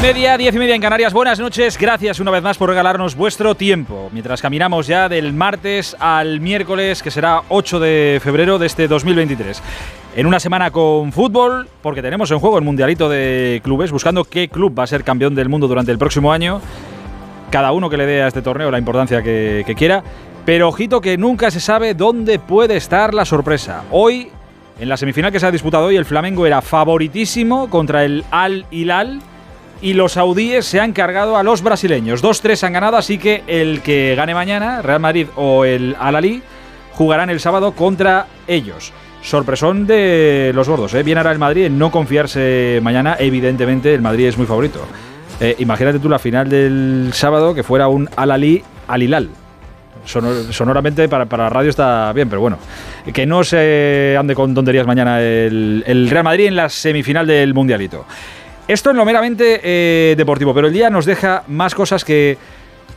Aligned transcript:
Media, 0.00 0.38
diez 0.38 0.54
y 0.54 0.58
media 0.58 0.74
en 0.74 0.80
Canarias. 0.80 1.12
Buenas 1.12 1.38
noches, 1.38 1.76
gracias 1.76 2.20
una 2.20 2.30
vez 2.30 2.42
más 2.42 2.56
por 2.56 2.70
regalarnos 2.70 3.14
vuestro 3.14 3.54
tiempo. 3.54 4.08
Mientras 4.12 4.40
caminamos 4.40 4.86
ya 4.86 5.10
del 5.10 5.34
martes 5.34 5.94
al 5.98 6.40
miércoles, 6.40 7.02
que 7.02 7.10
será 7.10 7.42
8 7.50 7.80
de 7.80 8.20
febrero 8.22 8.58
de 8.58 8.66
este 8.66 8.88
2023. 8.88 9.62
En 10.16 10.26
una 10.26 10.40
semana 10.40 10.70
con 10.70 11.12
fútbol, 11.12 11.68
porque 11.82 12.00
tenemos 12.00 12.30
en 12.30 12.38
juego 12.38 12.56
el 12.56 12.64
Mundialito 12.64 13.10
de 13.10 13.60
Clubes, 13.62 13.92
buscando 13.92 14.24
qué 14.24 14.48
club 14.48 14.78
va 14.78 14.84
a 14.84 14.86
ser 14.86 15.04
campeón 15.04 15.34
del 15.34 15.50
mundo 15.50 15.68
durante 15.68 15.92
el 15.92 15.98
próximo 15.98 16.32
año. 16.32 16.62
Cada 17.50 17.72
uno 17.72 17.90
que 17.90 17.98
le 17.98 18.06
dé 18.06 18.22
a 18.22 18.28
este 18.28 18.40
torneo 18.40 18.70
la 18.70 18.78
importancia 18.78 19.22
que, 19.22 19.64
que 19.66 19.74
quiera. 19.74 20.02
Pero 20.46 20.68
ojito 20.68 21.02
que 21.02 21.18
nunca 21.18 21.50
se 21.50 21.60
sabe 21.60 21.92
dónde 21.92 22.38
puede 22.38 22.76
estar 22.76 23.12
la 23.12 23.26
sorpresa. 23.26 23.84
Hoy, 23.90 24.28
en 24.80 24.88
la 24.88 24.96
semifinal 24.96 25.30
que 25.30 25.40
se 25.40 25.46
ha 25.46 25.50
disputado 25.50 25.86
hoy, 25.86 25.96
el 25.96 26.06
Flamengo 26.06 26.46
era 26.46 26.62
favoritísimo 26.62 27.68
contra 27.68 28.04
el 28.04 28.24
Al 28.30 28.64
Hilal 28.70 29.20
y 29.82 29.94
los 29.94 30.12
saudíes 30.12 30.66
se 30.66 30.80
han 30.80 30.92
cargado 30.92 31.36
a 31.36 31.42
los 31.42 31.62
brasileños. 31.62 32.22
2-3 32.22 32.64
han 32.64 32.72
ganado, 32.72 32.96
así 32.96 33.18
que 33.18 33.42
el 33.46 33.80
que 33.82 34.14
gane 34.16 34.34
mañana, 34.34 34.82
Real 34.82 35.00
Madrid 35.00 35.28
o 35.36 35.64
el 35.64 35.96
Al-Ali, 35.98 36.42
jugarán 36.92 37.30
el 37.30 37.40
sábado 37.40 37.72
contra 37.72 38.26
ellos. 38.46 38.92
Sorpresón 39.22 39.86
de 39.86 40.52
los 40.54 40.68
gordos, 40.68 40.94
¿eh? 40.94 41.02
Bien 41.02 41.18
hará 41.18 41.32
el 41.32 41.38
Madrid 41.38 41.64
en 41.64 41.78
no 41.78 41.90
confiarse 41.90 42.80
mañana. 42.82 43.16
Evidentemente, 43.18 43.94
el 43.94 44.00
Madrid 44.00 44.26
es 44.26 44.38
muy 44.38 44.46
favorito. 44.46 44.86
Eh, 45.40 45.56
imagínate 45.58 45.98
tú 45.98 46.08
la 46.08 46.18
final 46.18 46.48
del 46.48 47.10
sábado 47.12 47.54
que 47.54 47.62
fuera 47.62 47.88
un 47.88 48.08
Al-Ali 48.16 48.62
Al-Hilal. 48.88 49.30
sonoramente 50.04 51.08
para, 51.08 51.26
para 51.26 51.44
la 51.44 51.50
radio 51.50 51.70
está 51.70 52.12
bien, 52.12 52.28
pero 52.28 52.40
bueno. 52.40 52.58
Que 53.12 53.26
no 53.26 53.44
se 53.44 54.16
ande 54.18 54.34
con 54.34 54.54
tonterías 54.54 54.86
mañana 54.86 55.20
el, 55.20 55.84
el 55.86 56.10
Real 56.10 56.24
Madrid 56.24 56.46
en 56.46 56.56
la 56.56 56.68
semifinal 56.68 57.26
del 57.26 57.54
Mundialito. 57.54 58.06
Esto 58.70 58.90
es 58.90 58.96
lo 58.96 59.04
meramente 59.04 59.60
eh, 59.64 60.14
deportivo, 60.16 60.54
pero 60.54 60.68
el 60.68 60.72
día 60.72 60.90
nos 60.90 61.04
deja 61.04 61.42
más 61.48 61.74
cosas 61.74 62.04
que... 62.04 62.38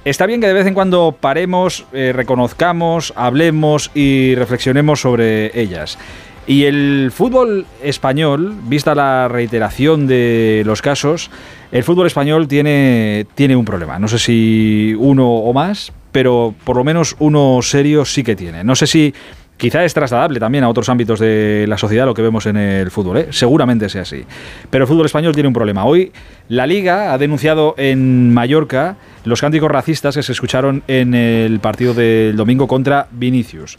Está 0.06 0.28
bien 0.28 0.40
que 0.40 0.46
de 0.46 0.54
vez 0.54 0.68
en 0.68 0.76
cuando 0.76 1.18
paremos, 1.20 1.88
eh, 1.94 2.12
reconozcamos, 2.14 3.12
hablemos 3.16 3.90
y 3.96 4.36
reflexionemos 4.36 5.02
sobre 5.02 5.60
ellas. 5.60 5.98
Y 6.46 6.66
el 6.66 7.10
fútbol 7.12 7.66
español, 7.82 8.54
vista 8.66 8.94
la 8.94 9.28
reiteración 9.28 10.06
de 10.06 10.62
los 10.64 10.84
casos, 10.84 11.32
el 11.72 11.84
fútbol 11.84 12.06
español 12.06 12.48
tiene, 12.48 13.26
tiene 13.34 13.56
un 13.56 13.66
problema. 13.66 13.98
No 13.98 14.08
sé 14.08 14.20
si 14.20 14.94
uno 15.00 15.28
o 15.28 15.54
más, 15.54 15.92
pero 16.12 16.54
por 16.66 16.78
lo 16.78 16.84
menos 16.84 17.16
uno 17.18 17.60
serio 17.64 18.06
sí 18.06 18.24
que 18.24 18.36
tiene. 18.36 18.64
No 18.64 18.76
sé 18.76 18.86
si 18.86 19.12
Quizá 19.58 19.86
es 19.86 19.94
trasladable 19.94 20.40
también 20.40 20.64
a 20.64 20.70
otros 20.70 20.90
ámbitos 20.90 21.20
de 21.20 21.66
la 21.68 21.78
sociedad 21.78 22.06
lo 22.06 22.14
que 22.14 22.22
vemos 22.22 22.46
en 22.48 22.58
el 22.58 22.92
fútbol, 22.92 23.18
¿eh? 23.18 23.28
seguramente 23.30 23.88
sea 23.88 24.02
así. 24.02 24.26
Pero 24.70 24.84
el 24.84 24.88
fútbol 24.88 25.06
español 25.06 25.34
tiene 25.34 25.48
un 25.48 25.54
problema. 25.54 25.86
Hoy 25.86 26.12
la 26.50 26.68
Liga 26.68 27.14
ha 27.14 27.18
denunciado 27.18 27.76
en 27.78 28.34
Mallorca 28.34 28.98
los 29.24 29.40
cánticos 29.42 29.72
racistas 29.72 30.16
que 30.16 30.24
se 30.24 30.32
escucharon 30.32 30.84
en 30.88 31.14
el 31.14 31.60
partido 31.60 31.94
del 31.94 32.36
domingo 32.36 32.68
contra 32.68 33.08
Vinicius. 33.12 33.78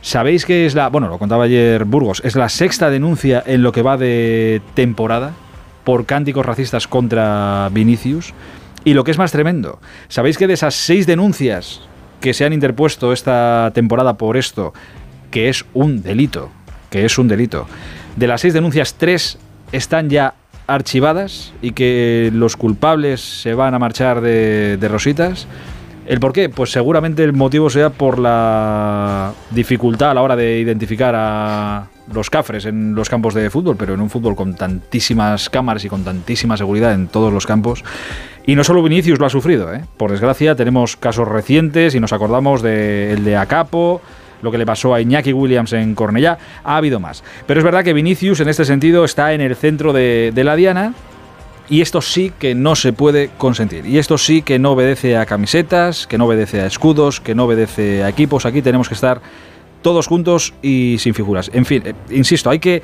¿Sabéis 0.00 0.46
que 0.46 0.64
es 0.64 0.74
la, 0.74 0.88
bueno, 0.88 1.08
lo 1.08 1.18
contaba 1.18 1.44
ayer 1.44 1.84
Burgos, 1.84 2.22
es 2.24 2.36
la 2.36 2.48
sexta 2.48 2.88
denuncia 2.88 3.42
en 3.44 3.62
lo 3.62 3.72
que 3.72 3.82
va 3.82 3.96
de 3.96 4.62
temporada 4.74 5.32
por 5.82 6.06
cánticos 6.06 6.46
racistas 6.46 6.86
contra 6.86 7.68
Vinicius? 7.72 8.32
Y 8.84 8.94
lo 8.94 9.02
que 9.02 9.10
es 9.10 9.18
más 9.18 9.32
tremendo, 9.32 9.80
¿sabéis 10.06 10.38
que 10.38 10.46
de 10.46 10.54
esas 10.54 10.74
seis 10.74 11.06
denuncias 11.06 11.82
que 12.20 12.32
se 12.32 12.44
han 12.44 12.52
interpuesto 12.52 13.12
esta 13.12 13.70
temporada 13.74 14.16
por 14.16 14.36
esto, 14.36 14.72
que 15.30 15.48
es 15.48 15.64
un 15.74 16.02
delito, 16.02 16.50
que 16.90 17.04
es 17.04 17.18
un 17.18 17.28
delito. 17.28 17.66
De 18.16 18.26
las 18.26 18.40
seis 18.40 18.54
denuncias, 18.54 18.94
tres 18.94 19.38
están 19.72 20.10
ya 20.10 20.34
archivadas 20.66 21.52
y 21.62 21.72
que 21.72 22.30
los 22.32 22.56
culpables 22.56 23.20
se 23.20 23.54
van 23.54 23.74
a 23.74 23.78
marchar 23.78 24.20
de, 24.20 24.78
rositas. 24.88 25.46
¿El 26.06 26.20
por 26.20 26.32
qué? 26.32 26.48
Pues 26.48 26.70
seguramente 26.70 27.24
el 27.24 27.32
motivo 27.32 27.68
sea 27.68 27.90
por 27.90 28.18
la 28.18 29.32
dificultad 29.50 30.12
a 30.12 30.14
la 30.14 30.22
hora 30.22 30.36
de 30.36 30.58
identificar 30.58 31.14
a 31.16 31.88
los 32.12 32.30
cafres 32.30 32.64
en 32.64 32.94
los 32.94 33.10
campos 33.10 33.34
de 33.34 33.50
fútbol, 33.50 33.76
pero 33.76 33.94
en 33.94 34.00
un 34.00 34.08
fútbol 34.08 34.34
con 34.34 34.54
tantísimas 34.54 35.50
cámaras 35.50 35.84
y 35.84 35.88
con 35.88 36.04
tantísima 36.04 36.56
seguridad 36.56 36.94
en 36.94 37.08
todos 37.08 37.32
los 37.32 37.46
campos. 37.46 37.84
Y 38.46 38.54
no 38.54 38.64
solo 38.64 38.82
Vinicius 38.82 39.18
lo 39.18 39.26
ha 39.26 39.30
sufrido, 39.30 39.74
¿eh? 39.74 39.84
por 39.98 40.10
desgracia 40.10 40.54
tenemos 40.54 40.96
casos 40.96 41.28
recientes 41.28 41.94
y 41.94 42.00
nos 42.00 42.14
acordamos 42.14 42.62
del 42.62 43.22
de 43.24 43.36
Acapo, 43.36 44.00
lo 44.42 44.50
que 44.50 44.58
le 44.58 44.66
pasó 44.66 44.94
a 44.94 45.00
Iñaki 45.00 45.32
Williams 45.32 45.72
en 45.72 45.94
Cornellá, 45.94 46.38
ha 46.64 46.76
habido 46.76 47.00
más. 47.00 47.22
Pero 47.46 47.60
es 47.60 47.64
verdad 47.64 47.84
que 47.84 47.92
Vinicius 47.92 48.40
en 48.40 48.48
este 48.48 48.64
sentido 48.64 49.04
está 49.04 49.32
en 49.32 49.40
el 49.40 49.56
centro 49.56 49.92
de, 49.92 50.32
la 50.34 50.56
diana. 50.56 50.94
Y 51.70 51.82
esto 51.82 52.00
sí 52.00 52.32
que 52.38 52.54
no 52.54 52.74
se 52.76 52.94
puede 52.94 53.28
consentir. 53.36 53.84
Y 53.84 53.98
esto 53.98 54.16
sí 54.16 54.40
que 54.40 54.58
no 54.58 54.72
obedece 54.72 55.18
a 55.18 55.26
camisetas, 55.26 56.06
que 56.06 56.16
no 56.16 56.24
obedece 56.24 56.62
a 56.62 56.66
escudos, 56.66 57.20
que 57.20 57.34
no 57.34 57.44
obedece 57.44 58.02
a 58.02 58.08
equipos. 58.08 58.46
Aquí 58.46 58.62
tenemos 58.62 58.88
que 58.88 58.94
estar 58.94 59.20
todos 59.82 60.06
juntos 60.06 60.54
y 60.62 60.96
sin 60.98 61.12
figuras. 61.12 61.50
En 61.52 61.66
fin, 61.66 61.82
eh, 61.84 61.94
insisto, 62.10 62.48
hay 62.48 62.58
que 62.58 62.82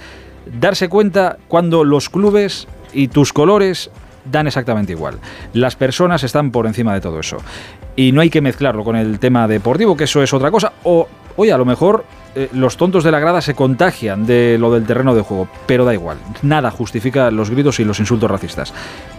darse 0.61 0.91
cuenta 0.91 1.39
cuando 1.49 1.83
los 1.83 2.11
clubes 2.11 2.69
y 2.93 3.09
tus 3.09 3.33
colores 3.33 3.91
dan 4.31 4.47
exactamente 4.47 4.93
igual. 4.93 5.19
Las 5.53 5.77
personas 5.77 6.23
están 6.23 6.51
por 6.51 6.67
encima 6.67 6.95
de 6.95 7.01
todo 7.01 7.21
eso. 7.21 7.39
Y 7.97 8.13
no 8.13 8.21
hay 8.21 8.31
que 8.31 8.41
mezclarlo 8.41 8.85
con 8.85 8.97
el 8.97 9.19
tema 9.19 9.47
deportivo, 9.47 9.97
que 9.97 10.05
eso 10.05 10.23
es 10.23 10.33
otra 10.33 10.51
cosa. 10.51 10.73
O 10.83 11.09
Oye, 11.37 11.53
a 11.53 11.59
lo 11.59 11.65
mejor 11.65 12.05
eh, 12.35 12.49
los 12.53 12.77
tontos 12.77 13.05
de 13.05 13.11
la 13.11 13.19
grada 13.19 13.41
se 13.41 13.55
contagian 13.55 14.27
de 14.27 14.57
lo 14.59 14.73
del 14.73 14.85
terreno 14.85 15.15
de 15.15 15.23
juego, 15.23 15.49
pero 15.67 15.85
da 15.85 15.95
igual. 15.95 16.19
Nada 16.43 16.71
justifica 16.71 17.31
los 17.31 17.51
gritos 17.51 17.81
y 17.81 17.85
los 17.85 18.01
insultos 18.01 18.31
racistas. 18.31 18.73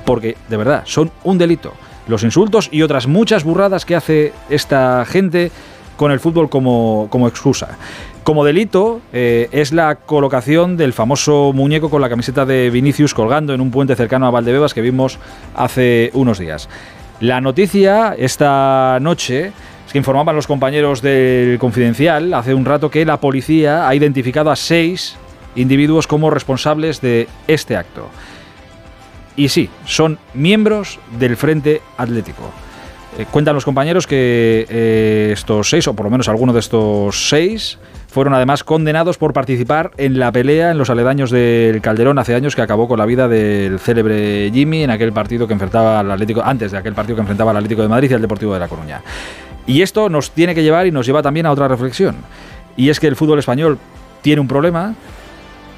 Porque, 0.05 0.37
de 0.49 0.57
verdad, 0.57 0.83
son 0.85 1.11
un 1.23 1.37
delito. 1.37 1.73
Los 2.07 2.23
insultos 2.23 2.69
y 2.71 2.81
otras 2.81 3.07
muchas 3.07 3.43
burradas 3.43 3.85
que 3.85 3.95
hace 3.95 4.33
esta 4.49 5.05
gente 5.05 5.51
con 5.97 6.11
el 6.11 6.19
fútbol 6.19 6.49
como, 6.49 7.07
como 7.09 7.27
excusa. 7.27 7.77
Como 8.23 8.43
delito 8.43 9.01
eh, 9.13 9.49
es 9.51 9.71
la 9.71 9.95
colocación 9.95 10.77
del 10.77 10.93
famoso 10.93 11.51
muñeco 11.53 11.89
con 11.89 12.01
la 12.01 12.09
camiseta 12.09 12.45
de 12.45 12.69
Vinicius 12.69 13.13
colgando 13.13 13.53
en 13.53 13.61
un 13.61 13.71
puente 13.71 13.95
cercano 13.95 14.25
a 14.25 14.31
Valdebebas 14.31 14.73
que 14.73 14.81
vimos 14.81 15.19
hace 15.55 16.09
unos 16.13 16.39
días. 16.39 16.67
La 17.19 17.39
noticia 17.39 18.15
esta 18.17 18.97
noche 18.99 19.53
informaban 19.93 20.35
los 20.35 20.47
compañeros 20.47 21.01
del 21.01 21.57
Confidencial 21.59 22.33
hace 22.33 22.53
un 22.53 22.65
rato 22.65 22.89
que 22.89 23.05
la 23.05 23.19
policía 23.19 23.87
ha 23.87 23.95
identificado 23.95 24.51
a 24.51 24.55
seis 24.55 25.15
individuos 25.55 26.07
como 26.07 26.29
responsables 26.29 27.01
de 27.01 27.27
este 27.47 27.77
acto. 27.77 28.09
Y 29.37 29.49
sí, 29.49 29.69
son 29.85 30.17
miembros 30.33 30.99
del 31.19 31.37
Frente 31.37 31.81
Atlético. 31.97 32.51
Eh, 33.17 33.25
cuentan 33.31 33.55
los 33.55 33.63
compañeros 33.63 34.07
que 34.07 34.65
eh, 34.69 35.29
estos 35.31 35.69
seis, 35.69 35.87
o 35.87 35.93
por 35.93 36.05
lo 36.05 36.09
menos 36.09 36.27
algunos 36.27 36.53
de 36.53 36.59
estos 36.59 37.29
seis, 37.29 37.77
fueron 38.07 38.33
además 38.33 38.63
condenados 38.63 39.17
por 39.17 39.33
participar 39.33 39.91
en 39.97 40.19
la 40.19 40.31
pelea 40.31 40.71
en 40.71 40.77
los 40.77 40.89
aledaños 40.89 41.31
del 41.31 41.81
Calderón 41.81 42.17
hace 42.19 42.33
años 42.33 42.55
que 42.55 42.61
acabó 42.61 42.87
con 42.87 42.97
la 42.99 43.05
vida 43.05 43.27
del 43.27 43.79
célebre 43.79 44.51
Jimmy 44.53 44.83
en 44.83 44.89
aquel 44.89 45.11
partido 45.11 45.47
que 45.47 45.53
enfrentaba 45.53 45.99
al 45.99 46.11
Atlético, 46.11 46.41
antes 46.43 46.71
de 46.71 46.77
aquel 46.77 46.93
partido 46.93 47.15
que 47.15 47.21
enfrentaba 47.21 47.51
al 47.51 47.57
Atlético 47.57 47.81
de 47.81 47.89
Madrid 47.89 48.11
y 48.11 48.13
al 48.13 48.21
Deportivo 48.21 48.53
de 48.53 48.59
La 48.59 48.67
Coruña. 48.67 49.01
Y 49.67 49.81
esto 49.81 50.09
nos 50.09 50.31
tiene 50.31 50.53
que 50.53 50.63
llevar 50.63 50.87
y 50.87 50.91
nos 50.91 51.05
lleva 51.05 51.21
también 51.23 51.45
a 51.45 51.51
otra 51.51 51.67
reflexión. 51.67 52.15
Y 52.77 52.89
es 52.89 52.99
que 52.99 53.07
el 53.07 53.15
fútbol 53.15 53.39
español 53.39 53.77
tiene 54.21 54.41
un 54.41 54.47
problema 54.47 54.95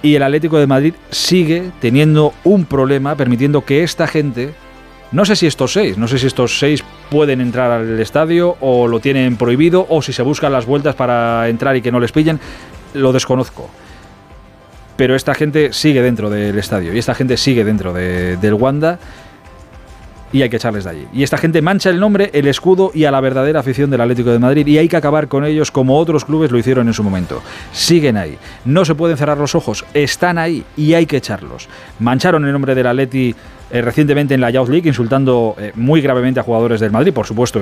y 0.01 0.15
el 0.15 0.23
Atlético 0.23 0.57
de 0.57 0.67
Madrid 0.67 0.93
sigue 1.09 1.71
teniendo 1.79 2.33
un 2.43 2.65
problema 2.65 3.15
permitiendo 3.15 3.65
que 3.65 3.83
esta 3.83 4.07
gente, 4.07 4.53
no 5.11 5.25
sé 5.25 5.35
si 5.35 5.47
estos 5.47 5.73
seis, 5.73 5.97
no 5.97 6.07
sé 6.07 6.19
si 6.19 6.27
estos 6.27 6.59
seis 6.59 6.83
pueden 7.09 7.41
entrar 7.41 7.71
al 7.71 7.99
estadio 7.99 8.57
o 8.59 8.87
lo 8.87 8.99
tienen 8.99 9.37
prohibido 9.37 9.85
o 9.89 10.01
si 10.01 10.13
se 10.13 10.21
buscan 10.23 10.51
las 10.51 10.65
vueltas 10.65 10.95
para 10.95 11.47
entrar 11.49 11.75
y 11.75 11.81
que 11.81 11.91
no 11.91 11.99
les 11.99 12.11
pillen, 12.11 12.39
lo 12.93 13.11
desconozco. 13.13 13.69
Pero 14.97 15.15
esta 15.15 15.35
gente 15.35 15.73
sigue 15.73 16.01
dentro 16.01 16.29
del 16.29 16.57
estadio 16.57 16.93
y 16.93 16.97
esta 16.97 17.13
gente 17.13 17.37
sigue 17.37 17.63
dentro 17.63 17.93
del 17.93 18.53
Wanda 18.53 18.99
y 20.31 20.41
hay 20.41 20.49
que 20.49 20.57
echarles 20.57 20.83
de 20.83 20.89
allí. 20.89 21.07
Y 21.13 21.23
esta 21.23 21.37
gente 21.37 21.61
mancha 21.61 21.89
el 21.89 21.99
nombre, 21.99 22.29
el 22.33 22.47
escudo 22.47 22.91
y 22.93 23.05
a 23.05 23.11
la 23.11 23.21
verdadera 23.21 23.59
afición 23.59 23.89
del 23.89 24.01
Atlético 24.01 24.31
de 24.31 24.39
Madrid 24.39 24.67
y 24.67 24.77
hay 24.77 24.87
que 24.87 24.97
acabar 24.97 25.27
con 25.27 25.45
ellos 25.45 25.71
como 25.71 25.97
otros 25.97 26.25
clubes 26.25 26.51
lo 26.51 26.57
hicieron 26.57 26.87
en 26.87 26.93
su 26.93 27.03
momento. 27.03 27.41
Siguen 27.71 28.17
ahí, 28.17 28.37
no 28.65 28.85
se 28.85 28.95
pueden 28.95 29.17
cerrar 29.17 29.37
los 29.37 29.55
ojos, 29.55 29.85
están 29.93 30.37
ahí 30.37 30.63
y 30.75 30.93
hay 30.93 31.05
que 31.05 31.17
echarlos. 31.17 31.67
Mancharon 31.99 32.45
el 32.45 32.51
nombre 32.51 32.75
del 32.75 32.87
Atleti 32.87 33.35
eh, 33.69 33.81
recientemente 33.81 34.33
en 34.33 34.39
la 34.39 34.49
Youth 34.49 34.69
League, 34.69 34.87
insultando 34.87 35.55
eh, 35.59 35.73
muy 35.75 35.99
gravemente 35.99 36.39
a 36.39 36.43
jugadores 36.43 36.79
del 36.79 36.91
Madrid, 36.91 37.13
por 37.13 37.25
supuesto, 37.25 37.61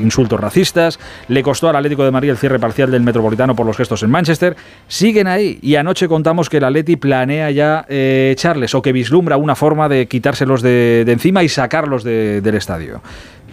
insultos 0.00 0.40
racistas. 0.40 0.98
Le 1.28 1.42
costó 1.42 1.68
al 1.68 1.76
Atlético 1.76 2.04
de 2.04 2.10
Madrid 2.10 2.30
el 2.30 2.38
cierre 2.38 2.58
parcial 2.58 2.90
del 2.90 3.02
Metropolitano 3.02 3.54
por 3.54 3.66
los 3.66 3.76
gestos 3.76 4.02
en 4.02 4.10
Manchester. 4.10 4.56
Siguen 4.88 5.26
ahí 5.26 5.58
y 5.60 5.76
anoche 5.76 6.08
contamos 6.08 6.48
que 6.48 6.56
el 6.56 6.64
Atleti 6.64 6.96
planea 6.96 7.50
ya 7.50 7.84
eh, 7.88 8.30
echarles 8.32 8.74
o 8.74 8.80
que 8.80 8.92
vislumbra 8.92 9.36
una 9.36 9.54
forma 9.54 9.90
de 9.90 10.06
quitárselos 10.06 10.62
de, 10.62 11.04
encima 11.06 11.42
y 11.42 11.50
sacarlos 11.50 12.02
del 12.02 12.54
estadio. 12.54 13.02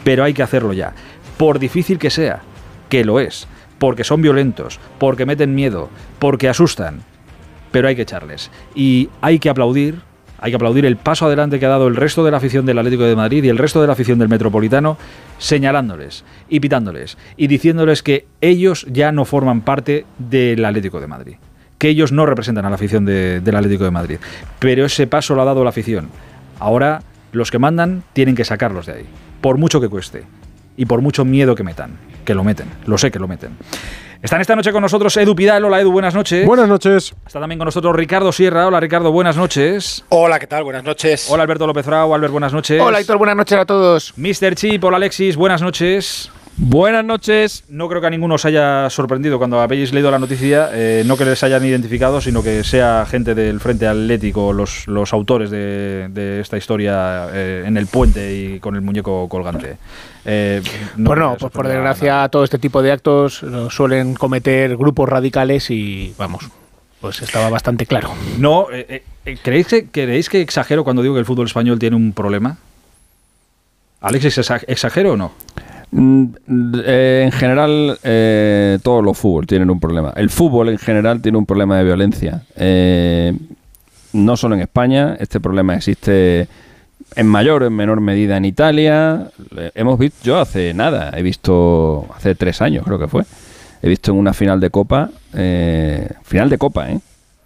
Pero 0.05 0.23
hay 0.23 0.33
que 0.33 0.43
hacerlo 0.43 0.71
ya, 0.71 0.93
por 1.35 1.59
difícil 1.59 1.99
que 1.99 2.09
sea, 2.09 2.39
que 2.87 3.03
lo 3.03 3.19
es, 3.19 3.45
porque 3.77 4.05
son 4.05 4.21
violentos, 4.21 4.79
porque 4.99 5.25
meten 5.25 5.53
miedo, 5.53 5.89
porque 6.19 6.47
asustan. 6.47 7.01
Pero 7.71 7.89
hay 7.89 7.95
que 7.97 8.03
echarles. 8.03 8.49
Y 8.73 9.09
hay 9.21 9.37
que 9.39 9.49
aplaudir 9.49 10.08
hay 10.41 10.51
que 10.51 10.55
aplaudir 10.55 10.85
el 10.85 10.97
paso 10.97 11.25
adelante 11.25 11.59
que 11.59 11.65
ha 11.65 11.69
dado 11.69 11.87
el 11.87 11.95
resto 11.95 12.23
de 12.23 12.31
la 12.31 12.37
afición 12.37 12.65
del 12.65 12.77
Atlético 12.77 13.03
de 13.03 13.15
Madrid 13.15 13.43
y 13.43 13.49
el 13.49 13.57
resto 13.57 13.81
de 13.81 13.87
la 13.87 13.93
afición 13.93 14.19
del 14.19 14.29
Metropolitano, 14.29 14.97
señalándoles 15.37 16.23
y 16.49 16.59
pitándoles 16.59 17.17
y 17.37 17.47
diciéndoles 17.47 18.03
que 18.03 18.25
ellos 18.41 18.85
ya 18.89 19.11
no 19.11 19.25
forman 19.25 19.61
parte 19.61 20.05
del 20.17 20.63
Atlético 20.65 20.99
de 20.99 21.07
Madrid, 21.07 21.35
que 21.77 21.89
ellos 21.89 22.11
no 22.11 22.25
representan 22.25 22.65
a 22.65 22.69
la 22.69 22.75
afición 22.75 23.05
del 23.05 23.55
Atlético 23.55 23.83
de 23.83 23.91
Madrid. 23.91 24.17
Pero 24.59 24.85
ese 24.85 25.07
paso 25.07 25.35
lo 25.35 25.41
ha 25.41 25.45
dado 25.45 25.63
la 25.63 25.69
afición. 25.71 26.09
Ahora 26.59 27.01
los 27.31 27.51
que 27.51 27.59
mandan 27.59 28.03
tienen 28.13 28.35
que 28.35 28.45
sacarlos 28.45 28.85
de 28.85 28.93
ahí, 28.93 29.05
por 29.41 29.57
mucho 29.57 29.81
que 29.81 29.89
cueste 29.89 30.23
y 30.77 30.85
por 30.85 31.01
mucho 31.01 31.25
miedo 31.25 31.55
que 31.55 31.63
metan, 31.63 31.91
que 32.25 32.33
lo 32.33 32.43
meten, 32.43 32.67
lo 32.85 32.97
sé 32.97 33.11
que 33.11 33.19
lo 33.19 33.27
meten. 33.27 33.51
Están 34.21 34.41
esta 34.41 34.53
noche 34.53 34.73
con 34.73 34.81
nosotros 34.81 35.15
Edu 35.15 35.33
Pidal. 35.33 35.63
Hola 35.63 35.79
Edu, 35.79 35.93
buenas 35.93 36.13
noches. 36.13 36.45
Buenas 36.45 36.67
noches. 36.67 37.13
Está 37.25 37.39
también 37.39 37.57
con 37.57 37.65
nosotros 37.65 37.95
Ricardo 37.95 38.33
Sierra. 38.33 38.67
Hola 38.67 38.81
Ricardo, 38.81 39.13
buenas 39.13 39.37
noches. 39.37 40.03
Hola, 40.09 40.39
¿qué 40.39 40.47
tal? 40.47 40.65
Buenas 40.65 40.83
noches. 40.83 41.27
Hola 41.29 41.43
Alberto 41.43 41.65
López 41.65 41.85
Frau. 41.85 42.13
Albert, 42.13 42.33
buenas 42.33 42.51
noches. 42.51 42.81
Hola 42.81 42.99
Héctor, 42.99 43.17
buenas 43.17 43.37
noches 43.37 43.57
a 43.57 43.65
todos. 43.65 44.13
Mr. 44.17 44.55
Chip, 44.55 44.83
hola 44.83 44.97
Alexis, 44.97 45.37
buenas 45.37 45.61
noches. 45.61 46.29
Buenas 46.61 47.05
noches. 47.05 47.63
No 47.69 47.87
creo 47.87 48.01
que 48.01 48.07
a 48.07 48.09
ninguno 48.09 48.35
os 48.35 48.43
haya 48.43 48.89
sorprendido 48.89 49.37
cuando 49.37 49.61
habéis 49.61 49.93
leído 49.93 50.11
la 50.11 50.19
noticia, 50.19 50.69
eh, 50.73 51.03
no 51.05 51.15
que 51.15 51.23
les 51.23 51.41
hayan 51.41 51.65
identificado, 51.65 52.19
sino 52.19 52.43
que 52.43 52.65
sea 52.65 53.05
gente 53.09 53.33
del 53.33 53.61
Frente 53.61 53.87
Atlético 53.87 54.51
los, 54.51 54.85
los 54.85 55.13
autores 55.13 55.51
de, 55.51 56.39
esta 56.41 56.57
historia 56.57 57.29
eh, 57.31 57.63
en 57.65 57.77
el 57.77 57.87
puente 57.87 58.35
y 58.35 58.59
con 58.59 58.75
el 58.75 58.81
muñeco 58.81 59.29
colgante. 59.29 59.77
Eh, 60.25 60.61
no 60.97 61.37
pues 61.39 61.53
por 61.53 61.65
desgracia 61.65 62.27
todo 62.27 62.43
este 62.43 62.59
tipo 62.59 62.81
de 62.81 62.91
actos 62.91 63.41
lo 63.41 63.69
suelen 63.69 64.13
cometer 64.15 64.75
grupos 64.75 65.07
radicales 65.07 65.71
y 65.71 66.13
vamos, 66.17 66.49
pues 66.99 67.21
estaba 67.21 67.49
bastante 67.49 67.85
claro. 67.85 68.13
No, 68.37 68.67
eh, 68.69 69.03
¿creéis, 69.41 69.67
que, 69.67 69.87
¿creéis 69.87 70.27
que 70.27 70.41
exagero 70.41 70.83
cuando 70.83 71.03
digo 71.03 71.13
que 71.13 71.21
el 71.21 71.25
fútbol 71.25 71.47
español 71.47 71.79
tiene 71.79 71.95
un 71.95 72.11
problema? 72.11 72.57
¿Alex, 74.01 74.37
exagero 74.67 75.13
o 75.13 75.17
no? 75.17 75.31
Mm, 75.91 76.25
eh, 76.85 77.21
en 77.25 77.31
general, 77.31 77.99
eh, 78.03 78.79
todos 78.83 79.03
los 79.03 79.17
fútbol 79.17 79.47
tienen 79.47 79.69
un 79.69 79.79
problema. 79.79 80.13
El 80.15 80.29
fútbol 80.29 80.69
en 80.69 80.77
general 80.77 81.21
tiene 81.21 81.37
un 81.37 81.45
problema 81.45 81.77
de 81.77 81.83
violencia. 81.83 82.43
Eh, 82.55 83.33
no 84.13 84.37
solo 84.37 84.55
en 84.55 84.61
España, 84.61 85.15
este 85.19 85.39
problema 85.39 85.75
existe 85.75 86.47
en 87.15 87.27
mayor 87.27 87.63
o 87.63 87.67
en 87.67 87.73
menor 87.73 88.01
medida 88.01 88.37
en 88.37 88.45
Italia. 88.45 89.27
Hemos 89.73 89.99
visto, 89.99 90.17
yo 90.23 90.39
hace 90.39 90.73
nada, 90.73 91.11
he 91.15 91.23
visto, 91.23 92.05
hace 92.15 92.35
tres 92.35 92.61
años 92.61 92.85
creo 92.85 92.99
que 92.99 93.07
fue, 93.07 93.23
he 93.81 93.89
visto 93.89 94.11
en 94.11 94.17
una 94.17 94.33
final 94.33 94.59
de 94.59 94.69
Copa, 94.69 95.09
final 95.31 96.49
de 96.49 96.57
Copa, 96.57 96.91
¿eh? 96.91 96.99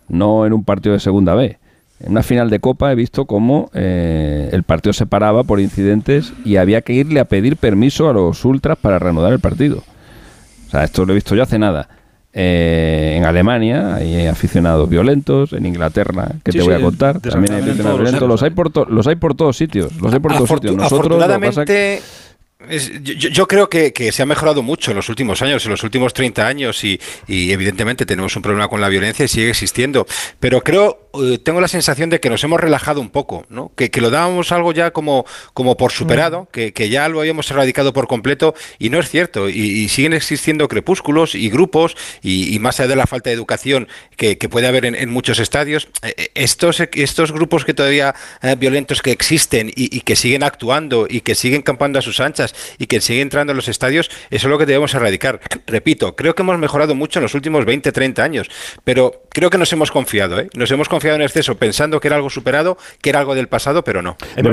no 0.09 0.45
en 0.45 0.53
un 0.53 0.63
partido 0.63 0.93
de 0.93 0.99
segunda 0.99 1.35
B 1.35 1.57
en 2.03 2.11
una 2.11 2.23
final 2.23 2.49
de 2.49 2.59
Copa 2.59 2.91
he 2.91 2.95
visto 2.95 3.25
cómo 3.25 3.69
eh, 3.73 4.49
el 4.51 4.63
partido 4.63 4.93
se 4.93 5.05
paraba 5.05 5.43
por 5.43 5.59
incidentes 5.59 6.33
y 6.43 6.57
había 6.57 6.81
que 6.81 6.93
irle 6.93 7.19
a 7.19 7.25
pedir 7.25 7.57
permiso 7.57 8.09
a 8.09 8.13
los 8.13 8.43
ultras 8.45 8.77
para 8.77 8.99
reanudar 8.99 9.33
el 9.33 9.39
partido. 9.39 9.83
O 10.67 10.69
sea, 10.69 10.83
esto 10.83 11.05
lo 11.05 11.13
he 11.13 11.15
visto 11.15 11.35
yo 11.35 11.43
hace 11.43 11.57
nada. 11.57 11.87
Eh, 12.35 13.15
en 13.15 13.25
Alemania 13.25 13.95
hay 13.95 14.25
aficionados 14.25 14.89
violentos, 14.89 15.53
en 15.53 15.65
Inglaterra, 15.65 16.31
que 16.43 16.51
te 16.51 16.61
voy 16.61 16.73
a 16.73 16.81
contar, 16.81 17.19
también 17.19 17.53
hay 17.53 17.61
aficionados 17.61 17.99
violentos. 17.99 18.27
Los 18.27 18.43
hay, 18.43 18.49
por 18.49 18.91
los 18.91 19.07
hay 19.07 19.15
por 19.15 19.35
todos 19.35 19.55
sitios. 19.55 19.95
Los 20.01 20.13
hay 20.13 20.19
por 20.19 20.33
todos 20.33 20.49
sitios. 20.49 20.75
Nosotros, 20.75 21.19
yo, 23.03 23.47
creo 23.47 23.69
que, 23.69 24.11
se 24.11 24.23
ha 24.23 24.25
mejorado 24.25 24.63
mucho 24.63 24.91
en 24.91 24.97
los 24.97 25.09
últimos 25.09 25.41
años, 25.41 25.65
en 25.65 25.71
los 25.71 25.83
últimos 25.83 26.13
30 26.13 26.47
años, 26.47 26.83
y, 26.83 26.99
evidentemente 27.27 28.05
tenemos 28.05 28.35
un 28.35 28.41
problema 28.41 28.67
con 28.67 28.81
la 28.81 28.89
violencia 28.89 29.25
y 29.25 29.27
sigue 29.27 29.49
existiendo. 29.49 30.05
Pero 30.39 30.61
creo, 30.61 31.02
eh, 31.13 31.37
tengo 31.37 31.61
la 31.61 31.67
sensación 31.67 32.09
de 32.09 32.19
que 32.19 32.29
nos 32.29 32.43
hemos 32.43 32.59
relajado 32.59 32.99
un 32.99 33.09
poco, 33.09 33.45
¿no? 33.49 33.71
que, 33.75 33.89
lo 34.01 34.09
dábamos 34.09 34.51
algo 34.51 34.73
ya 34.73 34.91
como, 34.91 35.25
como 35.53 35.77
por 35.77 35.91
superado, 35.91 36.43
mm. 36.43 36.71
que, 36.71 36.89
ya 36.89 37.07
lo 37.07 37.19
habíamos 37.19 37.49
erradicado 37.51 37.93
por 37.93 38.07
completo, 38.07 38.55
y 38.79 38.89
no 38.89 38.99
es 38.99 39.09
cierto. 39.09 39.47
Y, 39.47 39.87
siguen 39.89 40.13
existiendo 40.13 40.67
crepúsculos 40.67 41.35
y 41.35 41.49
grupos, 41.49 41.95
y, 42.23 42.57
más 42.59 42.79
allá 42.79 42.89
de 42.89 42.95
la 42.95 43.05
falta 43.05 43.29
de 43.29 43.35
educación 43.35 43.87
que, 44.17 44.35
puede 44.49 44.67
haber 44.67 44.85
en, 44.85 45.09
muchos 45.09 45.39
estadios, 45.39 45.87
eh, 46.01 46.13
eh, 46.17 46.31
estos, 46.33 46.79
estos 46.79 47.31
grupos 47.31 47.63
que 47.63 47.73
todavía 47.73 48.15
violentos 48.57 49.01
que 49.01 49.11
existen 49.11 49.71
y 49.75 50.01
que 50.01 50.15
siguen 50.15 50.43
actuando 50.43 51.07
y 51.09 51.21
que 51.21 51.35
siguen 51.35 51.61
campando 51.61 51.99
a 51.99 52.01
sus 52.01 52.19
anchas, 52.19 52.55
y 52.77 52.87
que 52.87 53.01
sigue 53.01 53.21
entrando 53.21 53.51
en 53.51 53.57
los 53.57 53.67
estadios, 53.67 54.09
eso 54.31 54.47
es 54.47 54.51
lo 54.51 54.57
que 54.57 54.65
debemos 54.65 54.93
erradicar. 54.95 55.39
Repito, 55.67 56.15
creo 56.15 56.33
que 56.33 56.41
hemos 56.41 56.57
mejorado 56.57 56.95
mucho 56.95 57.19
en 57.19 57.23
los 57.23 57.35
últimos 57.35 57.65
20, 57.65 57.91
30 57.91 58.23
años, 58.23 58.49
pero 58.83 59.23
creo 59.29 59.49
que 59.49 59.57
nos 59.57 59.71
hemos 59.73 59.91
confiado, 59.91 60.39
¿eh? 60.39 60.49
nos 60.55 60.71
hemos 60.71 60.89
confiado 60.89 61.02
en 61.05 61.21
exceso 61.21 61.55
pensando 61.55 61.99
que 61.99 62.07
era 62.07 62.15
algo 62.15 62.29
superado, 62.29 62.77
que 63.01 63.09
era 63.09 63.19
algo 63.19 63.35
del 63.35 63.47
pasado, 63.47 63.83
pero 63.83 64.01
no. 64.01 64.17
el, 64.35 64.45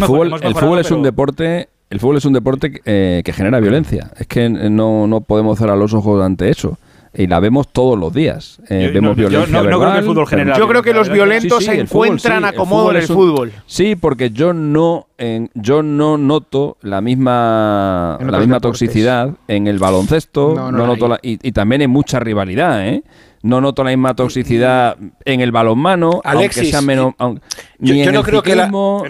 fútbol, 0.00 0.78
es 0.78 0.90
un 0.90 1.02
deporte 1.02 1.68
el 1.90 2.00
fútbol 2.00 2.16
es 2.16 2.24
un 2.24 2.32
deporte 2.32 2.80
eh, 2.84 3.22
que 3.24 3.32
genera 3.32 3.60
violencia. 3.60 4.10
Es 4.16 4.26
que 4.26 4.48
no, 4.48 5.06
no 5.06 5.20
podemos 5.20 5.58
cerrar 5.58 5.78
los 5.78 5.94
ojos 5.94 6.24
ante 6.24 6.50
eso 6.50 6.76
y 7.16 7.26
la 7.26 7.40
vemos 7.40 7.68
todos 7.68 7.98
los 7.98 8.12
días. 8.12 8.60
Eh, 8.68 8.90
vemos 8.92 9.16
violencia 9.16 9.60
yo, 9.60 9.64
creo 9.64 9.80
que 9.80 9.98
el 9.98 10.04
fútbol 10.04 10.26
general. 10.26 10.58
Yo 10.58 10.68
creo 10.68 10.82
que 10.82 10.92
los 10.92 11.08
violentos 11.08 11.64
se 11.64 11.80
encuentran 11.80 12.44
acomodo 12.44 12.90
en 12.90 12.96
el 12.96 13.02
fútbol. 13.04 13.52
Sí, 13.66 13.94
porque 13.96 14.30
yo 14.30 14.52
no, 14.52 15.06
yo 15.54 15.82
no 15.82 16.18
noto 16.18 16.76
la 16.82 17.00
misma, 17.00 18.18
la 18.20 18.38
misma 18.38 18.60
toxicidad 18.60 19.30
en 19.48 19.66
el 19.66 19.78
baloncesto, 19.78 20.54
no, 20.54 20.72
noto 20.72 21.16
y, 21.22 21.38
y, 21.46 21.52
también 21.52 21.82
en 21.82 21.90
mucha 21.90 22.18
rivalidad, 22.18 22.86
¿eh? 22.86 23.02
No 23.44 23.60
noto 23.60 23.84
la 23.84 23.90
misma 23.90 24.16
toxicidad 24.16 24.96
en 25.26 25.42
el 25.42 25.52
balonmano, 25.52 26.22
Alexis, 26.24 26.56
aunque 26.56 26.70
sea 26.70 26.80
menos. 26.80 27.14
yo, 27.78 28.10
no 28.10 28.22
creo 28.22 28.42
que 28.42 28.56
la, 28.56 28.68
no, 28.68 29.02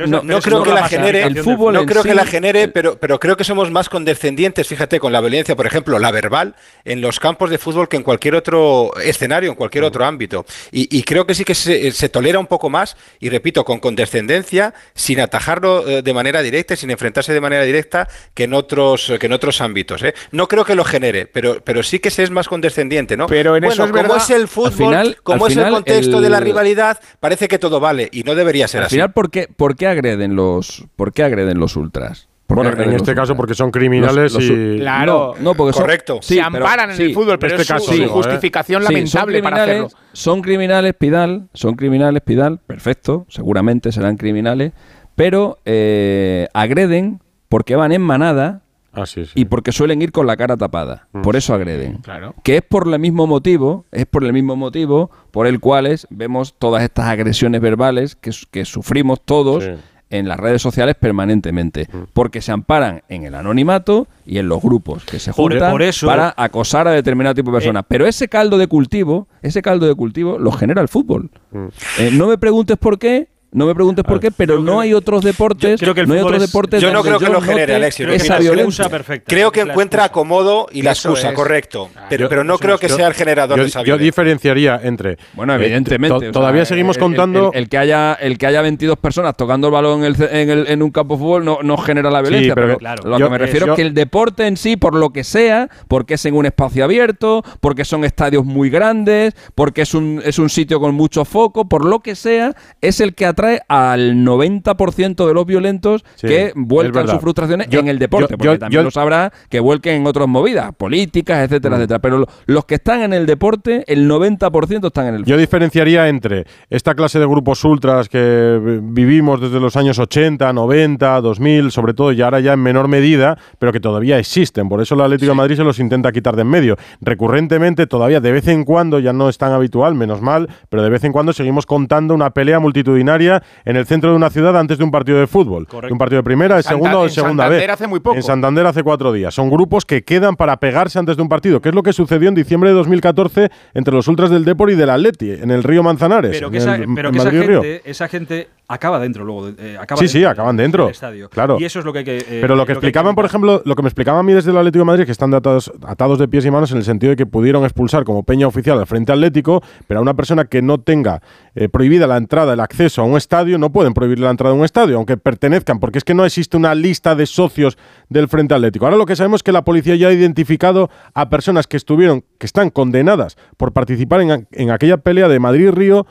creo 0.42 0.64
que 0.64 0.72
la 0.72 0.88
genere. 0.88 1.22
El 1.22 1.38
fútbol 1.38 1.74
no 1.74 1.86
creo 1.86 2.02
que 2.02 2.14
la 2.14 2.26
genere, 2.26 2.66
pero, 2.66 2.98
pero 2.98 3.20
creo 3.20 3.36
que 3.36 3.44
somos 3.44 3.70
más 3.70 3.88
condescendientes, 3.88 4.66
fíjate, 4.66 4.98
con 4.98 5.12
la 5.12 5.20
violencia, 5.20 5.54
por 5.54 5.66
ejemplo, 5.66 6.00
la 6.00 6.10
verbal, 6.10 6.56
en 6.84 7.00
los 7.00 7.20
campos 7.20 7.48
de 7.48 7.58
fútbol 7.58 7.88
que 7.88 7.96
en 7.96 8.02
cualquier 8.02 8.34
otro 8.34 8.90
escenario, 8.96 9.50
en 9.50 9.54
cualquier 9.54 9.84
otro 9.84 10.04
ámbito. 10.04 10.44
Y, 10.72 11.04
creo 11.04 11.26
que 11.26 11.36
sí 11.36 11.44
que 11.44 11.54
se, 11.54 12.08
tolera 12.08 12.40
un 12.40 12.48
poco 12.48 12.68
más, 12.68 12.96
y 13.20 13.28
repito, 13.28 13.64
con 13.64 13.78
condescendencia, 13.78 14.74
sin 14.94 15.20
atajarlo 15.20 15.86
eh, 15.86 16.02
de 16.02 16.12
manera 16.12 16.42
directa, 16.42 16.74
sin 16.74 16.90
enfrentarse 16.90 17.32
de 17.32 17.40
manera 17.40 17.62
directa 17.62 18.08
que 18.34 18.44
en 18.44 18.54
otros, 18.54 19.12
que 19.20 19.26
en 19.26 19.32
otros 19.32 19.60
ámbitos. 19.60 20.02
¿eh? 20.02 20.12
No 20.32 20.48
creo 20.48 20.64
que 20.64 20.74
lo 20.74 20.82
genere, 20.82 21.26
pero, 21.26 21.62
pero 21.62 21.84
sí 21.84 22.00
que 22.00 22.10
se 22.10 22.24
es 22.24 22.30
más 22.32 22.48
condescendiente, 22.48 23.16
¿no? 23.16 23.26
Pero 23.28 23.56
en 23.56 23.62
eso 23.62 23.84
es 23.84 23.92
verdad 23.92 24.23
el 24.30 24.48
fútbol, 24.48 25.16
como 25.22 25.46
es 25.46 25.56
el 25.56 25.68
contexto 25.70 26.20
de 26.20 26.30
la 26.30 26.40
rivalidad, 26.40 26.98
parece 27.20 27.48
que 27.48 27.58
todo 27.58 27.80
vale 27.80 28.08
y 28.12 28.22
no 28.22 28.34
debería 28.34 28.68
ser 28.68 28.82
así. 28.82 28.96
Al 28.96 28.98
final, 28.98 29.12
¿por 29.12 29.30
qué, 29.30 29.48
por 29.54 29.76
qué 29.76 29.86
agreden 29.86 30.36
los, 30.36 30.84
por 30.96 31.12
qué 31.12 31.24
agreden 31.24 31.58
los 31.58 31.76
ultras? 31.76 32.28
Bueno, 32.46 32.70
en 32.70 32.92
este 32.92 33.14
caso 33.14 33.34
porque 33.36 33.54
son 33.54 33.70
criminales 33.70 34.36
y... 34.38 34.78
Claro, 34.78 35.34
no, 35.40 35.54
porque 35.54 35.76
correcto. 35.76 36.18
se 36.20 36.40
amparan 36.40 36.90
en 36.90 37.00
el 37.00 37.14
fútbol, 37.14 37.38
pero 37.38 37.56
este 37.56 37.62
es 37.62 37.68
caso, 37.68 38.08
justificación 38.08 38.84
lamentable 38.84 39.42
para 39.42 39.62
hacerlo. 39.62 39.88
Son 40.12 40.42
criminales, 40.42 40.94
Pidal, 40.94 41.48
son 41.54 41.74
criminales, 41.74 42.22
Pidal, 42.22 42.58
perfecto, 42.58 43.26
seguramente 43.28 43.92
serán 43.92 44.16
criminales, 44.16 44.72
pero 45.16 45.58
eh, 45.64 46.48
agreden 46.52 47.20
porque 47.48 47.76
van 47.76 47.92
en 47.92 48.02
manada 48.02 48.63
Ah, 48.94 49.04
y 49.34 49.44
porque 49.46 49.72
suelen 49.72 50.02
ir 50.02 50.12
con 50.12 50.26
la 50.26 50.36
cara 50.36 50.56
tapada. 50.56 51.08
Mm. 51.12 51.22
Por 51.22 51.36
eso 51.36 51.54
agreden. 51.54 51.98
Claro. 51.98 52.34
Que 52.42 52.56
es 52.56 52.62
por 52.62 52.88
el 52.88 52.98
mismo 52.98 53.26
motivo, 53.26 53.84
es 53.92 54.06
por 54.06 54.24
el 54.24 54.32
mismo 54.32 54.56
motivo 54.56 55.10
por 55.30 55.46
el 55.46 55.60
cual 55.60 55.84
vemos 56.10 56.54
todas 56.58 56.82
estas 56.82 57.06
agresiones 57.06 57.60
verbales 57.60 58.14
que, 58.16 58.30
que 58.50 58.64
sufrimos 58.64 59.20
todos 59.24 59.64
en 60.10 60.28
las 60.28 60.38
redes 60.38 60.62
sociales 60.62 60.94
permanentemente. 60.94 61.88
Mm. 61.92 61.98
Porque 62.12 62.40
se 62.40 62.52
amparan 62.52 63.02
en 63.08 63.24
el 63.24 63.34
anonimato 63.34 64.06
y 64.24 64.38
en 64.38 64.48
los 64.48 64.62
grupos 64.62 65.04
que 65.04 65.18
se 65.18 65.32
juntan 65.32 65.76
para 66.04 66.32
acosar 66.36 66.88
a 66.88 66.92
determinado 66.92 67.34
tipo 67.34 67.50
de 67.50 67.56
personas. 67.56 67.82
Eh. 67.82 67.86
Pero 67.88 68.06
ese 68.06 68.28
caldo 68.28 68.58
de 68.58 68.66
cultivo, 68.66 69.28
ese 69.42 69.62
caldo 69.62 69.86
de 69.86 69.94
cultivo 69.94 70.38
lo 70.38 70.52
genera 70.52 70.82
el 70.82 70.88
fútbol. 70.88 71.30
Mm. 71.50 71.66
Eh, 71.98 72.10
no 72.12 72.28
me 72.28 72.38
preguntes 72.38 72.76
por 72.78 72.98
qué, 72.98 73.28
no 73.54 73.66
me 73.66 73.74
preguntes 73.74 74.04
por 74.04 74.18
qué, 74.18 74.32
pero 74.32 74.58
no 74.58 74.80
hay 74.80 74.92
otros 74.94 75.22
deportes, 75.22 75.78
creo 75.78 75.94
que 75.94 76.04
no 76.04 76.14
hay 76.14 76.20
otros 76.20 76.40
deportes 76.40 76.82
Yo 76.82 76.92
no 76.92 77.02
creo 77.02 77.20
que 77.20 77.28
lo 77.28 77.40
genere, 77.40 77.76
Alexis. 77.76 78.06
Esa 78.08 78.38
violencia. 78.38 78.90
Creo 79.24 79.52
que 79.52 79.60
encuentra 79.60 80.04
acomodo 80.04 80.66
y 80.72 80.82
la 80.82 80.90
excusa, 80.90 81.32
correcto. 81.32 81.88
Pero, 82.08 82.28
pero 82.28 82.42
no 82.42 82.58
creo 82.58 82.78
que 82.78 82.88
sea 82.88 83.06
el 83.06 83.14
generador 83.14 83.60
de 83.60 83.66
esa 83.66 83.82
violencia. 83.82 83.96
Yo 83.96 84.04
diferenciaría 84.04 84.80
entre. 84.82 85.18
Bueno, 85.34 85.54
evidentemente. 85.54 86.32
todavía 86.32 86.64
seguimos 86.64 86.98
contando. 86.98 87.52
El, 87.54 87.68
que 87.68 87.78
haya, 87.78 88.14
el 88.14 88.38
que 88.38 88.46
haya 88.46 88.60
22 88.60 88.98
personas 88.98 89.36
tocando 89.36 89.68
el 89.68 89.72
balón 89.72 90.04
en, 90.04 90.50
el, 90.50 90.66
en, 90.66 90.82
un 90.82 90.90
campo 90.90 91.14
de 91.14 91.20
fútbol 91.20 91.44
no, 91.44 91.58
no 91.62 91.76
genera 91.76 92.10
la 92.10 92.22
violencia. 92.22 92.54
pero, 92.56 92.78
lo 93.04 93.18
que 93.18 93.30
me 93.30 93.38
refiero 93.38 93.66
es 93.72 93.76
que 93.76 93.82
el 93.82 93.94
deporte 93.94 94.48
en 94.48 94.56
sí, 94.56 94.76
por 94.76 94.94
lo 94.94 95.10
que 95.10 95.22
sea, 95.22 95.68
porque 95.86 96.14
es 96.14 96.24
en 96.24 96.34
un 96.34 96.46
espacio 96.46 96.82
abierto, 96.82 97.44
porque 97.60 97.84
son 97.84 98.04
estadios 98.04 98.44
muy 98.44 98.68
grandes, 98.68 99.34
porque 99.54 99.82
es 99.82 99.94
un, 99.94 100.20
es 100.24 100.40
un 100.40 100.50
sitio 100.50 100.80
con 100.80 100.94
mucho 100.94 101.24
foco, 101.24 101.68
por 101.68 101.84
lo 101.84 102.00
que 102.00 102.16
sea, 102.16 102.54
es 102.80 103.00
el 103.00 103.14
que 103.14 103.26
atrae 103.26 103.43
al 103.68 104.14
90% 104.16 105.26
de 105.26 105.34
los 105.34 105.46
violentos 105.46 106.04
que 106.20 106.52
vuelcan 106.54 107.08
sus 107.08 107.20
frustraciones 107.20 107.68
en 107.70 107.88
el 107.88 107.98
deporte. 107.98 108.36
porque 108.36 108.58
también 108.58 108.84
lo 108.84 108.90
sabrá 108.90 109.32
que 109.48 109.60
vuelquen 109.60 110.02
en 110.02 110.06
otras 110.06 110.28
movidas, 110.28 110.72
políticas, 110.76 111.44
etcétera, 111.44 111.76
mm. 111.76 111.78
etcétera. 111.78 111.98
Pero 112.00 112.26
los 112.46 112.64
que 112.64 112.76
están 112.76 113.02
en 113.02 113.12
el 113.12 113.26
deporte, 113.26 113.84
el 113.86 114.08
90% 114.08 114.86
están 114.86 115.06
en 115.06 115.14
el 115.16 115.24
Yo 115.24 115.36
diferenciaría 115.36 116.08
entre 116.08 116.46
esta 116.70 116.94
clase 116.94 117.18
de 117.18 117.26
grupos 117.26 117.64
ultras 117.64 118.08
que 118.08 118.80
vivimos 118.82 119.40
desde 119.40 119.60
los 119.60 119.76
años 119.76 119.98
80, 119.98 120.52
90, 120.52 121.20
2000, 121.20 121.70
sobre 121.70 121.94
todo, 121.94 122.12
y 122.12 122.22
ahora 122.22 122.40
ya 122.40 122.52
en 122.52 122.60
menor 122.60 122.88
medida, 122.88 123.38
pero 123.58 123.72
que 123.72 123.80
todavía 123.80 124.18
existen. 124.18 124.68
Por 124.68 124.80
eso 124.80 124.94
el 124.94 125.00
Atlético 125.00 125.32
de 125.32 125.36
Madrid 125.36 125.56
se 125.56 125.64
los 125.64 125.78
intenta 125.78 126.12
quitar 126.12 126.36
de 126.36 126.44
en 126.44 126.48
medio. 126.48 126.76
Recurrentemente, 127.00 127.86
todavía 127.86 128.20
de 128.20 128.32
vez 128.32 128.46
en 128.48 128.64
cuando, 128.64 128.98
ya 129.00 129.12
no 129.12 129.28
es 129.28 129.38
tan 129.38 129.52
habitual, 129.52 129.94
menos 129.94 130.20
mal, 130.20 130.48
pero 130.68 130.82
de 130.82 130.90
vez 130.90 131.02
en 131.04 131.12
cuando 131.12 131.32
seguimos 131.32 131.66
contando 131.66 132.14
una 132.14 132.30
pelea 132.30 132.60
multitudinaria 132.60 133.33
en 133.64 133.76
el 133.76 133.86
centro 133.86 134.10
de 134.10 134.16
una 134.16 134.30
ciudad 134.30 134.56
antes 134.58 134.78
de 134.78 134.84
un 134.84 134.90
partido 134.90 135.18
de 135.18 135.26
fútbol. 135.26 135.66
De 135.66 135.92
un 135.92 135.98
partido 135.98 136.18
de 136.18 136.24
primera, 136.24 136.56
de 136.56 136.62
segunda 136.62 136.98
o 136.98 137.04
de 137.04 137.10
segunda 137.10 137.48
vez. 137.48 137.62
En 137.62 137.68
Santander 137.68 137.70
hace 137.70 137.86
muy 137.86 138.00
poco. 138.00 138.16
En 138.16 138.22
Santander 138.22 138.66
hace 138.66 138.82
cuatro 138.82 139.12
días. 139.12 139.34
Son 139.34 139.50
grupos 139.50 139.84
que 139.84 140.02
quedan 140.02 140.36
para 140.36 140.56
pegarse 140.58 140.98
antes 140.98 141.16
de 141.16 141.22
un 141.22 141.28
partido, 141.28 141.60
que 141.60 141.70
es 141.70 141.74
lo 141.74 141.82
que 141.82 141.92
sucedió 141.92 142.28
en 142.28 142.34
diciembre 142.34 142.70
de 142.70 142.76
2014 142.76 143.50
entre 143.74 143.94
los 143.94 144.08
ultras 144.08 144.30
del 144.30 144.44
Depor 144.44 144.70
y 144.70 144.74
del 144.74 144.90
Atleti, 144.90 145.30
en 145.30 145.50
el 145.50 145.62
río 145.62 145.82
Manzanares. 145.82 146.32
Pero 146.32 146.50
que, 146.50 146.58
esa, 146.58 146.76
gente, 146.76 147.82
esa 147.84 148.08
gente 148.08 148.48
acaba 148.68 148.98
dentro 148.98 149.24
luego. 149.24 149.48
Eh, 149.48 149.78
sí, 149.96 150.08
sí, 150.08 150.24
acaban 150.24 150.56
dentro. 150.56 150.88
estadio. 150.88 151.28
Claro. 151.28 151.56
Y 151.58 151.64
eso 151.64 151.78
es 151.78 151.84
lo 151.84 151.92
que 151.92 152.00
hay 152.00 152.04
que. 152.04 152.18
Eh, 152.18 152.38
pero 152.40 152.56
lo 152.56 152.66
que 152.66 152.72
explicaban, 152.72 153.14
por 153.14 153.24
ejemplo, 153.24 153.62
lo 153.64 153.74
que 153.74 153.82
me 153.82 153.88
explicaban 153.88 154.20
a 154.20 154.22
mí 154.22 154.32
desde 154.32 154.50
el 154.50 154.56
Atlético 154.56 154.80
de 154.80 154.86
Madrid, 154.86 155.04
que 155.04 155.12
están 155.12 155.32
atados, 155.34 155.72
atados 155.86 156.18
de 156.18 156.28
pies 156.28 156.44
y 156.44 156.50
manos 156.50 156.70
en 156.72 156.78
el 156.78 156.84
sentido 156.84 157.10
de 157.10 157.16
que 157.16 157.26
pudieron 157.26 157.64
expulsar 157.64 158.04
como 158.04 158.22
peña 158.22 158.46
oficial 158.46 158.78
al 158.78 158.86
Frente 158.86 159.12
Atlético, 159.12 159.62
pero 159.86 160.00
a 160.00 160.02
una 160.02 160.14
persona 160.14 160.44
que 160.44 160.62
no 160.62 160.78
tenga 160.78 161.20
eh, 161.54 161.68
prohibida 161.68 162.06
la 162.06 162.16
entrada, 162.16 162.54
el 162.54 162.60
acceso 162.60 163.02
a 163.02 163.04
un 163.04 163.16
estadio, 163.24 163.58
no 163.58 163.72
pueden 163.72 163.94
prohibirle 163.94 164.24
la 164.24 164.30
entrada 164.30 164.54
a 164.54 164.58
un 164.58 164.64
estadio, 164.64 164.96
aunque 164.96 165.16
pertenezcan, 165.16 165.80
porque 165.80 165.98
es 165.98 166.04
que 166.04 166.14
no 166.14 166.24
existe 166.24 166.56
una 166.56 166.74
lista 166.74 167.14
de 167.14 167.26
socios 167.26 167.76
del 168.08 168.28
Frente 168.28 168.54
Atlético. 168.54 168.84
Ahora 168.84 168.96
lo 168.96 169.06
que 169.06 169.16
sabemos 169.16 169.40
es 169.40 169.42
que 169.42 169.52
la 169.52 169.64
policía 169.64 169.96
ya 169.96 170.08
ha 170.08 170.12
identificado 170.12 170.90
a 171.14 171.28
personas 171.28 171.66
que 171.66 171.76
estuvieron, 171.76 172.24
que 172.38 172.46
están 172.46 172.70
condenadas 172.70 173.36
por 173.56 173.72
participar 173.72 174.20
en, 174.20 174.46
en 174.52 174.70
aquella 174.70 174.98
pelea 174.98 175.28
de 175.28 175.40
Madrid-Río 175.40 176.06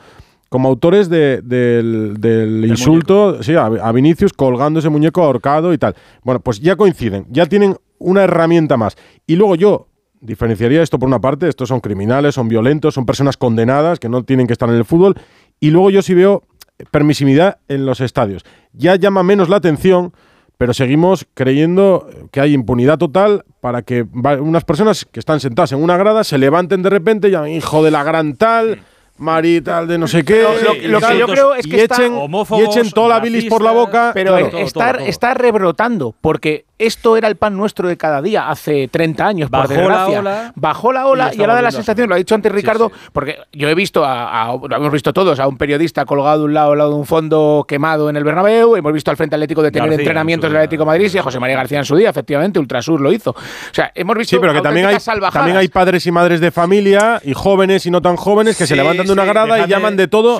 como 0.54 0.68
autores 0.68 1.08
del, 1.08 2.64
insulto 2.68 3.42
sí, 3.42 3.54
a, 3.56 3.90
Vinicius 3.90 4.32
colgando 4.32 4.78
ese 4.78 4.88
muñeco 4.88 5.20
ahorcado 5.24 5.72
y 5.72 5.78
tal. 5.78 5.96
Bueno, 6.22 6.38
pues 6.38 6.60
ya 6.60 6.76
coinciden, 6.76 7.26
ya 7.28 7.46
tienen 7.46 7.76
una 7.98 8.22
herramienta 8.22 8.76
más. 8.76 8.96
Y 9.26 9.34
luego 9.34 9.56
yo 9.56 9.88
diferenciaría 10.20 10.80
esto 10.80 10.96
por 11.00 11.08
una 11.08 11.20
parte, 11.20 11.48
estos 11.48 11.68
son 11.68 11.80
criminales, 11.80 12.36
son 12.36 12.46
violentos, 12.46 12.94
son 12.94 13.04
personas 13.04 13.36
condenadas 13.36 13.98
que 13.98 14.08
no 14.08 14.22
tienen 14.22 14.46
que 14.46 14.52
estar 14.52 14.68
en 14.68 14.76
el 14.76 14.84
fútbol. 14.84 15.16
Y 15.58 15.70
luego 15.70 15.90
yo 15.90 16.02
sí 16.02 16.14
veo 16.14 16.44
permisividad 16.90 17.58
en 17.68 17.86
los 17.86 18.00
estadios. 18.00 18.44
Ya 18.72 18.96
llama 18.96 19.22
menos 19.22 19.48
la 19.48 19.56
atención, 19.56 20.12
pero 20.58 20.74
seguimos 20.74 21.26
creyendo 21.34 22.08
que 22.30 22.40
hay 22.40 22.54
impunidad 22.54 22.98
total 22.98 23.44
para 23.60 23.82
que 23.82 24.06
unas 24.12 24.64
personas 24.64 25.04
que 25.04 25.20
están 25.20 25.40
sentadas 25.40 25.72
en 25.72 25.82
una 25.82 25.96
grada 25.96 26.24
se 26.24 26.38
levanten 26.38 26.82
de 26.82 26.90
repente 26.90 27.28
y 27.28 27.30
llaman 27.32 27.50
hijo 27.50 27.82
de 27.82 27.90
la 27.90 28.02
gran 28.02 28.36
tal 28.36 28.82
marital 29.16 29.86
de 29.86 29.98
no 29.98 30.08
sé 30.08 30.24
qué. 30.24 30.42
Lo, 30.42 31.00
que 31.00 31.18
yo 31.18 31.26
creo 31.26 31.54
es 31.54 31.66
que 31.66 31.84
echen, 31.84 32.14
y 32.14 32.62
echen 32.62 32.90
toda 32.90 33.08
la 33.08 33.20
bilis 33.20 33.44
por 33.46 33.62
la 33.62 33.72
boca. 33.72 34.10
Pero 34.14 34.36
está, 34.36 35.34
rebrotando, 35.34 36.14
porque 36.20 36.64
esto 36.78 37.16
era 37.16 37.28
el 37.28 37.36
pan 37.36 37.56
nuestro 37.56 37.88
de 37.88 37.96
cada 37.96 38.20
día 38.20 38.50
hace 38.50 38.88
30 38.88 39.26
años, 39.26 39.50
por 39.50 39.68
desgracia. 39.68 40.52
Bajó 40.56 40.92
la 40.92 41.06
ola 41.06 41.30
y, 41.32 41.40
ahora 41.40 41.54
da 41.54 41.62
la 41.62 41.70
sensación, 41.70 42.08
lo 42.08 42.14
ha 42.14 42.18
dicho 42.18 42.34
antes 42.34 42.50
Ricardo, 42.50 42.90
porque 43.12 43.38
yo 43.52 43.68
he 43.68 43.74
visto, 43.74 44.04
a, 44.04 44.56
lo 44.68 44.76
hemos 44.76 44.92
visto 44.92 45.12
todos, 45.12 45.38
a 45.38 45.46
un 45.46 45.56
periodista 45.56 46.04
colgado 46.04 46.40
de 46.40 46.44
un 46.46 46.54
lado 46.54 46.72
al 46.72 46.78
lado 46.78 46.90
de 46.90 46.96
un 46.96 47.06
fondo 47.06 47.64
quemado 47.68 48.10
en 48.10 48.16
el 48.16 48.24
Bernabéu, 48.24 48.76
hemos 48.76 48.92
visto 48.92 49.10
al 49.10 49.16
Frente 49.16 49.36
Atlético 49.36 49.62
de 49.62 49.70
tener 49.70 49.92
entrenamientos 49.92 50.50
del 50.50 50.56
Atlético 50.56 50.82
de 50.82 50.86
Madrid 50.86 51.10
y 51.14 51.18
a 51.18 51.22
José 51.22 51.38
María 51.38 51.56
García 51.56 51.78
en 51.78 51.84
su 51.84 51.96
día, 51.96 52.10
efectivamente, 52.10 52.58
Ultrasur 52.58 53.00
lo 53.00 53.12
hizo. 53.12 53.30
O 53.30 53.34
sea, 53.72 53.92
hemos 53.94 54.16
visto 54.16 54.36
Sí, 54.36 54.40
pero 54.40 54.52
que 54.52 54.60
también 54.60 54.86
hay, 54.86 54.96
también 55.32 55.56
hay 55.56 55.68
padres 55.68 56.06
y 56.06 56.10
madres 56.10 56.40
de 56.40 56.50
familia 56.50 57.20
y 57.24 57.34
jóvenes 57.34 57.86
y 57.86 57.90
no 57.90 58.02
tan 58.02 58.16
jóvenes 58.16 58.56
que 58.56 58.66
se 58.66 58.74
levantan 58.74 59.06
de 59.06 59.12
una 59.12 59.24
grada 59.24 59.64
y 59.64 59.68
llaman 59.68 59.96
de 59.96 60.08
todo 60.08 60.38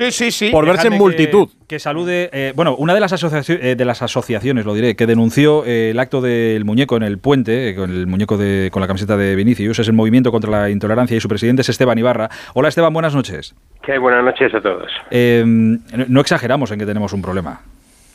por 0.50 0.66
verse 0.66 0.88
en 0.88 0.94
multitud. 0.94 1.48
Que, 1.74 1.80
salude, 1.80 2.30
eh, 2.32 2.52
bueno, 2.54 2.76
una 2.76 2.94
de 2.94 3.00
las, 3.00 3.50
eh, 3.50 3.74
de 3.74 3.84
las 3.84 4.00
asociaciones, 4.00 4.64
lo 4.64 4.74
diré, 4.74 4.94
que 4.94 5.06
denunció 5.06 5.64
eh, 5.64 5.90
el 5.90 5.98
acto 5.98 6.20
del 6.20 6.64
muñeco 6.64 6.96
en 6.96 7.02
el 7.02 7.18
puente, 7.18 7.74
con 7.74 7.90
el 7.90 8.06
muñeco 8.06 8.36
de, 8.36 8.70
con 8.72 8.80
la 8.80 8.86
camiseta 8.86 9.16
de 9.16 9.34
Vinicius, 9.34 9.80
es 9.80 9.88
el 9.88 9.94
Movimiento 9.94 10.30
contra 10.30 10.52
la 10.52 10.70
Intolerancia 10.70 11.16
y 11.16 11.20
su 11.20 11.28
presidente 11.28 11.62
es 11.62 11.68
Esteban 11.68 11.98
Ibarra. 11.98 12.28
Hola 12.54 12.68
Esteban, 12.68 12.92
buenas 12.92 13.16
noches. 13.16 13.56
¿Qué? 13.82 13.98
Buenas 13.98 14.24
noches 14.24 14.54
a 14.54 14.60
todos. 14.60 14.88
no 15.10 16.20
exageramos 16.20 16.70
en 16.70 16.78
que 16.78 16.86
tenemos 16.86 17.12
un 17.12 17.22
problema. 17.22 17.60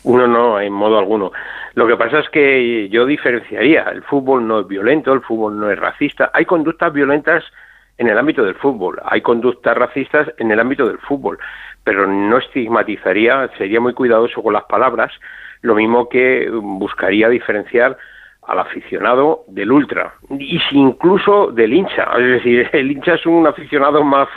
Uno 0.03 0.25
no, 0.25 0.61
en 0.61 0.71
modo 0.71 0.97
alguno. 0.97 1.33
Lo 1.73 1.85
que 1.85 1.97
pasa 1.97 2.19
es 2.19 2.29
que 2.29 2.87
yo 2.87 3.05
diferenciaría, 3.05 3.89
el 3.91 4.03
fútbol 4.03 4.47
no 4.47 4.61
es 4.61 4.67
violento, 4.69 5.11
el 5.11 5.19
fútbol 5.19 5.59
no 5.59 5.69
es 5.69 5.77
racista. 5.77 6.31
Hay 6.33 6.45
conductas 6.45 6.93
violentas 6.93 7.43
en 7.97 8.07
el 8.07 8.17
ámbito 8.17 8.43
del 8.43 8.55
fútbol. 8.55 9.01
Hay 9.03 9.19
conductas 9.19 9.77
racistas 9.77 10.29
en 10.37 10.49
el 10.49 10.59
ámbito 10.61 10.87
del 10.87 10.97
fútbol, 10.99 11.37
pero 11.83 12.07
no 12.07 12.37
estigmatizaría, 12.37 13.49
sería 13.57 13.79
muy 13.79 13.93
cuidadoso 13.93 14.41
con 14.43 14.53
las 14.53 14.63
palabras, 14.63 15.11
lo 15.61 15.75
mismo 15.75 16.07
que 16.09 16.49
buscaría 16.51 17.29
diferenciar 17.29 17.97
al 18.43 18.59
aficionado 18.59 19.43
del 19.47 19.71
ultra 19.71 20.13
y 20.39 20.59
si 20.59 20.77
incluso 20.77 21.51
del 21.51 21.71
hincha, 21.71 22.09
es 22.17 22.43
decir, 22.43 22.69
el 22.73 22.91
hincha 22.91 23.13
es 23.13 23.25
un 23.25 23.45
aficionado 23.45 24.03
más, 24.03 24.27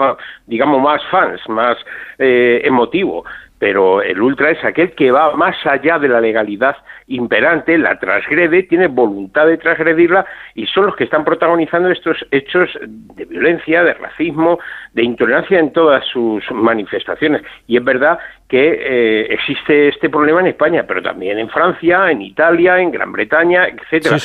digamos, 0.47 0.83
más 0.83 1.03
fans, 1.11 1.41
más 1.49 1.79
eh, 2.19 2.61
emotivo, 2.65 3.25
pero 3.63 4.03
el 4.03 4.21
ultra 4.21 4.51
es 4.51 4.65
aquel 4.65 4.91
que 4.91 5.13
va 5.13 5.37
más 5.37 5.55
allá 5.65 5.97
de 6.01 6.09
la 6.09 6.21
legalidad 6.21 6.75
imperante, 7.07 7.79
la 7.79 7.97
transgrede, 7.97 8.65
tiene 8.65 8.89
voluntad 8.89 9.47
de 9.47 9.57
transgredirla 9.57 10.27
y 10.57 10.67
son 10.67 10.87
los 10.87 10.97
que 10.97 11.05
están 11.05 11.25
protagonizando 11.25 11.89
estos 11.89 12.17
hechos 12.33 12.71
de 12.85 13.25
violencia, 13.25 13.85
de 13.85 13.95
racismo, 13.95 14.59
de 14.95 15.05
intolerancia 15.05 15.61
en 15.61 15.73
todas 15.73 16.05
sus 16.07 16.43
manifestaciones. 16.51 17.43
Y 17.69 17.77
es 17.77 17.85
verdad 17.85 18.19
que 18.49 18.81
eh, 18.81 19.27
existe 19.31 19.89
este 19.89 20.11
problema 20.11 20.41
en 20.41 20.49
España, 20.49 20.85
pero 20.87 21.01
también 21.01 21.39
en 21.39 21.49
Francia, 21.49 22.11
en 22.11 22.21
Italia, 22.21 22.81
en 22.81 22.91
Gran 22.91 23.13
Bretaña, 23.13 23.69
etcétera. 23.69 24.19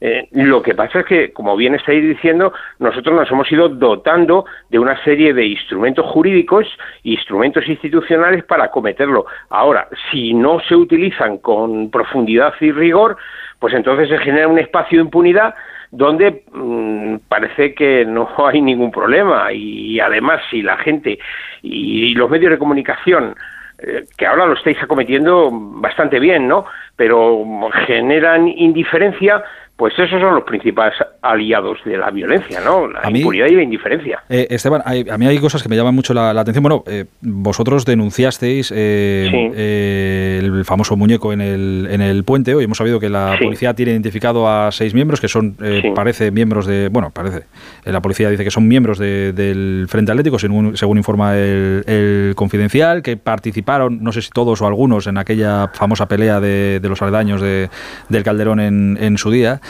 Eh, 0.00 0.28
lo 0.32 0.62
que 0.62 0.74
pasa 0.74 1.00
es 1.00 1.06
que, 1.06 1.32
como 1.32 1.56
bien 1.56 1.74
estáis 1.74 2.02
diciendo, 2.02 2.52
nosotros 2.78 3.14
nos 3.14 3.30
hemos 3.30 3.50
ido 3.50 3.68
dotando 3.68 4.44
de 4.68 4.78
una 4.78 5.02
serie 5.04 5.32
de 5.32 5.46
instrumentos 5.46 6.04
jurídicos, 6.06 6.66
instrumentos 7.04 7.66
institucionales 7.68 8.44
para 8.44 8.68
acometerlo. 8.84 9.26
Ahora, 9.48 9.88
si 10.10 10.34
no 10.34 10.60
se 10.60 10.76
utilizan 10.76 11.38
con 11.38 11.90
profundidad 11.90 12.54
y 12.60 12.70
rigor, 12.70 13.16
pues 13.58 13.74
entonces 13.74 14.08
se 14.08 14.18
genera 14.18 14.48
un 14.48 14.58
espacio 14.58 14.98
de 14.98 15.04
impunidad 15.04 15.54
donde 15.90 16.42
mm, 16.52 17.16
parece 17.28 17.74
que 17.74 18.04
no 18.04 18.28
hay 18.46 18.60
ningún 18.60 18.90
problema 18.90 19.52
y 19.52 19.98
además 20.00 20.40
si 20.50 20.62
la 20.62 20.76
gente 20.76 21.18
y 21.62 22.14
los 22.14 22.28
medios 22.28 22.50
de 22.50 22.58
comunicación 22.58 23.34
eh, 23.78 24.04
que 24.16 24.26
ahora 24.26 24.46
lo 24.46 24.54
estáis 24.54 24.80
acometiendo 24.82 25.50
bastante 25.52 26.20
bien, 26.20 26.46
¿no? 26.46 26.66
Pero 26.96 27.44
generan 27.86 28.48
indiferencia 28.48 29.42
pues 29.76 29.92
esos 29.98 30.20
son 30.20 30.34
los 30.34 30.44
principales 30.44 30.94
aliados 31.24 31.78
de 31.84 31.96
la 31.96 32.10
violencia, 32.10 32.60
¿no? 32.60 32.86
La 32.86 33.10
impunidad 33.10 33.46
y 33.46 33.54
la 33.54 33.62
indiferencia. 33.62 34.22
Eh, 34.28 34.46
Esteban, 34.50 34.82
a 34.84 35.18
mí 35.18 35.26
hay 35.26 35.38
cosas 35.38 35.62
que 35.62 35.68
me 35.68 35.76
llaman 35.76 35.94
mucho 35.94 36.12
la, 36.12 36.30
atención. 36.30 36.62
Bueno, 36.62 36.84
eh, 36.86 37.06
vosotros 37.22 37.84
denunciasteis 37.84 38.72
eh, 38.76 40.40
el 40.42 40.64
famoso 40.64 40.96
muñeco 40.96 41.32
en 41.32 41.40
el, 41.40 41.88
en 41.90 42.02
el 42.02 42.24
puente. 42.24 42.54
Hoy 42.54 42.64
hemos 42.64 42.78
sabido 42.78 43.00
que 43.00 43.08
la 43.08 43.36
policía 43.40 43.74
tiene 43.74 43.92
identificado 43.92 44.48
a 44.48 44.70
seis 44.70 44.92
miembros, 44.94 45.20
que 45.20 45.28
son, 45.28 45.56
parece, 45.94 46.30
miembros 46.30 46.66
de... 46.66 46.88
Bueno, 46.88 47.10
parece. 47.10 47.44
la 47.84 48.02
policía 48.02 48.28
dice 48.28 48.44
que 48.44 48.50
son 48.50 48.68
miembros 48.68 48.98
del 48.98 49.86
Frente 49.88 50.12
Atlético, 50.12 50.38
según, 50.38 50.76
según 50.76 50.98
informa 50.98 51.36
el, 51.36 52.34
Confidencial, 52.36 53.02
que 53.02 53.16
participaron, 53.16 54.02
no 54.02 54.12
sé 54.12 54.20
si 54.20 54.30
todos 54.30 54.60
o 54.60 54.66
algunos, 54.66 55.06
en 55.06 55.16
aquella 55.16 55.68
famosa 55.72 56.06
pelea 56.06 56.40
de, 56.40 56.80
los 56.82 57.00
aledaños 57.00 57.40
de, 57.40 57.70
del 58.08 58.22
Calderón 58.22 58.60
en, 58.60 58.98
en 59.00 59.16
su 59.16 59.30
día. 59.30 59.60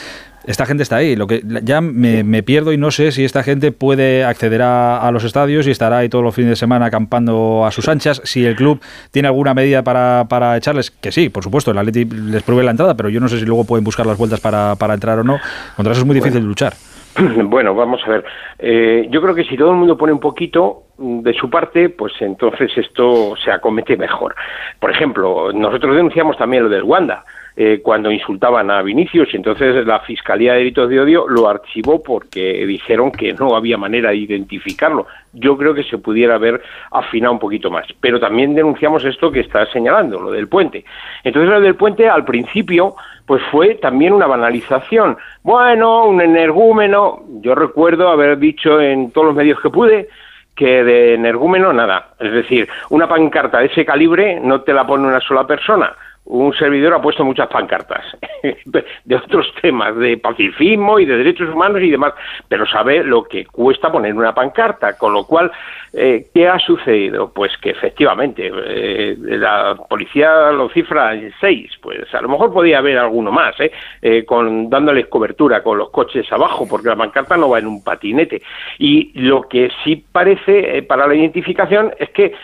Esta 0.46 0.66
gente 0.66 0.82
está 0.82 0.96
ahí. 0.96 1.16
Lo 1.16 1.26
que 1.26 1.42
ya 1.62 1.80
me, 1.80 2.42
pierdo 2.42 2.72
y 2.72 2.76
no 2.76 2.90
sé 2.90 3.12
si 3.12 3.24
esta 3.24 3.42
gente 3.42 3.72
puede 3.72 4.24
acceder 4.24 4.62
a, 4.62 5.10
los 5.12 5.24
estadios 5.24 5.66
y 5.66 5.70
estará 5.70 5.98
ahí 5.98 6.08
todos 6.08 6.24
los 6.24 6.34
fines 6.34 6.50
de 6.50 6.56
semana 6.56 6.86
acampando 6.86 7.64
a 7.64 7.70
sus 7.70 7.88
anchas. 7.88 8.20
Si 8.24 8.44
el 8.44 8.56
club 8.56 8.80
tiene 9.10 9.28
alguna 9.28 9.54
medida 9.54 9.82
para, 9.82 10.26
para 10.28 10.56
echarles, 10.56 10.90
que 10.90 11.12
sí, 11.12 11.28
por 11.28 11.42
supuesto, 11.42 11.70
el 11.70 11.78
Atleti 11.78 12.04
les 12.04 12.42
pruebe 12.42 12.62
la 12.62 12.72
entrada, 12.72 12.96
pero 12.96 13.08
yo 13.08 13.20
no 13.20 13.28
sé 13.28 13.38
si 13.38 13.46
luego 13.46 13.64
pueden 13.64 13.84
buscar 13.84 14.06
las 14.06 14.18
vueltas 14.18 14.40
para, 14.40 14.74
para 14.76 14.94
entrar 14.94 15.18
o 15.18 15.24
no. 15.24 15.38
Contra 15.76 15.92
eso 15.92 16.02
es 16.02 16.06
muy 16.06 16.14
difícil 16.14 16.44
luchar. 16.44 16.74
Bueno, 17.44 17.74
vamos 17.74 18.00
a 18.06 18.10
ver. 18.10 18.24
Eh, 18.58 19.06
yo 19.10 19.22
creo 19.22 19.34
que 19.34 19.44
si 19.44 19.56
todo 19.56 19.70
el 19.70 19.76
mundo 19.76 19.96
pone 19.96 20.12
un 20.12 20.20
poquito 20.20 20.84
de 20.98 21.32
su 21.34 21.50
parte, 21.50 21.88
pues 21.88 22.12
entonces 22.20 22.70
esto 22.76 23.34
se 23.36 23.50
acomete 23.50 23.96
mejor. 23.96 24.34
Por 24.80 24.90
ejemplo, 24.90 25.52
nosotros 25.52 25.96
denunciamos 25.96 26.36
también 26.36 26.64
lo 26.64 26.68
del 26.68 26.82
Wanda. 26.82 27.24
Eh, 27.56 27.82
cuando 27.84 28.10
insultaban 28.10 28.68
a 28.68 28.82
Vinicius. 28.82 29.32
Entonces 29.32 29.86
la 29.86 30.00
Fiscalía 30.00 30.54
de 30.54 30.58
Delitos 30.58 30.90
de 30.90 30.98
Odio 30.98 31.28
lo 31.28 31.48
archivó 31.48 32.02
porque 32.02 32.66
dijeron 32.66 33.12
que 33.12 33.32
no 33.32 33.54
había 33.54 33.78
manera 33.78 34.10
de 34.10 34.16
identificarlo. 34.16 35.06
Yo 35.32 35.56
creo 35.56 35.72
que 35.72 35.84
se 35.84 35.98
pudiera 35.98 36.34
haber 36.34 36.60
afinado 36.90 37.32
un 37.32 37.38
poquito 37.38 37.70
más. 37.70 37.86
Pero 38.00 38.18
también 38.18 38.56
denunciamos 38.56 39.04
esto 39.04 39.30
que 39.30 39.38
está 39.38 39.66
señalando, 39.66 40.20
lo 40.20 40.32
del 40.32 40.48
puente. 40.48 40.84
Entonces 41.22 41.48
lo 41.48 41.60
del 41.60 41.76
puente 41.76 42.08
al 42.08 42.24
principio 42.24 42.96
pues 43.24 43.40
fue 43.52 43.76
también 43.76 44.14
una 44.14 44.26
banalización. 44.26 45.16
Bueno, 45.44 46.06
un 46.06 46.20
energúmeno, 46.20 47.22
yo 47.40 47.54
recuerdo 47.54 48.08
haber 48.08 48.36
dicho 48.36 48.80
en 48.80 49.12
todos 49.12 49.28
los 49.28 49.36
medios 49.36 49.60
que 49.60 49.70
pude, 49.70 50.08
que 50.56 50.82
de 50.82 51.14
energúmeno 51.14 51.72
nada. 51.72 52.14
Es 52.18 52.32
decir, 52.32 52.68
una 52.90 53.08
pancarta 53.08 53.60
de 53.60 53.66
ese 53.66 53.84
calibre 53.84 54.40
no 54.40 54.62
te 54.62 54.72
la 54.72 54.84
pone 54.84 55.06
una 55.06 55.20
sola 55.20 55.46
persona 55.46 55.94
un 56.26 56.54
servidor 56.54 56.94
ha 56.94 57.02
puesto 57.02 57.24
muchas 57.24 57.48
pancartas 57.48 58.04
de 58.64 59.16
otros 59.16 59.52
temas, 59.60 59.96
de 59.96 60.16
pacifismo 60.16 60.98
y 60.98 61.04
de 61.04 61.18
derechos 61.18 61.50
humanos 61.50 61.82
y 61.82 61.90
demás, 61.90 62.14
pero 62.48 62.66
sabe 62.66 63.04
lo 63.04 63.24
que 63.24 63.44
cuesta 63.46 63.92
poner 63.92 64.14
una 64.14 64.34
pancarta, 64.34 64.96
con 64.96 65.12
lo 65.12 65.24
cual, 65.24 65.52
eh, 65.94 66.26
¿qué 66.34 66.48
ha 66.48 66.58
sucedido? 66.58 67.32
Pues 67.32 67.56
que 67.58 67.70
efectivamente 67.70 68.50
eh, 68.52 69.16
la 69.18 69.76
policía 69.88 70.50
lo 70.50 70.68
cifra 70.68 71.14
en 71.14 71.32
seis, 71.40 71.72
pues 71.80 72.12
a 72.14 72.20
lo 72.20 72.28
mejor 72.28 72.52
podía 72.52 72.78
haber 72.78 72.98
alguno 72.98 73.30
más, 73.30 73.58
¿eh? 73.60 73.70
eh 74.02 74.24
con 74.24 74.68
dándoles 74.68 75.06
cobertura 75.06 75.62
con 75.62 75.78
los 75.78 75.90
coches 75.90 76.30
abajo, 76.32 76.66
porque 76.68 76.88
la 76.88 76.96
pancarta 76.96 77.36
no 77.36 77.48
va 77.48 77.58
en 77.58 77.66
un 77.66 77.82
patinete. 77.82 78.42
Y 78.78 79.12
lo 79.20 79.42
que 79.48 79.70
sí 79.84 80.04
parece 80.10 80.82
para 80.82 81.06
la 81.06 81.14
identificación 81.14 81.92
es 81.98 82.10
que 82.10 82.34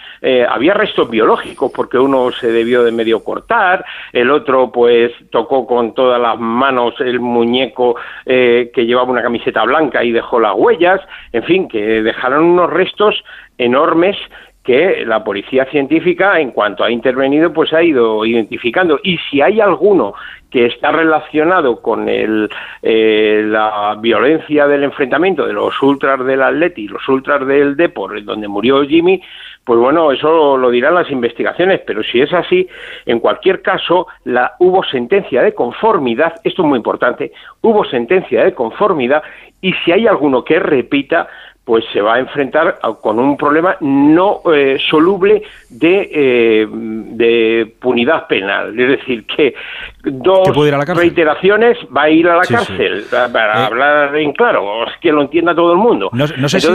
había 0.49 0.75
restos 0.75 1.09
biológicos, 1.09 1.73
porque 1.75 1.99
uno 1.99 2.31
se 2.31 2.53
debió 2.53 2.85
de 2.85 2.93
medio 2.93 3.25
cortar, 3.25 3.85
el 4.13 4.31
otro 4.31 4.71
pues 4.71 5.13
tocó 5.31 5.67
con 5.67 5.95
todas 5.95 6.21
las 6.21 6.39
manos 6.39 6.95
el 7.01 7.21
muñeco 7.21 7.97
eh, 8.27 8.71
que 8.75 8.87
llevaba 8.87 9.11
una 9.11 9.23
camiseta 9.23 9.65
blanca 9.65 10.05
y 10.05 10.13
dejó 10.13 10.41
las 10.41 10.55
huellas, 10.55 11.01
en 11.33 11.43
fin, 11.45 11.69
que 11.69 12.03
dejaron 12.03 12.45
unos 12.45 12.71
restos 12.71 13.25
enormes 13.61 14.17
que 14.65 15.05
la 15.07 15.25
policía 15.25 15.65
científica, 15.67 16.39
en 16.39 16.51
cuanto 16.51 16.85
ha 16.85 16.91
intervenido, 16.91 17.53
pues 17.53 17.73
ha 17.73 17.83
ido 17.83 18.25
identificando. 18.27 19.01
Y 19.03 19.17
si 19.31 19.41
hay 19.41 19.61
alguno 19.61 20.15
que 20.51 20.67
está 20.67 20.91
relacionado 20.91 21.81
con 21.81 22.09
el, 22.09 22.51
eh, 22.83 23.43
la 23.47 23.97
violencia 23.99 24.67
del 24.67 24.85
enfrentamiento 24.85 25.47
de 25.47 25.55
los 25.55 25.81
ultras 25.83 26.25
del 26.25 26.43
Atleti 26.43 26.83
y 26.83 26.89
los 26.89 27.09
ultras 27.09 27.47
del 27.47 27.77
Depor, 27.77 28.23
donde 28.25 28.49
murió 28.49 28.83
Jimmy, 28.83 29.23
pues 29.65 29.79
bueno, 29.79 30.11
eso 30.11 30.57
lo 30.57 30.71
dirán 30.71 30.95
las 30.95 31.11
investigaciones, 31.11 31.81
pero 31.87 32.03
si 32.03 32.21
es 32.21 32.33
así, 32.33 32.69
en 33.07 33.21
cualquier 33.21 33.63
caso, 33.63 34.09
la, 34.25 34.55
hubo 34.59 34.83
sentencia 34.85 35.43
de 35.43 35.55
conformidad, 35.55 36.35
esto 36.45 36.63
es 36.63 36.69
muy 36.69 36.77
importante, 36.79 37.33
hubo 37.61 37.85
sentencia 37.85 38.45
de 38.45 38.55
conformidad 38.55 39.23
y 39.61 39.73
si 39.85 39.93
hay 39.93 40.07
alguno 40.07 40.43
que 40.43 40.59
repita, 40.59 41.29
pues 41.71 41.85
se 41.93 42.01
va 42.01 42.15
a 42.15 42.19
enfrentar 42.19 42.81
con 43.01 43.21
un 43.21 43.37
problema 43.37 43.77
no 43.79 44.43
eh, 44.53 44.77
soluble 44.91 45.41
de, 45.69 46.11
eh, 46.13 46.67
de, 46.69 47.75
punidad 47.79 48.27
penal. 48.27 48.77
Es 48.77 48.99
decir, 48.99 49.25
que 49.25 49.55
dos 50.03 50.49
reiteraciones 50.97 51.79
va 51.97 52.03
a 52.03 52.11
ir 52.11 52.27
a 52.27 52.39
la 52.39 52.43
cárcel. 52.43 53.05
Para 53.09 53.61
eh, 53.61 53.67
hablar 53.67 54.17
en 54.17 54.33
claro, 54.33 54.85
que 55.01 55.13
lo 55.13 55.23
entienda 55.23 55.55
todo 55.55 55.71
el 55.71 55.79
mundo. 55.79 56.11
No, 56.13 56.27
sé 56.49 56.61
si 56.61 56.67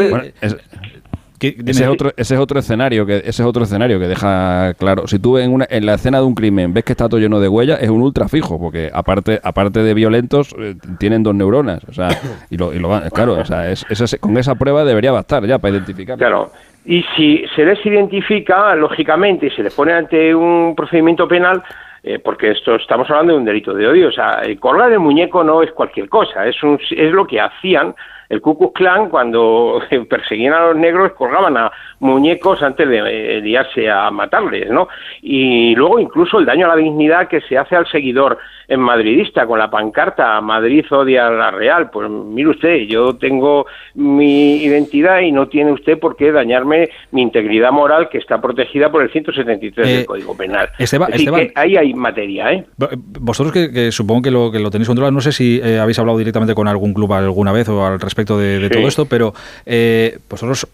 ese 1.40 1.84
es, 1.84 1.90
otro, 1.90 2.12
ese 2.16 2.36
es 2.36 2.40
otro 2.40 2.60
escenario 2.60 3.06
que 3.06 3.18
ese 3.18 3.30
es 3.30 3.42
otro 3.42 3.64
escenario 3.64 4.00
que 4.00 4.08
deja 4.08 4.74
claro. 4.76 5.08
Si 5.08 5.20
tú 5.20 5.38
en, 5.38 5.52
una, 5.52 5.68
en 5.70 5.86
la 5.86 5.96
escena 5.96 6.20
de 6.20 6.26
un 6.26 6.36
crimen 6.36 6.74
ves 6.74 6.84
que 6.84 6.94
está 6.94 7.10
todo 7.10 7.20
lleno 7.20 7.40
de 7.40 7.48
huellas, 7.48 7.82
es 7.82 7.90
un 7.90 8.02
ultra 8.02 8.28
fijo, 8.28 8.60
porque 8.60 8.90
aparte 8.94 9.40
aparte 9.44 9.84
de 9.84 9.94
violentos 9.94 10.56
eh, 10.58 10.76
tienen 11.00 11.24
dos 11.24 11.36
neuronas, 11.36 11.84
o 11.86 11.94
sea, 11.94 12.10
y 12.50 12.58
lo, 12.58 12.74
y 12.74 12.80
lo 12.80 12.90
claro, 13.14 13.34
o 13.34 13.46
sea, 13.46 13.70
es, 13.70 13.86
con 14.20 14.38
esa 14.38 14.56
prueba 14.56 14.84
debería 14.84 15.12
bastar 15.12 15.46
ya 15.46 15.60
para 15.60 15.74
identificar. 15.76 16.18
Claro. 16.18 16.52
Y 16.86 17.04
si 17.16 17.44
se 17.56 17.66
les 17.66 17.84
identifica, 17.84 18.76
lógicamente, 18.76 19.48
y 19.48 19.52
se 19.52 19.64
les 19.64 19.74
pone 19.74 19.92
ante 19.92 20.36
un 20.36 20.76
procedimiento 20.76 21.28
penal, 21.28 21.64
eh, 22.04 22.20
porque 22.20 22.52
esto 22.52 22.76
estamos 22.76 23.10
hablando 23.10 23.34
de 23.34 23.40
un 23.40 23.46
delito 23.46 23.74
de 23.74 23.88
odio. 23.88 24.10
O 24.10 24.12
sea, 24.12 24.42
el 24.44 24.60
colgar 24.60 24.92
el 24.92 25.00
muñeco 25.00 25.44
no 25.44 25.64
es 25.64 25.72
cualquier 25.72 26.08
cosa, 26.08 26.46
es, 26.46 26.62
un, 26.62 26.80
es 26.92 27.12
lo 27.12 27.26
que 27.26 27.42
hacían 27.42 27.96
el 28.30 28.42
Ku 28.42 28.58
Klux 28.58 28.74
Klan 28.74 29.10
cuando 29.10 29.82
perseguían 30.10 30.54
a 30.54 30.68
los 30.68 30.76
negros 30.76 31.14
colgaban 31.14 31.58
a 31.58 31.72
muñecos 32.00 32.62
antes 32.62 32.88
de 32.88 33.42
liarse 33.42 33.90
a 33.90 34.10
matarles, 34.12 34.70
¿no? 34.70 34.88
Y 35.22 35.76
luego 35.76 36.00
incluso 36.00 36.40
el 36.40 36.46
daño 36.46 36.66
a 36.66 36.76
la 36.76 36.82
dignidad 36.82 37.28
que 37.28 37.42
se 37.42 37.58
hace 37.58 37.76
al 37.76 37.88
seguidor 37.88 38.38
en 38.68 38.80
madridista 38.80 39.46
con 39.46 39.60
la 39.60 39.70
pancarta 39.70 40.42
Madrid 40.42 40.86
odia 40.90 41.28
a 41.28 41.30
la 41.30 41.52
Real. 41.52 41.90
Pues 41.90 42.10
mire 42.10 42.50
usted, 42.50 42.78
yo 42.88 43.16
tengo 43.16 43.66
mi 43.96 44.58
identidad 44.64 45.22
y 45.22 45.32
no 45.32 45.48
tiene 45.48 45.72
usted 45.72 46.00
por 46.00 46.16
qué 46.16 46.32
dañarme 46.32 46.90
mi 47.12 47.22
integridad 47.22 47.72
moral 47.72 48.10
que 48.10 48.18
está 48.18 48.42
protegida 48.42 48.92
por 48.92 49.04
el 49.04 49.12
173 49.12 49.88
del 49.88 50.00
eh, 50.02 50.06
Código 50.06 50.36
Penal. 50.36 50.70
Esteban, 50.78 51.12
ahí 51.56 51.78
hay 51.78 51.94
materia, 51.94 52.52
¿eh? 52.54 52.66
Vosotros 52.98 53.54
que, 53.54 53.92
supongo 53.92 54.24
que 54.24 54.32
lo, 54.32 54.52
que 54.52 54.60
lo 54.60 54.72
tenéis 54.72 54.88
controlado, 54.88 55.12
no 55.12 55.22
sé 55.22 55.32
si 55.32 55.60
eh, 55.64 55.80
habéis 55.80 56.00
hablado 56.00 56.18
directamente 56.18 56.56
con 56.56 56.68
algún 56.68 56.94
club 56.94 57.14
alguna 57.14 57.52
vez 57.52 57.70
o 57.70 57.86
al 57.86 58.00
respecto 58.00 58.38
de, 58.38 58.70
todo 58.70 58.88
esto, 58.88 59.06
pero 59.06 59.34
eh, 59.66 60.18
vosotros 60.30 60.68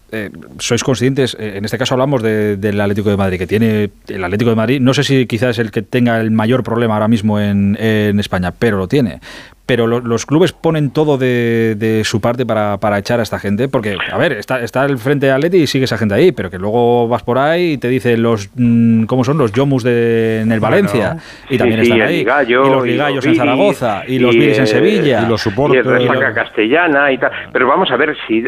sois 0.58 0.82
conscientes, 0.82 1.11
en 1.18 1.64
este 1.64 1.78
caso 1.78 1.94
hablamos 1.94 2.22
del 2.22 2.80
Atlético 2.80 3.10
de 3.10 3.16
Madrid, 3.16 3.38
que 3.38 3.46
tiene 3.46 3.90
el 4.08 4.24
Atlético 4.24 4.50
de 4.50 4.56
Madrid, 4.56 4.80
no 4.80 4.94
sé 4.94 5.04
si 5.04 5.26
quizás 5.26 5.50
es 5.50 5.58
el 5.58 5.70
que 5.70 5.82
tenga 5.82 6.20
el 6.20 6.30
mayor 6.30 6.62
problema 6.62 6.94
ahora 6.94 7.08
mismo 7.08 7.40
en, 7.40 7.76
en 7.80 8.18
España, 8.20 8.52
pero 8.52 8.78
lo 8.78 8.88
tiene. 8.88 9.20
Pero 9.64 9.86
los 9.86 10.26
clubes 10.26 10.52
ponen 10.52 10.90
todo 10.90 11.18
de, 11.18 12.02
su 12.04 12.20
parte 12.20 12.44
para, 12.44 12.98
echar 12.98 13.20
a 13.20 13.22
esta 13.22 13.38
gente, 13.38 13.68
porque, 13.68 13.96
a 14.10 14.18
ver, 14.18 14.32
está, 14.32 14.60
está 14.60 14.84
el 14.84 14.98
frente 14.98 15.26
de 15.26 15.32
Atleti 15.32 15.58
y 15.58 15.66
sigue 15.66 15.84
esa 15.84 15.96
gente 15.96 16.14
ahí, 16.14 16.32
pero 16.32 16.50
que 16.50 16.58
luego 16.58 17.08
vas 17.08 17.22
por 17.22 17.38
ahí 17.38 17.72
y 17.72 17.78
te 17.78 17.88
dicen 17.88 18.22
los, 18.22 18.50
mm, 18.54 19.04
¿cómo 19.04 19.24
son? 19.24 19.38
Los 19.38 19.52
Yomus 19.52 19.84
de, 19.84 20.40
en 20.42 20.52
el 20.52 20.60
Valencia, 20.60 21.16
y 21.48 21.58
también 21.58 21.80
están 21.80 22.02
ahí, 22.02 22.20
y 22.20 22.52
los 22.52 22.84
Ligallos 22.84 23.24
en 23.24 23.36
Zaragoza, 23.36 24.02
y 24.06 24.18
los 24.18 24.34
Viris 24.34 24.58
en 24.58 24.66
Sevilla, 24.66 25.22
y 25.22 25.28
los 25.28 25.40
soportes. 25.40 25.84
Y 25.86 25.88
el 25.88 26.34
Castellana 26.34 27.12
y 27.12 27.18
tal. 27.18 27.30
Pero 27.52 27.68
vamos 27.68 27.90
a 27.90 27.96
ver 27.96 28.16
si, 28.26 28.44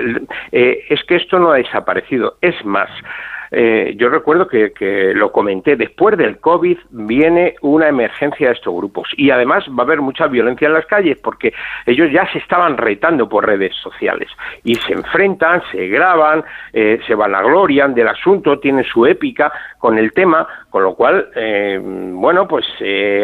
eh, 0.53 0.85
es 0.89 1.03
que 1.05 1.17
esto 1.17 1.39
no 1.39 1.53
ha 1.53 1.57
desaparecido, 1.57 2.39
es 2.41 2.55
más, 2.65 2.91
eh, 3.57 3.95
yo 3.97 4.09
recuerdo 4.09 4.49
que, 4.49 4.73
lo 5.15 5.31
comenté, 5.33 5.77
después 5.77 6.17
del 6.17 6.39
COVID 6.39 6.79
viene 6.91 7.55
una 7.63 7.89
emergencia 7.89 8.49
de 8.49 8.55
estos 8.55 8.75
grupos 8.75 9.09
y 9.17 9.31
además 9.31 9.65
va 9.69 9.83
a 9.83 9.87
haber 9.87 10.01
mucha 10.01 10.27
violencia 10.27 10.67
en 10.67 10.75
las 10.75 10.87
calles 10.87 11.19
porque 11.23 11.53
ellos 11.87 12.11
ya 12.13 12.31
se 12.33 12.39
estaban 12.39 12.77
retando 12.77 13.29
por 13.29 13.47
redes 13.47 13.75
sociales 13.77 14.29
y 14.65 14.75
se 14.75 14.93
enfrentan, 14.93 15.63
se 15.71 15.89
graban, 15.89 16.45
eh, 16.73 17.01
se 17.07 17.15
vanaglorian 17.15 17.95
del 17.95 18.09
asunto, 18.09 18.59
tienen 18.59 18.85
su 18.85 19.07
épica 19.07 19.53
con 19.79 19.99
el 19.99 20.13
tema, 20.13 20.47
con 20.75 20.83
lo 20.83 20.97
cual, 20.97 21.29
eh, 21.37 21.79
bueno, 21.81 22.49
pues 22.49 22.67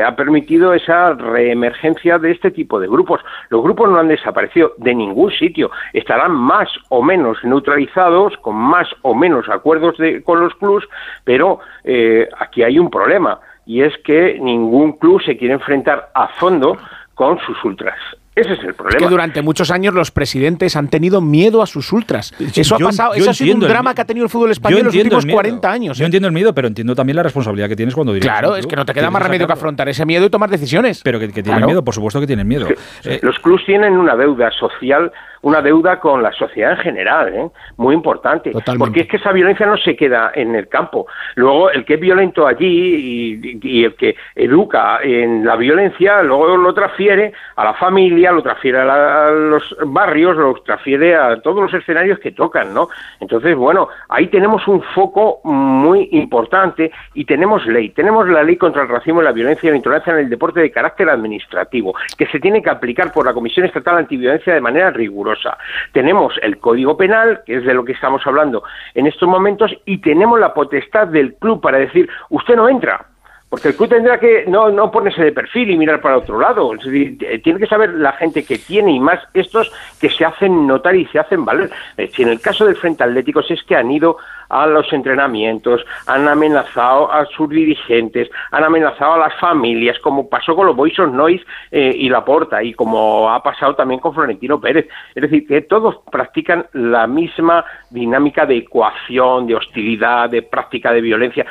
ha 0.07 0.15
permitido 0.15 0.73
esa 0.73 1.15
reemergencia 1.15 2.17
de 2.17 2.31
este 2.31 2.53
tipo 2.53 2.79
de 2.79 2.87
grupos. 2.87 3.21
Los 3.49 3.61
grupos 3.61 3.91
no 3.91 3.99
han 3.99 4.07
desaparecido 4.07 4.75
de 4.77 4.95
ningún 4.95 5.33
sitio, 5.33 5.69
estarán 5.93 6.31
más 6.31 6.69
o 6.91 7.03
menos 7.03 7.43
neutralizados, 7.43 8.37
con 8.37 8.55
más 8.55 8.87
o 9.03 9.17
menos 9.17 9.49
acuerdos 9.49 9.99
de 9.99 10.23
con 10.23 10.39
los 10.39 10.55
clubs, 10.55 10.87
pero 11.25 11.59
eh, 11.83 12.29
aquí 12.39 12.63
hay 12.63 12.79
un 12.79 12.89
problema 12.89 13.41
y 13.67 13.83
es 13.83 13.99
que 14.05 14.39
ningún 14.41 14.93
club 14.93 15.21
se 15.21 15.37
quiere 15.37 15.55
enfrentar 15.55 16.09
a 16.15 16.29
fondo 16.29 16.79
con 17.17 17.37
sus 17.41 17.65
ultras. 17.65 17.99
Ese 18.41 18.53
es 18.55 18.65
el 18.65 18.75
problema. 18.75 18.99
que 18.99 19.09
durante 19.09 19.43
muchos 19.43 19.71
años 19.71 19.95
los 19.95 20.11
presidentes 20.11 20.77
han 20.77 20.89
tenido 20.89 21.21
miedo 21.21 21.63
a 21.63 21.67
sus 21.67 21.93
ultras. 21.93 22.33
Eso 22.55 22.77
ha 22.77 22.79
pasado, 22.79 23.15
eso 23.15 23.31
ha 23.31 23.35
sido 23.35 23.55
un 23.55 23.61
drama 23.61 23.95
que 23.95 24.03
ha 24.03 24.05
tenido 24.05 24.25
el 24.25 24.31
fútbol 24.31 24.51
español 24.51 24.81
en 24.81 24.87
los 24.87 24.95
últimos 24.95 25.27
40 25.27 25.71
años. 25.71 25.99
Yo 25.99 26.05
¿eh? 26.05 26.07
entiendo 26.07 26.29
el 26.29 26.35
miedo, 26.35 26.55
pero 26.55 26.69
entiendo 26.69 26.95
también 26.95 27.17
la 27.17 27.23
responsabilidad 27.23 27.69
que 27.69 27.77
tienes 27.77 27.95
cuando 27.95 28.13
diriges. 28.13 28.33
Claro, 28.33 28.57
es 28.57 28.67
que 28.67 28.77
no 28.77 28.85
te 28.85 28.95
queda 28.95 29.11
más 29.11 29.23
remedio 29.23 29.47
que 29.47 29.53
afrontar 29.53 29.89
ese 29.89 30.05
miedo 30.07 30.27
y 30.27 30.31
tomar 30.31 30.51
decisiones. 30.51 31.03
Pero 31.03 31.19
que, 31.19 31.29
tienen 31.29 31.65
miedo, 31.65 31.85
por 31.85 31.95
supuesto 31.95 32.21
que 32.21 32.27
tienen 32.27 32.47
miedo. 32.47 32.69
Eh, 33.05 33.21
los 33.23 33.39
clubs 33.39 33.65
tienen 33.67 33.97
una 33.97 34.17
deuda 34.17 34.51
social 34.53 35.13
una 35.43 35.63
deuda 35.63 36.01
con 36.01 36.23
la 36.23 36.33
sociedad 36.33 36.73
en 36.73 36.79
general, 36.79 37.35
¿eh? 37.35 37.51
muy 37.77 37.95
importante. 37.95 38.53
Porque 38.79 39.01
es 39.01 39.09
que 39.09 39.17
esa 39.17 39.33
violencia 39.33 39.67
no 39.67 39.77
se 39.77 39.97
queda 39.97 40.33
en 40.35 40.55
el 40.55 40.69
campo. 40.69 41.07
Luego, 41.35 41.71
el 41.71 41.85
que 41.85 41.95
es 41.95 42.01
violento 42.01 42.47
allí 42.47 43.41
y, 43.63 43.85
el 43.85 43.95
que 43.95 44.17
educa 44.35 45.01
en 45.03 45.45
la 45.45 45.57
violencia, 45.57 46.23
luego 46.23 46.57
lo 46.57 46.75
transfiere 46.75 47.33
a 47.57 47.65
la 47.65 47.75
familia, 47.75 48.30
lo 48.33 48.43
transfiere 48.43 48.79
a, 48.79 49.31
los 49.31 49.77
barrios, 49.87 50.37
lo 50.37 50.55
transfiere 50.63 51.15
a 51.15 51.41
todos 51.41 51.63
los 51.63 51.75
escenarios 51.75 52.19
que 52.19 52.33
tocan, 52.33 52.73
¿no? 52.75 52.89
Entonces, 53.21 53.57
bueno, 53.57 53.89
ahí 54.09 54.29
tenemos 54.29 54.67
un 54.69 54.83
foco 54.83 55.41
muy 55.45 56.09
importante 56.13 56.91
y 57.15 57.25
tenemos 57.25 57.67
ley. 57.67 57.91
Tenemos 57.91 58.29
la 58.29 58.43
ley 58.43 58.57
contra 58.57 58.83
el 58.83 58.89
racismo 58.89 59.21
y 59.23 59.25
la 59.25 59.33
violencia 59.33 59.69
y 59.69 59.71
la 59.71 59.77
intolerancia 59.77 60.13
en 60.13 60.21
el 60.21 60.31
deporte 60.31 60.61
de 60.61 60.71
carácter 60.71 61.09
administrativo, 61.09 61.95
que 62.17 62.27
se 62.27 62.41
tiene 62.41 62.63
que 62.63 62.71
aplicar 62.71 63.13
por 63.13 63.27
la 63.27 63.33
Comisión 63.33 63.67
Estatal 63.67 63.99
Antiviolencia 63.99 64.55
de 64.55 64.61
manera 64.61 64.91
rigurosa. 64.91 65.57
Tenemos 65.93 66.35
el 66.43 66.59
Código 66.59 66.97
Penal, 66.97 67.43
que 67.45 67.57
es 67.57 67.65
de 67.65 67.75
lo 67.75 67.85
que 67.85 67.93
estamos 67.93 68.27
hablando 68.27 68.63
en 68.95 69.07
estos 69.07 69.29
momentos, 69.29 69.73
y 69.85 69.99
tenemos 69.99 70.39
la 70.39 70.55
potestad 70.55 71.09
del 71.09 71.35
club 71.35 71.61
para 71.61 71.79
decir, 71.79 72.09
usted 72.31 72.57
no 72.57 72.69
entra, 72.69 73.07
porque 73.51 73.69
el 73.69 73.77
club 73.77 73.89
tendrá 73.89 74.21
que 74.21 74.45
no, 74.47 74.71
no 74.71 74.93
ponerse 74.93 75.25
de 75.25 75.33
perfil 75.33 75.71
y 75.71 75.77
mirar 75.77 76.01
para 76.01 76.19
otro 76.19 76.39
lado. 76.39 76.71
tiene 76.79 77.59
que 77.59 77.67
saber 77.67 77.91
la 77.91 78.13
gente 78.13 78.45
que 78.45 78.59
tiene 78.59 78.93
y 78.93 79.01
más 79.01 79.19
estos 79.35 79.73
que 80.01 80.09
se 80.09 80.25
hacen 80.25 80.69
notar 80.69 80.95
y 80.95 81.05
se 81.07 81.19
hacen 81.19 81.45
valer. 81.45 81.69
Eh, 81.97 82.09
si 82.15 82.23
en 82.23 82.29
el 82.29 82.41
caso 82.41 82.65
del 82.65 82.77
Frente 82.77 83.03
Atlético 83.03 83.41
es 83.41 83.63
que 83.65 83.75
han 83.75 83.91
ido 83.91 84.19
a 84.49 84.67
los 84.67 84.93
entrenamientos, 84.93 85.85
han 86.07 86.29
amenazado 86.29 87.11
a 87.11 87.27
sus 87.27 87.49
dirigentes, 87.49 88.31
han 88.53 88.65
amenazado 88.65 89.15
a 89.15 89.19
las 89.19 89.35
familias, 89.41 89.99
como 89.99 90.29
pasó 90.29 90.55
con 90.55 90.67
los 90.67 90.77
Boys 90.77 90.99
of 91.01 91.13
Noise 91.13 91.45
eh, 91.73 91.93
y 91.95 92.09
la 92.09 92.25
Porta, 92.25 92.63
y 92.63 92.73
como 92.75 93.31
ha 93.31 93.43
pasado 93.43 93.75
también 93.75 94.01
con 94.01 94.15
Florentino 94.15 94.61
Pérez. 94.61 94.89
Es 95.15 95.23
decir, 95.23 95.47
que 95.47 95.63
todos 95.63 96.01
practican 96.11 96.67
la 96.73 97.09
misma 97.09 97.65
dinámica 97.91 98.47
de 98.47 98.59
ecuación, 98.59 99.49
de 99.49 99.57
hostilidad, 99.57 100.31
de 100.31 100.43
práctica 100.43 100.93
de 100.93 101.01
violencia. 101.01 101.47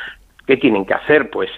¿Qué 0.50 0.58
tienen 0.58 0.84
que 0.84 0.96
hacer? 0.96 1.30
Pues 1.30 1.52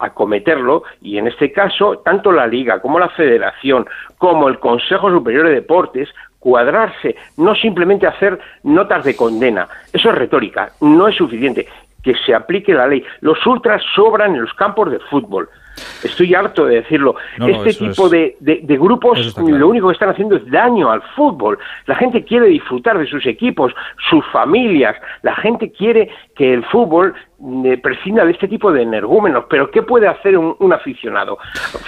acometerlo 0.00 0.82
y 1.00 1.16
en 1.16 1.28
este 1.28 1.52
caso 1.52 1.98
tanto 1.98 2.32
la 2.32 2.44
Liga 2.48 2.80
como 2.80 2.98
la 2.98 3.08
Federación 3.10 3.86
como 4.18 4.48
el 4.48 4.58
Consejo 4.58 5.08
Superior 5.10 5.46
de 5.46 5.54
Deportes 5.54 6.08
cuadrarse, 6.40 7.14
no 7.36 7.54
simplemente 7.54 8.04
hacer 8.04 8.36
notas 8.64 9.04
de 9.04 9.14
condena. 9.14 9.68
Eso 9.92 10.10
es 10.10 10.16
retórica, 10.16 10.72
no 10.80 11.06
es 11.06 11.14
suficiente. 11.14 11.68
Que 12.02 12.16
se 12.26 12.34
aplique 12.34 12.74
la 12.74 12.88
ley. 12.88 13.04
Los 13.20 13.46
ultras 13.46 13.80
sobran 13.94 14.34
en 14.34 14.42
los 14.42 14.54
campos 14.54 14.90
de 14.90 14.98
fútbol. 14.98 15.48
Estoy 16.02 16.34
harto 16.34 16.66
de 16.66 16.76
decirlo. 16.76 17.16
este 17.38 17.86
tipo 17.86 18.08
de, 18.08 18.36
de, 18.40 18.76
grupos 18.76 19.36
lo 19.36 19.68
único 19.68 19.88
que 19.88 19.94
están 19.94 20.10
haciendo 20.10 20.36
es 20.36 20.50
daño 20.50 20.90
al 20.90 21.02
fútbol. 21.14 21.58
La 21.86 21.94
gente 21.94 22.24
quiere 22.24 22.46
disfrutar 22.46 22.98
de 22.98 23.06
sus 23.06 23.26
equipos, 23.26 23.72
sus 24.10 24.24
familias. 24.32 24.96
La 25.22 25.34
gente 25.36 25.72
quiere 25.72 26.10
que 26.34 26.52
el 26.52 26.64
fútbol 26.66 27.14
prescinda 27.82 28.24
de 28.24 28.32
este 28.32 28.48
tipo 28.48 28.72
de 28.72 28.82
energúmenos. 28.82 29.44
Pero 29.50 29.70
¿qué 29.70 29.82
puede 29.82 30.08
hacer 30.08 30.36
un, 30.38 30.72
aficionado 30.72 31.38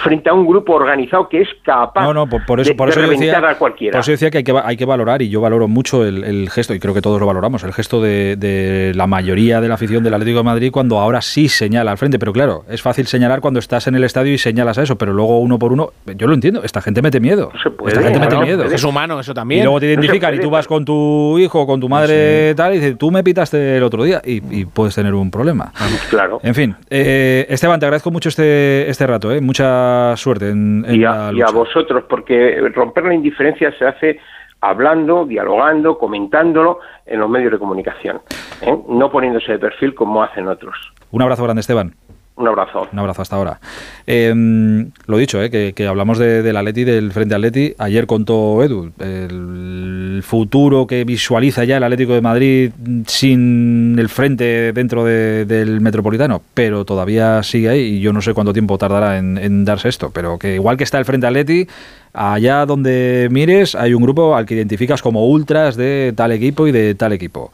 frente 0.03 0.29
a 0.29 0.33
un 0.33 0.45
grupo 0.45 0.73
organizado 0.73 1.27
que 1.27 1.41
es 1.41 1.49
capaz 1.63 2.05
por, 2.45 2.59
eso, 2.59 2.73
de, 2.73 2.91
reventar 2.91 3.45
a 3.45 3.57
cualquiera? 3.57 3.93
Por 3.93 4.01
eso 4.01 4.11
decía 4.11 4.29
que 4.29 4.39
hay 4.39 4.43
que, 4.43 4.53
hay 4.63 4.77
que 4.77 4.85
valorar, 4.85 5.21
y 5.21 5.29
yo 5.29 5.41
valoro 5.41 5.67
mucho 5.67 6.05
el, 6.05 6.49
gesto, 6.49 6.73
y 6.73 6.79
creo 6.79 6.93
que 6.93 7.01
todos 7.01 7.19
lo 7.19 7.25
valoramos, 7.25 7.63
el 7.63 7.73
gesto 7.73 8.01
de, 8.01 8.93
la 8.95 9.07
mayoría 9.07 9.61
de 9.61 9.67
la 9.67 9.75
afición 9.75 10.03
del 10.03 10.13
Atlético 10.13 10.39
de 10.39 10.43
Madrid 10.43 10.71
cuando 10.71 10.99
ahora 10.99 11.21
sí 11.21 11.49
señala 11.49 11.91
al 11.91 11.97
frente. 11.97 12.19
Pero 12.19 12.33
claro, 12.33 12.63
es 12.69 12.81
fácil 12.81 13.07
señalar 13.07 13.41
cuando 13.41 13.59
estás 13.79 13.87
en 13.87 13.95
el 13.95 14.03
estadio 14.03 14.33
y 14.33 14.37
señalas 14.37 14.77
a 14.77 14.83
eso, 14.83 14.97
pero 14.97 15.13
luego 15.13 15.39
uno 15.39 15.57
por 15.57 15.71
uno, 15.71 15.91
yo 16.05 16.27
lo 16.27 16.33
entiendo, 16.33 16.61
esta 16.63 16.81
gente 16.81 17.01
mete 17.01 17.19
miedo. 17.19 17.51
esta 17.87 18.01
gente 18.01 18.19
mete 18.19 18.37
miedo. 18.37 18.65
Es 18.65 18.83
humano 18.83 19.19
eso 19.19 19.33
también. 19.33 19.61
Y 19.61 19.63
luego 19.63 19.79
te 19.79 19.87
identifican 19.87 20.35
y 20.35 20.39
tú 20.39 20.49
vas 20.49 20.67
con 20.67 20.83
tu 20.83 21.39
hijo, 21.39 21.65
con 21.65 21.79
tu 21.79 21.87
madre 21.87 22.53
tal, 22.55 22.73
y 22.73 22.79
dices, 22.79 22.97
tú 22.97 23.09
me 23.09 23.23
pitaste 23.23 23.77
el 23.77 23.83
otro 23.83 24.03
día, 24.03 24.21
y, 24.23 24.65
puedes 24.65 24.95
tener 24.95 25.13
un 25.13 25.31
problema. 25.31 25.71
Claro. 26.09 26.39
En 26.43 26.53
fin, 26.53 26.75
eh, 26.89 27.45
Esteban, 27.49 27.79
te 27.79 27.85
agradezco 27.85 28.11
mucho 28.11 28.29
este, 28.29 28.89
este 28.89 29.07
rato, 29.07 29.31
¿eh? 29.31 29.41
mucha 29.41 30.15
suerte 30.17 30.49
en, 30.49 30.85
y, 30.89 31.03
a, 31.05 31.31
y 31.33 31.41
a 31.41 31.51
vosotros, 31.51 32.03
porque 32.09 32.59
romper 32.73 33.05
la 33.05 33.13
indiferencia 33.13 33.71
se 33.77 33.85
hace 33.85 34.19
hablando, 34.61 35.25
dialogando, 35.25 35.97
comentándolo 35.97 36.79
en 37.05 37.19
los 37.19 37.29
medios 37.29 37.53
de 37.53 37.59
comunicación, 37.59 38.21
¿eh? 38.61 38.77
no 38.89 39.09
poniéndose 39.09 39.53
de 39.53 39.59
perfil 39.59 39.95
como 39.95 40.21
hacen 40.21 40.47
otros. 40.47 40.75
Un 41.11 41.21
abrazo 41.21 41.43
grande, 41.43 41.61
Esteban. 41.61 41.93
Un 42.39 42.47
abrazo. 42.47 42.87
Un 42.93 42.99
abrazo 42.99 43.21
hasta 43.21 43.35
ahora. 43.35 43.59
Em, 44.07 44.91
lo 45.07 45.17
dicho, 45.17 45.43
eh, 45.43 45.73
que, 45.73 45.87
hablamos 45.87 46.17
de, 46.17 46.41
del 46.41 46.55
Atleti, 46.55 46.85
del 46.85 47.11
Frente 47.11 47.35
Atleti. 47.35 47.75
Ayer 47.77 48.07
contó 48.07 48.63
Edu 48.63 48.93
el 48.97 50.21
futuro 50.23 50.87
que 50.87 51.03
visualiza 51.03 51.65
ya 51.65 51.75
el 51.75 51.83
Atlético 51.83 52.13
de 52.13 52.21
Madrid 52.21 52.71
sin 53.07 53.97
el 53.99 54.07
frente 54.07 54.71
dentro 54.71 55.03
del 55.03 55.81
Metropolitano, 55.81 56.41
pero 56.53 56.85
todavía 56.85 57.43
sigue 57.43 57.67
ahí 57.67 57.81
y 57.81 57.99
yo 57.99 58.13
no 58.13 58.21
sé 58.21 58.33
cuánto 58.33 58.53
tiempo 58.53 58.77
tardará 58.77 59.17
en, 59.17 59.65
darse 59.65 59.89
esto, 59.89 60.09
pero 60.13 60.39
que 60.39 60.55
igual 60.55 60.77
que 60.77 60.85
está 60.85 60.97
el 60.97 61.03
Frente 61.03 61.27
Atleti, 61.27 61.67
allá 62.13 62.65
donde 62.65 63.27
mires 63.31 63.75
hay 63.75 63.93
un 63.93 64.01
grupo 64.01 64.37
al 64.37 64.45
que 64.45 64.55
identificas 64.55 65.01
como 65.01 65.27
ultras 65.27 65.75
de 65.75 66.13
tal 66.15 66.31
equipo 66.31 66.67
y 66.67 66.71
de 66.71 66.95
tal 66.95 67.11
equipo. 67.11 67.51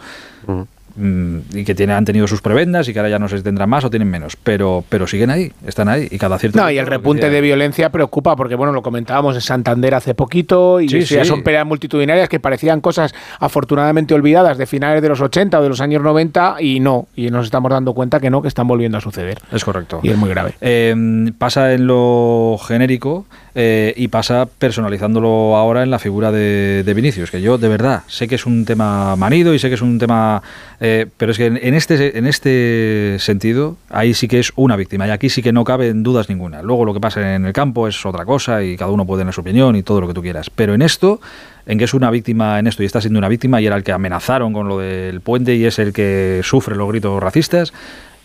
Y 0.98 1.64
que 1.66 1.76
tiene, 1.76 1.94
han 1.94 2.06
tenido 2.06 2.26
sus 2.28 2.42
prebendas 2.42 2.88
y 2.88 2.94
que 2.94 3.00
ahora 3.00 3.10
ya 3.10 3.20
no 3.20 3.28
se 3.28 3.42
tendrán 3.42 3.70
más 3.70 3.84
o 3.84 3.90
tienen 3.90 4.10
menos, 4.10 4.38
pero, 4.42 4.84
pero 4.88 5.08
siguen 5.08 5.30
ahí, 5.30 5.52
están 5.66 5.90
ahí 5.90 6.08
y 6.10 6.18
cada 6.18 6.40
cierto 6.40 6.60
No, 6.60 6.72
y 6.72 6.78
el 6.78 6.88
repunte 6.88 7.30
de 7.30 7.42
violencia 7.42 7.90
preocupa 7.92 8.36
porque, 8.36 8.56
bueno, 8.56 8.72
lo 8.72 8.82
comentábamos 8.82 9.36
en 9.36 9.42
Santander 9.42 9.94
hace 9.96 10.16
poquito 10.16 10.80
y 10.80 10.88
ya 10.88 11.26
son 11.26 11.44
peleas 11.44 11.66
multitudinarias 11.66 12.30
que 12.30 12.40
parecían 12.40 12.82
cosas 12.82 13.14
afortunadamente 13.40 14.14
olvidadas 14.14 14.58
de 14.58 14.66
finales 14.66 15.02
de 15.02 15.10
los 15.10 15.22
80 15.22 15.60
o 15.60 15.64
de 15.64 15.70
los 15.70 15.82
años 15.82 16.02
90 16.02 16.58
y 16.60 16.80
no, 16.80 17.08
y 17.16 17.30
nos 17.30 17.46
estamos 17.46 17.70
dando 17.72 17.94
cuenta 17.94 18.20
que 18.20 18.30
no, 18.30 18.42
que 18.42 18.48
están 18.48 18.68
volviendo 18.68 18.98
a 18.98 19.02
suceder. 19.02 19.40
Es 19.52 19.66
correcto. 19.66 20.00
Y 20.04 20.10
es 20.10 20.18
muy 20.18 20.30
grave. 20.30 20.54
Em, 20.62 21.34
pasa 21.34 21.74
en 21.74 21.88
lo 21.88 22.58
genérico 22.66 23.26
eh, 23.54 23.94
y 23.96 24.08
pasa 24.08 24.46
personalizándolo 24.46 25.56
ahora 25.56 25.84
en 25.84 25.92
la 25.92 26.00
figura 26.00 26.32
de, 26.32 26.84
de, 26.86 26.94
Vinicius, 26.94 27.32
que 27.32 27.42
yo 27.42 27.58
de 27.58 27.68
verdad 27.68 28.04
sé 28.08 28.28
que 28.28 28.36
es 28.36 28.46
un 28.46 28.66
tema 28.66 29.16
manido 29.16 29.54
y 29.54 29.60
sé 29.60 29.70
que 29.70 29.76
es 29.76 29.82
un 29.82 30.00
tema... 30.00 30.42
Eh, 30.80 31.08
pero 31.18 31.32
es 31.32 31.38
que 31.38 31.46
en 31.46 31.74
este, 31.74 32.18
en 32.18 32.28
este 32.28 33.18
sentido, 33.20 33.78
ahí 33.90 34.14
sí 34.14 34.28
que 34.28 34.40
es 34.40 34.52
una 34.56 34.76
víctima 34.76 35.08
y 35.08 35.12
aquí 35.12 35.30
sí 35.30 35.42
que 35.42 35.54
no 35.54 35.64
cabe 35.64 35.90
en 35.90 36.04
dudas 36.04 36.30
ninguna. 36.30 36.62
Luego 36.62 36.86
lo 36.86 36.94
que 36.94 37.00
pasa 37.00 37.36
en 37.36 37.46
el 37.46 37.54
campo 37.54 37.88
es 37.88 38.06
otra 38.06 38.26
cosa 38.26 38.64
y 38.64 38.76
cada 38.76 38.92
uno 38.92 39.06
puede 39.06 39.22
tener 39.22 39.34
su 39.34 39.42
opinión 39.42 39.76
y 39.76 39.84
todo 39.84 40.02
lo 40.02 40.08
que 40.08 40.14
tú 40.14 40.22
quieras. 40.22 40.50
Pero 40.50 40.74
en 40.74 40.82
esto, 40.82 41.22
en 41.66 41.78
que 41.78 41.86
es 41.86 41.94
una 41.94 42.12
víctima 42.12 42.60
en 42.60 42.68
esto 42.68 42.84
y 42.84 42.86
está 42.86 43.02
siendo 43.02 43.20
una 43.20 43.30
víctima 43.30 43.62
y 43.62 43.68
era 43.68 43.76
el 43.76 43.84
que 43.84 43.92
amenazaron 43.92 44.54
con 44.54 44.68
lo 44.68 44.80
del 44.80 45.22
puente 45.22 45.56
y 45.56 45.66
es 45.66 45.80
el 45.80 45.94
que 45.94 46.42
sufre 46.44 46.76
los 46.76 46.88
gritos 46.90 47.22
racistas, 47.22 47.74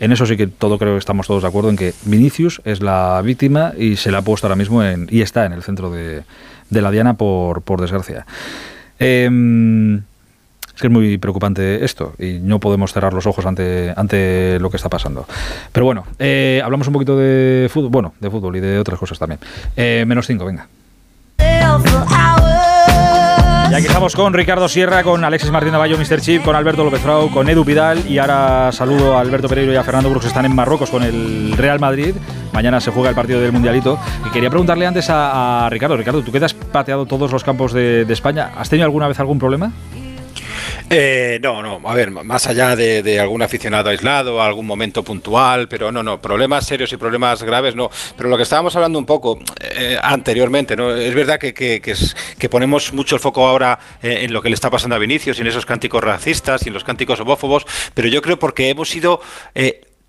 en 0.01 0.13
eso 0.13 0.25
sí 0.25 0.37
que 0.37 0.47
todo 0.47 0.79
creo 0.79 0.95
que 0.95 0.99
estamos 0.99 1.27
todos 1.27 1.43
de 1.43 1.49
acuerdo 1.49 1.69
en 1.69 1.77
que 1.77 1.93
Vinicius 2.07 2.63
es 2.65 2.81
la 2.81 3.21
víctima 3.23 3.75
y 3.77 3.97
se 3.97 4.11
le 4.11 4.17
ha 4.17 4.23
puesto 4.23 4.47
ahora 4.47 4.57
mismo 4.57 4.83
en, 4.83 5.07
y 5.11 5.21
está 5.21 5.45
en 5.45 5.53
el 5.53 5.63
centro 5.63 5.91
de, 5.91 6.23
la 6.71 6.91
diana 6.91 7.15
por, 7.15 7.63
desgracia. 7.79 8.25
Em, 8.99 10.01
que 10.81 10.89
es 10.89 10.93
muy 10.93 11.19
preocupante 11.19 11.85
esto 11.85 12.15
y 12.19 12.39
no 12.41 12.59
podemos 12.59 12.93
cerrar 12.93 13.13
los 13.13 13.27
ojos 13.27 13.47
ante, 13.47 13.93
ante 13.97 14.59
lo 14.61 14.71
que 14.71 14.77
está 14.77 14.89
pasando. 14.89 15.27
Pero 15.73 15.87
bueno, 15.87 16.05
eh, 16.19 16.61
hablamos 16.65 16.87
un 16.87 16.93
poquito 16.93 17.17
de 17.17 17.69
fútbol, 17.71 17.91
bueno, 17.91 18.15
de 18.21 18.31
fútbol 18.31 18.57
y 18.57 18.61
de 18.61 18.79
otras 18.79 18.99
cosas 18.99 19.19
también. 19.19 19.41
Eh, 19.77 20.05
menos 20.07 20.27
cinco, 20.27 20.45
venga. 20.45 20.67
Ya 23.71 23.77
que 23.77 23.87
estamos 23.87 24.17
con 24.17 24.35
Ricardo 24.35 24.69
Sierra, 24.69 25.05
con 25.05 25.23
Alexis 25.23 25.53
Martín 25.53 25.73
Bayo, 25.73 25.97
Mr. 25.97 26.21
Chip, 26.21 26.43
con 26.43 26.57
Alberto 26.57 26.83
López 26.83 27.01
Frau, 27.01 27.31
con 27.31 27.49
Edu 27.49 27.65
Pidal 27.65 28.05
y 28.11 28.19
ahora 28.19 28.73
saludo 28.73 29.17
a 29.17 29.21
Alberto 29.21 29.49
Pereiro 29.49 29.73
y 29.73 29.77
a 29.77 29.85
Fernando 29.85 30.11
Brooks, 30.11 30.27
están 30.27 30.45
en 30.45 30.55
Marruecos 30.57 30.91
con 30.91 31.05
el 31.05 31.53
Real 31.57 31.79
Madrid. 31.79 32.17
Mañana 32.53 32.81
se 32.81 32.91
juega 32.91 33.11
el 33.11 33.15
partido 33.15 33.41
del 33.41 33.53
Mundialito. 33.53 33.97
Y 34.27 34.31
quería 34.31 34.51
preguntarle 34.51 34.87
antes 34.87 35.07
a, 35.09 35.69
Ricardo, 35.71 35.97
Ricardo, 35.97 36.21
tú 36.23 36.33
que 36.33 36.45
has 36.45 36.53
pateado 36.53 37.07
todos 37.07 37.31
los 37.31 37.45
campos 37.45 37.73
de 37.73 38.05
España, 38.09 38.51
¿has 38.57 38.69
tenido 38.69 38.87
alguna 38.87 39.07
vez 39.07 39.21
algún 39.21 39.39
problema? 39.39 39.71
Eh, 40.93 41.39
no, 41.41 41.63
no, 41.63 41.81
a 41.89 41.95
ver, 41.95 42.11
más 42.11 42.49
allá 42.49 42.75
de, 42.75 43.21
algún 43.21 43.43
aficionado 43.43 43.91
aislado, 43.91 44.43
algún 44.43 44.67
momento 44.67 45.05
puntual, 45.05 45.69
pero 45.69 45.93
no, 45.93 46.03
no, 46.03 46.21
problemas 46.21 46.67
serios 46.67 46.93
y 46.93 46.97
problemas 46.97 47.45
graves 47.45 47.77
no. 47.77 47.89
Pero 48.17 48.29
lo 48.29 48.37
que 48.37 48.43
estábamos 48.43 48.75
hablando 48.75 48.99
un 48.99 49.07
poco 49.07 49.39
eh, 49.61 49.97
anteriormente, 50.03 50.75
¿no? 50.75 50.93
Es 50.97 51.15
verdad 51.15 51.39
que, 51.39 51.55
que, 51.55 51.81
que, 51.81 52.49
ponemos 52.49 52.93
mucho 52.93 53.15
el 53.15 53.21
foco 53.21 53.47
ahora 53.47 53.79
eh, 54.03 54.23
en 54.23 54.33
lo 54.33 54.43
que 54.43 54.49
le 54.49 54.57
está 54.57 54.69
pasando 54.69 54.97
a 54.97 54.99
Vinicius 54.99 55.39
y 55.39 55.43
en 55.43 55.47
esos 55.47 55.65
cánticos 55.65 56.03
racistas 56.03 56.65
y 56.67 56.69
en 56.71 56.75
los 56.75 56.83
cánticos 56.83 57.21
homófobos, 57.21 57.67
pero 57.95 58.09
yo 58.09 58.21
creo 58.21 58.41
porque 58.41 58.69
hemos 58.69 58.89
sido 58.89 59.21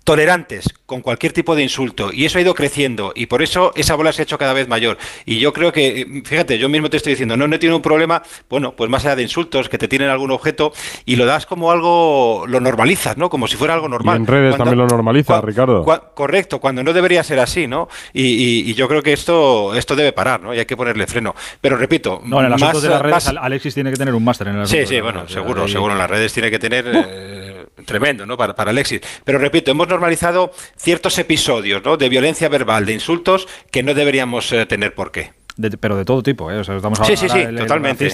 tolerantes 0.04 0.68
con 0.86 1.00
cualquier 1.00 1.32
tipo 1.32 1.54
de 1.54 1.62
insulto 1.62 2.10
y 2.12 2.24
eso 2.24 2.38
ha 2.38 2.40
ido 2.40 2.54
creciendo 2.54 3.12
y 3.14 3.26
por 3.26 3.42
eso 3.42 3.72
esa 3.76 3.94
bola 3.94 4.12
se 4.12 4.22
ha 4.22 4.24
hecho 4.24 4.38
cada 4.38 4.52
vez 4.52 4.68
mayor. 4.68 4.98
Y 5.24 5.38
yo 5.38 5.52
creo 5.52 5.72
que 5.72 6.22
fíjate 6.24 6.58
yo 6.58 6.68
mismo 6.68 6.90
te 6.90 6.96
estoy 6.96 7.12
diciendo 7.12 7.36
no 7.36 7.46
no 7.46 7.58
tiene 7.58 7.74
un 7.74 7.82
problema 7.82 8.22
bueno 8.48 8.74
pues 8.76 8.90
más 8.90 9.04
allá 9.04 9.16
de 9.16 9.22
insultos 9.22 9.68
que 9.68 9.78
te 9.78 9.88
tienen 9.88 10.08
algún 10.08 10.30
objeto 10.30 10.72
y 11.04 11.16
lo 11.16 11.24
das 11.24 11.46
como 11.46 11.70
algo 11.70 12.44
lo 12.46 12.60
normalizas 12.60 13.16
no 13.16 13.30
como 13.30 13.46
si 13.46 13.56
fuera 13.56 13.74
algo 13.74 13.88
normal 13.88 14.16
en 14.16 14.26
redes 14.26 14.56
también 14.56 14.78
lo 14.78 14.86
normaliza 14.86 15.40
Ricardo. 15.40 15.84
correcto 16.14 16.60
cuando 16.60 16.82
no 16.82 16.92
debería 16.92 17.22
ser 17.22 17.38
así 17.38 17.66
no 17.66 17.88
y, 18.12 18.72
yo 18.74 18.88
creo 18.88 19.02
que 19.02 19.12
esto 19.12 19.74
esto 19.74 19.94
debe 19.94 20.12
parar 20.12 20.40
no 20.40 20.54
y 20.54 20.58
hay 20.58 20.66
que 20.66 20.76
ponerle 20.76 21.06
freno. 21.06 21.34
Pero 21.60 21.76
repito 21.76 22.20
no 22.24 22.40
en 22.40 22.46
el 22.46 22.52
asunto 22.54 22.80
de 22.80 22.88
las 22.88 23.02
redes 23.02 23.28
Alexis 23.28 23.74
tiene 23.74 23.90
que 23.90 23.96
tener 23.96 24.14
un 24.14 24.24
máster 24.24 24.48
en 24.48 24.56
el 24.56 24.66
sí 24.66 24.86
sí 24.86 25.00
bueno 25.00 25.28
seguro 25.28 25.68
seguro 25.68 25.92
en 25.92 25.98
las 25.98 26.10
redes 26.10 26.32
tiene 26.32 26.50
que 26.50 26.58
tener 26.58 26.84
eh, 26.86 27.51
tremendo 27.84 28.26
no 28.26 28.36
para, 28.36 28.54
para 28.54 28.70
Alexis 28.70 29.00
pero 29.24 29.38
repito 29.38 29.70
hemos 29.70 29.88
normalizado 29.88 30.52
ciertos 30.76 31.18
episodios 31.18 31.82
¿no? 31.84 31.96
de 31.96 32.08
violencia 32.08 32.48
verbal, 32.48 32.86
de 32.86 32.92
insultos, 32.92 33.48
que 33.70 33.82
no 33.82 33.94
deberíamos 33.94 34.52
eh, 34.52 34.66
tener 34.66 34.94
por 34.94 35.10
qué. 35.12 35.32
pero 35.80 35.96
de 35.96 36.04
todo 36.04 36.22
tipo, 36.22 36.50
¿eh? 36.50 36.58
O 36.58 36.64
sea, 36.64 36.76
estamos 36.76 37.00
hablando 37.00 37.20
sí, 37.20 37.28
sí, 37.28 37.34
sí, 37.34 37.56
totalmente. 37.56 38.08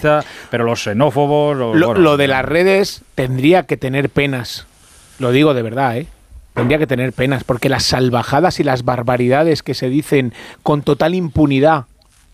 pero 0.51 0.65
los 0.65 0.83
xenófobos. 0.83 1.57
lo, 1.77 2.17
de 2.17 2.29
las 2.29 2.45
redes 2.45 3.03
tendría 3.15 3.65
que 3.65 3.77
tener 3.77 4.11
penas. 4.11 4.67
Lo 5.19 5.33
digo 5.33 5.55
de 5.55 5.63
verdad, 5.63 5.97
¿eh? 5.99 6.07
Tendría 6.55 6.79
que 6.79 6.89
tener 6.89 7.13
penas, 7.13 7.45
porque 7.45 7.69
las 7.69 7.85
salvajadas 7.85 8.59
y 8.59 8.65
las 8.65 8.85
barbaridades 8.85 9.63
que 9.63 9.75
se 9.75 9.89
dicen 9.89 10.33
con 10.65 10.83
total 10.83 11.15
impunidad 11.15 11.85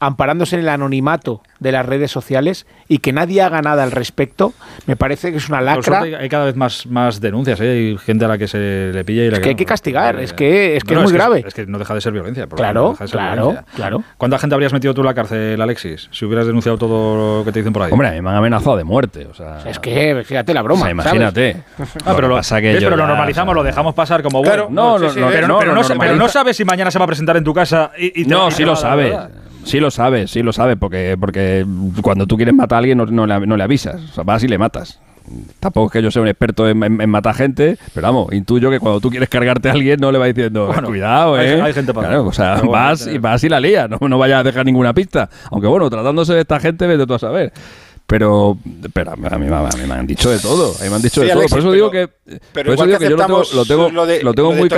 amparándose 0.07 0.57
en 0.57 0.63
el 0.63 0.69
anonimato 0.69 1.43
de 1.61 1.73
las 1.73 1.87
redes 1.87 2.11
sociales 2.11 2.67
y 2.89 2.99
que 2.99 3.13
nadie 3.13 3.43
haga 3.43 3.63
nada 3.63 3.83
al 3.83 3.91
respecto, 3.91 4.53
me 4.87 4.97
parece 4.97 5.31
que 5.31 5.39
es 5.39 5.49
una 5.49 5.61
lacra. 5.61 6.01
hay 6.01 6.29
cada 6.29 6.45
vez 6.45 6.57
más, 6.57 6.87
más 6.87 7.21
denuncias, 7.21 7.61
¿eh? 7.61 7.71
hay 7.71 7.99
gente 7.99 8.25
a 8.25 8.29
la 8.29 8.39
que 8.39 8.49
se 8.49 8.91
le 8.93 9.05
pilla 9.05 9.25
y 9.25 9.29
Es 9.29 9.41
que, 9.41 9.51
hay 9.51 9.55
que 9.55 9.65
castigar, 9.65 10.21
es 10.21 10.33
que 10.33 10.77
es, 10.77 10.85
que 10.85 10.95
es 10.95 11.01
muy 11.01 11.13
grave. 11.13 11.45
Es, 11.47 11.55
que 11.55 11.67
no 11.67 11.79
deja 11.79 11.95
de 11.95 12.01
ser 12.01 12.13
violencia. 12.13 12.47
Claro, 12.47 12.97
claro, 13.11 13.57
claro. 13.75 14.05
¿Cuánta 14.17 14.39
gente 14.39 14.55
habrías 14.55 14.73
metido 14.73 14.95
tú 14.95 15.01
en 15.01 15.07
la 15.07 15.15
cárcel, 15.15 15.61
Alexis, 15.61 16.09
si 16.13 16.25
hubieras 16.25 16.47
denunciado 16.47 16.79
todo 16.79 17.39
lo 17.39 17.45
que 17.45 17.53
te 17.53 17.61
dicen 17.61 17.73
por 17.73 17.83
ahí? 17.83 17.93
Hombre, 17.93 18.21
me 18.21 18.31
han 18.31 18.37
amenazado 18.37 18.77
de 18.77 18.85
muerte. 18.85 19.27
O 19.27 19.35
sea, 19.35 19.59
es 19.67 19.79
que, 19.79 20.23
fíjate 20.25 20.53
la 20.53 20.63
broma. 20.63 20.91
imagínate. 20.91 21.63
ah, 22.05 22.13
pero 22.15 22.29
lo, 22.29 22.37
pasa 22.37 22.61
que 22.61 22.75
pero 22.75 22.97
lo 22.97 23.07
normalizamos, 23.07 23.55
lo 23.55 23.63
dejamos 23.63 23.95
pasar 23.95 24.23
como 24.23 24.43
bueno. 24.43 24.69
no, 24.71 24.99
no, 24.99 25.09
pero, 25.99 26.17
no, 26.17 26.29
sabes 26.29 26.57
si 26.57 26.65
mañana 26.65 26.91
se 26.91 26.99
va 26.99 27.05
a 27.05 27.09
presentar 27.09 27.37
en 27.37 27.45
tu 27.45 27.55
casa 27.55 27.93
y, 27.97 28.25
No, 28.25 28.51
sí 28.51 28.65
lo 28.65 28.77
sabes. 28.77 29.15
Sí 29.65 29.81
lo 29.81 29.91
sabes, 29.91 30.31
sí 30.31 30.43
lo 30.43 30.53
sabes, 30.53 30.77
porque, 30.79 31.17
porque 31.19 31.67
cuando 32.03 32.27
tú 32.27 32.37
quieres 32.37 32.55
matar 32.55 32.77
a 32.77 32.79
alguien 32.81 32.99
no, 32.99 33.27
le, 33.27 33.63
avisas, 33.63 34.01
o 34.11 34.15
sea, 34.15 34.25
vas 34.25 34.43
y 34.45 34.49
le 34.49 34.59
matas. 34.59 35.01
Tampoco 35.59 35.87
es 35.87 35.93
que 35.93 36.03
yo 36.03 36.11
sea 36.11 36.21
un 36.21 36.29
experto 36.29 36.69
en, 36.69 37.11
matar 37.11 37.35
gente, 37.35 37.79
pero 37.95 38.07
vamos, 38.07 38.33
intuyo 38.35 38.71
que 38.71 38.79
cuando 38.79 39.01
tú 39.01 39.09
quieres 39.09 39.31
cargarte 39.31 39.71
a 39.71 39.73
alguien 39.73 39.99
no 39.99 40.13
le 40.13 40.19
vas 40.19 40.29
diciendo, 40.29 40.71
cuidado, 40.85 41.41
¿eh? 41.41 41.63
Hay, 41.63 41.73
gente 41.73 41.95
para 41.95 42.09
claro, 42.09 42.27
o 42.27 42.33
sea, 42.33 42.61
vas, 42.61 43.07
y, 43.07 43.17
vas 43.17 43.43
y 43.43 43.49
la 43.49 43.59
lía, 43.59 43.89
no, 43.89 43.99
no 44.07 44.19
vayas 44.19 44.41
a 44.41 44.43
dejar 44.43 44.67
ninguna 44.67 44.93
pista. 44.93 45.31
Aunque 45.51 45.67
bueno, 45.67 45.89
tratándose 45.89 46.35
de 46.35 46.41
esta 46.41 46.61
gente, 46.61 46.87
vete 46.87 47.07
tú 47.07 47.15
a 47.15 47.19
saber 47.19 47.53
pero 48.07 48.59
pero 48.93 49.13
a 49.13 49.17
mí, 49.17 49.27
a 49.27 49.39
mí, 49.39 49.47
me 49.89 49.95
han 49.95 50.07
dicho 50.07 50.31
de 50.31 50.39
todo 50.39 50.75
a 50.79 50.85
mí 50.85 50.91
me 50.91 50.97
han 50.97 51.03
dicho 51.03 51.23
de 51.23 51.31
todo 51.31 51.47
por 51.49 51.59
eso 51.59 51.73
digo 51.73 51.91
que 51.91 52.09
por 52.53 52.69
eso 52.69 52.85
digo 52.85 52.99
que 52.99 53.09
yo 53.09 53.17
lo 53.17 53.25
tengo 53.25 53.43
lo 53.55 53.65
tengo, 53.65 53.89
lo 54.23 54.35
tengo 54.35 54.53
muy 54.53 54.69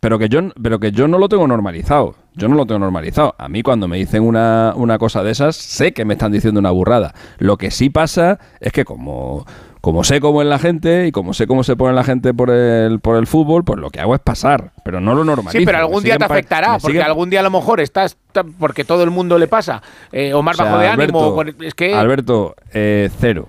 pero 0.00 0.18
que 0.18 0.28
yo 0.28 0.40
pero 0.62 0.78
que 0.78 0.92
yo 0.92 1.08
no 1.08 1.18
lo 1.18 1.28
tengo 1.28 1.46
normalizado 1.46 2.14
yo 2.38 2.48
no 2.48 2.54
lo 2.54 2.66
tengo 2.66 2.78
normalizado. 2.78 3.34
A 3.36 3.48
mí 3.48 3.62
cuando 3.62 3.88
me 3.88 3.98
dicen 3.98 4.22
una, 4.22 4.72
una 4.76 4.98
cosa 4.98 5.22
de 5.22 5.32
esas, 5.32 5.56
sé 5.56 5.92
que 5.92 6.04
me 6.04 6.14
están 6.14 6.30
diciendo 6.30 6.60
una 6.60 6.70
burrada. 6.70 7.12
Lo 7.38 7.56
que 7.56 7.70
sí 7.70 7.90
pasa 7.90 8.38
es 8.60 8.72
que 8.72 8.84
como 8.84 9.44
como 9.80 10.02
sé 10.02 10.20
cómo 10.20 10.42
es 10.42 10.48
la 10.48 10.58
gente 10.58 11.06
y 11.06 11.12
como 11.12 11.34
sé 11.34 11.46
cómo 11.46 11.62
se 11.62 11.76
pone 11.76 11.94
la 11.94 12.02
gente 12.02 12.34
por 12.34 12.50
el, 12.50 12.98
por 13.00 13.16
el 13.16 13.26
fútbol, 13.26 13.64
pues 13.64 13.78
lo 13.78 13.90
que 13.90 14.00
hago 14.00 14.14
es 14.14 14.20
pasar, 14.20 14.72
pero 14.84 15.00
no 15.00 15.14
lo 15.14 15.24
normalizo. 15.24 15.58
Sí, 15.58 15.64
pero 15.64 15.78
algún 15.78 16.02
día 16.02 16.18
te 16.18 16.24
afectará, 16.24 16.78
porque 16.78 17.00
algún 17.00 17.30
día 17.30 17.40
a 17.40 17.42
lo 17.44 17.50
mejor 17.50 17.80
estás, 17.80 18.16
porque 18.58 18.84
todo 18.84 19.04
el 19.04 19.10
mundo 19.10 19.38
le 19.38 19.46
pasa, 19.46 19.80
eh, 20.10 20.34
o 20.34 20.42
más 20.42 20.56
bajo 20.56 20.78
de 20.78 20.88
ánimo, 20.88 21.42
es 21.60 21.74
que... 21.74 21.94
Alberto, 21.94 22.56
eh, 22.72 23.08
cero. 23.20 23.46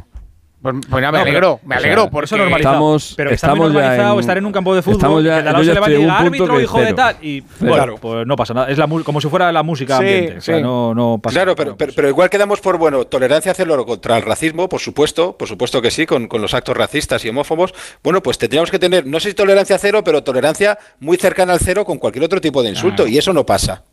Pues, 0.62 0.76
pues 0.90 1.02
me 1.02 1.18
alegro, 1.18 1.62
me 1.64 1.76
alegro, 1.76 2.10
por 2.10 2.26
eso 2.26 2.36
normalizado. 2.36 2.76
Estamos, 2.76 3.14
pero 3.16 3.30
está 3.30 3.48
estamos 3.48 3.72
normalizado 3.72 4.20
estar 4.20 4.38
en 4.38 4.46
un 4.46 4.52
campo 4.52 4.76
de 4.76 4.82
fútbol 4.82 4.98
estamos 4.98 5.24
ya, 5.24 5.42
que 5.42 5.64
se 5.64 5.74
le 5.74 5.80
va 5.80 5.86
a 5.86 5.90
decir 5.90 6.10
árbitro, 6.10 6.60
hijo 6.60 6.82
de 6.82 6.94
tal. 6.94 7.16
Y 7.22 7.44
bueno, 7.62 7.96
pues 7.96 8.28
no 8.28 8.36
pasa 8.36 8.54
nada. 8.54 8.70
Es 8.70 8.78
la, 8.78 8.88
como 8.88 9.22
si 9.22 9.30
fuera 9.30 9.52
la 9.54 9.64
música 9.64 9.98
ambiente. 9.98 10.38
O 10.40 10.42
sea, 10.42 10.60
no, 10.60 10.94
no 10.94 11.18
pasa 11.22 11.34
claro, 11.34 11.56
nada. 11.58 11.76
Pero, 11.78 11.94
pero, 11.96 12.10
igual 12.10 12.30
quedamos 12.30 12.60
por, 12.60 12.78
bueno, 12.78 13.06
tolerancia 13.06 13.54
cero 13.54 13.86
contra 13.86 14.18
el 14.18 14.24
racismo, 14.24 14.68
por 14.68 14.82
supuesto, 14.82 15.38
por 15.38 15.48
supuesto 15.48 15.82
que 15.82 15.92
sí, 15.92 16.06
con, 16.06 16.28
con 16.28 16.42
los 16.42 16.54
actos 16.54 16.76
racistas 16.76 17.24
y 17.24 17.30
homófobos. 17.30 17.74
Bueno, 18.04 18.22
pues 18.22 18.38
tendríamos 18.38 18.70
que 18.70 18.80
tener, 18.80 19.06
no 19.06 19.22
sé 19.22 19.30
si 19.30 19.36
tolerancia 19.36 19.78
cero, 19.78 20.04
pero 20.04 20.24
tolerancia 20.24 20.78
muy 21.00 21.16
cercana 21.16 21.54
al 21.54 21.60
cero 21.60 21.86
con 21.86 22.00
cualquier 22.00 22.26
otro 22.26 22.42
tipo 22.42 22.62
de 22.62 22.70
insulto. 22.70 23.04
Ah. 23.06 23.10
Y 23.10 23.18
eso 23.18 23.32
no 23.32 23.46
pasa. 23.46 23.84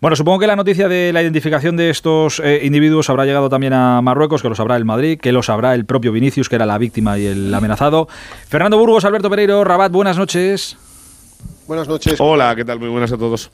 Bueno, 0.00 0.16
supongo 0.16 0.38
que 0.38 0.46
la 0.46 0.56
noticia 0.56 0.88
de 0.88 1.12
la 1.12 1.20
identificación 1.20 1.76
de 1.76 1.90
estos 1.90 2.40
eh, 2.42 2.60
individuos 2.62 3.10
habrá 3.10 3.26
llegado 3.26 3.50
también 3.50 3.74
a 3.74 4.00
Marruecos, 4.00 4.40
que 4.40 4.48
lo 4.48 4.54
sabrá 4.54 4.76
el 4.76 4.86
Madrid, 4.86 5.20
que 5.20 5.30
lo 5.30 5.42
sabrá 5.42 5.74
el 5.74 5.84
propio 5.84 6.10
Vinicius, 6.10 6.48
que 6.48 6.54
era 6.56 6.64
la 6.64 6.78
víctima 6.78 7.18
y 7.18 7.26
el 7.26 7.52
amenazado. 7.52 8.08
Fernando 8.48 8.78
Burgos, 8.78 9.04
Alberto 9.04 9.28
Pereiro, 9.28 9.62
Rabat, 9.62 9.92
buenas 9.92 10.16
noches. 10.16 10.78
Buenas 11.66 11.86
noches. 11.86 12.18
Hola, 12.18 12.56
¿qué 12.56 12.64
tal? 12.64 12.80
Muy 12.80 12.88
buenas 12.88 13.12
a 13.12 13.18
todos. 13.18 13.50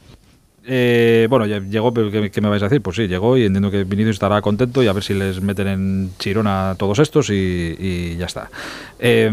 Eh, 0.65 1.27
bueno, 1.29 1.47
ya 1.47 1.59
llegó, 1.59 1.93
pero 1.93 2.13
¿qué, 2.13 2.41
me 2.41 2.49
vais 2.49 2.63
a 2.63 2.67
decir? 2.67 2.81
Pues 2.81 2.95
sí, 2.95 3.09
llegó 3.09 3.37
y 3.37 3.45
entiendo 3.45 3.73
que 3.73 3.83
Vinicius 3.83 4.15
estará 4.15 4.41
contento 4.41 4.85
y 4.85 4.87
a 4.87 4.93
ver 4.93 5.03
si 5.03 5.15
les 5.15 5.41
meten 5.43 5.67
en 5.67 6.11
chirona 6.21 6.71
a 6.71 6.75
todos 6.77 7.01
estos 7.01 7.29
y, 7.29 8.17
ya 8.17 8.27
está. 8.27 8.51
Eh, 9.01 9.29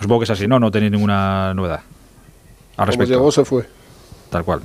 supongo 0.00 0.20
que 0.20 0.24
es 0.24 0.30
así, 0.30 0.46
¿no? 0.46 0.58
No 0.58 0.70
tenéis 0.70 0.92
ninguna 0.92 1.52
novedad. 1.52 1.80
Al 2.78 2.86
respecto. 2.86 3.12
llegó, 3.12 3.30
se 3.30 3.44
fue 3.44 3.79
tal 4.30 4.44
cual. 4.44 4.60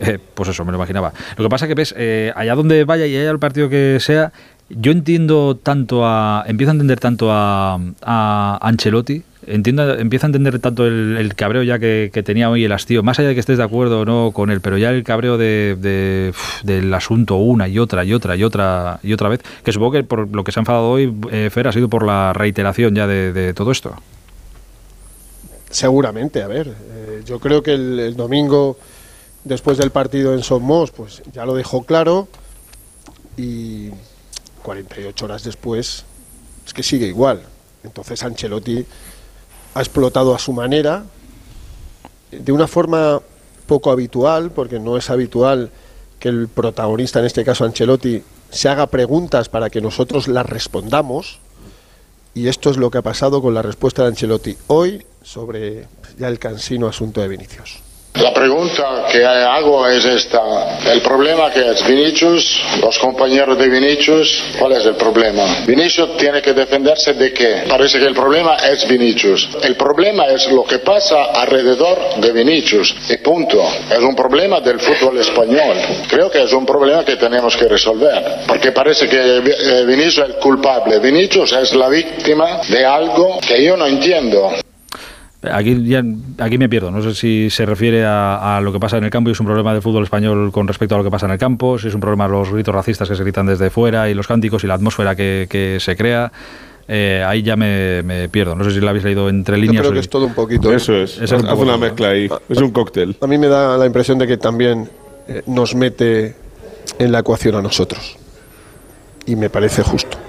Eh, 0.00 0.18
pues 0.34 0.48
eso, 0.48 0.64
me 0.64 0.72
lo 0.72 0.78
imaginaba. 0.78 1.12
Lo 1.36 1.44
que 1.44 1.48
pasa 1.48 1.68
que 1.68 1.74
ves, 1.74 1.94
eh, 1.96 2.32
allá 2.34 2.54
donde 2.54 2.84
vaya 2.84 3.06
y 3.06 3.16
haya 3.16 3.30
el 3.30 3.38
partido 3.38 3.68
que 3.68 3.98
sea, 4.00 4.32
yo 4.68 4.92
entiendo 4.92 5.56
tanto 5.62 6.04
a. 6.04 6.44
Empiezo 6.46 6.70
a 6.70 6.74
entender 6.74 6.98
tanto 6.98 7.28
a, 7.30 7.78
a 8.02 8.58
Ancelotti. 8.60 9.22
Entiendo, 9.44 9.98
empiezo 9.98 10.26
a 10.26 10.28
entender 10.28 10.60
tanto 10.60 10.86
el, 10.86 11.34
cabreo 11.34 11.64
ya 11.64 11.80
que, 11.80 12.10
tenía 12.24 12.48
hoy 12.48 12.64
el 12.64 12.70
hastío, 12.70 13.02
más 13.02 13.18
allá 13.18 13.28
de 13.28 13.34
que 13.34 13.40
estés 13.40 13.58
de 13.58 13.64
acuerdo 13.64 14.02
o 14.02 14.04
no 14.04 14.30
con 14.32 14.50
él, 14.50 14.60
pero 14.60 14.78
ya 14.78 14.90
el 14.90 15.02
cabreo 15.02 15.36
de, 15.36 16.32
del 16.62 16.94
asunto 16.94 17.34
una 17.34 17.66
y 17.66 17.80
otra 17.80 18.04
y 18.04 18.14
otra 18.14 18.36
y 18.36 18.44
otra 18.44 19.00
y 19.02 19.12
otra 19.12 19.28
vez, 19.28 19.40
que 19.64 19.72
supongo 19.72 19.92
que 19.92 20.04
por 20.04 20.32
lo 20.32 20.44
que 20.44 20.52
se 20.52 20.60
ha 20.60 20.62
enfadado 20.62 20.88
hoy, 20.90 21.12
eh, 21.32 21.50
Fer, 21.50 21.66
ha 21.66 21.72
sido 21.72 21.88
por 21.88 22.06
la 22.06 22.32
reiteración 22.32 22.94
ya 22.94 23.08
de, 23.08 23.52
todo 23.52 23.72
esto. 23.72 23.96
Seguramente, 25.70 26.42
a 26.42 26.46
ver, 26.46 26.72
yo 27.24 27.40
creo 27.40 27.64
que 27.64 27.72
el 27.72 28.14
domingo 28.14 28.76
después 29.44 29.78
del 29.78 29.90
partido 29.90 30.34
en 30.34 30.42
Somos, 30.42 30.90
pues 30.90 31.22
ya 31.32 31.44
lo 31.44 31.54
dejó 31.54 31.84
claro 31.84 32.28
y 33.36 33.90
48 34.62 35.24
horas 35.24 35.44
después 35.44 36.04
es 36.66 36.72
que 36.72 36.82
sigue 36.82 37.06
igual. 37.06 37.42
Entonces 37.84 38.22
Ancelotti 38.22 38.84
ha 39.74 39.80
explotado 39.80 40.34
a 40.34 40.38
su 40.38 40.52
manera, 40.52 41.04
de 42.30 42.52
una 42.52 42.66
forma 42.66 43.20
poco 43.66 43.90
habitual, 43.90 44.50
porque 44.50 44.78
no 44.78 44.96
es 44.96 45.10
habitual 45.10 45.70
que 46.18 46.28
el 46.28 46.48
protagonista, 46.48 47.18
en 47.18 47.26
este 47.26 47.44
caso 47.44 47.64
Ancelotti, 47.64 48.22
se 48.50 48.68
haga 48.68 48.86
preguntas 48.86 49.48
para 49.48 49.70
que 49.70 49.80
nosotros 49.80 50.28
las 50.28 50.46
respondamos. 50.46 51.40
Y 52.34 52.48
esto 52.48 52.70
es 52.70 52.76
lo 52.76 52.90
que 52.90 52.98
ha 52.98 53.02
pasado 53.02 53.42
con 53.42 53.54
la 53.54 53.62
respuesta 53.62 54.02
de 54.02 54.08
Ancelotti 54.08 54.56
hoy 54.68 55.04
sobre 55.22 55.86
ya 56.18 56.28
el 56.28 56.38
cansino 56.38 56.86
asunto 56.86 57.20
de 57.20 57.28
Vinicius. 57.28 57.80
La 58.14 58.32
pregunta 58.34 59.06
que 59.10 59.24
hago 59.24 59.88
es 59.88 60.04
esta. 60.04 60.78
El 60.92 61.00
problema 61.00 61.50
que 61.50 61.70
es 61.70 61.86
Vinicius, 61.86 62.60
los 62.82 62.98
compañeros 62.98 63.56
de 63.58 63.68
Vinicius, 63.68 64.42
¿cuál 64.58 64.72
es 64.72 64.84
el 64.84 64.96
problema? 64.96 65.42
Vinicius 65.66 66.16
tiene 66.18 66.42
que 66.42 66.52
defenderse 66.52 67.14
de 67.14 67.32
qué? 67.32 67.64
Parece 67.66 67.98
que 67.98 68.04
el 68.04 68.14
problema 68.14 68.56
es 68.56 68.86
Vinicius. 68.86 69.48
El 69.62 69.76
problema 69.76 70.26
es 70.26 70.50
lo 70.52 70.62
que 70.64 70.80
pasa 70.80 71.24
alrededor 71.32 72.16
de 72.16 72.32
Vinicius. 72.32 72.94
Y 73.08 73.16
punto. 73.16 73.66
Es 73.90 74.00
un 74.00 74.14
problema 74.14 74.60
del 74.60 74.78
fútbol 74.78 75.18
español. 75.18 75.78
Creo 76.06 76.30
que 76.30 76.42
es 76.42 76.52
un 76.52 76.66
problema 76.66 77.04
que 77.04 77.16
tenemos 77.16 77.56
que 77.56 77.66
resolver. 77.66 78.40
Porque 78.46 78.72
parece 78.72 79.08
que 79.08 79.38
eh, 79.38 79.84
Vinicius 79.86 80.18
es 80.18 80.34
el 80.34 80.34
culpable. 80.34 80.98
Vinicius 80.98 81.52
es 81.52 81.74
la 81.74 81.88
víctima 81.88 82.60
de 82.68 82.84
algo 82.84 83.40
que 83.40 83.64
yo 83.64 83.74
no 83.76 83.86
entiendo. 83.86 84.52
Aquí, 85.50 85.84
ya, 85.84 86.04
aquí 86.38 86.56
me 86.56 86.68
pierdo. 86.68 86.90
No 86.90 87.02
sé 87.02 87.14
si 87.14 87.50
se 87.50 87.66
refiere 87.66 88.04
a, 88.06 88.60
lo 88.62 88.72
que 88.72 88.78
pasa 88.78 88.98
en 88.98 89.04
el 89.04 89.10
campo 89.10 89.28
y 89.30 89.32
es 89.32 89.40
un 89.40 89.46
problema 89.46 89.72
del 89.72 89.82
fútbol 89.82 90.04
español 90.04 90.52
con 90.52 90.68
respecto 90.68 90.94
a 90.94 90.98
lo 90.98 91.04
que 91.04 91.10
pasa 91.10 91.26
en 91.26 91.32
el 91.32 91.38
campo, 91.38 91.78
si 91.78 91.88
es 91.88 91.94
un 91.94 92.00
problema 92.00 92.28
los 92.28 92.52
gritos 92.52 92.72
racistas 92.72 93.08
que 93.08 93.16
se 93.16 93.22
gritan 93.22 93.46
desde 93.46 93.70
fuera 93.70 94.08
y 94.08 94.14
los 94.14 94.28
cánticos 94.28 94.62
y 94.62 94.68
la 94.68 94.74
atmósfera 94.74 95.16
que, 95.16 95.78
se 95.80 95.96
crea. 95.96 96.30
Eh, 96.86 97.24
ahí 97.26 97.42
ya 97.42 97.56
me, 97.56 98.28
pierdo. 98.30 98.54
No 98.54 98.64
sé 98.64 98.70
si 98.70 98.80
lo 98.80 98.88
habéis 98.88 99.04
leído 99.04 99.28
entre 99.28 99.56
líneas. 99.56 99.76
Yo 99.76 99.82
creo 99.82 99.92
que 99.92 100.00
es 100.00 100.08
todo 100.08 100.26
un 100.26 100.34
poquito. 100.34 100.72
Eso 100.72 100.94
es. 100.94 101.18
es 101.20 101.32
una 101.32 101.76
mezcla 101.76 102.10
ahí. 102.10 102.28
Es 102.48 102.58
un 102.58 102.70
cóctel. 102.70 103.16
A 103.20 103.26
mí 103.26 103.38
me 103.38 103.48
da 103.48 103.76
la 103.76 103.86
impresión 103.86 104.18
de 104.18 104.26
que 104.28 104.36
también 104.36 104.88
eh, 105.26 105.42
nos 105.46 105.74
mete 105.74 106.36
en 106.98 107.10
la 107.10 107.20
ecuación 107.20 107.56
a 107.56 107.62
nosotros. 107.62 108.16
Y 109.26 109.34
me 109.34 109.50
parece 109.50 109.82
justo 109.82 110.21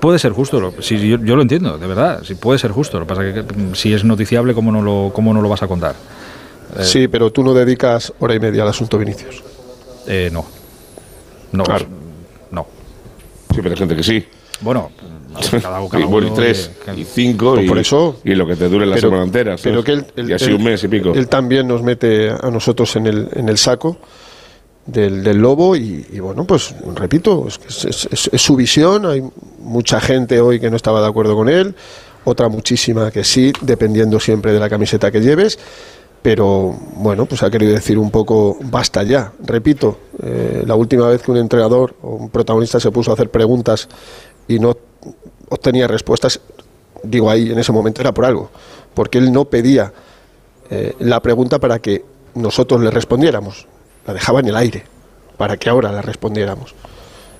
puede 0.00 0.18
ser 0.18 0.32
justo, 0.32 0.72
si 0.80 1.08
yo, 1.08 1.18
lo 1.18 1.42
entiendo, 1.42 1.78
de 1.78 1.86
verdad, 1.86 2.22
si 2.24 2.34
puede 2.34 2.58
ser 2.58 2.72
justo. 2.72 2.98
Lo 2.98 3.06
que 3.06 3.08
pasa 3.08 3.26
es 3.26 3.34
que 3.34 3.42
mm, 3.42 3.74
si 3.74 3.92
es 3.92 4.04
noticiable, 4.04 4.54
¿cómo 4.54 4.72
no 4.72 4.82
lo, 4.82 5.12
cómo 5.14 5.32
no 5.32 5.42
lo 5.42 5.48
vas 5.48 5.62
a 5.62 5.68
contar? 5.68 5.94
Eh, 6.78 6.84
sí, 6.84 7.08
pero 7.08 7.30
tú 7.30 7.42
no 7.42 7.54
dedicas 7.54 8.12
hora 8.18 8.34
y 8.34 8.40
media 8.40 8.62
al 8.62 8.68
asunto 8.68 8.98
Vinicius. 8.98 9.42
Eh, 10.06 10.30
no. 10.32 10.44
No. 11.52 11.64
No. 12.50 12.66
Sí, 13.50 13.56
pero 13.56 13.70
hay 13.70 13.76
gente 13.76 13.96
que 13.96 14.02
sí. 14.02 14.24
Bueno, 14.60 14.90
cada, 15.62 15.80
uno 15.80 16.26
y 16.26 16.30
tres, 16.30 16.70
y 16.96 17.04
cinco, 17.04 17.54
pues 17.54 17.64
y, 17.64 17.68
por 17.68 17.78
eso, 17.78 18.20
y 18.24 18.34
lo 18.34 18.46
que 18.46 18.56
te 18.56 18.68
dure 18.68 18.86
la 18.86 18.98
semana 18.98 19.24
entera. 19.24 19.56
Pero 19.62 19.82
que 19.82 20.04
y 20.16 20.32
así 20.32 20.52
un 20.52 20.62
mes 20.62 20.82
y 20.84 20.88
pico. 20.88 21.12
Él 21.14 21.28
también 21.28 21.66
nos 21.66 21.82
mete 21.82 22.30
a 22.30 22.50
nosotros 22.50 22.94
en 22.96 23.06
el, 23.06 23.28
en 23.32 23.48
el 23.48 23.58
saco 23.58 23.98
del, 24.86 25.22
del 25.22 25.38
lobo 25.38 25.76
y, 25.76 26.18
bueno, 26.20 26.44
pues 26.44 26.74
repito, 26.94 27.46
es, 27.48 28.08
es, 28.32 28.42
su 28.42 28.56
visión, 28.56 29.06
hay 29.06 29.22
mucha 29.60 30.00
gente 30.00 30.40
hoy 30.40 30.60
que 30.60 30.70
no 30.70 30.76
estaba 30.76 31.00
de 31.00 31.08
acuerdo 31.08 31.36
con 31.36 31.48
él, 31.48 31.74
otra 32.24 32.48
muchísima 32.48 33.10
que 33.10 33.24
sí, 33.24 33.52
dependiendo 33.60 34.20
siempre 34.20 34.52
de 34.52 34.58
la 34.58 34.68
camiseta 34.68 35.10
que 35.10 35.20
lleves, 35.20 35.58
pero 36.22 36.76
bueno, 36.96 37.26
pues 37.26 37.42
ha 37.42 37.50
querido 37.50 37.72
decir 37.72 37.98
un 37.98 38.10
poco 38.10 38.58
basta 38.60 39.02
ya. 39.02 39.32
Repito, 39.42 39.98
eh, 40.22 40.62
la 40.66 40.74
última 40.74 41.08
vez 41.08 41.22
que 41.22 41.30
un 41.30 41.38
entrenador 41.38 41.94
o 42.02 42.16
un 42.16 42.30
protagonista 42.30 42.78
se 42.78 42.90
puso 42.90 43.10
a 43.10 43.14
hacer 43.14 43.30
preguntas 43.30 43.88
y 44.46 44.58
no 44.58 44.76
obtenía 45.48 45.86
respuestas, 45.88 46.40
digo 47.02 47.30
ahí 47.30 47.50
en 47.50 47.58
ese 47.58 47.72
momento 47.72 48.02
era 48.02 48.12
por 48.12 48.26
algo, 48.26 48.50
porque 48.92 49.18
él 49.18 49.32
no 49.32 49.46
pedía 49.46 49.92
eh, 50.70 50.94
la 50.98 51.20
pregunta 51.20 51.58
para 51.58 51.78
que 51.78 52.04
nosotros 52.34 52.82
le 52.82 52.90
respondiéramos, 52.90 53.66
la 54.06 54.14
dejaba 54.14 54.40
en 54.40 54.48
el 54.48 54.56
aire, 54.56 54.84
para 55.36 55.56
que 55.56 55.68
ahora 55.70 55.92
la 55.92 56.02
respondiéramos. 56.02 56.74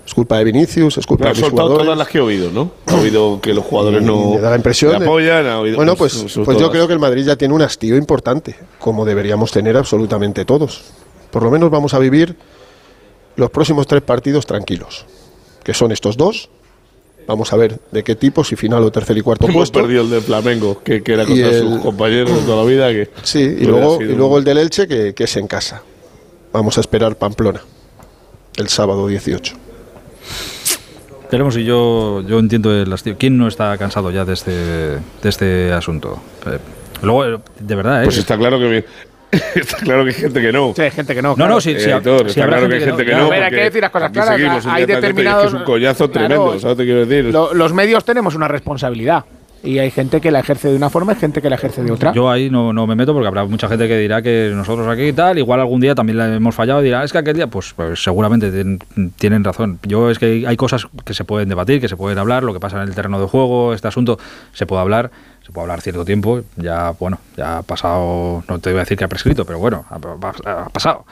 Es 0.06 0.14
culpa 0.14 0.38
de 0.38 0.44
Vinicius, 0.44 0.98
es 0.98 1.06
culpa 1.06 1.28
de 1.28 1.34
mis 1.34 1.48
jugadores. 1.50 1.84
todas 1.84 1.96
las 1.98 2.08
que 2.08 2.18
he 2.18 2.20
oído, 2.20 2.50
¿no? 2.50 2.72
He 2.88 2.94
oído 2.94 3.40
que 3.40 3.54
los 3.54 3.64
jugadores 3.64 4.02
no 4.02 4.30
me 4.34 4.40
da 4.40 4.50
la 4.50 4.56
impresión 4.56 5.00
apoyan. 5.00 5.46
ha 5.46 5.60
oído- 5.60 5.76
bueno, 5.76 5.94
pues, 5.94 6.14
pues 6.44 6.58
yo 6.58 6.70
creo 6.70 6.86
que 6.88 6.92
el 6.94 6.98
Madrid 6.98 7.24
ya 7.24 7.36
tiene 7.36 7.54
un 7.54 7.62
hastío 7.62 7.96
importante, 7.96 8.56
como 8.80 9.04
deberíamos 9.04 9.52
tener 9.52 9.76
absolutamente 9.76 10.44
todos. 10.44 10.82
Por 11.30 11.44
lo 11.44 11.50
menos 11.50 11.70
vamos 11.70 11.94
a 11.94 11.98
vivir 12.00 12.34
los 13.36 13.50
próximos 13.50 13.86
tres 13.86 14.02
partidos 14.02 14.46
tranquilos, 14.46 15.06
que 15.62 15.74
son 15.74 15.92
estos 15.92 16.16
dos. 16.16 16.48
Vamos 17.28 17.52
a 17.52 17.56
ver 17.56 17.78
de 17.92 18.02
qué 18.02 18.16
tipo, 18.16 18.42
si 18.42 18.56
final 18.56 18.82
o 18.82 18.90
tercer 18.90 19.16
y 19.16 19.20
cuarto 19.20 19.44
Hemos 19.44 19.54
puesto. 19.70 19.80
perdido 19.80 20.02
el 20.02 20.10
de 20.10 20.20
Flamengo, 20.20 20.80
que, 20.82 21.02
que 21.04 21.12
era 21.12 21.22
Y 21.22 21.26
contra 21.26 21.48
el- 21.50 21.60
sus 21.60 21.78
compañeros 21.80 22.44
toda 22.44 22.64
la 22.64 22.68
vida. 22.68 22.88
Que 22.90 23.08
Sí, 23.22 23.38
y 23.60 23.64
luego, 23.64 24.02
y 24.02 24.06
luego 24.06 24.38
el 24.38 24.44
del 24.44 24.58
Elche, 24.58 24.88
que, 24.88 25.14
que 25.14 25.24
es 25.24 25.36
en 25.36 25.46
casa. 25.46 25.82
Vamos 26.52 26.76
a 26.78 26.80
esperar 26.80 27.16
Pamplona, 27.16 27.60
el 28.56 28.68
sábado 28.68 29.06
18. 29.06 29.54
Tenemos 31.30 31.56
y 31.56 31.64
yo, 31.64 32.22
yo 32.26 32.40
entiendo 32.40 32.72
el 32.74 32.92
hastío. 32.92 33.14
¿Quién 33.16 33.38
no 33.38 33.46
está 33.46 33.76
cansado 33.78 34.10
ya 34.10 34.24
de 34.24 34.32
este, 34.32 34.50
de 34.50 35.00
este 35.22 35.72
asunto? 35.72 36.20
Eh, 36.46 36.58
luego, 37.02 37.24
eh, 37.24 37.38
de 37.60 37.74
verdad, 37.76 38.02
¿eh? 38.02 38.04
Pues 38.06 38.18
está 38.18 38.36
claro 38.36 38.58
que 38.58 38.84
está 39.54 39.76
claro 39.76 40.02
que 40.02 40.08
hay 40.10 40.16
gente 40.16 40.40
que 40.40 40.52
no. 40.52 40.72
Sí, 40.74 40.82
hay 40.82 40.90
gente 40.90 41.14
que 41.14 41.22
no. 41.22 41.28
No, 41.30 41.34
claro. 41.36 41.54
no, 41.54 41.60
sí, 41.60 41.70
Eh, 41.70 41.80
sí, 41.80 41.90
Aitor, 41.92 42.22
sí 42.24 42.40
está 42.40 42.46
claro 42.48 42.68
que 42.68 42.74
hay 42.74 42.80
gente 42.80 43.04
que 43.04 43.12
no. 43.14 43.26
a 43.26 43.30
ver, 43.30 43.42
hay 43.44 43.50
que 43.50 43.62
decir 43.62 43.80
las 43.80 43.90
cosas 43.92 44.10
claras. 44.10 44.34
seguimos 44.34 44.66
hay 44.66 44.80
y 44.80 44.82
es 44.82 44.86
que 44.88 44.94
determinados. 44.96 45.46
Es 45.46 45.52
un 45.54 45.62
collazo 45.62 46.10
Claro, 46.10 46.26
tremendo, 46.28 46.58
¿sabes 46.58 46.76
lo 46.76 46.76
que 46.76 46.84
quiero 46.84 47.06
decir? 47.06 47.32
lo- 47.32 47.54
los 47.54 47.72
medios 47.72 48.04
tenemos 48.04 48.34
una 48.34 48.48
responsabilidad. 48.48 49.24
Y 49.62 49.78
hay 49.78 49.90
gente 49.90 50.22
que 50.22 50.30
la 50.30 50.40
ejerce 50.40 50.68
de 50.68 50.76
una 50.76 50.88
forma 50.88 51.12
y 51.12 51.16
gente 51.16 51.42
que 51.42 51.50
la 51.50 51.56
ejerce 51.56 51.82
de 51.82 51.92
otra. 51.92 52.12
Yo 52.14 52.30
ahí 52.30 52.48
no, 52.48 52.72
no 52.72 52.86
me 52.86 52.94
meto 52.94 53.12
porque 53.12 53.28
habrá 53.28 53.44
mucha 53.44 53.68
gente 53.68 53.86
que 53.88 53.98
dirá 53.98 54.22
que 54.22 54.50
nosotros 54.54 54.88
aquí 54.88 55.08
y 55.08 55.12
tal, 55.12 55.36
igual 55.38 55.60
algún 55.60 55.82
día 55.82 55.94
también 55.94 56.16
le 56.16 56.36
hemos 56.36 56.54
fallado 56.54 56.80
y 56.80 56.84
dirá, 56.84 57.04
es 57.04 57.12
que 57.12 57.18
aquel 57.18 57.36
día, 57.36 57.46
pues, 57.46 57.74
pues 57.76 58.02
seguramente 58.02 58.50
ten- 58.50 58.78
tienen 59.18 59.44
razón. 59.44 59.78
Yo 59.82 60.10
es 60.10 60.18
que 60.18 60.44
hay- 60.46 60.56
cosas 60.56 60.86
que 61.04 61.12
se 61.12 61.24
pueden 61.24 61.50
debatir, 61.50 61.78
que 61.80 61.88
se 61.88 61.96
pueden 61.96 62.16
hablar, 62.18 62.42
lo 62.42 62.54
que 62.54 62.60
pasa 62.60 62.82
en 62.82 62.88
el 62.88 62.94
terreno 62.94 63.20
de 63.20 63.26
juego, 63.26 63.74
este 63.74 63.86
asunto 63.88 64.18
se 64.54 64.64
puede 64.64 64.80
hablar, 64.80 65.10
se 65.44 65.52
puede 65.52 65.64
hablar 65.64 65.82
cierto 65.82 66.06
tiempo, 66.06 66.40
ya, 66.56 66.92
bueno, 66.98 67.18
ya 67.36 67.58
ha 67.58 67.62
pasado, 67.62 68.42
no 68.48 68.58
te 68.60 68.70
voy 68.70 68.78
a 68.78 68.82
decir 68.84 68.96
que 68.96 69.04
ha 69.04 69.08
prescrito, 69.08 69.44
pero 69.44 69.58
bueno, 69.58 69.84
ha, 69.90 69.96
ha- 70.48 70.62
ha 70.64 70.68
pasado. 70.70 71.04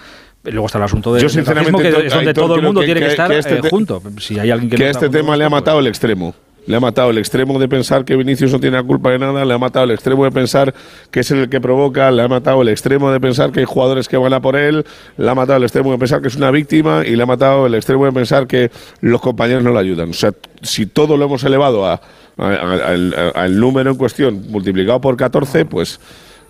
Luego 0.45 0.67
está 0.67 0.79
el 0.79 0.85
asunto 0.85 1.13
de 1.13 1.21
Yo, 1.21 1.29
sinceramente, 1.29 1.83
que 1.83 2.07
es 2.07 2.15
donde 2.15 2.33
todo 2.33 2.55
el 2.55 2.63
mundo 2.63 2.81
que- 2.81 2.87
tiene 2.87 3.01
que, 3.01 3.07
que- 3.07 3.13
estar 3.13 3.31
que 3.31 3.39
este 3.39 3.59
eh, 3.59 3.69
junto. 3.69 4.01
Si 4.21 4.39
hay 4.39 4.51
alguien 4.51 4.71
que, 4.71 4.77
que 4.77 4.85
no 4.85 4.91
este 4.91 5.11
tema 5.11 5.37
le 5.37 5.45
ha 5.45 5.51
pues- 5.51 5.61
matado 5.61 5.81
el 5.81 5.87
extremo. 5.87 6.35
Le 6.69 6.77
ha 6.77 6.81
matado 6.81 7.09
el 7.09 7.17
extremo 7.17 7.59
de 7.59 7.67
pensar 7.67 8.05
que 8.05 8.15
Vinicius 8.15 8.53
no 8.53 8.61
tiene 8.61 8.77
la 8.77 8.83
culpa 8.83 9.11
de 9.11 9.19
nada, 9.19 9.43
le 9.43 9.55
ha 9.55 9.59
matado 9.59 9.87
el 9.87 9.93
extremo 9.93 10.25
de 10.25 10.31
pensar 10.31 10.75
que 11.11 11.21
es 11.21 11.31
el 11.31 11.49
que 11.49 11.63
provoca, 11.63 12.11
le 12.11 12.21
ha 12.21 12.29
matado 12.29 12.61
el 12.61 12.69
extremo 12.69 13.11
de 13.11 13.19
pensar 13.19 13.53
que 13.53 13.61
hay 13.61 13.65
jugadores 13.65 14.07
que 14.07 14.19
van 14.19 14.35
a 14.35 14.43
por 14.43 14.55
él, 14.55 14.85
le 15.17 15.31
ha 15.31 15.35
matado 15.35 15.57
el 15.57 15.63
extremo 15.63 15.93
de 15.93 15.99
pensar 15.99 16.21
que 16.21 16.29
es 16.29 16.37
una 16.37 16.51
víctima 16.51 17.05
y 17.07 17.17
le 17.17 17.23
ha 17.23 17.27
matado 17.27 17.67
el 17.67 17.75
extremo 17.75 18.05
de 18.05 18.13
pensar 18.13 18.47
que 18.47 18.71
los 19.01 19.19
compañeros 19.23 19.65
no 19.65 19.73
le 19.73 19.79
ayudan. 19.79 20.11
O 20.11 20.13
sea, 20.13 20.33
si 20.61 20.85
todo 20.85 21.17
lo 21.17 21.25
hemos 21.25 21.43
elevado 21.43 21.87
a, 21.87 22.03
al 22.37 23.59
número 23.59 23.91
en 23.91 23.97
cuestión 23.97 24.45
multiplicado 24.51 25.01
por 25.01 25.17
14, 25.17 25.65
pues 25.65 25.99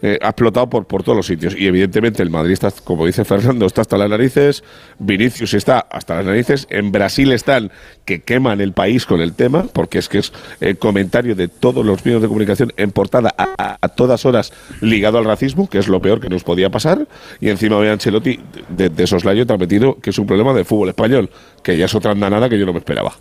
eh, 0.03 0.19
ha 0.23 0.29
explotado 0.29 0.69
por, 0.71 0.87
por 0.87 1.03
todos 1.03 1.17
los 1.17 1.27
sitios. 1.27 1.55
Y 1.57 1.67
evidentemente 1.67 2.23
el 2.23 2.31
Madrid 2.31 2.53
está, 2.53 2.71
como 2.85 3.05
dice 3.05 3.25
Fernando, 3.25 3.67
está 3.67 3.81
hasta 3.83 3.99
las 3.99 4.09
narices, 4.09 4.65
Vinicius 4.99 5.55
está 5.55 5.81
hasta 5.81 6.17
las 6.17 6.25
narices, 6.25 6.67
en 6.71 6.93
Brasil 6.93 7.33
están 7.33 7.71
que 8.05 8.23
queman 8.23 8.61
el 8.61 8.73
país 8.73 9.05
con 9.07 9.21
el 9.21 9.35
tema, 9.35 9.65
porque 9.73 9.99
es 9.99 10.09
que 10.09 10.19
es 10.19 10.33
el 10.61 10.79
comentario 10.79 11.35
de 11.35 11.49
todos 11.49 11.85
los 11.85 12.05
medios 12.05 12.23
de 12.23 12.29
comunicación 12.29 12.73
en 12.77 12.91
portada 12.91 13.35
a, 13.37 13.77
a- 13.81 13.89
todas 13.89 14.25
horas 14.25 14.53
ligado 14.81 15.19
al 15.19 15.25
racismo, 15.25 15.69
que 15.69 15.79
es 15.79 15.89
lo 15.89 16.01
peor 16.01 16.21
que 16.21 16.29
nos 16.29 16.45
podía 16.45 16.71
pasar, 16.71 17.07
y 17.41 17.49
encima 17.49 17.77
hoy 17.77 17.89
Ancelotti 17.89 18.39
de, 18.69 18.89
de 18.89 19.07
soslayo 19.07 19.45
metido 19.59 19.97
que 20.01 20.11
es 20.11 20.19
un 20.19 20.27
problema 20.27 20.53
del 20.55 20.65
fútbol 20.65 20.89
español, 20.91 21.31
que 21.63 21.77
ya 21.77 21.87
es 21.87 21.95
otra 21.95 22.13
andanada 22.13 22.49
que 22.49 22.59
yo 22.59 22.65
no 22.67 22.73
me 22.73 22.79
esperaba. 22.79 23.13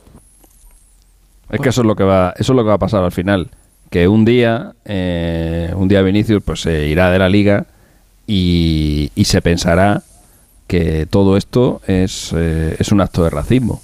Es 1.50 1.60
que 1.62 1.70
eso 1.70 1.82
es 1.82 1.88
lo 1.88 1.96
que 1.96 2.04
va, 2.04 2.34
eso 2.38 2.54
es 2.54 2.56
lo 2.56 2.64
que 2.64 2.68
va 2.68 2.76
a 2.76 2.80
pasar 2.80 3.04
al 3.04 3.12
final. 3.12 3.50
Que 3.90 4.08
un 4.08 4.26
día, 4.26 4.74
eh, 4.86 5.72
un 5.76 5.88
día 5.88 6.02
Vinicius 6.02 6.44
pues 6.44 6.62
se 6.62 6.88
irá 6.88 7.10
de 7.12 7.20
la 7.20 7.30
liga 7.30 7.66
y, 8.26 9.12
y 9.16 9.26
se 9.26 9.42
pensará 9.42 10.04
que 10.68 11.06
todo 11.10 11.38
esto 11.38 11.82
es, 11.88 12.34
eh, 12.36 12.76
es 12.80 12.92
un 12.92 13.00
acto 13.02 13.24
de 13.24 13.30
racismo. 13.30 13.82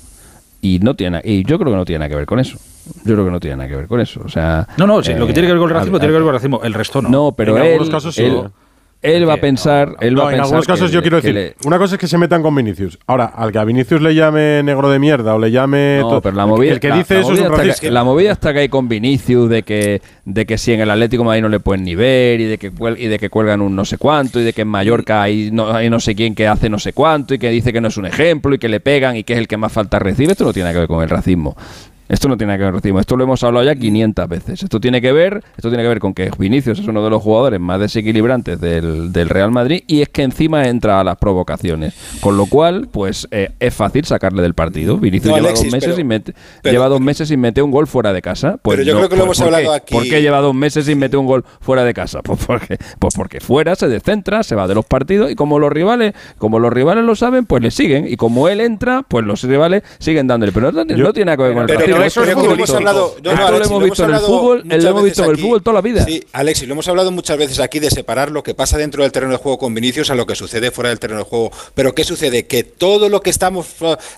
Y 0.61 0.79
no 0.79 0.95
tiene 0.95 1.21
y 1.23 1.43
yo 1.45 1.57
creo 1.59 1.71
que 1.71 1.77
no 1.77 1.85
tiene 1.85 1.99
nada 1.99 2.09
que 2.09 2.15
ver 2.15 2.25
con 2.25 2.39
eso. 2.39 2.57
Yo 3.05 3.13
creo 3.13 3.25
que 3.25 3.31
no 3.31 3.39
tiene 3.39 3.55
nada 3.57 3.69
que 3.69 3.75
ver 3.77 3.87
con 3.87 4.01
eso. 4.01 4.21
O 4.25 4.29
sea, 4.29 4.67
No, 4.77 4.85
no, 4.87 5.01
sí, 5.01 5.13
lo 5.13 5.25
que 5.25 5.31
eh, 5.31 5.33
tiene 5.33 5.47
que 5.47 5.53
ver 5.53 5.59
con 5.61 5.69
el 5.69 5.75
racismo 5.75 5.99
tiene 5.99 6.11
que 6.11 6.17
ver 6.17 6.21
con 6.23 6.29
el 6.29 6.33
racismo. 6.35 6.61
El 6.63 6.73
resto 6.73 7.01
no. 7.01 7.09
No, 7.09 7.31
pero 7.31 7.57
En 7.57 7.63
él, 7.63 7.71
algunos 7.73 7.89
casos 7.89 8.15
sí. 8.15 8.23
él, 8.23 8.43
él 9.03 9.29
va 9.29 9.33
a 9.35 9.37
pensar, 9.37 9.95
él 9.99 10.17
va 10.17 10.23
No, 10.23 10.29
en 10.29 10.35
pensar 10.37 10.45
algunos 10.45 10.65
casos 10.65 10.87
que 10.89 10.93
yo 10.95 11.01
quiero 11.01 11.21
que 11.21 11.27
decir, 11.33 11.55
le- 11.61 11.67
una 11.67 11.77
cosa 11.77 11.95
es 11.95 11.99
que 11.99 12.07
se 12.07 12.17
metan 12.17 12.41
con 12.41 12.55
Vinicius. 12.55 12.97
Ahora, 13.05 13.25
al 13.25 13.51
que 13.51 13.59
a 13.59 13.63
Vinicius 13.65 14.01
le 14.01 14.15
llame 14.15 14.63
negro 14.63 14.89
de 14.89 14.97
mierda 14.97 15.35
o 15.35 15.39
le 15.39 15.51
llame... 15.51 15.99
No, 16.01 16.21
pero 16.21 16.35
la 16.35 16.45
movida, 16.45 16.71
el 16.73 16.79
que 16.79 16.91
dice 16.91 17.15
la 17.15 17.19
eso 17.19 17.33
es 17.33 17.39
movida 17.39 17.47
un 17.47 17.53
está 17.53 17.63
racista. 17.67 17.81
que- 17.87 17.91
la 17.91 18.03
movida 18.03 18.31
está 18.31 18.53
que 18.53 18.59
hay 18.59 18.69
con 18.69 18.87
Vinicius 18.87 19.49
de 19.49 19.63
que 19.63 20.01
de 20.25 20.45
que 20.45 20.57
si 20.57 20.71
en 20.71 20.79
el 20.79 20.89
Atlético 20.89 21.23
de 21.23 21.27
Madrid 21.27 21.41
no 21.41 21.49
le 21.49 21.59
pueden 21.59 21.83
ni 21.83 21.95
ver 21.95 22.39
y 22.39 22.45
de 22.45 22.57
que 22.57 22.71
cuel- 22.71 22.97
y 22.97 23.07
de 23.07 23.19
que 23.19 23.29
cuelgan 23.29 23.61
un 23.61 23.75
no 23.75 23.83
sé 23.83 23.97
cuánto 23.97 24.39
y 24.39 24.43
de 24.45 24.53
que 24.53 24.61
en 24.61 24.69
Mallorca 24.69 25.21
hay 25.21 25.49
no, 25.51 25.69
hay 25.73 25.89
no 25.89 25.99
sé 25.99 26.15
quién 26.15 26.33
que 26.33 26.47
hace 26.47 26.69
no 26.69 26.79
sé 26.79 26.93
cuánto 26.93 27.33
y 27.33 27.39
que 27.39 27.49
dice 27.49 27.73
que 27.73 27.81
no 27.81 27.89
es 27.89 27.97
un 27.97 28.05
ejemplo 28.05 28.55
y 28.55 28.57
que 28.57 28.69
le 28.69 28.79
pegan 28.79 29.17
y 29.17 29.23
que 29.25 29.33
es 29.33 29.39
el 29.39 29.47
que 29.49 29.57
más 29.57 29.71
falta 29.73 29.99
recibe. 29.99 30.31
Esto 30.31 30.45
no 30.45 30.53
tiene 30.53 30.63
nada 30.69 30.73
que 30.75 30.79
ver 30.79 30.87
con 30.87 31.03
el 31.03 31.09
racismo. 31.09 31.57
Esto 32.09 32.27
no 32.27 32.37
tiene 32.37 32.57
que 32.57 32.63
ver 32.63 32.73
con. 32.81 32.99
Esto 32.99 33.15
lo 33.15 33.23
hemos 33.23 33.43
hablado 33.43 33.65
ya 33.65 33.75
500 33.75 34.27
veces. 34.27 34.63
Esto 34.63 34.79
tiene 34.79 35.01
que 35.01 35.11
ver, 35.13 35.43
esto 35.57 35.69
tiene 35.69 35.83
que 35.83 35.89
ver 35.89 35.99
con 35.99 36.13
que 36.13 36.29
Vinicius 36.37 36.79
es 36.79 36.87
uno 36.87 37.03
de 37.03 37.09
los 37.09 37.21
jugadores 37.23 37.59
más 37.59 37.79
desequilibrantes 37.79 38.59
del, 38.59 39.11
del 39.13 39.29
Real 39.29 39.51
Madrid 39.51 39.83
y 39.87 40.01
es 40.01 40.09
que 40.09 40.23
encima 40.23 40.65
entra 40.67 40.99
a 40.99 41.03
las 41.03 41.17
provocaciones. 41.17 41.93
Con 42.19 42.37
lo 42.37 42.45
cual, 42.45 42.87
pues 42.91 43.27
eh, 43.31 43.51
es 43.59 43.73
fácil 43.73 44.03
sacarle 44.05 44.41
del 44.41 44.53
partido. 44.53 44.97
Vinicius 44.97 45.29
No, 45.31 45.35
lleva 45.37 45.47
Alexis, 45.49 45.65
dos 45.67 45.73
meses 45.73 45.89
pero- 45.91 46.01
y 46.01 46.03
mete, 46.03 46.33
pero- 46.61 46.73
lleva 46.73 46.87
dos 46.89 47.01
meses 47.01 47.27
sin 47.29 47.39
meter 47.39 47.63
un 47.63 47.71
gol 47.71 47.87
fuera 47.87 48.11
de 48.13 48.21
casa. 48.21 48.57
Pues 48.61 48.77
Pero 48.77 48.87
yo 48.87 48.93
no, 48.93 48.99
creo 48.99 49.09
que 49.09 49.15
lo 49.17 49.25
pues, 49.25 49.39
hemos 49.39 49.49
¿por 49.49 49.55
hablado 49.55 49.73
qué? 49.73 49.77
aquí. 49.83 49.93
¿Por 49.93 50.03
qué 50.03 50.21
lleva 50.21 50.39
dos 50.41 50.53
meses 50.53 50.85
sin 50.85 50.99
meter 50.99 51.17
un 51.19 51.25
gol 51.25 51.45
fuera 51.61 51.83
de 51.83 51.93
casa? 51.93 52.21
Pues 52.21 52.39
porque, 52.45 52.77
pues 52.99 53.13
porque 53.15 53.39
fuera 53.39 53.75
se 53.75 53.87
descentra, 53.87 54.43
se 54.43 54.55
va 54.55 54.67
de 54.67 54.75
los 54.75 54.85
partidos 54.85 55.31
y 55.31 55.35
como 55.35 55.59
los 55.59 55.71
rivales, 55.71 56.13
como 56.37 56.59
los 56.59 56.71
rivales 56.73 57.03
lo 57.05 57.15
saben, 57.15 57.45
pues 57.45 57.61
le 57.63 57.71
siguen 57.71 58.07
y 58.07 58.17
como 58.17 58.47
él 58.49 58.59
entra, 58.61 59.03
pues 59.07 59.25
los 59.25 59.43
rivales 59.43 59.83
siguen 59.99 60.27
dándole. 60.27 60.51
Pero 60.51 60.71
no, 60.71 60.83
no 60.83 61.13
tiene 61.13 61.25
nada 61.25 61.37
que 61.37 61.43
ver 61.43 61.53
con 61.53 61.63
el 61.63 61.69
racismo. 61.69 61.92
Pero 61.93 62.05
eso 62.05 62.23
es 62.23 62.29
hemos 62.29 62.69
hablado. 62.69 63.15
no, 63.23 63.35
no, 63.35 63.51
lo 63.51 63.57
hemos 63.57 63.69
lo 63.69 63.79
visto 63.85 64.03
en 64.05 64.13
el 64.13 64.19
fútbol, 64.19 64.63
lo 64.65 64.89
hemos 64.89 65.03
visto 65.03 65.23
en 65.23 65.29
el 65.31 65.37
fútbol 65.37 65.63
toda 65.63 65.73
la 65.75 65.81
vida. 65.81 66.05
Sí, 66.05 66.23
Alexis, 66.33 66.67
lo 66.67 66.73
hemos 66.73 66.87
hablado 66.87 67.11
muchas 67.11 67.37
veces 67.37 67.59
aquí 67.59 67.79
de 67.79 67.89
separar 67.89 68.31
lo 68.31 68.43
que 68.43 68.53
pasa 68.53 68.77
dentro 68.77 69.03
del 69.03 69.11
terreno 69.11 69.33
de 69.33 69.37
juego 69.37 69.57
con 69.57 69.73
Vinicius 69.73 70.09
a 70.09 70.15
lo 70.15 70.25
que 70.25 70.35
sucede 70.35 70.71
fuera 70.71 70.89
del 70.89 70.99
terreno 70.99 71.19
de 71.19 71.25
juego. 71.25 71.51
Pero 71.73 71.93
¿qué 71.95 72.03
sucede? 72.03 72.45
Que 72.47 72.63
todo 72.63 73.09
lo 73.09 73.21
que 73.21 73.29
estamos 73.29 73.67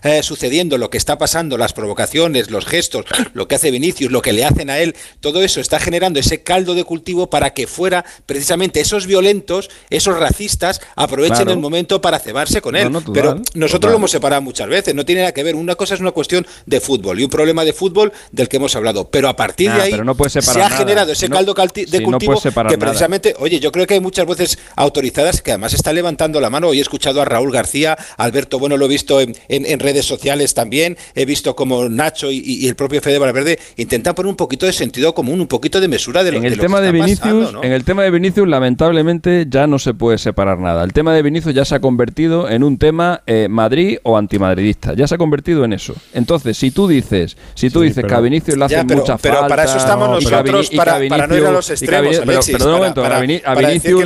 eh, 0.03 0.23
sucediendo, 0.23 0.77
lo 0.77 0.89
que 0.89 0.97
está 0.97 1.17
pasando, 1.17 1.57
las 1.57 1.73
provocaciones, 1.73 2.49
los 2.51 2.65
gestos, 2.65 3.05
lo 3.33 3.47
que 3.47 3.55
hace 3.55 3.71
Vinicius, 3.71 4.11
lo 4.11 4.21
que 4.21 4.33
le 4.33 4.45
hacen 4.45 4.69
a 4.69 4.79
él, 4.79 4.95
todo 5.19 5.43
eso 5.43 5.59
está 5.59 5.79
generando 5.79 6.19
ese 6.19 6.41
caldo 6.43 6.75
de 6.75 6.83
cultivo 6.83 7.29
para 7.29 7.53
que 7.53 7.67
fuera 7.67 8.05
precisamente 8.25 8.79
esos 8.79 9.07
violentos, 9.07 9.69
esos 9.89 10.17
racistas, 10.17 10.81
aprovechen 10.95 11.35
Claro. 11.35 11.51
el 11.51 11.57
momento 11.59 11.99
para 12.01 12.19
cebarse 12.19 12.61
con 12.61 12.75
él. 12.77 12.89
no, 12.91 13.01
Pero 13.13 13.41
nosotros 13.55 13.91
lo 13.91 13.97
hemos 13.97 14.11
separado 14.11 14.41
muchas 14.41 14.69
veces, 14.69 14.95
no 14.95 15.03
tiene 15.05 15.21
nada 15.21 15.33
que 15.33 15.43
ver. 15.43 15.55
Una 15.55 15.75
cosa 15.75 15.95
es 15.95 15.99
una 15.99 16.11
cuestión 16.11 16.45
de 16.65 16.79
fútbol 16.79 17.19
y 17.19 17.23
un 17.23 17.29
problema 17.29 17.64
de 17.65 17.73
fútbol 17.73 18.13
del 18.31 18.47
que 18.47 18.57
hemos 18.57 18.75
hablado. 18.75 19.09
Pero 19.09 19.27
a 19.27 19.35
partir 19.35 19.69
Nah, 19.69 19.75
de 19.77 19.81
ahí 19.83 19.91
no 20.03 20.15
se 20.29 20.39
ha 20.39 20.41
nada. 20.69 20.69
generado 20.77 21.11
ese 21.11 21.27
no- 21.27 21.35
caldo 21.35 21.53
de 21.53 22.03
cultivo 22.03 22.39
que 22.41 22.51
nada. 22.51 22.77
precisamente, 22.77 23.35
oye, 23.39 23.59
yo 23.59 23.71
creo 23.71 23.85
que 23.87 23.95
hay 23.95 23.99
muchas 23.99 24.25
voces 24.25 24.57
autorizadas 24.75 25.41
que 25.41 25.51
además 25.51 25.73
están 25.73 25.95
levantando 25.95 26.39
la 26.39 26.49
mano. 26.49 26.67
Hoy 26.69 26.79
he 26.79 26.81
escuchado 26.81 27.21
a 27.21 27.25
Raúl 27.25 27.51
García, 27.51 27.97
Alberto 28.17 28.59
Bueno 28.59 28.77
lo 28.77 28.85
he 28.85 28.89
visto 28.89 29.19
en, 29.19 29.35
en- 29.49 29.65
en 29.65 29.79
redes 29.79 30.05
sociales 30.05 30.53
también, 30.53 30.97
he 31.15 31.25
visto 31.25 31.55
como 31.55 31.89
Nacho 31.89 32.31
y, 32.31 32.37
y 32.39 32.67
el 32.67 32.75
propio 32.75 33.01
Fede 33.01 33.17
Valverde 33.19 33.59
intentan 33.77 34.13
poner 34.15 34.29
un 34.29 34.35
poquito 34.35 34.65
de 34.65 34.73
sentido 34.73 35.13
común, 35.13 35.41
un 35.41 35.47
poquito 35.47 35.79
de 35.81 35.87
mesura 35.87 36.23
de 36.23 36.31
lo, 36.31 36.37
en 36.37 36.43
de 36.43 36.49
el 36.49 36.55
lo 36.57 36.61
tema 36.61 36.77
que 36.77 36.83
de 36.83 36.87
está 36.89 37.05
Vinicius, 37.05 37.19
pasando, 37.19 37.51
¿no? 37.51 37.63
en 37.63 37.71
el 37.71 37.83
tema 37.83 38.03
de 38.03 38.11
Vinicius, 38.11 38.47
lamentablemente 38.47 39.45
ya 39.49 39.67
no 39.67 39.79
se 39.79 39.93
puede 39.93 40.17
separar 40.17 40.59
nada. 40.59 40.83
El 40.83 40.93
tema 40.93 41.13
de 41.13 41.21
Vinicius 41.21 41.53
ya 41.55 41.65
se 41.65 41.75
ha 41.75 41.79
convertido 41.79 42.49
en 42.49 42.63
un 42.63 42.77
tema 42.77 43.21
eh, 43.25 43.47
Madrid 43.49 43.97
o 44.03 44.17
antimadridista. 44.17 44.93
Ya 44.93 45.07
se 45.07 45.15
ha 45.15 45.17
convertido 45.17 45.63
en 45.65 45.73
eso. 45.73 45.95
Entonces, 46.13 46.57
si 46.57 46.71
tú 46.71 46.87
dices, 46.87 47.37
Si 47.55 47.69
tú 47.69 47.81
dices 47.81 48.03
que 48.03 48.13
a 48.13 48.19
Vinicius 48.19 48.57
le 48.57 48.65
hacen 48.65 48.85
muchas 48.85 49.19
faltas. 49.19 49.21
Pero 49.21 49.47
para 49.47 49.63
eso 49.63 49.77
estamos 49.77 50.09
nosotros, 50.09 50.69
para, 50.71 50.99
no 51.27 51.37
ir 51.37 51.45
a 51.45 51.51
los 51.51 51.69
extremos. 51.69 52.21
pero, 52.25 52.39
perdón 52.41 52.67
un 52.67 52.79
momento, 52.79 53.05
a 53.05 53.55
Vinicius 53.55 54.03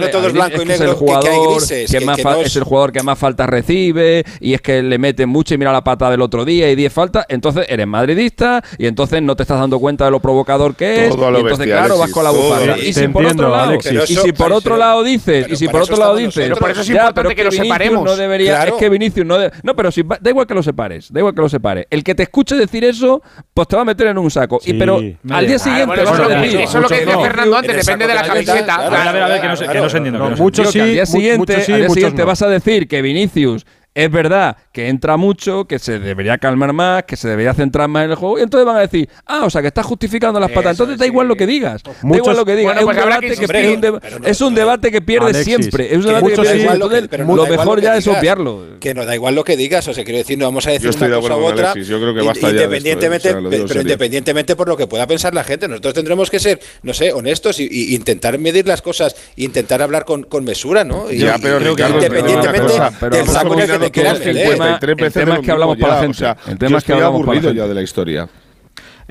es 0.69 0.81
el 0.81 0.93
jugador 0.93 1.67
que, 1.67 1.99
más 2.01 2.19
es 2.19 2.55
el 2.55 2.63
jugador 2.63 2.91
que 2.91 3.03
más 3.03 3.17
faltas 3.17 3.49
recibe 3.49 4.23
y 4.39 4.53
es 4.53 4.61
que 4.61 4.81
le 4.83 4.97
mete 4.97 5.25
mucho 5.25 5.55
y 5.55 5.57
mira 5.57 5.71
la 5.71 5.83
pata 5.83 6.09
del 6.09 6.21
otro 6.21 6.45
día 6.45 6.69
y 6.69 6.75
10 6.75 6.93
faltas. 6.93 7.25
Entonces 7.27 7.65
eres 7.69 7.87
madridista 7.87 8.63
y 8.77 8.85
entonces 8.85 9.21
no 9.21 9.35
te 9.35 9.43
estás 9.43 9.59
dando 9.59 9.79
cuenta 9.79 10.05
de 10.05 10.11
lo 10.11 10.19
provocador 10.19 10.75
que 10.75 11.07
es. 11.07 11.15
y 11.15 11.19
entonces, 11.19 11.65
claro, 11.65 11.97
vas 11.97 12.11
con 12.11 12.23
la 12.23 12.31
bufanda. 12.31 12.77
Y 12.77 12.93
si 12.93 13.07
por 13.07 13.25
otro 13.25 13.49
lado, 13.49 13.73
y 13.73 14.15
si 14.15 14.31
por 14.31 14.53
otro 14.53 14.77
lado 14.77 15.03
dices, 15.03 15.47
y 15.49 15.55
si 15.55 15.67
por 15.67 15.81
otro 15.81 15.97
lado 15.97 16.15
dices, 16.15 16.43
pero 16.43 16.55
por 16.55 16.71
eso 16.71 16.81
es 16.81 16.89
importante 16.89 17.35
que 17.35 17.43
lo 17.43 17.51
separemos. 17.51 18.03
No 18.03 18.15
debería, 18.15 18.63
es 18.63 18.73
que 18.73 18.89
Vinicius 18.89 19.25
no, 19.25 19.37
no, 19.63 19.75
pero 19.75 19.91
si 19.91 20.03
da 20.03 20.29
igual 20.29 20.45
que 20.45 20.53
lo 20.53 20.63
separes, 20.63 21.11
da 21.11 21.19
igual 21.19 21.33
que 21.33 21.41
lo 21.41 21.49
separes. 21.49 21.87
El 21.89 22.03
que 22.03 22.15
te 22.15 22.23
escuche 22.23 22.55
decir 22.55 22.83
eso, 22.83 23.21
pues 23.53 23.67
te 23.67 23.75
va 23.75 23.81
a 23.83 23.85
meter 23.85 24.07
en 24.07 24.17
un 24.17 24.31
saco. 24.31 24.59
Y 24.65 24.73
pero 24.73 24.99
al 25.29 25.47
día 25.47 25.59
siguiente 25.59 26.03
vas 26.03 26.19
a 26.19 26.27
decir, 26.27 26.61
eso 26.61 26.77
es 26.77 26.81
lo 26.81 26.87
que 26.87 27.05
dice 27.05 27.17
Fernando 27.17 27.57
antes, 27.57 27.85
depende 27.85 28.07
de 28.07 28.13
la 28.13 28.23
camiseta. 28.23 28.75
A 28.75 29.11
ver, 29.11 29.23
a 29.23 29.27
ver, 29.27 29.41
que 29.41 29.47
no 29.47 29.89
se 29.89 29.97
entiende. 29.97 30.19
Muchos 30.37 30.71
sí, 30.71 30.79
al 30.79 30.91
día 30.91 31.05
siguiente 31.05 32.23
vas 32.23 32.41
a 32.41 32.47
decir 32.47 32.87
que 32.87 33.01
Vinicius 33.01 33.65
es 33.95 34.11
verdad 34.11 34.55
que 34.71 34.87
entra 34.87 35.17
mucho, 35.17 35.65
que 35.65 35.79
se 35.79 35.99
debería 35.99 36.37
calmar 36.37 36.73
más, 36.73 37.03
que 37.03 37.15
se 37.15 37.27
debería 37.27 37.53
centrar 37.53 37.89
más 37.89 38.05
en 38.05 38.11
el 38.11 38.15
juego. 38.15 38.39
Y 38.39 38.43
entonces 38.43 38.65
van 38.65 38.77
a 38.77 38.81
decir, 38.81 39.09
ah, 39.25 39.41
o 39.45 39.49
sea, 39.49 39.61
que 39.61 39.67
estás 39.67 39.85
justificando 39.85 40.39
las 40.39 40.51
patas. 40.51 40.71
Entonces 40.71 40.97
da 40.97 41.05
igual 41.05 41.27
lo 41.27 41.35
que 41.35 41.47
digas. 41.47 41.81
da 41.83 42.17
igual 42.17 42.37
lo 42.37 42.45
que 42.45 42.55
digas. 42.55 42.77
es, 42.77 42.81
un 42.81 42.95
debate 42.95 43.35
que 43.35 43.47
pierde, 43.47 43.99
es 44.25 44.41
un 44.41 44.55
debate 44.55 44.91
que 44.91 45.01
pierde 45.01 45.43
siempre. 45.43 45.87
Es 45.87 45.97
un 45.97 46.03
debate 46.05 46.29
que 46.29 46.35
pierde 46.35 46.59
siempre. 46.59 47.25
lo 47.25 47.47
mejor 47.47 47.81
ya 47.81 47.97
es 47.97 48.07
obviarlo. 48.07 48.79
Que 48.79 48.93
no 48.93 49.05
da 49.05 49.15
igual 49.15 49.35
lo 49.35 49.43
que 49.43 49.57
digas. 49.57 49.87
O 49.87 49.93
sea, 49.93 50.03
quiero 50.03 50.19
decir, 50.19 50.37
no 50.37 50.45
vamos 50.45 50.67
a 50.67 50.71
decir 50.71 50.89
una 50.95 51.15
cosa 51.19 51.37
u 51.37 51.45
otra. 51.45 51.73
Yo 51.73 51.99
creo 51.99 52.13
que 52.13 52.21
basta 52.21 52.49
independientemente, 52.49 53.35
pero 53.67 53.81
independientemente 53.81 54.55
por 54.55 54.67
lo 54.67 54.77
que 54.77 54.87
pueda 54.87 55.07
pensar 55.07 55.33
la 55.33 55.43
gente. 55.43 55.67
Nosotros 55.67 55.93
tendremos 55.95 56.29
que 56.29 56.39
ser, 56.39 56.59
no 56.83 56.93
sé, 56.93 57.11
honestos 57.11 57.59
y 57.59 57.95
intentar 57.95 58.37
medir 58.37 58.67
las 58.67 58.81
cosas, 58.81 59.15
intentar 59.35 59.81
hablar 59.81 60.05
con 60.05 60.43
mesura, 60.43 60.83
¿no? 60.83 61.11
Ya, 61.11 61.37
pero 61.41 61.59
independientemente 61.59 62.73
del 63.09 63.27
saco 63.27 63.59
en 63.59 63.78
el 63.85 63.91
que 63.91 64.01
te 64.01 64.01
quieras 64.01 64.25
el 64.25 64.79
tema 65.11 65.35
es 65.35 65.41
que 65.41 65.51
hablamos 65.51 65.77
para 65.77 65.95
la 65.95 66.01
gente. 66.01 66.35
el 66.47 66.57
tema 66.57 66.77
es 66.77 66.83
que 66.83 66.93
hablamos 66.93 67.21
aburrido 67.21 67.51
ya 67.51 67.67
de 67.67 67.73
la 67.73 67.81
historia. 67.81 68.29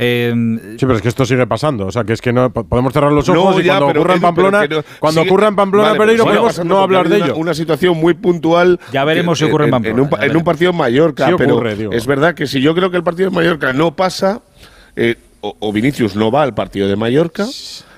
Eh, 0.01 0.33
sí, 0.79 0.87
pero 0.87 0.95
es 0.95 1.03
que 1.03 1.09
esto 1.09 1.27
sigue 1.27 1.45
pasando. 1.49 1.87
O 1.87 1.91
sea, 1.91 2.05
que 2.05 2.12
es 2.12 2.21
que 2.21 2.33
no 2.33 2.51
podemos 2.53 2.93
cerrar 2.93 3.11
los 3.11 3.29
ojos 3.29 3.61
y 3.61 3.66
cuando 3.66 3.89
ocurra 3.89 4.14
en 4.14 4.21
Pamplona, 4.21 4.69
cuando 5.01 5.23
ocurra 5.23 5.49
en 5.49 5.57
Pamplona, 5.57 5.95
Pereiro, 5.95 6.25
podemos 6.25 6.64
no 6.64 6.79
hablar 6.79 7.09
de 7.09 7.16
ello. 7.16 7.37
Una 7.37 7.53
situación 7.53 7.99
muy 7.99 8.14
puntual. 8.14 8.79
Ya 8.93 9.05
veremos 9.05 9.39
si 9.39 9.45
ocurre 9.45 9.64
en 9.64 9.73
Pamplona. 9.73 10.25
En 10.25 10.37
un, 10.37 10.45
partido 10.45 10.71
en 10.71 10.77
Mallorca, 10.77 11.35
pero 11.37 11.61
es 11.93 12.07
verdad 12.07 12.35
que 12.35 12.47
si 12.47 12.61
yo 12.61 12.75
creo 12.75 12.91
que 12.91 12.97
el 12.97 13.03
partido 13.03 13.29
en 13.29 13.35
Mallorca 13.35 13.73
no 13.73 13.97
pasa, 13.97 14.41
eh, 14.95 15.16
o, 15.41 15.72
Vinicius 15.72 16.16
no 16.16 16.30
va 16.30 16.43
al 16.43 16.55
partido 16.55 16.89
de 16.89 16.97
Mallorca. 16.97 17.47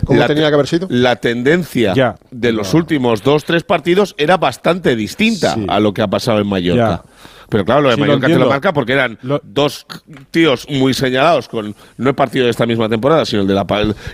¿Cómo 0.04 0.24
tenía 0.26 0.48
que 0.48 0.54
haber 0.54 0.66
sido? 0.66 0.86
La 0.90 1.16
tendencia 1.16 2.16
de 2.30 2.52
los 2.52 2.74
últimos 2.74 3.22
dos, 3.22 3.44
tres 3.44 3.64
partidos 3.64 4.14
era 4.18 4.36
bastante 4.36 4.96
distinta 4.96 5.56
a 5.68 5.80
lo 5.80 5.94
que 5.94 6.02
ha 6.02 6.08
pasado 6.08 6.40
en 6.40 6.46
Mallorca. 6.46 7.02
Pero 7.48 7.64
claro, 7.64 7.80
lo 7.80 7.90
de 7.90 7.96
Mallorca 7.96 8.28
te 8.28 8.38
lo 8.38 8.48
marca 8.48 8.72
porque 8.72 8.92
eran 8.92 9.18
dos 9.42 9.86
tíos 10.30 10.66
muy 10.70 10.94
señalados 10.94 11.48
con 11.48 11.74
no 11.96 12.08
el 12.08 12.14
partido 12.14 12.44
de 12.44 12.52
esta 12.52 12.64
misma 12.64 12.88
temporada, 12.88 13.24
sino 13.24 13.42
el 13.42 13.48
de 13.48 13.54
la, 13.54 13.66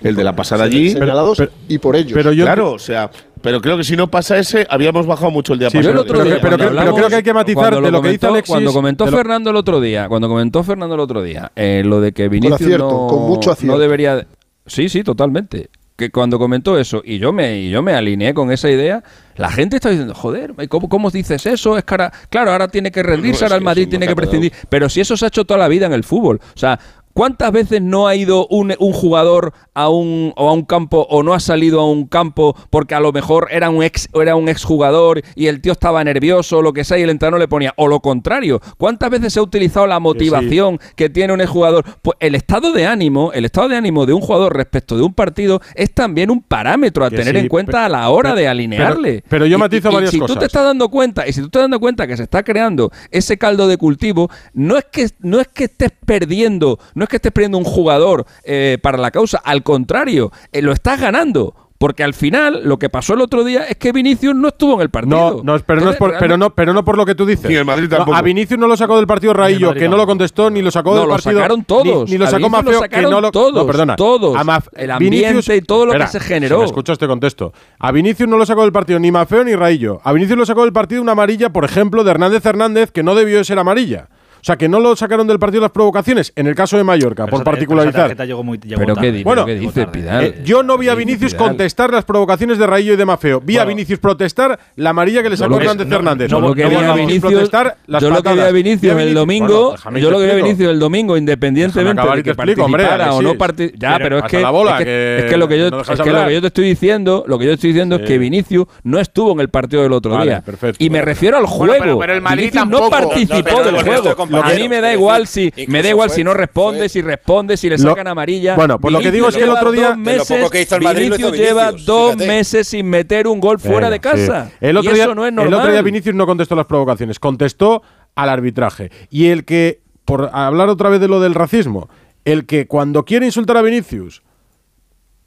el 0.03 0.17
de 0.17 0.25
la 0.25 0.35
pasada 0.35 0.65
allí. 0.65 0.91
Señalados 0.91 1.43
y 1.69 1.79
por 1.79 1.97
ellos. 1.97 2.13
Pero 2.15 2.33
claro, 2.33 2.73
o 2.73 2.79
sea, 2.79 3.11
pero 3.47 3.61
creo 3.61 3.77
que 3.77 3.85
si 3.85 3.95
no 3.95 4.11
pasa 4.11 4.37
ese, 4.39 4.67
habíamos 4.69 5.07
bajado 5.07 5.31
mucho 5.31 5.53
el 5.53 5.61
día 5.61 5.71
Sí, 5.71 5.79
pero, 5.81 6.05
creo 6.05 7.09
que 7.09 7.15
hay 7.15 7.23
que 7.23 7.33
matizar 7.33 7.81
de 7.81 7.93
lo 7.93 8.03
que 8.03 8.09
dice 8.09 8.27
Alexis. 8.27 8.53
Cuando 8.53 8.73
comentó 8.73 9.07
Fernando 9.07 9.51
el 9.51 9.57
otro 9.57 9.81
día, 9.81 10.09
cuando 10.09 10.29
comentó 10.29 10.65
Fernando 10.65 10.97
el 10.97 11.01
otro 11.01 11.23
día, 11.23 11.53
eh, 11.55 11.83
lo 11.85 12.01
de 12.01 12.11
que 12.11 12.29
Vinicius 12.29 12.77
no, 12.77 13.07
con 13.07 13.29
mucho 13.29 13.57
no 13.63 13.79
debería. 13.79 14.27
Sí, 14.67 14.89
sí, 14.89 15.05
totalmente 15.05 15.71
que 15.95 16.11
cuando 16.11 16.41
comentó 16.41 16.77
eso 16.77 17.03
y 17.05 17.19
yo 17.19 17.33
me 17.33 17.61
y 17.61 17.71
yo 17.71 17.83
me 17.83 17.95
alineé 17.95 18.35
con 18.35 18.51
esa 18.51 18.69
idea, 18.69 19.03
la 19.37 19.49
gente 19.49 19.77
está 19.77 19.91
diciendo, 19.91 20.13
joder, 20.13 20.53
¿cómo, 20.69 20.89
cómo 20.89 21.11
dices 21.11 21.47
eso? 21.47 21.79
Es 21.79 21.85
cara, 21.85 22.13
claro, 22.29 22.51
ahora 22.51 22.67
tiene 22.67 22.91
que 22.91 23.03
rendirse, 23.03 23.45
ahora 23.45 23.57
el 23.57 23.63
Madrid 23.63 23.89
tiene 23.89 24.09
que 24.09 24.17
prescindir. 24.17 24.53
Pero 24.69 24.89
si 24.89 25.01
eso 25.01 25.17
se 25.17 25.25
ha 25.25 25.29
hecho 25.29 25.45
toda 25.45 25.59
la 25.59 25.69
vida 25.69 25.87
en 25.87 25.93
el 25.93 26.03
fútbol. 26.03 26.41
O 26.55 26.59
sea, 26.59 26.79
¿Cuántas 27.17 27.51
veces 27.51 27.81
no 27.81 28.09
ha 28.09 28.15
ido 28.15 28.47
un, 28.49 28.75
un, 28.79 28.93
jugador 28.93 29.55
a 29.73 29.89
un, 29.89 30.35
o 30.37 30.51
a 30.51 30.53
un 30.53 30.67
campo 30.67 31.07
o 31.09 31.23
no 31.23 31.33
ha 31.33 31.41
salido 31.41 31.81
a 31.81 31.91
un 31.91 32.07
campo 32.07 32.55
porque 32.69 32.95
a 32.95 33.01
lo 33.01 33.11
mejor 33.11 33.49
era 33.51 33.71
un 33.71 33.83
ex 33.83 34.11
era 34.13 34.37
un 34.37 34.51
exjugador 34.51 35.23
y 35.35 35.47
el 35.47 35.63
tío 35.63 35.73
estaba 35.73 36.05
nervioso 36.05 36.59
o 36.59 36.63
lo 36.63 36.75
que 36.75 36.85
sea 36.85 36.99
y 36.99 37.05
el 37.05 37.09
entrenador 37.09 37.41
le 37.41 37.49
ponía? 37.49 37.73
O 37.79 37.89
lo 37.89 38.01
contrario, 38.01 38.61
¿cuántas 38.77 39.09
veces 39.09 39.33
se 39.33 39.39
ha 39.39 39.43
utilizado 39.43 39.87
la 39.87 39.99
motivación 39.99 40.79
que 40.95 41.09
tiene 41.09 41.33
un 41.33 41.41
exjugador? 41.41 41.87
Pues 42.03 42.19
el 42.21 42.35
estado 42.35 42.75
de 42.75 42.85
ánimo, 42.85 43.33
el 43.33 43.47
estado 43.47 43.71
de 43.71 43.77
ánimo 43.79 44.05
de 44.05 44.13
un 44.13 44.21
jugador 44.21 44.55
respecto 44.55 44.99
de 44.99 45.03
un 45.03 45.15
partido 45.15 45.63
es 45.75 45.95
también 45.95 46.31
un 46.31 46.43
parámetro 46.43 47.03
a 47.03 47.09
tener 47.09 47.35
en 47.39 47.49
cuenta 47.49 47.87
a 47.87 47.89
la 47.89 48.07
hora 48.11 48.35
de 48.35 48.47
alinearle. 48.47 49.25
Pero, 49.27 49.47
yo 49.47 49.59
matizo 49.59 49.91
varias 49.91 50.13
y 50.13 50.19
si 50.19 50.27
tú 50.27 50.37
te 50.37 50.45
estás 50.45 50.65
dando 50.65 50.91
cuenta, 50.91 51.27
y 51.27 51.33
si 51.33 51.41
tú 51.41 51.49
te 51.49 51.61
estás 51.61 51.63
dando 51.63 51.81
cuenta 51.81 52.07
que 52.07 52.19
se 52.19 52.25
está 52.25 52.43
creando 52.43 52.93
ese 53.11 53.39
caldo 53.39 53.69
de 53.69 53.79
cultivo, 53.79 54.31
no 54.53 54.77
es 54.77 54.85
que 54.85 55.09
no 55.21 55.41
es 55.41 55.49
que 55.49 55.65
estés 55.65 55.93
perdiendo, 56.05 56.79
no 56.95 57.06
que 57.09 57.17
estés 57.17 57.33
perdiendo 57.33 57.59
un 57.59 57.65
jugador 57.65 58.27
eh, 58.45 58.79
para 58.83 58.99
la 58.99 59.11
causa, 59.11 59.39
al 59.39 59.63
contrario, 59.63 60.33
eh, 60.53 60.63
lo 60.63 60.73
estás 60.73 61.01
ganando. 61.01 61.55
Porque 61.79 62.03
al 62.03 62.15
final 62.15 62.63
lo 62.65 62.79
que 62.79 62.89
pasó 62.89 63.15
el 63.15 63.21
otro 63.21 63.45
día 63.45 63.65
es 63.65 63.77
que 63.77 63.93
Vinicius 63.93 64.35
no 64.35 64.49
estuvo 64.49 64.75
en 64.77 64.81
el 64.81 64.91
partido. 64.91 65.43
No, 65.43 65.55
no 65.55 65.59
pero, 65.61 65.83
no 65.83 65.91
es 65.91 65.97
por, 65.97 66.19
pero, 66.19 66.39
no, 66.39 66.55
pero 66.55 66.73
no 66.73 66.85
por 66.85 66.97
lo 66.97 67.05
que 67.05 67.15
tú 67.15 67.27
dices. 67.27 67.51
Ni 67.51 67.57
el 67.57 67.65
Madrid 67.65 67.89
tampoco. 67.89 68.17
a 68.17 68.23
Vinicius 68.23 68.59
no 68.59 68.67
lo 68.67 68.77
sacó 68.77 68.97
del 68.97 69.07
partido 69.07 69.35
Raillo, 69.35 69.75
que 69.75 69.89
no 69.89 69.97
lo 69.97 70.07
contestó, 70.07 70.49
ni 70.49 70.63
lo 70.63 70.71
sacó 70.71 70.97
del 70.97 71.09
partido. 71.09 71.33
Lo 71.33 71.39
sacaron 71.39 71.65
todos. 71.65 72.09
Ni, 72.09 72.17
lo 72.17 72.27
sacó 72.27 72.49
Mafeo, 72.49 72.83
que 72.83 73.03
no 73.03 73.21
lo. 73.21 73.31
Todos, 73.31 73.55
no, 73.55 73.67
perdona. 73.67 73.97
Todos. 73.97 74.39
el 74.75 74.91
ambiente 74.91 75.57
y 75.57 75.61
todo 75.61 75.87
lo 75.87 75.93
que 75.93 76.07
se 76.07 76.21
generó. 76.21 76.57
Si 76.57 76.61
me 76.61 76.67
escuchas, 76.67 76.99
te 76.99 77.07
contesto. 77.07 77.53
A 77.79 77.93
Vinicius 77.93 78.29
no 78.29 78.39
lo 78.39 78.47
sacó 78.47 78.63
del 78.63 78.73
partido 78.73 78.99
ni 78.99 79.11
Mafeo 79.11 79.45
ni 79.45 79.55
Raillo. 79.55 80.01
A 80.03 80.13
Vinicius 80.13 80.39
lo 80.39 80.47
sacó 80.47 80.63
del 80.63 80.73
partido 80.73 81.03
una 81.03 81.13
amarilla, 81.13 81.51
por 81.51 81.65
ejemplo, 81.65 82.05
de 82.05 82.11
Hernández 82.11 82.45
Hernández, 82.47 82.91
que 82.91 83.03
no 83.03 83.15
debió 83.15 83.39
de 83.39 83.45
ser 83.45 83.59
amarilla. 83.59 84.09
O 84.47 84.53
sea, 84.55 84.57
que 84.57 84.69
no 84.69 84.79
lo 84.79 84.95
sacaron 84.95 85.27
del 85.27 85.41
partido 85.41 85.63
las 85.63 85.73
provocaciones, 85.73 86.33
en 86.37 86.47
el 86.47 86.55
caso 86.55 86.77
de 86.77 86.85
Mallorca, 86.85 87.27
por 87.27 87.43
particularizar. 87.43 88.15
pero 88.17 88.95
¿qué, 88.95 89.23
bueno, 89.25 89.45
dice 89.45 89.89
Pidal? 89.89 90.25
Eh, 90.25 90.43
yo 90.45 90.63
no 90.63 90.79
vi 90.79 90.89
a 90.89 90.95
Vinicius 90.95 91.35
contestar 91.35 91.93
las 91.93 92.05
provocaciones 92.05 92.57
de 92.57 92.65
Raillo 92.65 92.93
y 92.93 92.97
de 92.97 93.05
Mafeo. 93.05 93.41
Vi 93.41 93.59
a 93.59 93.65
Vinicius 93.65 93.99
protestar 93.99 94.57
la 94.77 94.91
amarilla 94.91 95.25
que 95.25 95.31
le 95.31 95.37
sacó 95.37 95.59
Hernández 95.59 95.89
Fernández. 95.89 96.31
No, 96.31 96.39
lo 96.39 96.55
que 96.55 96.65
vi 96.65 96.77
a 96.77 96.95
Vinicius, 96.95 97.33
protestar 97.33 97.77
las 97.89 98.01
yo 98.01 98.09
lo 98.09 98.23
que 98.23 98.35
vi 98.35 98.41
a 98.41 98.53
Vinicius 98.53 98.97
el 98.97 99.15
domingo, 99.15 99.75
yo 99.97 100.13
lo 100.13 100.21
que 100.21 100.27
vi 100.27 100.31
a 100.31 100.35
Vinicius 100.37 100.71
el 100.71 100.79
domingo, 100.79 101.17
independientemente 101.17 102.03
de 102.09 102.23
que 102.23 102.35
participara 102.37 103.15
o 103.15 103.23
no 103.23 103.37
participara. 103.37 103.99
Ya, 103.99 103.99
pero 104.01 104.19
es 104.19 104.25
que, 104.27 105.19
es 105.19 105.25
que 105.25 105.37
lo 105.37 105.49
que 105.49 105.59
yo 105.59 106.41
te 106.41 106.47
estoy 106.47 106.69
diciendo, 106.69 107.25
lo 107.27 107.37
que 107.37 107.47
yo 107.47 107.53
estoy 107.55 107.71
diciendo 107.71 107.97
es 107.97 108.03
que 108.03 108.17
Vinicius 108.17 108.69
no 108.85 109.01
estuvo 109.01 109.33
en 109.33 109.41
el 109.41 109.49
partido 109.49 109.83
del 109.83 109.93
otro 109.93 110.23
día. 110.23 110.45
Y 110.79 110.89
me 110.89 111.03
refiero 111.03 111.37
al 111.37 111.47
juego. 111.47 111.99
Pero 111.99 112.15
el 112.15 112.21
Madrid 112.21 112.55
no 112.69 112.89
participó 112.89 113.65
del 113.65 113.83
juego 113.83 114.15
a 114.43 114.55
mí 114.55 114.69
me 114.69 114.81
da 114.81 114.93
igual 114.93 115.27
si 115.27 115.53
me 115.69 115.83
da 115.83 115.91
igual 115.91 116.11
si 116.11 116.25
no 116.25 116.35
responde, 116.35 116.89
si 116.89 117.03
responde, 117.03 117.57
si 117.57 117.69
le 117.69 117.79
sacan 117.79 118.07
amarilla. 118.07 118.57
Bueno, 118.57 118.79
pues 118.79 118.93
lo 118.93 119.01
que 119.01 119.11
digo 119.11 119.29
es 119.29 119.37
que 119.37 119.45
el 119.45 119.51
otro 119.51 119.73
día 119.73 119.97
meses, 119.97 120.51
Vinicius 120.79 121.33
lleva 121.33 121.73
dos 121.73 122.17
meses 122.17 122.69
sin 122.69 122.89
meter 122.89 123.27
un 123.27 123.41
gol 123.41 123.59
fuera 123.59 123.91
de 123.91 124.01
casa. 124.01 124.51
El 124.61 124.77
otro 124.77 124.97
y 124.97 125.01
eso 125.01 125.15
no 125.15 125.27
es 125.27 125.33
normal. 125.33 125.53
El 125.53 125.59
otro 125.59 125.73
día 125.73 125.83
Vinicius 125.83 126.15
no 126.15 126.27
contestó 126.27 126.55
las 126.55 126.67
provocaciones, 126.67 127.19
contestó 127.19 127.83
al 128.15 128.29
arbitraje. 128.29 128.91
Y 129.11 129.27
el 129.27 129.45
que 129.45 129.81
por 130.05 130.31
hablar 130.33 130.69
otra 130.69 130.89
vez 130.89 131.01
de 131.01 131.09
lo 131.09 131.21
del 131.21 131.35
racismo, 131.35 131.89
el 132.25 132.47
que 132.47 132.67
cuando 132.67 133.05
quiere 133.05 133.27
insultar 133.27 133.57
a 133.57 133.63
Vinicius 133.63 134.23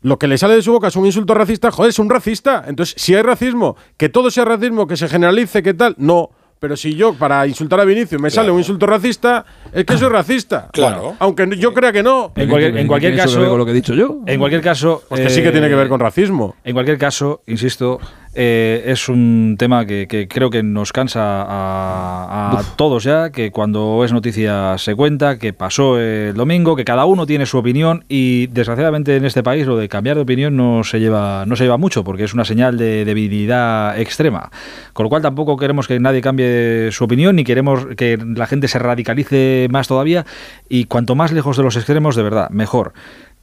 lo 0.02 0.18
que 0.18 0.28
le 0.28 0.38
sale 0.38 0.56
de 0.56 0.62
su 0.62 0.72
boca 0.72 0.88
es 0.88 0.96
un 0.96 1.06
insulto 1.06 1.34
racista, 1.34 1.72
joder, 1.72 1.90
es 1.90 2.00
un 2.00 2.10
racista. 2.10 2.64
Entonces, 2.68 2.96
si 2.98 3.16
hay 3.16 3.22
racismo, 3.22 3.76
que 3.98 4.10
todo 4.10 4.32
sea 4.32 4.46
racismo, 4.46 4.88
que 4.88 4.96
se 4.96 5.10
generalice, 5.10 5.62
que 5.62 5.74
tal, 5.74 5.96
no. 5.98 6.30
Pero 6.60 6.76
si 6.76 6.94
yo, 6.94 7.14
para 7.14 7.48
insultar 7.48 7.80
a 7.80 7.86
Vinicius, 7.86 8.22
me 8.22 8.30
sale 8.30 8.52
un 8.52 8.58
insulto 8.60 8.86
racista, 8.86 9.46
es 9.74 9.86
que 9.86 9.98
soy 9.98 10.10
racista. 10.10 10.70
Claro. 10.80 11.16
aunque 11.20 11.48
yo 11.58 11.74
crea 11.74 11.92
que 11.92 12.04
no. 12.04 12.32
En 12.36 12.50
cualquier, 12.50 12.78
en 12.78 12.88
cualquier 12.88 13.16
caso. 13.16 13.58
lo 13.58 13.66
que 13.66 13.72
he 13.72 13.74
dicho 13.74 13.94
yo. 13.94 14.20
En 14.26 14.40
cualquier 14.40 14.62
caso. 14.62 15.04
Pues 15.10 15.22
que 15.22 15.30
sí 15.30 15.42
que 15.42 15.52
tiene 15.52 15.68
que 15.68 15.76
ver 15.76 15.90
con 15.90 16.00
racismo. 16.00 16.56
En 16.64 16.74
cualquier 16.74 16.98
caso, 16.98 17.42
insisto, 17.48 18.00
eh, 18.36 18.84
es 18.86 19.10
un 19.10 19.56
tema 19.58 19.86
que, 19.86 20.28
creo 20.30 20.52
que 20.52 20.62
nos 20.62 20.94
cansa 20.94 21.20
a, 21.48 22.62
todos 22.76 23.04
ya, 23.04 23.32
que 23.32 23.52
cuando 23.52 24.04
es 24.06 24.14
noticia 24.14 24.78
se 24.78 24.94
cuenta, 24.94 25.40
que 25.40 25.52
pasó 25.52 26.00
el 26.00 26.36
domingo, 26.36 26.76
que 26.76 26.86
cada 26.86 27.06
uno 27.06 27.26
tiene 27.26 27.48
su 27.48 27.58
opinión 27.58 28.06
y 28.08 28.48
desgraciadamente 28.48 29.16
en 29.16 29.26
este 29.26 29.42
país 29.42 29.66
lo 29.66 29.78
de 29.78 29.90
cambiar 29.90 30.16
de 30.16 30.22
opinión 30.22 30.56
no 30.56 30.84
se 30.84 31.00
lleva, 31.00 31.46
no 31.48 31.56
se 31.56 31.64
lleva 31.64 31.78
mucho 31.78 32.04
porque 32.04 32.24
es 32.24 32.34
una 32.34 32.46
señal 32.46 32.78
de 32.78 33.04
debilidad 33.04 34.00
extrema. 34.00 34.52
Con 34.94 35.06
lo 35.06 35.10
cual 35.10 35.24
tampoco 35.24 35.58
queremos 35.58 35.88
que 35.88 36.00
nadie 36.00 36.22
cambie 36.22 36.90
su 36.92 37.04
opinión 37.06 37.36
ni 37.36 37.44
queremos 37.44 37.88
que 37.98 38.18
la 38.18 38.46
gente 38.46 38.68
se 38.68 38.78
radicalice 38.78 39.68
más 39.72 39.88
todavía 39.88 40.26
y 40.70 40.86
cuanto 40.86 41.16
más 41.16 41.32
lejos 41.32 41.58
de 41.58 41.64
los 41.64 41.76
extremos, 41.76 42.16
de 42.16 42.24
verdad, 42.24 42.50
mejor. 42.52 42.94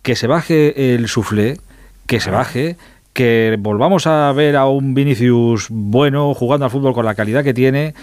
Que 0.02 0.14
se 0.14 0.28
baje 0.28 0.94
el 0.94 1.08
suflé, 1.08 1.58
que 2.06 2.20
se 2.20 2.30
baje 2.30 2.76
que 3.16 3.56
volvamos 3.58 4.06
a 4.06 4.30
ver 4.32 4.56
a 4.56 4.66
un 4.66 4.92
Vinicius 4.92 5.68
bueno 5.70 6.34
jugando 6.34 6.66
al 6.66 6.70
fútbol 6.70 6.92
con 6.92 7.06
la 7.06 7.14
calidad 7.14 7.42
que 7.42 7.54
tiene 7.54 7.94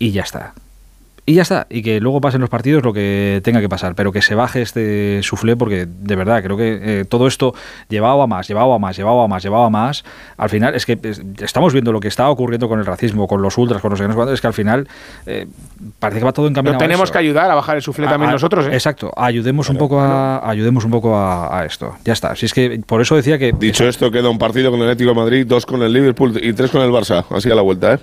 y 0.00 0.10
ya 0.10 0.22
está. 0.22 0.52
Y 1.28 1.34
ya 1.34 1.42
está, 1.42 1.66
y 1.68 1.82
que 1.82 2.00
luego 2.00 2.22
pasen 2.22 2.40
los 2.40 2.48
partidos 2.48 2.82
lo 2.82 2.94
que 2.94 3.42
tenga 3.44 3.60
que 3.60 3.68
pasar, 3.68 3.94
pero 3.94 4.12
que 4.12 4.22
se 4.22 4.34
baje 4.34 4.62
este 4.62 5.22
suflé 5.22 5.56
porque 5.56 5.86
de 5.86 6.16
verdad 6.16 6.42
creo 6.42 6.56
que 6.56 6.80
eh, 6.80 7.04
todo 7.04 7.26
esto 7.26 7.52
llevaba 7.90 8.24
a 8.24 8.26
más, 8.26 8.48
llevaba 8.48 8.76
a 8.76 8.78
más, 8.78 8.96
llevaba 8.96 9.24
a 9.24 9.28
más, 9.28 9.42
llevaba 9.42 9.66
a 9.66 9.68
más. 9.68 10.04
Al 10.38 10.48
final 10.48 10.74
es 10.74 10.86
que 10.86 10.98
estamos 11.42 11.74
viendo 11.74 11.92
lo 11.92 12.00
que 12.00 12.08
está 12.08 12.30
ocurriendo 12.30 12.66
con 12.66 12.78
el 12.78 12.86
racismo, 12.86 13.28
con 13.28 13.42
los 13.42 13.58
ultras, 13.58 13.82
con 13.82 13.90
los 13.90 14.00
que 14.00 14.32
es 14.32 14.40
que 14.40 14.46
al 14.46 14.54
final 14.54 14.88
eh, 15.26 15.46
parece 15.98 16.20
que 16.20 16.24
va 16.24 16.32
todo 16.32 16.46
encaminado. 16.48 16.78
Pero 16.78 16.88
tenemos 16.88 17.10
que 17.10 17.18
ayudar 17.18 17.50
a 17.50 17.54
bajar 17.54 17.76
el 17.76 17.82
suflé 17.82 18.06
también 18.06 18.32
nosotros. 18.32 18.66
¿eh? 18.66 18.70
Exacto, 18.72 19.12
ayudemos 19.14 19.68
un 19.68 19.76
poco 19.76 20.00
a 20.00 20.48
ayudemos 20.48 20.86
un 20.86 20.90
poco 20.90 21.14
a, 21.14 21.62
esto. 21.66 21.94
Ya 22.06 22.14
está. 22.14 22.36
Si 22.36 22.46
es 22.46 22.54
que 22.54 22.80
por 22.86 23.02
eso 23.02 23.14
decía 23.16 23.38
que 23.38 23.52
dicho 23.52 23.86
esto 23.86 24.10
queda 24.10 24.30
un 24.30 24.38
partido 24.38 24.70
con 24.70 24.80
el 24.80 24.86
Atlético 24.86 25.10
de 25.10 25.16
Madrid, 25.16 25.46
dos 25.46 25.66
con 25.66 25.82
el 25.82 25.92
Liverpool 25.92 26.40
y 26.42 26.54
tres 26.54 26.70
con 26.70 26.80
el 26.80 26.90
Barça, 26.90 27.26
así 27.28 27.50
a 27.50 27.54
la 27.54 27.60
vuelta, 27.60 27.92
¿eh? 27.92 27.98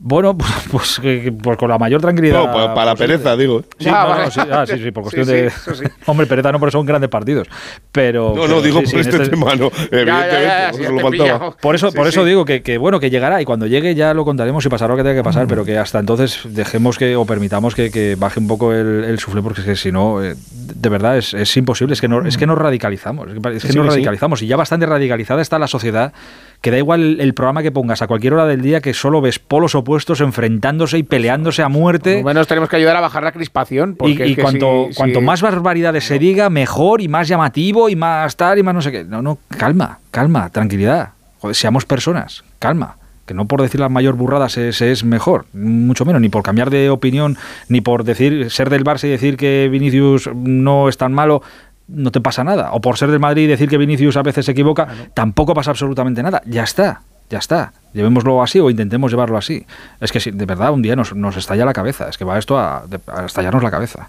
Bueno, 0.00 0.38
pues, 0.70 1.00
pues, 1.42 1.58
con 1.58 1.68
la 1.68 1.78
mayor 1.78 2.00
tranquilidad. 2.00 2.44
No, 2.44 2.52
para, 2.52 2.84
la 2.84 2.94
pereza, 2.94 3.36
digo. 3.36 3.62
Sí, 3.78 3.88
ah, 3.90 4.28
ah, 4.52 4.64
sí, 4.66 4.78
sí, 4.78 4.90
por 4.92 5.02
cuestión 5.10 5.26
de. 5.26 5.50
Hombre, 6.06 6.26
pereza 6.26 6.52
no, 6.52 6.60
porque 6.60 6.72
son 6.72 6.86
grandes 6.86 7.10
partidos. 7.10 7.48
Pero. 7.90 8.32
No, 8.36 8.46
no, 8.46 8.60
digo 8.60 8.76
por 8.76 8.84
este, 8.84 9.00
este, 9.00 9.28
tema, 9.30 9.56
no. 9.56 9.70
Evidentemente, 9.90 11.32
por 11.60 11.74
eso, 11.74 11.90
por 11.92 12.06
eso 12.06 12.24
digo 12.24 12.44
que, 12.44 12.62
que, 12.62 12.78
bueno, 12.78 13.00
que 13.00 13.10
llegará 13.10 13.42
y 13.42 13.44
cuando 13.44 13.66
llegue 13.66 13.94
ya 13.94 14.14
lo 14.14 14.24
contaremos 14.24 14.64
y 14.64 14.68
pasará 14.68 14.92
lo 14.92 14.96
que 14.96 15.02
tenga 15.02 15.16
que 15.16 15.24
pasar, 15.24 15.48
pero 15.48 15.64
que 15.64 15.76
hasta 15.78 15.98
entonces 15.98 16.40
dejemos 16.44 16.96
que 16.96 17.16
o 17.16 17.24
permitamos 17.24 17.74
que, 17.74 17.90
que 17.90 18.14
baje 18.14 18.38
un 18.38 18.46
poco 18.46 18.72
el, 18.72 19.04
el 19.04 19.18
suflé, 19.18 19.42
porque 19.42 19.62
es 19.62 19.66
que 19.66 19.76
si 19.76 19.90
no, 19.90 20.22
eh, 20.22 20.36
de 20.36 20.88
verdad 20.88 21.18
es, 21.18 21.34
es, 21.34 21.56
imposible. 21.56 21.94
Es 21.94 22.00
que, 22.00 22.08
no, 22.08 22.24
es 22.24 22.36
que 22.36 22.46
nos 22.46 22.56
radicalizamos. 22.56 23.28
Es 23.52 23.64
que 23.64 23.72
nos 23.72 23.86
radicalizamos 23.86 24.42
y 24.42 24.46
ya 24.46 24.56
bastante 24.56 24.86
radicalizada 24.86 25.42
está 25.42 25.58
la 25.58 25.66
sociedad 25.66 26.12
que 26.60 26.70
da 26.70 26.78
igual 26.78 27.20
el, 27.20 27.34
programa 27.34 27.62
que 27.62 27.70
pongas 27.70 28.02
a 28.02 28.06
cualquier 28.06 28.34
hora 28.34 28.46
del 28.46 28.62
día 28.62 28.80
que 28.80 28.92
solo 28.92 29.20
ves 29.20 29.38
polos 29.38 29.74
opuestos 29.74 30.20
enfrentándose 30.20 30.98
y 30.98 31.02
peleándose 31.02 31.62
a 31.62 31.68
muerte. 31.68 32.22
Bueno, 32.22 32.44
tenemos 32.44 32.68
que 32.68 32.76
ayudar 32.76 32.96
a 32.96 33.00
bajar 33.00 33.22
la 33.22 33.32
crispación. 33.32 33.96
y, 34.04 34.34
cuanto, 34.36 34.88
cuanto 34.96 35.20
más 35.20 35.40
barbaridades 35.40 36.04
se 36.04 36.18
diga, 36.18 36.50
mejor 36.50 37.00
y 37.00 37.08
más 37.08 37.28
llamativo 37.28 37.88
y 37.88 37.96
más 37.96 38.36
tal 38.36 38.58
y 38.58 38.62
más 38.62 38.74
no 38.74 38.82
sé 38.82 38.90
qué. 38.90 39.04
No, 39.04 39.22
no, 39.22 39.38
calma, 39.48 40.00
calma, 40.10 40.50
tranquilidad. 40.50 41.10
Joder, 41.40 41.54
seamos 41.54 41.84
personas, 41.84 42.42
calma 42.58 42.96
que 43.28 43.34
no 43.34 43.46
por 43.46 43.62
decir 43.62 43.78
las 43.78 43.90
mayor 43.90 44.16
burradas 44.16 44.56
es, 44.56 44.80
es, 44.80 45.04
mejor, 45.04 45.44
mucho 45.52 46.04
menos, 46.04 46.20
ni 46.20 46.30
por 46.30 46.42
cambiar 46.42 46.70
de 46.70 46.90
opinión, 46.90 47.36
ni 47.68 47.80
por 47.80 48.02
decir 48.02 48.50
ser 48.50 48.70
del 48.70 48.84
Barça 48.84 49.04
y 49.04 49.10
decir 49.10 49.36
que 49.36 49.68
Vinicius 49.70 50.30
no 50.34 50.88
es 50.88 50.96
tan 50.96 51.12
malo, 51.12 51.42
no 51.88 52.12
te 52.12 52.20
pasa 52.20 52.44
nada. 52.44 52.72
O 52.72 52.80
por 52.80 52.96
ser 52.96 53.10
del 53.10 53.20
Madrid 53.20 53.44
y 53.44 53.46
decir 53.46 53.68
que 53.68 53.78
Vinicius 53.78 54.16
a 54.16 54.22
veces 54.22 54.46
se 54.46 54.52
equivoca, 54.52 54.86
tampoco 55.14 55.54
pasa 55.54 55.70
absolutamente 55.70 56.22
nada. 56.22 56.42
Ya 56.46 56.62
está, 56.62 57.02
ya 57.30 57.38
está. 57.38 57.72
Llevémoslo 57.92 58.42
así 58.42 58.60
o 58.60 58.70
intentemos 58.70 59.10
llevarlo 59.10 59.36
así. 59.36 59.66
Es 60.00 60.12
que 60.12 60.20
si 60.20 60.30
de 60.30 60.46
verdad 60.46 60.72
un 60.72 60.82
día 60.82 60.94
nos, 60.96 61.14
nos 61.14 61.36
estalla 61.36 61.64
la 61.64 61.72
cabeza. 61.72 62.08
Es 62.08 62.18
que 62.18 62.24
va 62.24 62.38
esto 62.38 62.58
a, 62.58 62.84
estallarnos 63.26 63.62
la 63.62 63.70
cabeza. 63.70 64.08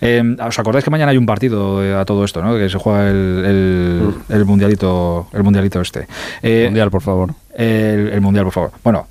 Em, 0.00 0.36
¿Os 0.40 0.58
acordáis 0.58 0.84
que 0.84 0.90
mañana 0.90 1.12
hay 1.12 1.16
un 1.16 1.26
partido 1.26 1.84
eh, 1.84 1.94
a 1.94 2.04
todo 2.04 2.24
esto, 2.24 2.42
¿no? 2.42 2.56
Que 2.56 2.68
se 2.68 2.78
juega 2.78 3.08
el, 3.08 4.14
el, 4.28 4.44
mundialito, 4.44 5.28
el 5.32 5.42
mundialito 5.44 5.80
este. 5.80 6.08
Eh, 6.42 6.64
mundial, 6.66 6.90
por 6.90 7.02
favor. 7.02 7.34
El, 7.54 8.08
el 8.08 8.20
mundial, 8.20 8.44
por 8.46 8.52
favor. 8.52 8.72
Bueno, 8.82 9.06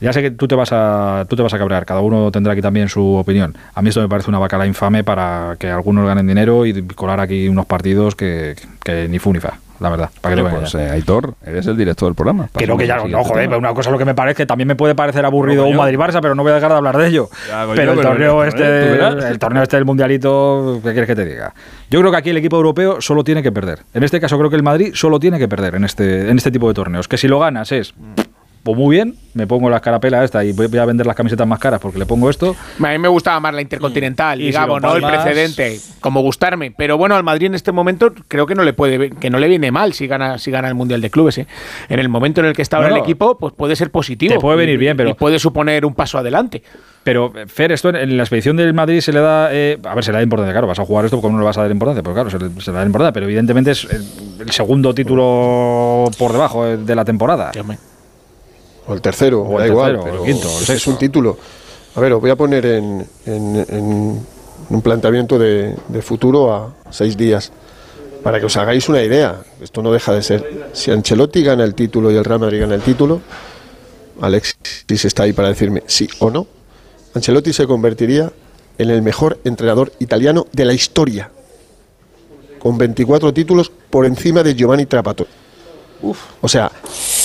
ya 0.00 0.12
sé 0.12 0.22
que 0.22 0.30
tú 0.30 0.48
te 0.48 0.54
vas 0.54 0.70
a 0.72 1.26
tú 1.28 1.36
te 1.36 1.42
vas 1.42 1.54
a 1.54 1.58
cabrear, 1.58 1.86
cada 1.86 2.00
uno 2.00 2.30
tendrá 2.30 2.52
aquí 2.52 2.62
también 2.62 2.88
su 2.88 3.14
opinión. 3.14 3.56
A 3.74 3.82
mí 3.82 3.88
esto 3.88 4.00
me 4.00 4.08
parece 4.08 4.30
una 4.30 4.38
bacala 4.38 4.66
infame 4.66 5.04
para 5.04 5.56
que 5.58 5.70
algunos 5.70 6.06
ganen 6.06 6.26
dinero 6.26 6.66
y 6.66 6.82
colar 6.88 7.20
aquí 7.20 7.48
unos 7.48 7.66
partidos 7.66 8.14
que, 8.14 8.56
ni 9.08 9.18
fu 9.18 9.32
ni 9.32 9.40
fa, 9.40 9.54
la 9.80 9.90
verdad. 9.90 10.10
¿Para 10.20 10.36
que 10.36 10.42
pues, 10.42 10.74
eh, 10.74 10.90
Aitor, 10.90 11.34
eres 11.44 11.66
el 11.66 11.76
director 11.76 12.08
del 12.08 12.14
programa. 12.14 12.48
Creo 12.52 12.76
que 12.76 12.86
ya 12.86 12.96
no, 13.04 13.24
joder, 13.24 13.48
una 13.50 13.72
cosa 13.72 13.90
lo 13.90 13.98
que 13.98 14.04
me 14.04 14.14
parece, 14.14 14.46
también 14.46 14.68
me 14.68 14.76
puede 14.76 14.94
parecer 14.94 15.24
aburrido 15.24 15.66
un 15.66 15.76
Madrid-Barça, 15.76 16.20
pero 16.20 16.34
no 16.34 16.42
voy 16.42 16.52
a 16.52 16.56
dejar 16.56 16.72
de 16.72 16.76
hablar 16.76 16.96
de 16.98 17.06
ello. 17.06 17.28
pero 17.74 17.92
el 17.92 18.00
torneo 18.00 18.44
este, 18.44 19.28
el 19.28 19.38
torneo 19.38 19.62
este 19.62 19.76
del 19.76 19.84
mundialito, 19.84 20.80
¿qué 20.82 20.90
quieres 20.90 21.06
que 21.06 21.16
te 21.16 21.24
diga? 21.24 21.54
Yo 21.90 22.00
creo 22.00 22.10
que 22.10 22.18
aquí 22.18 22.30
el 22.30 22.36
equipo 22.36 22.56
europeo 22.56 23.00
solo 23.00 23.22
tiene 23.22 23.42
que 23.42 23.52
perder. 23.52 23.80
En 23.94 24.02
este 24.02 24.20
caso 24.20 24.36
creo 24.38 24.50
que 24.50 24.56
el 24.56 24.62
Madrid 24.62 24.92
solo 24.94 25.20
tiene 25.20 25.38
que 25.38 25.48
perder 25.48 25.76
en 25.76 25.84
este 25.84 26.28
en 26.28 26.36
este 26.36 26.50
tipo 26.50 26.66
de 26.68 26.74
torneos, 26.74 27.06
que 27.06 27.16
si 27.16 27.28
lo 27.28 27.38
ganas 27.38 27.70
es 27.70 27.94
pues 28.64 28.78
muy 28.78 28.96
bien, 28.96 29.14
me 29.34 29.46
pongo 29.46 29.68
la 29.68 29.76
escarapela 29.76 30.24
esta 30.24 30.42
y 30.42 30.52
voy 30.52 30.78
a 30.78 30.86
vender 30.86 31.06
las 31.06 31.14
camisetas 31.14 31.46
más 31.46 31.58
caras 31.58 31.80
porque 31.80 31.98
le 31.98 32.06
pongo 32.06 32.30
esto. 32.30 32.56
A 32.82 32.88
mí 32.88 32.98
me 32.98 33.08
gustaba 33.08 33.38
más 33.38 33.52
la 33.52 33.60
Intercontinental, 33.60 34.38
digamos, 34.38 34.80
no 34.80 34.96
el 34.96 35.02
precedente, 35.02 35.78
como 36.00 36.22
gustarme. 36.22 36.70
Pero 36.70 36.96
bueno, 36.96 37.14
al 37.14 37.24
Madrid 37.24 37.48
en 37.48 37.54
este 37.54 37.72
momento 37.72 38.14
creo 38.26 38.46
que 38.46 38.54
no 38.54 38.62
le 38.62 38.72
puede 38.72 39.10
que 39.10 39.28
no 39.28 39.38
le 39.38 39.48
viene 39.48 39.70
mal 39.70 39.92
si 39.92 40.06
gana 40.06 40.38
si 40.38 40.50
gana 40.50 40.68
el 40.68 40.74
Mundial 40.74 41.02
de 41.02 41.10
Clubes. 41.10 41.36
¿eh? 41.36 41.46
En 41.90 42.00
el 42.00 42.08
momento 42.08 42.40
en 42.40 42.46
el 42.46 42.54
que 42.54 42.62
está 42.62 42.78
ahora 42.78 42.88
el 42.88 42.96
equipo, 42.96 43.36
pues 43.36 43.52
puede 43.52 43.76
ser 43.76 43.90
positivo. 43.90 44.32
Te 44.32 44.40
puede 44.40 44.56
venir 44.56 44.78
bien, 44.78 44.96
pero 44.96 45.10
y 45.10 45.14
puede 45.14 45.38
suponer 45.38 45.84
un 45.84 45.94
paso 45.94 46.16
adelante. 46.16 46.62
Pero, 47.02 47.34
Fer, 47.48 47.70
esto 47.70 47.90
en, 47.90 48.16
la 48.16 48.22
expedición 48.22 48.56
del 48.56 48.72
Madrid 48.72 49.00
se 49.00 49.12
le 49.12 49.20
da. 49.20 49.50
Eh, 49.52 49.78
a 49.84 49.94
ver, 49.94 50.02
se 50.02 50.10
le 50.10 50.16
da 50.16 50.22
importancia, 50.22 50.54
claro. 50.54 50.68
Vas 50.68 50.78
a 50.78 50.86
jugar 50.86 51.04
esto 51.04 51.20
porque 51.20 51.34
no 51.34 51.38
le 51.38 51.44
vas 51.44 51.58
a 51.58 51.60
dar 51.60 51.70
importancia, 51.70 52.02
pero 52.02 52.14
claro, 52.14 52.30
se 52.30 52.38
le, 52.38 52.78
da 52.78 52.86
importancia. 52.86 53.12
Pero 53.12 53.26
evidentemente 53.26 53.72
es 53.72 53.84
el, 53.84 54.50
segundo 54.50 54.94
título 54.94 56.10
por 56.18 56.32
debajo 56.32 56.66
eh, 56.66 56.78
de 56.78 56.94
la 56.94 57.04
temporada 57.04 57.52
o 58.86 58.94
el 58.94 59.00
tercero, 59.00 59.42
o 59.42 59.58
da 59.58 59.66
igual, 59.66 60.00
pero 60.02 60.24
el 60.24 60.32
quinto, 60.32 60.48
es 60.60 60.86
un 60.86 60.98
título. 60.98 61.36
A 61.94 62.00
ver, 62.00 62.12
os 62.12 62.20
voy 62.20 62.30
a 62.30 62.36
poner 62.36 62.66
en, 62.66 63.06
un 63.26 64.82
planteamiento 64.82 65.38
de, 65.38 65.74
futuro 66.02 66.52
a 66.52 66.74
seis 66.90 67.16
días, 67.16 67.52
para 68.22 68.40
que 68.40 68.46
os 68.46 68.56
hagáis 68.56 68.88
una 68.88 69.02
idea. 69.02 69.42
Esto 69.60 69.82
no 69.82 69.92
deja 69.92 70.12
de 70.12 70.22
ser. 70.22 70.70
Si 70.72 70.90
Ancelotti 70.90 71.42
gana 71.42 71.64
el 71.64 71.74
título 71.74 72.10
y 72.10 72.16
el 72.16 72.24
Real 72.24 72.40
Madrid 72.40 72.60
gana 72.60 72.74
el 72.74 72.82
título, 72.82 73.20
Alexis 74.20 75.04
está 75.04 75.24
ahí 75.24 75.32
para 75.32 75.48
decirme 75.48 75.82
sí 75.86 76.08
o 76.20 76.30
no. 76.30 76.46
Ancelotti 77.14 77.52
se 77.52 77.66
convertiría 77.66 78.32
en 78.76 78.90
el 78.90 79.02
mejor 79.02 79.38
entrenador 79.44 79.92
italiano 80.00 80.46
de 80.52 80.64
la 80.64 80.72
historia, 80.72 81.30
con 82.58 82.76
24 82.76 83.32
títulos 83.32 83.70
por 83.90 84.04
encima 84.04 84.42
de 84.42 84.54
Giovanni 84.54 84.86
Trapattoni. 84.86 85.43
O 86.40 86.48
sea, 86.48 86.70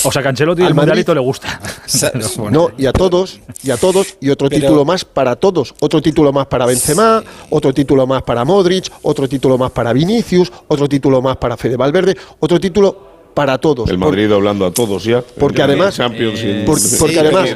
o 0.03 0.11
sea, 0.11 0.23
Cancelotti 0.23 0.63
al 0.63 0.73
Mundialito 0.73 1.13
le 1.13 1.19
gusta. 1.19 1.59
no, 2.51 2.71
y 2.77 2.85
a 2.85 2.93
todos, 2.93 3.39
y 3.63 3.71
a 3.71 3.77
todos, 3.77 4.17
y 4.21 4.29
otro 4.29 4.49
título 4.49 4.85
más 4.85 5.05
para 5.05 5.35
todos. 5.35 5.73
Otro 5.79 6.01
título 6.01 6.31
más 6.31 6.47
para 6.47 6.65
Benzema, 6.65 7.23
otro 7.49 7.73
título 7.73 8.07
más 8.07 8.23
para 8.23 8.45
Modric, 8.45 8.91
otro 9.01 9.27
título 9.27 9.57
más 9.57 9.71
para 9.71 9.93
Vinicius, 9.93 10.51
otro 10.67 10.87
título 10.87 11.21
más 11.21 11.37
para 11.37 11.57
Fede 11.57 11.75
Valverde, 11.75 12.15
otro 12.39 12.59
título 12.59 13.09
para 13.33 13.57
todos. 13.57 13.89
El 13.89 13.97
Madrid 13.97 14.31
hablando 14.31 14.65
a 14.65 14.71
todos 14.71 15.03
ya. 15.03 15.23
Porque 15.37 15.61
además, 15.61 15.97
eh, 15.99 16.65
porque 16.65 17.19
además, 17.19 17.49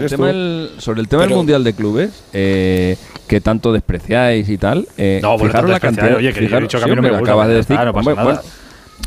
sobre 0.78 1.01
el 1.01 1.07
tema 1.07 1.24
del 1.24 1.36
Mundial 1.36 1.63
de 1.63 1.74
Clubes, 1.74 2.24
eh, 2.32 2.95
que 3.28 3.41
tanto 3.41 3.74
despreciáis 3.74 4.47
y 4.49 4.57
tal, 4.57 4.88
eh, 4.97 5.19
no, 5.21 5.38
fijaros 5.38 5.69
la 5.69 5.80
cantidad. 5.80 6.15
Oye, 6.15 6.32
que 6.34 6.47
yo 6.47 6.57
he 6.57 6.61
dicho 6.61 6.78
que 6.78 6.86
a 6.86 6.88
mí 6.88 6.95
no 6.95 7.01
me 7.01 7.09
gusta. 7.09 7.24
Acabas 7.24 7.47
de 7.47 7.53
decir, 7.55 7.78
no 7.78 7.93
pasa 7.93 8.13
nada. 8.13 8.43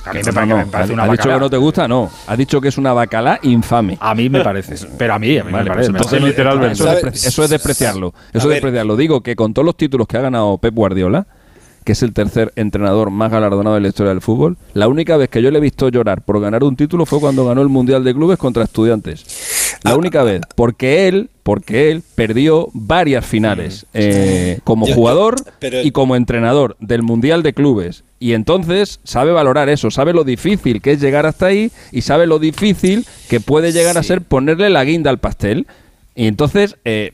A 0.05 0.13
mí 0.13 0.21
me, 0.23 0.33
parece, 0.67 0.93
una 0.93 1.05
¿Ha 1.05 1.09
dicho 1.09 1.29
que 1.29 1.41
no 1.41 1.51
te 1.51 1.57
gusta? 1.57 1.89
No. 1.89 2.11
Ha 2.27 2.37
dicho 2.37 2.61
que 2.61 2.69
es 2.69 2.79
una 2.79 2.93
bacala 2.93 3.41
infame. 3.43 3.97
A 4.01 4.15
mí 4.15 4.29
me 4.29 4.41
parece. 4.43 4.87
Pero 4.99 5.15
a 5.15 5.19
mí, 5.19 5.37
a 5.39 5.45
mí 5.45 5.53
me 5.53 5.65
parece. 5.65 5.91
Entonces, 5.91 6.23
literalmente. 6.23 6.83
Eso, 7.13 7.43
es 7.43 7.51
despreciarlo. 7.51 8.15
Eso 8.33 8.49
es 8.49 8.55
despreciarlo. 8.55 8.97
Digo 8.97 9.23
que 9.23 9.35
con 9.35 9.55
todos 9.55 9.67
los 9.67 9.77
títulos 9.77 10.07
que 10.07 10.17
ha 10.17 10.21
ganado 10.21 10.59
Pep 10.59 10.75
Guardiola, 10.75 11.27
que 11.87 11.93
es 11.93 12.03
el 12.03 12.13
tercer 12.13 12.53
entrenador 12.57 13.11
más 13.11 13.31
galardonado 13.31 13.77
de 13.77 13.81
la 13.81 13.89
historia 13.89 14.11
del 14.11 14.21
fútbol, 14.21 14.57
la 14.75 14.89
única 14.89 15.17
vez 15.17 15.29
que 15.29 15.41
yo 15.41 15.53
le 15.53 15.59
he 15.59 15.61
visto 15.61 15.89
llorar 15.89 16.21
por 16.23 16.41
ganar 16.41 16.65
un 16.65 16.75
título 16.75 17.07
fue 17.07 17.21
cuando 17.21 17.47
ganó 17.47 17.63
el 17.63 17.69
Mundial 17.69 18.03
de 18.03 18.13
Clubes 18.13 18.39
contra 18.39 18.65
Estudiantes. 18.65 19.79
La 19.85 19.93
ah. 19.93 19.97
única 19.97 20.25
vez. 20.25 20.43
Porque 20.57 21.07
él 21.07 21.31
porque 21.45 21.93
él 21.93 22.03
perdió 22.17 22.71
varias 22.73 23.25
finales 23.25 23.85
mm. 23.85 23.89
eh, 23.95 24.59
como 24.65 24.85
jugador 24.87 25.37
y 25.85 25.93
como 25.93 26.17
entrenador 26.17 26.77
del 26.81 27.05
Mundial 27.05 27.45
de 27.45 27.53
Clubes. 27.53 28.03
Y 28.19 28.33
entonces 28.33 28.99
sabe 29.05 29.31
valorar 29.31 29.69
eso, 29.69 29.93
sabe 29.93 30.13
lo 30.13 30.25
difícil 30.25 30.83
que 30.83 30.91
es 30.91 31.01
llegar 31.01 31.25
hasta 31.25 31.47
ahí 31.47 31.71
y 31.93 32.01
sabe 32.01 32.27
lo 32.27 32.41
difícil 32.41 33.07
que 33.29 33.39
puede 33.39 33.71
llegar 33.71 33.97
a 33.97 34.03
ser 34.03 34.23
ponerle 34.23 34.71
la 34.71 34.83
guinda 34.83 35.09
al 35.09 35.19
pastel. 35.19 35.69
Y 36.17 36.27
entonces, 36.27 36.79
eh, 36.85 37.13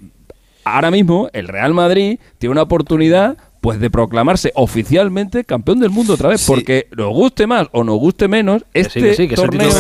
ahora 0.65 0.91
mismo 0.91 1.29
el 1.35 1.47
Real 1.47 1.75
Madrid 1.75 2.19
tiene 2.39 2.53
una 2.53 2.63
oportunidad 2.63 3.37
pues 3.63 3.79
de 3.79 3.91
proclamarse 3.91 4.51
oficialmente 4.57 5.45
campeón 5.45 5.79
del 5.79 5.91
mundo 5.91 6.15
otra 6.15 6.29
vez, 6.29 6.45
porque 6.45 6.89
nos 6.97 7.11
guste 7.11 7.47
más 7.47 7.69
o 7.71 7.85
nos 7.85 7.97
guste 7.97 8.27
menos, 8.27 8.65
este 8.75 9.15
sí, 9.15 9.29
que 9.29 9.37
torneo 9.37 9.71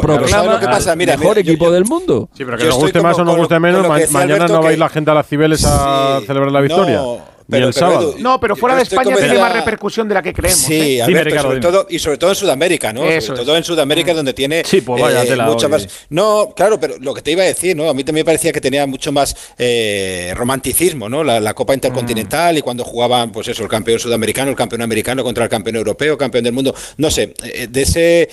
proclama 0.00 0.58
mejor 0.96 1.36
equipo 1.36 1.70
del 1.70 1.84
mundo. 1.84 2.30
Sí, 2.32 2.46
pero 2.46 2.56
que 2.56 2.64
nos 2.64 2.76
guste 2.76 3.02
más 3.02 3.18
o 3.18 3.24
nos 3.26 3.36
guste 3.36 3.60
menos, 3.60 3.86
mañana 4.10 4.48
no 4.48 4.62
va 4.62 4.70
a 4.70 4.72
ir 4.72 4.78
la 4.78 4.88
gente 4.88 5.10
a 5.10 5.14
las 5.14 5.28
Cibeles 5.28 5.62
a 5.66 6.20
celebrar 6.26 6.50
la 6.50 6.62
victoria. 6.62 7.02
Pero, 7.48 7.68
el 7.68 7.74
sábado. 7.74 8.14
no, 8.18 8.40
pero 8.40 8.56
fuera 8.56 8.74
de 8.76 8.82
España 8.82 9.14
tiene 9.16 9.38
más 9.38 9.52
repercusión 9.52 10.08
de 10.08 10.14
la 10.14 10.22
que 10.22 10.32
creemos. 10.32 10.58
Sí, 10.58 11.00
¿eh? 11.00 11.38
sobre 11.40 11.60
todo, 11.60 11.86
y 11.88 11.98
sobre 11.98 12.18
todo 12.18 12.30
en 12.30 12.36
Sudamérica, 12.36 12.92
¿no? 12.92 13.02
sobre 13.20 13.44
todo 13.44 13.56
en 13.56 13.64
Sudamérica, 13.64 14.12
mm. 14.12 14.16
donde 14.16 14.34
tiene 14.34 14.62
sí, 14.64 14.80
pues 14.80 15.00
vaya, 15.00 15.22
eh, 15.22 15.36
mucho 15.36 15.68
más. 15.68 15.86
No, 16.10 16.52
claro, 16.56 16.80
pero 16.80 16.96
lo 17.00 17.14
que 17.14 17.22
te 17.22 17.32
iba 17.32 17.42
a 17.42 17.46
decir, 17.46 17.76
¿no? 17.76 17.88
A 17.88 17.94
mí 17.94 18.02
también 18.02 18.24
me 18.24 18.26
parecía 18.26 18.52
que 18.52 18.60
tenía 18.60 18.86
mucho 18.86 19.12
más 19.12 19.36
eh, 19.58 20.32
romanticismo, 20.36 21.08
¿no? 21.08 21.22
La, 21.22 21.54
Copa 21.54 21.72
Intercontinental 21.72 22.54
mm. 22.54 22.58
y 22.58 22.62
cuando 22.62 22.84
jugaban, 22.84 23.32
pues 23.32 23.48
eso, 23.48 23.62
el 23.62 23.68
campeón 23.68 23.98
sudamericano, 23.98 24.50
el 24.50 24.56
campeón 24.56 24.82
americano 24.82 25.22
contra 25.22 25.44
el 25.44 25.50
campeón 25.50 25.76
europeo, 25.76 26.18
campeón 26.18 26.44
del 26.44 26.52
mundo. 26.52 26.74
No 26.98 27.10
sé, 27.10 27.34
de 27.68 27.82
ese 27.82 28.28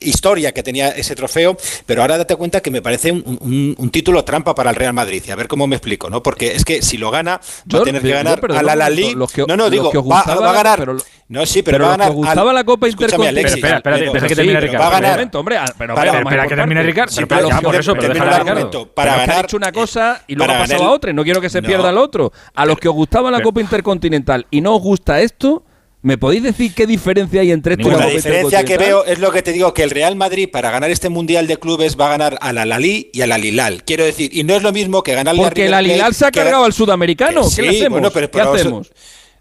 historia 0.00 0.52
que 0.52 0.62
tenía 0.62 0.88
ese 0.88 1.14
trofeo, 1.14 1.56
pero 1.86 2.02
ahora 2.02 2.18
date 2.18 2.36
cuenta 2.36 2.60
que 2.60 2.70
me 2.70 2.82
parece 2.82 3.12
un, 3.12 3.90
título 3.92 4.24
trampa 4.24 4.54
para 4.54 4.70
el 4.70 4.76
Real 4.76 4.92
Madrid. 4.92 5.22
Y 5.26 5.30
a 5.30 5.36
ver 5.36 5.48
cómo 5.48 5.66
me 5.66 5.76
explico, 5.76 6.10
¿no? 6.10 6.22
Porque 6.22 6.54
es 6.54 6.64
que 6.64 6.82
si 6.82 6.96
lo 6.96 7.10
gana, 7.10 7.40
va 7.72 7.80
a 7.80 7.82
tener 7.82 8.02
que 8.02 8.10
ganar 8.10 8.40
a 8.50 8.62
la 8.62 8.74
Lali. 8.74 9.14
No, 9.14 9.56
no, 9.56 9.70
digo, 9.70 9.92
va, 10.04 10.20
a 10.20 10.52
ganar. 10.52 10.86
no, 11.28 11.46
sí, 11.46 11.62
pero, 11.62 11.84
va 11.84 11.94
a 11.94 11.96
ganar. 11.96 12.12
gustaba 12.12 12.52
la 12.52 12.64
Copa 12.64 12.88
Intercontinental. 12.88 13.54
Espera, 13.54 13.76
espera, 13.76 13.96
espera, 13.96 14.28
que 14.28 14.36
termine 14.36 14.60
Ricardo. 14.60 14.78
Va 14.80 14.96
a 14.96 15.00
ganar. 15.00 15.30
hombre, 15.34 15.58
pero 15.78 15.94
espera 15.94 16.46
que 16.46 16.56
termine 16.56 16.82
Ricardo. 16.82 17.14
Pero 17.28 17.48
por 17.60 17.76
eso, 17.76 17.94
pero 17.94 18.12
déjala 18.14 18.38
Ricardo. 18.38 18.86
Para 18.92 19.16
ganar. 19.16 19.36
Ha 19.36 19.40
hecho 19.42 19.56
una 19.56 19.72
cosa 19.72 20.22
y 20.26 20.34
luego 20.34 20.52
ha 20.52 20.58
pasado 20.58 20.84
a 20.84 20.90
otra 20.90 21.10
y 21.10 21.14
no 21.14 21.24
quiero 21.24 21.40
que 21.40 21.50
se 21.50 21.62
pierda 21.62 21.90
el 21.90 21.98
otro. 21.98 22.32
A 22.54 22.66
los 22.66 22.78
que 22.78 22.88
os 22.88 22.94
gustaba 22.94 23.30
la 23.30 23.42
Copa 23.42 23.60
Intercontinental 23.60 24.46
y 24.50 24.60
no 24.60 24.74
os 24.74 24.82
gusta 24.82 25.20
esto, 25.20 25.64
¿Me 26.02 26.16
podéis 26.16 26.42
decir 26.42 26.72
qué 26.74 26.86
diferencia 26.86 27.42
hay 27.42 27.52
entre 27.52 27.74
estos 27.74 27.92
La 27.92 28.06
diferencia 28.06 28.64
que 28.64 28.78
veo 28.78 29.04
es 29.04 29.18
lo 29.18 29.30
que 29.32 29.42
te 29.42 29.52
digo, 29.52 29.74
que 29.74 29.82
el 29.82 29.90
Real 29.90 30.16
Madrid 30.16 30.48
para 30.50 30.70
ganar 30.70 30.90
este 30.90 31.10
Mundial 31.10 31.46
de 31.46 31.58
Clubes 31.58 31.98
va 32.00 32.06
a 32.06 32.10
ganar 32.10 32.38
a 32.40 32.54
la 32.54 32.64
Lali 32.64 33.10
y 33.12 33.20
a 33.20 33.26
la 33.26 33.36
Lilal. 33.36 33.84
Quiero 33.84 34.04
decir, 34.04 34.34
y 34.34 34.42
no 34.44 34.54
es 34.54 34.62
lo 34.62 34.72
mismo 34.72 35.02
que 35.02 35.14
ganarle 35.14 35.42
Porque 35.42 35.68
la 35.68 35.82
Lilal 35.82 36.14
se 36.14 36.24
ha 36.24 36.30
cargado 36.30 36.64
al 36.64 36.72
sudamericano. 36.72 37.42
¿Qué 37.54 37.68
hacemos? 37.68 38.12
¿Qué 38.12 38.40
hacemos? 38.40 38.90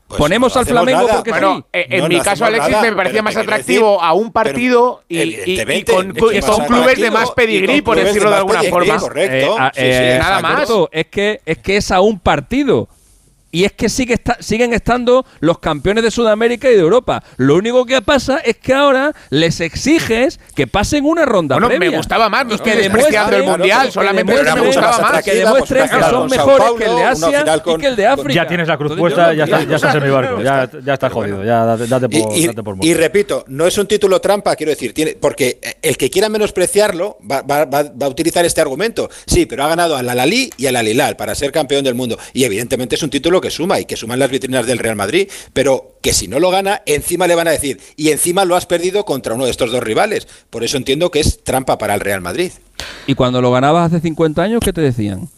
Pues 0.09 0.17
Ponemos 0.17 0.57
al 0.57 0.65
Flamengo 0.65 1.07
porque 1.07 1.29
bueno, 1.29 1.57
sí. 1.57 1.65
Eh, 1.71 1.85
en 1.91 2.07
mi 2.07 2.19
caso, 2.19 2.43
Alexis, 2.43 2.81
me 2.81 2.93
parecía 2.93 3.21
más 3.21 3.37
atractivo 3.37 4.01
a 4.01 4.13
un 4.13 4.31
partido 4.31 5.03
y, 5.07 5.83
con, 5.83 6.13
clubes 6.13 6.99
de 6.99 7.11
más 7.11 7.29
pedigrí, 7.31 7.83
por 7.83 7.95
decirlo 7.95 8.31
de 8.31 8.37
alguna 8.37 8.63
forma. 8.63 8.97
Correcto. 8.97 9.55
Eh, 9.75 10.15
eh, 10.15 10.17
nada 10.19 10.41
más. 10.41 10.67
Es 10.91 11.05
que, 11.05 11.41
es 11.45 11.59
que 11.59 11.77
es 11.77 11.91
a 11.91 12.01
un 12.01 12.19
partido. 12.19 12.89
Y 13.51 13.63
es 13.63 13.73
que 13.73 13.89
sigue 13.89 14.15
siguen 14.39 14.73
estando 14.73 15.25
los 15.39 15.59
campeones 15.59 16.03
de 16.03 16.11
Sudamérica 16.11 16.69
y 16.69 16.75
de 16.75 16.81
Europa. 16.81 17.23
Lo 17.37 17.55
único 17.55 17.85
que 17.85 18.01
pasa 18.01 18.37
es 18.37 18.57
que 18.57 18.73
ahora 18.73 19.13
les 19.29 19.59
exiges 19.59 20.39
que 20.55 20.67
pasen 20.67 21.05
una 21.05 21.25
ronda 21.25 21.55
bueno, 21.55 21.67
previa. 21.67 21.91
me 21.91 21.97
gustaba 21.97 22.29
más, 22.29 22.45
no 22.45 22.55
estoy 22.55 22.73
despreciando 22.73 23.37
el 23.37 23.43
Mundial, 23.43 23.91
solamente 23.91 24.33
me 24.33 24.61
gustaba 24.61 24.99
más. 24.99 25.23
Que 25.23 25.35
demuestren 25.35 25.89
que 25.89 26.03
son 26.03 26.29
mejores 26.29 26.67
que 26.77 26.85
el 26.85 26.95
de 26.95 27.03
Asia 27.03 27.61
y 27.65 27.77
que 27.77 27.87
el 27.87 27.95
de 27.95 28.07
África. 28.07 28.33
Ya 28.33 28.47
tienes 28.47 28.67
la 28.67 28.77
cruz 28.77 28.95
puesta, 28.95 29.33
ya, 29.33 29.45
ya, 29.45 29.75
estás 29.75 29.95
en 29.95 30.03
mi 30.03 30.09
barco, 30.09 30.41
ya, 30.41 30.69
ya 30.83 30.93
estás 30.93 31.11
jodido, 31.11 31.43
ya 31.43 31.65
date 31.77 32.09
por, 32.09 32.37
y, 32.37 32.47
date 32.47 32.63
por 32.63 32.77
y 32.81 32.93
repito, 32.93 33.45
no 33.47 33.65
es 33.65 33.77
un 33.77 33.87
título 33.87 34.21
trampa, 34.21 34.55
quiero 34.55 34.71
decir, 34.71 34.93
tiene, 34.93 35.17
porque 35.19 35.59
el 35.81 35.97
que 35.97 36.09
quiera 36.09 36.29
menospreciarlo 36.29 37.17
va, 37.29 37.41
va, 37.41 37.65
va, 37.65 37.79
a 37.79 38.07
utilizar 38.07 38.45
este 38.45 38.61
argumento. 38.61 39.09
Sí, 39.25 39.45
pero 39.45 39.63
ha 39.63 39.67
ganado 39.67 39.95
a 39.95 40.03
la 40.03 40.15
Lali 40.15 40.49
y 40.57 40.67
a 40.67 40.71
la 40.71 40.83
Lilal 40.83 41.15
para 41.15 41.35
ser 41.35 41.51
campeón 41.51 41.83
del 41.83 41.95
mundo. 41.95 42.17
Y 42.33 42.43
evidentemente 42.43 42.95
es 42.95 43.03
un 43.03 43.09
título 43.09 43.38
que 43.41 43.49
suma 43.49 43.79
y 43.79 43.85
que 43.85 43.95
suman 43.95 44.19
las 44.19 44.29
vitrinas 44.29 44.65
del 44.65 44.79
Real 44.79 44.95
Madrid, 44.95 45.29
pero 45.53 45.95
que 46.01 46.13
si 46.13 46.27
no 46.27 46.39
lo 46.39 46.51
gana, 46.51 46.81
encima 46.85 47.27
le 47.27 47.35
van 47.35 47.47
a 47.47 47.51
decir, 47.51 47.79
y 47.95 48.09
encima 48.09 48.45
lo 48.45 48.55
has 48.55 48.65
perdido 48.65 49.05
contra 49.05 49.33
uno 49.33 49.45
de 49.45 49.51
estos 49.51 49.71
dos 49.71 49.83
rivales. 49.83 50.27
Por 50.49 50.63
eso 50.63 50.77
entiendo 50.77 51.11
que 51.11 51.19
es 51.19 51.43
trampa 51.43 51.77
para 51.77 51.93
el 51.93 51.99
Real 51.99 52.21
Madrid. 52.21 52.51
¿Y 53.07 53.15
cuando 53.15 53.41
lo 53.41 53.51
ganabas 53.51 53.91
hace 53.91 54.01
50 54.01 54.41
años, 54.41 54.61
qué 54.63 54.73
te 54.73 54.81
decían? 54.81 55.29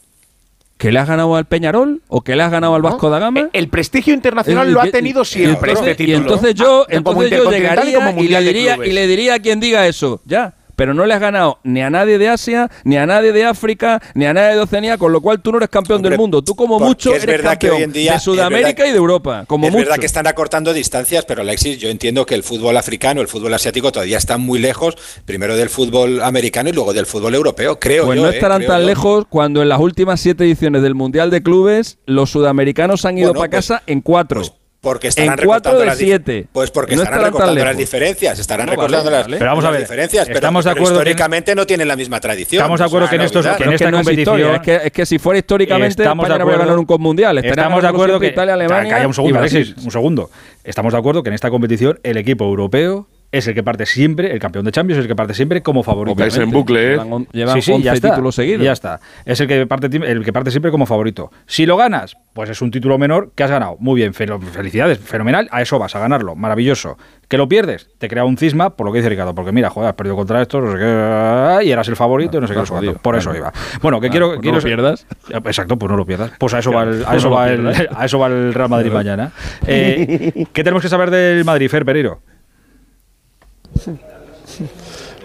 ¿Que 0.77 0.91
le 0.91 0.97
has 0.97 1.07
ganado 1.07 1.35
al 1.35 1.45
Peñarol 1.45 2.01
o 2.07 2.21
que 2.21 2.35
le 2.35 2.41
has 2.41 2.51
ganado 2.51 2.73
al 2.73 2.81
Vasco 2.81 3.11
da 3.11 3.19
Gama? 3.19 3.49
El 3.53 3.69
prestigio 3.69 4.15
internacional 4.15 4.71
lo 4.71 4.81
ha 4.81 4.87
tenido 4.87 5.23
siempre. 5.23 5.73
Este 5.73 5.93
título. 5.93 6.17
Y 6.17 6.21
entonces 6.21 6.55
yo, 6.55 6.87
entonces 6.89 7.29
yo 7.29 7.51
llegaría 7.51 8.15
y, 8.17 8.27
le 8.27 8.41
diría, 8.41 8.77
y 8.83 8.91
le 8.91 9.05
diría 9.05 9.35
a 9.35 9.39
quien 9.39 9.59
diga 9.59 9.85
eso, 9.87 10.21
ya, 10.25 10.55
pero 10.81 10.95
no 10.95 11.05
le 11.05 11.13
has 11.13 11.19
ganado 11.19 11.59
ni 11.63 11.83
a 11.83 11.91
nadie 11.91 12.17
de 12.17 12.27
Asia, 12.27 12.67
ni 12.85 12.97
a 12.97 13.05
nadie 13.05 13.31
de 13.31 13.45
África, 13.45 14.01
ni 14.15 14.25
a 14.25 14.33
nadie 14.33 14.55
de 14.55 14.61
Oceanía, 14.61 14.97
con 14.97 15.11
lo 15.11 15.21
cual 15.21 15.39
tú 15.39 15.51
no 15.51 15.59
eres 15.59 15.69
campeón 15.69 16.01
del 16.01 16.17
mundo. 16.17 16.41
Tú 16.41 16.55
como 16.55 16.79
mucho 16.79 17.13
eres 17.13 17.39
campeón 17.39 17.91
de 17.91 18.19
Sudamérica 18.19 18.87
y 18.87 18.89
de 18.89 18.97
Europa. 18.97 19.45
Como 19.45 19.67
es 19.67 19.73
mucho. 19.73 19.85
verdad 19.85 19.99
que 19.99 20.07
están 20.07 20.25
acortando 20.25 20.73
distancias, 20.73 21.23
pero 21.25 21.43
Alexis, 21.43 21.77
yo 21.77 21.89
entiendo 21.89 22.25
que 22.25 22.33
el 22.33 22.41
fútbol 22.41 22.77
africano, 22.77 23.21
el 23.21 23.27
fútbol 23.27 23.53
asiático 23.53 23.91
todavía 23.91 24.17
están 24.17 24.41
muy 24.41 24.57
lejos, 24.57 24.97
primero 25.23 25.55
del 25.55 25.69
fútbol 25.69 26.19
americano 26.23 26.69
y 26.69 26.71
luego 26.71 26.93
del 26.93 27.05
fútbol 27.05 27.35
europeo, 27.35 27.79
creo 27.79 28.05
pues 28.05 28.17
yo. 28.17 28.25
no 28.25 28.31
¿eh? 28.31 28.33
estarán 28.33 28.65
tan 28.65 28.87
lejos 28.87 29.25
cuando 29.29 29.61
en 29.61 29.69
las 29.69 29.79
últimas 29.79 30.19
siete 30.19 30.45
ediciones 30.45 30.81
del 30.81 30.95
Mundial 30.95 31.29
de 31.29 31.43
Clubes 31.43 31.99
los 32.07 32.31
sudamericanos 32.31 33.05
han 33.05 33.19
ido 33.19 33.33
para 33.33 33.51
pues 33.51 33.67
casa 33.67 33.83
en 33.85 34.01
cuatro. 34.01 34.39
Pues 34.39 34.53
porque 34.81 35.09
estarán 35.09 35.37
recortando 35.37 35.85
las 35.85 35.97
siete. 35.97 36.47
Pues 36.51 36.71
porque 36.71 36.95
estarán, 36.95 37.25
recortando 37.25 37.63
las 37.63 37.77
diferencias, 37.77 38.39
estarán 38.39 38.67
recortando 38.67 39.11
las, 39.11 39.27
pero 39.27 39.45
vamos 39.45 39.63
a 39.63 39.69
ver, 39.69 39.81
diferencias, 39.81 40.25
pero, 40.25 40.39
estamos 40.39 40.65
de 40.65 40.71
acuerdo 40.71 40.93
históricamente 40.93 41.53
no 41.53 41.67
tienen 41.67 41.87
la 41.87 41.95
misma 41.95 42.19
tradición. 42.19 42.61
Estamos 42.61 42.79
de 42.79 42.85
acuerdo 42.87 43.07
que 43.07 43.15
en 43.15 43.21
estos 43.21 43.45
que 43.45 43.63
en 43.63 43.73
esta 43.73 43.91
competición 43.91 44.55
es, 44.55 44.61
que, 44.61 44.75
es 44.83 44.91
que 44.91 45.05
si 45.05 45.19
fuera 45.19 45.37
históricamente 45.37 46.01
estamos 46.01 46.25
España 46.25 46.37
de 46.37 46.41
acuerdo, 46.41 46.57
no 46.57 46.65
ganar 46.65 46.79
un 46.79 46.85
COP 46.85 46.99
mundial. 46.99 47.37
Estamos 47.37 47.81
de 47.83 47.87
acuerdo 47.87 48.19
que 48.19 48.27
Italia, 48.27 48.55
Alemania, 48.55 49.07
un 49.07 49.13
segundo, 49.13 49.37
Alexis, 49.37 49.75
un 49.77 49.91
segundo. 49.91 50.31
Estamos 50.63 50.93
de 50.93 50.99
acuerdo 50.99 51.21
que 51.21 51.29
en 51.29 51.35
esta 51.35 51.51
competición 51.51 51.99
el 52.01 52.17
equipo 52.17 52.45
europeo 52.45 53.07
es 53.31 53.47
el 53.47 53.53
que 53.53 53.63
parte 53.63 53.85
siempre, 53.85 54.31
el 54.33 54.39
campeón 54.39 54.65
de 54.65 54.71
Champions 54.71 54.99
es 54.99 55.03
el 55.05 55.07
que 55.07 55.15
parte 55.15 55.33
siempre 55.33 55.61
como 55.61 55.83
favorito. 55.83 56.21
Es 56.23 56.37
en 56.37 56.51
bucle, 56.51 56.95
¿eh? 56.95 56.99
Llevan, 57.31 57.61
sí, 57.61 57.73
sí, 57.73 57.81
ya 57.81 57.93
títulos 57.93 58.35
seguidos. 58.35 58.63
Ya 58.63 58.73
está. 58.73 58.99
Es 59.25 59.39
el 59.39 59.47
que, 59.47 59.65
parte, 59.65 59.87
el 59.87 60.25
que 60.25 60.33
parte 60.33 60.51
siempre 60.51 60.69
como 60.69 60.85
favorito. 60.85 61.31
Si 61.45 61.65
lo 61.65 61.77
ganas, 61.77 62.17
pues 62.33 62.49
es 62.49 62.61
un 62.61 62.71
título 62.71 62.97
menor 62.97 63.31
que 63.33 63.43
has 63.43 63.51
ganado. 63.51 63.77
Muy 63.79 64.01
bien, 64.01 64.13
felicidades, 64.13 64.99
fenomenal. 64.99 65.47
A 65.51 65.61
eso 65.61 65.79
vas 65.79 65.95
a 65.95 65.99
ganarlo, 65.99 66.35
maravilloso. 66.35 66.97
Que 67.29 67.37
lo 67.37 67.47
pierdes, 67.47 67.87
te 67.97 68.09
crea 68.09 68.25
un 68.25 68.35
cisma, 68.35 68.71
por 68.71 68.85
lo 68.85 68.91
que 68.91 68.99
dice 68.99 69.07
Ricardo, 69.07 69.33
porque 69.33 69.53
mira, 69.53 69.69
joder, 69.69 69.89
has 69.89 69.95
perdido 69.95 70.17
contra 70.17 70.41
esto, 70.41 70.59
no 70.59 70.73
sé 70.73 70.79
qué, 70.79 71.65
y 71.65 71.71
eras 71.71 71.87
el 71.87 71.95
favorito, 71.95 72.37
y 72.37 72.41
no 72.41 72.47
sé 72.47 72.53
qué, 72.53 72.65
jodido, 72.65 72.95
por 72.95 73.15
eso 73.15 73.33
iba. 73.33 73.53
Bueno, 73.81 74.01
que 74.01 74.09
quiero, 74.09 74.27
pues 74.27 74.41
quiero 74.41 74.57
no 74.57 74.61
lo 74.61 74.65
pierdas. 74.65 75.07
Exacto, 75.29 75.77
pues 75.77 75.89
no 75.89 75.95
lo 75.95 76.05
pierdas. 76.05 76.31
Pues 76.37 76.53
a 76.53 76.59
eso 76.59 76.73
va 76.73 76.83
el, 76.83 77.05
a 77.07 77.15
eso 77.15 77.29
va 77.29 77.49
el, 77.49 77.67
a 77.95 78.05
eso 78.05 78.19
va 78.19 78.27
el 78.27 78.53
Real 78.53 78.69
Madrid 78.69 78.91
mañana. 78.91 79.31
Eh, 79.65 80.45
¿Qué 80.51 80.63
tenemos 80.65 80.83
que 80.83 80.89
saber 80.89 81.09
del 81.09 81.45
Madrid, 81.45 81.69
Fer 81.69 81.85
Pereiro? 81.85 82.19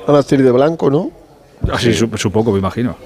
Van 0.07 0.17
a 0.17 0.23
ser 0.23 0.43
de 0.43 0.51
blanco, 0.51 0.91
¿no? 0.91 1.11
Así 1.73 1.93
sí. 1.93 2.09
supongo, 2.17 2.53
me 2.53 2.59
imagino. 2.59 2.97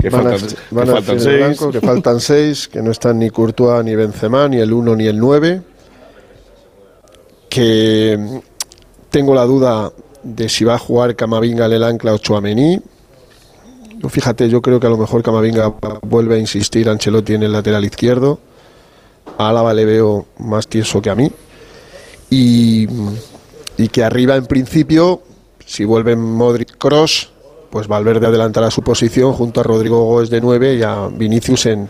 Que 0.00 0.10
van 0.10 0.24
faltan, 0.24 0.48
a, 0.48 0.74
van 0.74 0.84
que 0.84 0.90
a 0.90 0.94
faltan 0.94 1.20
seis. 1.20 1.38
Blanco, 1.38 1.70
que 1.70 1.80
faltan 1.80 2.20
seis, 2.20 2.68
que 2.68 2.82
no 2.82 2.90
están 2.90 3.18
ni 3.18 3.30
Courtois, 3.30 3.84
ni 3.84 3.94
Benzema, 3.96 4.48
ni 4.48 4.58
el 4.58 4.72
1 4.72 4.96
ni 4.96 5.06
el 5.06 5.18
9. 5.18 5.62
Que 7.48 8.40
tengo 9.10 9.34
la 9.34 9.44
duda 9.44 9.92
de 10.22 10.48
si 10.48 10.64
va 10.64 10.74
a 10.74 10.78
jugar 10.78 11.16
Camavinga, 11.16 11.66
el 11.66 11.82
ancla 11.82 12.14
o 12.14 12.18
Chouameni. 12.18 12.80
Fíjate, 14.08 14.48
yo 14.48 14.60
creo 14.60 14.78
que 14.78 14.86
a 14.86 14.90
lo 14.90 14.98
mejor 14.98 15.22
Camavinga 15.22 15.72
vuelve 16.02 16.34
a 16.34 16.38
insistir 16.38 16.88
Ancelotti 16.88 17.34
en 17.34 17.44
el 17.44 17.52
lateral 17.52 17.84
izquierdo. 17.84 18.38
A 19.38 19.48
Álava 19.48 19.72
le 19.72 19.84
veo 19.84 20.26
más 20.38 20.68
tieso 20.68 21.00
que 21.00 21.10
a 21.10 21.14
mí. 21.14 21.30
Y 22.28 22.86
y 23.76 23.88
que 23.88 24.04
arriba 24.04 24.36
en 24.36 24.46
principio, 24.46 25.22
si 25.64 25.84
vuelven 25.84 26.20
Modric 26.20 26.76
Cross, 26.76 27.30
pues 27.70 27.88
Valverde 27.88 28.26
adelantará 28.26 28.70
su 28.70 28.82
posición 28.82 29.32
junto 29.32 29.60
a 29.60 29.64
Rodrigo 29.64 30.04
Góez 30.04 30.30
de 30.30 30.40
9 30.40 30.74
y 30.76 30.82
a 30.82 31.08
Vinicius 31.08 31.66
en, 31.66 31.88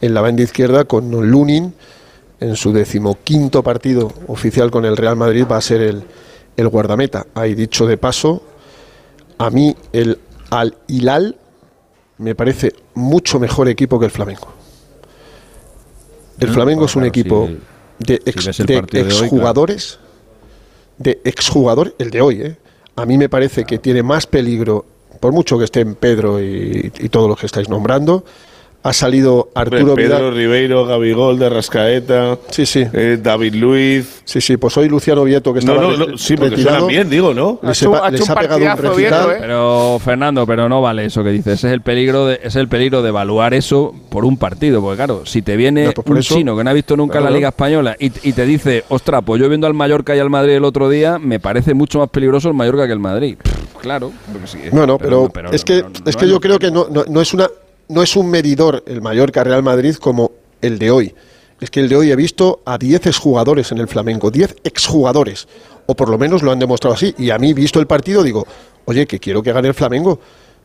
en 0.00 0.14
la 0.14 0.20
banda 0.20 0.42
izquierda 0.42 0.84
con 0.84 1.10
Lunin 1.30 1.74
en 2.40 2.56
su 2.56 2.72
decimoquinto 2.72 3.62
partido 3.62 4.12
oficial 4.26 4.70
con 4.70 4.84
el 4.84 4.96
Real 4.96 5.14
Madrid 5.14 5.44
va 5.48 5.58
a 5.58 5.60
ser 5.60 5.82
el, 5.82 6.02
el 6.56 6.68
guardameta. 6.68 7.26
Hay 7.34 7.54
dicho 7.54 7.86
de 7.86 7.96
paso, 7.96 8.42
a 9.38 9.50
mí 9.50 9.76
el 9.92 10.18
Al 10.50 10.76
Hilal 10.88 11.36
me 12.18 12.34
parece 12.34 12.72
mucho 12.94 13.38
mejor 13.38 13.68
equipo 13.68 13.98
que 13.98 14.06
el 14.06 14.10
Flamengo. 14.10 14.48
El 16.38 16.48
Flamengo 16.48 16.86
es 16.86 16.96
un 16.96 17.04
equipo 17.04 17.48
de, 17.98 18.22
exjugadores 18.24 19.98
de 21.00 21.20
exjugador, 21.24 21.94
el 21.98 22.10
de 22.10 22.20
hoy, 22.20 22.42
¿eh? 22.42 22.56
a 22.94 23.06
mí 23.06 23.16
me 23.16 23.30
parece 23.30 23.64
que 23.64 23.78
tiene 23.78 24.02
más 24.02 24.26
peligro, 24.26 24.84
por 25.18 25.32
mucho 25.32 25.58
que 25.58 25.64
estén 25.64 25.94
Pedro 25.94 26.40
y, 26.40 26.92
y 26.98 27.08
todos 27.08 27.28
los 27.28 27.40
que 27.40 27.46
estáis 27.46 27.68
nombrando, 27.68 28.24
ha 28.82 28.92
salido 28.92 29.50
Arturo 29.54 29.94
Pedro 29.94 30.18
Vidal. 30.18 30.34
Ribeiro, 30.34 30.86
Gabigol, 30.86 31.38
de 31.38 31.50
Rascaeta, 31.50 32.38
sí, 32.48 32.64
sí. 32.64 32.86
Eh, 32.92 33.18
David 33.22 33.54
Luiz. 33.54 34.22
Sí, 34.24 34.40
sí, 34.40 34.56
pues 34.56 34.76
hoy 34.78 34.88
Luciano 34.88 35.24
Vieto 35.24 35.52
que 35.52 35.58
estaba 35.58 35.82
no, 35.82 35.96
no, 35.96 36.06
no, 36.06 36.18
sí, 36.18 36.34
porque 36.34 36.56
retirado, 36.56 36.86
bien, 36.86 37.10
digo, 37.10 37.34
¿no? 37.34 37.58
Les, 37.62 37.82
ha, 37.82 38.06
ha, 38.06 38.10
les 38.10 38.28
ha 38.28 38.34
pegado 38.34 38.64
un 38.64 38.76
recital. 38.76 38.96
Vieto, 38.96 39.32
¿eh? 39.32 39.36
Pero 39.40 40.00
Fernando, 40.02 40.46
pero 40.46 40.68
no 40.68 40.80
vale 40.80 41.04
eso 41.04 41.22
que 41.22 41.30
dices. 41.30 41.54
Ese 41.54 41.68
es 41.68 41.74
el 41.74 41.82
peligro 41.82 42.26
de, 42.26 42.40
es 42.42 42.56
el 42.56 42.68
peligro 42.68 43.02
de 43.02 43.10
evaluar 43.10 43.52
eso 43.52 43.94
por 44.08 44.24
un 44.24 44.38
partido, 44.38 44.80
porque 44.80 44.96
claro, 44.96 45.26
si 45.26 45.42
te 45.42 45.56
viene 45.56 45.86
no, 45.86 45.92
pues 45.92 46.06
un 46.06 46.18
eso, 46.18 46.34
chino 46.36 46.56
que 46.56 46.64
no 46.64 46.70
ha 46.70 46.74
visto 46.74 46.96
nunca 46.96 47.18
claro, 47.18 47.26
la 47.26 47.36
Liga 47.36 47.48
española 47.48 47.96
y, 47.98 48.06
y, 48.28 48.32
te 48.32 48.46
dice, 48.46 48.84
ostras, 48.88 49.22
pues 49.24 49.40
yo 49.40 49.48
viendo 49.48 49.66
al 49.66 49.74
Mallorca 49.74 50.16
y 50.16 50.20
al 50.20 50.30
Madrid 50.30 50.54
el 50.54 50.64
otro 50.64 50.88
día, 50.88 51.18
me 51.18 51.38
parece 51.38 51.74
mucho 51.74 51.98
más 51.98 52.08
peligroso 52.08 52.48
el 52.48 52.54
Mallorca 52.54 52.86
que 52.86 52.92
el 52.92 52.98
Madrid. 52.98 53.36
Pff, 53.42 53.82
claro. 53.82 54.12
Sí, 54.46 54.58
no, 54.72 54.86
no, 54.86 54.98
pero, 54.98 55.28
pero, 55.28 55.48
pero 55.48 55.50
es 55.52 55.64
que 55.64 55.84
es 56.06 56.16
que 56.16 56.28
yo 56.28 56.40
creo 56.40 56.58
que 56.58 56.70
no, 56.70 56.86
no 56.88 57.20
es 57.20 57.34
una 57.34 57.48
no 57.90 58.02
es 58.02 58.16
un 58.16 58.30
medidor 58.30 58.82
el 58.86 59.02
Mallorca 59.02 59.44
Real 59.44 59.62
Madrid 59.62 59.96
como 59.96 60.32
el 60.62 60.78
de 60.78 60.90
hoy. 60.90 61.14
Es 61.60 61.70
que 61.70 61.80
el 61.80 61.88
de 61.88 61.96
hoy 61.96 62.10
he 62.10 62.16
visto 62.16 62.62
a 62.64 62.78
10 62.78 63.06
exjugadores 63.06 63.70
en 63.72 63.78
el 63.78 63.88
Flamengo, 63.88 64.30
10 64.30 64.56
exjugadores, 64.64 65.46
o 65.86 65.94
por 65.94 66.08
lo 66.08 66.16
menos 66.16 66.42
lo 66.42 66.52
han 66.52 66.58
demostrado 66.58 66.94
así. 66.94 67.14
Y 67.18 67.30
a 67.30 67.38
mí, 67.38 67.52
visto 67.52 67.80
el 67.80 67.86
partido, 67.86 68.22
digo, 68.22 68.46
oye, 68.86 69.06
que 69.06 69.18
quiero 69.18 69.42
que 69.42 69.52
gane 69.52 69.68
el 69.68 69.74
Flamengo, 69.74 70.20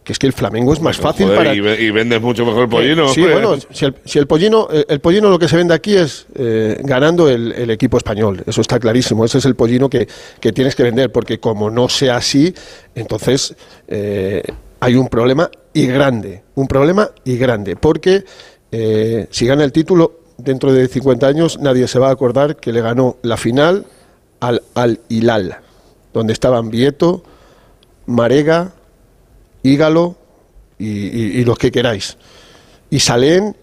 que 0.06 0.14
es 0.14 0.20
que 0.20 0.28
el 0.28 0.34
Flamengo 0.34 0.72
es 0.72 0.80
más 0.80 0.98
fácil 0.98 1.30
para... 1.30 1.54
Y, 1.54 1.90
vendes 1.90 2.22
mucho 2.22 2.46
mejor 2.46 2.64
el 2.64 2.70
pollino. 2.70 3.10
Sí, 3.10 3.22
bueno, 3.22 3.56
si 3.72 3.86
el, 3.86 3.96
si 4.06 4.20
el, 4.20 4.28
pollino, 4.28 4.70
el, 4.88 5.00
pollino 5.00 5.30
lo 5.30 5.40
que 5.40 5.48
se 5.48 5.58
vende 5.58 5.74
aquí 5.74 5.96
es 5.96 6.28
eh, 6.36 6.80
ganando 6.84 7.28
el, 7.28 7.70
equipo 7.72 7.98
español, 7.98 8.44
eso 8.46 8.62
está 8.62 8.80
clarísimo, 8.80 9.26
ese 9.26 9.40
es 9.40 9.46
el 9.46 9.56
pollino 9.56 9.90
que, 9.90 10.08
que 10.40 10.54
tienes 10.54 10.76
que 10.76 10.84
vender, 10.84 11.12
porque 11.12 11.40
como 11.40 11.72
no 11.72 11.90
sea 11.90 12.18
así, 12.18 12.54
entonces 12.94 13.56
eh, 13.88 14.44
hay 14.86 14.96
un 14.98 15.08
problema 15.08 15.50
y 15.74 15.88
grande, 15.88 16.44
un 16.54 16.68
problema 16.68 17.10
y 17.24 17.38
grande, 17.38 17.76
porque 17.76 18.24
eh, 18.72 19.26
si 19.32 19.48
gana 19.48 19.64
el 19.64 19.72
título 19.72 20.20
dentro 20.38 20.72
de 20.72 20.88
50 20.88 21.26
años 21.26 21.58
nadie 21.60 21.88
se 21.88 21.98
va 21.98 22.10
a 22.10 22.12
acordar 22.12 22.58
que 22.58 22.72
le 22.72 22.82
ganó 22.82 23.18
la 23.24 23.36
final 23.36 23.88
al, 24.42 24.62
al 24.76 25.00
Hilal, 25.10 25.58
donde 26.14 26.34
estaban 26.34 26.70
Vieto, 26.70 27.24
Marega, 28.06 28.74
Ígalo 29.64 30.18
y, 30.78 31.44
los 31.46 31.58
que 31.58 31.72
queráis. 31.72 32.18
Y 32.92 33.00
Salén 33.00 33.56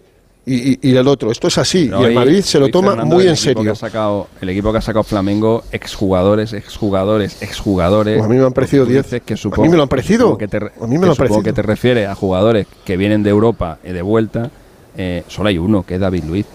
y, 0.45 0.97
el 0.97 1.07
otro. 1.07 1.31
Esto 1.31 1.49
es 1.49 1.59
así. 1.59 1.89
y 1.89 2.05
el 2.05 2.15
Madrid 2.15 2.43
se 2.43 2.59
lo 2.59 2.69
toma 2.69 2.97
muy 3.05 3.29
en 3.29 3.37
serio. 3.37 3.73
ha 3.73 3.77
sacado, 3.77 4.29
el 4.41 4.49
equipo 4.49 4.73
que 4.73 4.79
ha 4.79 4.83
sacado 4.83 5.05
Flamengo, 5.05 5.63
exjugadores, 5.71 6.53
exjugadores, 6.53 7.41
exjugadores. 7.43 8.19
Pues 8.19 8.27
a 8.27 8.29
mí 8.29 8.39
me 8.39 8.47
han 8.47 8.53
parecido 8.53 8.85
10. 8.85 9.13
a 9.13 9.61
mí 9.61 9.69
me 9.69 9.77
lo 9.77 9.85
han 9.85 9.89
parecido. 9.89 10.37
Que 10.37 10.49
te, 10.49 10.57
a 10.57 10.87
mí 10.87 10.99
me 10.99 11.07
lo 11.07 11.13
han 11.13 11.17
parecido. 11.17 11.43
que 11.43 11.53
te 11.53 11.63
refiere 11.63 12.07
a 12.07 12.15
jugadores 12.15 12.67
que 12.85 12.97
vienen 12.97 13.23
de 13.23 13.31
Europa 13.31 13.79
y 13.85 13.93
de 13.93 14.03
vuelta. 14.03 14.51
Eh, 14.97 15.23
solo 15.29 15.49
hay 15.49 15.59
uno, 15.59 15.85
que 15.85 15.95
es 15.95 16.01
David 16.01 16.25
Luiz. 16.25 16.47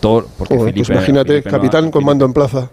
porque 0.00 0.54
pues 0.54 0.88
imagínate, 0.88 1.42
capitán 1.42 1.90
con 1.90 2.04
mando 2.04 2.24
en 2.24 2.32
plaza. 2.32 2.70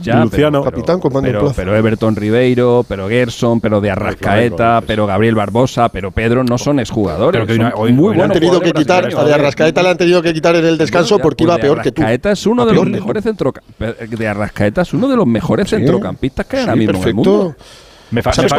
Ya, 0.00 0.24
Luciano, 0.24 0.62
pero, 0.62 0.70
capitán 0.70 1.00
pero, 1.22 1.52
pero, 1.54 1.76
Everton 1.76 2.14
Ribeiro, 2.14 2.84
pero 2.88 3.08
Gerson, 3.08 3.60
pero 3.60 3.80
de 3.80 3.90
Arrascaeta, 3.90 4.82
pero 4.86 5.06
Gabriel 5.06 5.34
Barbosa, 5.34 5.88
pero 5.88 6.10
Pedro 6.10 6.44
no 6.44 6.58
son 6.58 6.78
exjugadores. 6.78 7.44
Pero 7.46 7.70
hoy, 7.74 7.92
muy 7.92 8.20
han 8.20 8.30
tenido 8.30 8.60
que 8.60 8.72
quitar, 8.72 9.06
a 9.14 9.24
de 9.24 9.34
Arrascaeta 9.34 9.82
le 9.82 9.88
han 9.88 9.98
tenido 9.98 10.22
que 10.22 10.32
quitar 10.32 10.54
en 10.56 10.64
el 10.64 10.78
descanso 10.78 11.18
porque 11.18 11.44
iba 11.44 11.58
peor 11.58 11.82
que 11.82 11.92
tú. 11.92 12.02
Arrascaeta 12.02 12.32
es 12.32 12.46
uno 12.46 12.64
de 12.66 12.74
los 12.74 12.86
mejores 12.86 13.24
centrocampistas. 13.24 14.18
De 14.18 14.28
Arrascaeta 14.28 14.82
es 14.82 14.94
uno 14.94 15.08
de 15.08 15.16
los 15.16 15.26
mejores 15.26 15.68
centrocampistas 15.70 16.46
que 16.46 16.56
hay 16.56 16.62
ahora 16.62 16.76
mismo 16.76 17.02
en 17.02 17.08
el 17.08 17.14
mundo. 17.14 17.56
Me 18.10 18.22
¿Sabes, 18.22 18.52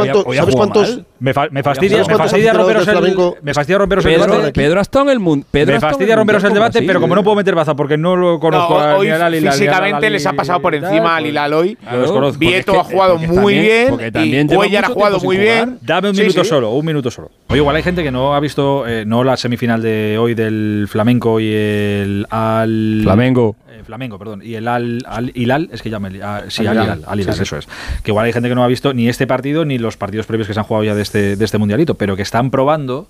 cuántos? 0.55 1.01
Me, 1.19 1.33
fastidia, 1.33 2.03
me 2.07 2.15
fastidia 2.15 2.53
romperos 2.53 2.87
el, 2.87 3.15
me 3.41 3.53
fastidia 3.53 3.77
romperos 3.77 4.05
el 4.05 4.19
debate. 4.19 4.51
Pedro 4.53 4.79
ha 4.79 4.81
estado 4.81 5.05
en 5.05 5.11
el 5.11 5.19
mundo. 5.19 5.45
me 5.51 5.79
fastidia 5.79 6.15
romperos 6.15 6.43
el 6.43 6.53
debate, 6.53 6.81
pero 6.83 7.01
como 7.01 7.15
no 7.15 7.23
puedo 7.23 7.35
meter 7.35 7.55
baza 7.55 7.75
porque 7.75 7.97
no 7.97 8.15
lo 8.15 8.39
conozco 8.39 8.79
a 8.79 8.97
hoy 8.97 9.11
Físicamente 9.41 10.09
les 10.09 10.25
ha 10.25 10.33
pasado 10.33 10.61
por 10.61 10.75
encima 10.75 11.15
al 11.17 11.25
Hilal 11.25 11.53
hoy. 11.53 11.77
Vieto 12.37 12.79
ha 12.79 12.83
jugado 12.83 13.17
muy 13.17 13.53
bien 13.53 13.97
y 14.15 14.47
Cuellar 14.47 14.85
ha 14.85 14.89
jugado 14.89 15.19
muy 15.19 15.37
bien. 15.37 15.77
Dame 15.81 16.09
un 16.09 16.15
minuto 16.15 16.43
solo, 16.43 16.71
un 16.71 16.85
minuto 16.85 17.11
solo. 17.11 17.31
Oye, 17.49 17.59
igual 17.59 17.75
hay 17.75 17.83
gente 17.83 18.03
que 18.03 18.11
no 18.11 18.33
ha 18.33 18.39
visto 18.39 18.87
eh, 18.87 19.03
no 19.05 19.23
la 19.23 19.37
semifinal 19.37 19.81
de 19.81 20.17
hoy 20.17 20.33
del 20.33 20.87
Flamenco 20.89 21.39
y 21.39 21.51
el 21.53 22.25
al 22.29 23.01
Flamengo. 23.03 23.55
Flamengo, 23.83 24.17
perdón, 24.17 24.41
y 24.43 24.55
el 24.55 24.67
Al, 24.67 24.99
al 25.05 25.31
Hilal, 25.33 25.69
es 25.71 25.81
que 25.81 25.89
ya 25.89 25.99
me 25.99 26.21
ah, 26.23 26.43
sí, 26.47 26.65
Al 26.65 26.75
Hilal, 26.75 27.03
Al 27.05 27.19
Hilal, 27.19 27.41
eso 27.41 27.57
es. 27.57 27.67
Que 28.03 28.11
igual 28.11 28.25
hay 28.25 28.33
gente 28.33 28.47
que 28.47 28.55
no 28.55 28.63
ha 28.63 28.67
visto 28.67 28.93
ni 28.93 29.09
este 29.09 29.27
partido 29.27 29.40
ni 29.41 29.77
los 29.77 29.97
partidos 29.97 30.25
previos 30.25 30.47
que 30.47 30.53
se 30.53 30.59
han 30.59 30.65
jugado 30.65 30.83
ya 30.83 30.95
de 30.95 31.01
este, 31.01 31.35
de 31.35 31.45
este 31.45 31.57
mundialito, 31.57 31.95
pero 31.95 32.15
que 32.15 32.21
están 32.21 32.51
probando 32.51 33.07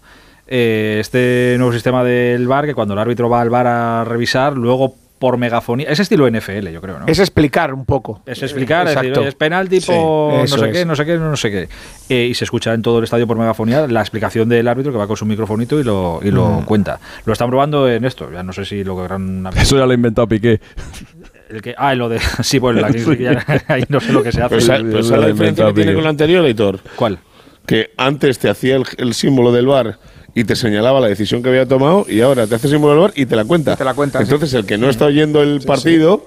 eh, 0.47 0.97
este 0.99 1.55
nuevo 1.57 1.73
sistema 1.73 2.03
del 2.03 2.47
VAR, 2.47 2.65
que 2.65 2.73
cuando 2.73 2.93
el 2.93 2.99
árbitro 2.99 3.29
va 3.29 3.41
al 3.41 3.49
VAR 3.49 3.67
a 3.67 4.03
revisar, 4.03 4.57
luego 4.57 4.95
por 5.21 5.37
megafonía. 5.37 5.87
Es 5.87 5.99
estilo 5.99 6.27
NFL, 6.27 6.69
yo 6.69 6.81
creo, 6.81 6.99
¿no? 6.99 7.05
Es 7.05 7.19
explicar 7.19 7.75
un 7.75 7.85
poco. 7.85 8.23
Es 8.25 8.41
explicar, 8.41 8.87
es, 8.87 8.95
decir, 8.95 9.13
es 9.19 9.35
penalti 9.35 9.79
por 9.79 10.33
no 10.33 10.47
sé 10.47 10.71
qué, 10.71 10.83
no 10.83 10.95
sé 10.95 11.05
qué, 11.05 11.17
no 11.17 11.37
sé 11.37 11.51
qué. 11.51 11.69
Eh, 12.09 12.25
y 12.25 12.33
se 12.33 12.43
escucha 12.43 12.73
en 12.73 12.81
todo 12.81 12.97
el 12.97 13.03
estadio 13.03 13.27
por 13.27 13.37
megafonía 13.37 13.85
la 13.85 14.01
explicación 14.01 14.49
del 14.49 14.67
árbitro 14.67 14.91
que 14.91 14.97
va 14.97 15.05
con 15.05 15.15
su 15.15 15.27
microfonito 15.27 15.79
y 15.79 15.83
lo, 15.83 16.21
y 16.23 16.31
lo 16.31 16.63
cuenta. 16.65 16.99
Lo 17.25 17.33
están 17.33 17.51
probando 17.51 17.87
en 17.87 18.03
esto, 18.03 18.31
ya 18.31 18.41
no 18.41 18.51
sé 18.51 18.65
si 18.65 18.83
lo 18.83 18.97
que 18.97 19.03
gran... 19.03 19.47
Eso 19.55 19.77
ya 19.77 19.85
lo 19.85 19.91
ha 19.91 19.93
inventado 19.93 20.27
Piqué. 20.27 20.59
El 21.51 21.61
que, 21.61 21.75
ah, 21.77 21.93
lo 21.95 22.09
de. 22.09 22.19
Sí, 22.43 22.59
pues 22.59 22.75
la, 22.75 22.87
ahí 23.67 23.83
no 23.89 23.99
sé 23.99 24.13
lo 24.13 24.23
que 24.23 24.31
se 24.31 24.41
hace. 24.41 24.55
Pues, 24.55 24.67
pues 24.67 25.09
la 25.09 25.27
diferencia 25.27 25.65
que 25.67 25.73
tiene 25.73 25.93
con 25.93 26.03
lo 26.03 26.09
anterior, 26.09 26.45
Editor. 26.45 26.79
¿Cuál? 26.95 27.19
Que 27.65 27.91
antes 27.97 28.39
te 28.39 28.49
hacía 28.49 28.75
el, 28.75 28.85
el 28.97 29.13
símbolo 29.13 29.51
del 29.51 29.67
bar 29.67 29.99
y 30.33 30.45
te 30.45 30.55
señalaba 30.55 30.99
la 30.99 31.07
decisión 31.07 31.43
que 31.43 31.49
había 31.49 31.67
tomado 31.67 32.05
y 32.07 32.21
ahora 32.21 32.47
te 32.47 32.55
hace 32.55 32.69
símbolo 32.69 32.93
del 32.93 33.01
bar 33.01 33.13
y 33.15 33.25
te 33.25 33.35
la 33.35 33.45
cuenta. 33.45 33.75
Te 33.75 33.83
la 33.83 33.93
cuenta. 33.93 34.21
Entonces 34.21 34.53
el 34.53 34.65
que 34.65 34.77
no 34.77 34.89
está 34.89 35.05
oyendo 35.05 35.41
el 35.41 35.61
partido 35.61 36.25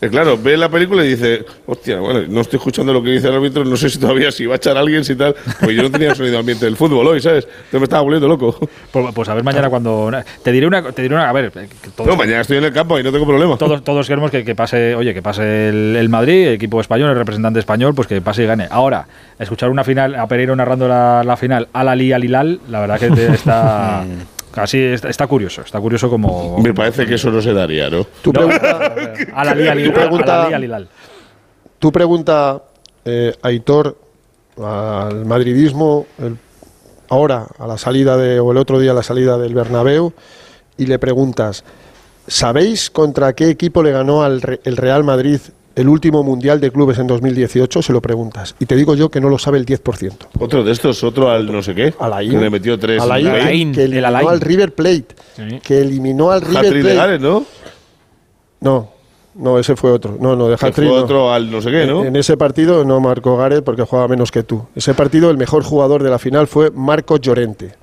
eh, 0.00 0.08
claro, 0.10 0.36
ve 0.36 0.56
la 0.56 0.68
película 0.68 1.04
y 1.04 1.08
dice, 1.08 1.44
hostia, 1.66 1.98
bueno, 2.00 2.20
no 2.28 2.42
estoy 2.42 2.58
escuchando 2.58 2.92
lo 2.92 3.02
que 3.02 3.10
dice 3.10 3.28
el 3.28 3.34
árbitro, 3.34 3.64
no 3.64 3.76
sé 3.76 3.88
si 3.88 3.98
todavía 3.98 4.30
si 4.30 4.44
va 4.44 4.54
a 4.54 4.56
echar 4.56 4.76
a 4.76 4.80
alguien, 4.80 5.04
si 5.04 5.16
tal. 5.16 5.34
Pues 5.60 5.74
yo 5.74 5.82
no 5.82 5.90
tenía 5.90 6.14
sonido 6.14 6.38
ambiente 6.38 6.66
del 6.66 6.76
fútbol 6.76 7.06
hoy, 7.06 7.20
¿sabes? 7.20 7.44
Entonces 7.44 7.80
me 7.80 7.84
estaba 7.84 8.02
volviendo 8.02 8.28
loco. 8.28 8.58
Pues, 8.92 9.14
pues, 9.14 9.28
a 9.28 9.34
ver 9.34 9.42
mañana 9.42 9.70
cuando. 9.70 10.10
Te 10.42 10.52
diré 10.52 10.66
una. 10.66 10.82
Te 10.82 11.02
diré 11.02 11.14
una 11.14 11.28
a 11.28 11.32
ver. 11.32 11.50
Eh, 11.56 11.68
no, 12.04 12.16
mañana 12.16 12.42
estoy 12.42 12.58
en 12.58 12.64
el 12.64 12.72
campo 12.72 12.98
y 12.98 13.02
no 13.02 13.10
tengo 13.10 13.26
problema. 13.26 13.56
Todos, 13.56 13.82
todos 13.82 14.06
queremos 14.06 14.30
que, 14.30 14.54
pase, 14.54 14.94
oye, 14.94 15.14
que 15.14 15.22
pase 15.22 15.68
el, 15.68 16.08
Madrid, 16.08 16.48
el 16.48 16.54
equipo 16.54 16.80
español, 16.80 17.10
el 17.10 17.16
representante 17.16 17.58
español, 17.58 17.94
pues 17.94 18.06
que 18.06 18.20
pase 18.20 18.44
y 18.44 18.46
gane. 18.46 18.68
Ahora, 18.70 19.06
escuchar 19.38 19.70
una 19.70 19.84
final, 19.84 20.14
a 20.14 20.26
Pereiro 20.26 20.54
narrando 20.54 20.88
la, 20.88 21.22
la 21.24 21.36
final, 21.36 21.68
al 21.72 21.88
Ali, 21.88 22.12
al 22.12 22.24
Hilal, 22.24 22.60
la 22.68 22.80
verdad 22.80 22.98
que 22.98 23.26
está. 23.34 24.04
Así 24.56 24.78
está, 24.78 25.26
curioso, 25.26 25.62
está 25.62 25.80
curioso 25.80 26.08
como. 26.08 26.58
Me 26.58 26.72
parece 26.72 27.06
que 27.06 27.14
eso 27.14 27.30
no 27.30 27.42
se 27.42 27.52
daría, 27.52 27.90
¿no? 27.90 28.04
Tu 28.22 28.32
pregunta. 28.32 28.94
a 29.34 29.44
la 29.44 29.54
lía, 29.54 29.74
tu 29.74 29.92
pregunta, 29.92 30.48
tu 31.78 31.92
pregunta 31.92 32.62
eh, 33.04 33.34
Aitor, 33.42 33.98
al 34.62 35.26
madridismo, 35.26 36.06
ahora 37.08 37.46
a 37.58 37.66
la 37.66 37.76
salida 37.76 38.16
de, 38.16 38.40
o 38.40 38.50
el 38.52 38.56
otro 38.58 38.78
día 38.78 38.92
a 38.92 38.94
la 38.94 39.02
salida 39.02 39.36
del 39.36 39.54
Bernabéu, 39.54 40.12
y 40.78 40.86
le 40.86 40.98
preguntas, 40.98 41.62
¿sabéis 42.26 42.90
contra 42.90 43.34
qué 43.34 43.50
equipo 43.50 43.82
le 43.82 43.92
ganó 43.92 44.22
al 44.22 44.60
el 44.64 44.76
Real 44.76 45.04
Madrid 45.04 45.40
el 45.76 45.88
último 45.90 46.22
Mundial 46.22 46.58
de 46.58 46.72
Clubes 46.72 46.98
en 46.98 47.06
2018, 47.06 47.82
se 47.82 47.92
lo 47.92 48.00
preguntas. 48.00 48.56
Y 48.58 48.64
te 48.64 48.74
digo 48.74 48.94
yo 48.94 49.10
que 49.10 49.20
no 49.20 49.28
lo 49.28 49.38
sabe 49.38 49.58
el 49.58 49.66
10%. 49.66 50.12
Otro 50.40 50.64
de 50.64 50.72
estos, 50.72 51.04
otro 51.04 51.30
al 51.30 51.52
no 51.52 51.62
sé 51.62 51.74
qué. 51.74 51.94
Alain. 52.00 52.30
Que 52.30 52.38
le 52.38 52.50
metió 52.50 52.78
tres. 52.78 53.00
Alain, 53.02 53.72
que 53.72 53.84
eliminó 53.84 54.28
al 54.28 54.40
River 54.40 54.74
Plate. 54.74 55.06
Que 55.62 55.82
eliminó 55.82 56.30
al 56.30 56.40
River 56.40 56.80
Plate. 56.80 57.18
¿no? 57.18 57.44
No, 58.60 58.88
no, 59.34 59.58
ese 59.58 59.76
fue 59.76 59.92
otro. 59.92 60.16
No, 60.18 60.34
no, 60.34 60.48
de 60.48 60.56
Fue 60.56 60.88
otro 60.88 61.30
al 61.30 61.50
no 61.50 61.60
sé 61.60 61.70
qué, 61.70 61.86
¿no? 61.86 62.04
En, 62.04 62.16
ese 62.16 62.38
partido 62.38 62.82
no 62.82 62.98
marcó 63.00 63.36
Gareth 63.36 63.62
porque 63.62 63.82
juega 63.82 64.08
menos 64.08 64.32
que 64.32 64.42
tú. 64.42 64.66
Ese 64.74 64.94
partido, 64.94 65.30
el 65.30 65.36
mejor 65.36 65.62
jugador 65.62 66.02
de 66.02 66.08
la 66.08 66.18
final 66.18 66.46
fue 66.46 66.70
Marco 66.70 67.18
Llorente. 67.18 67.74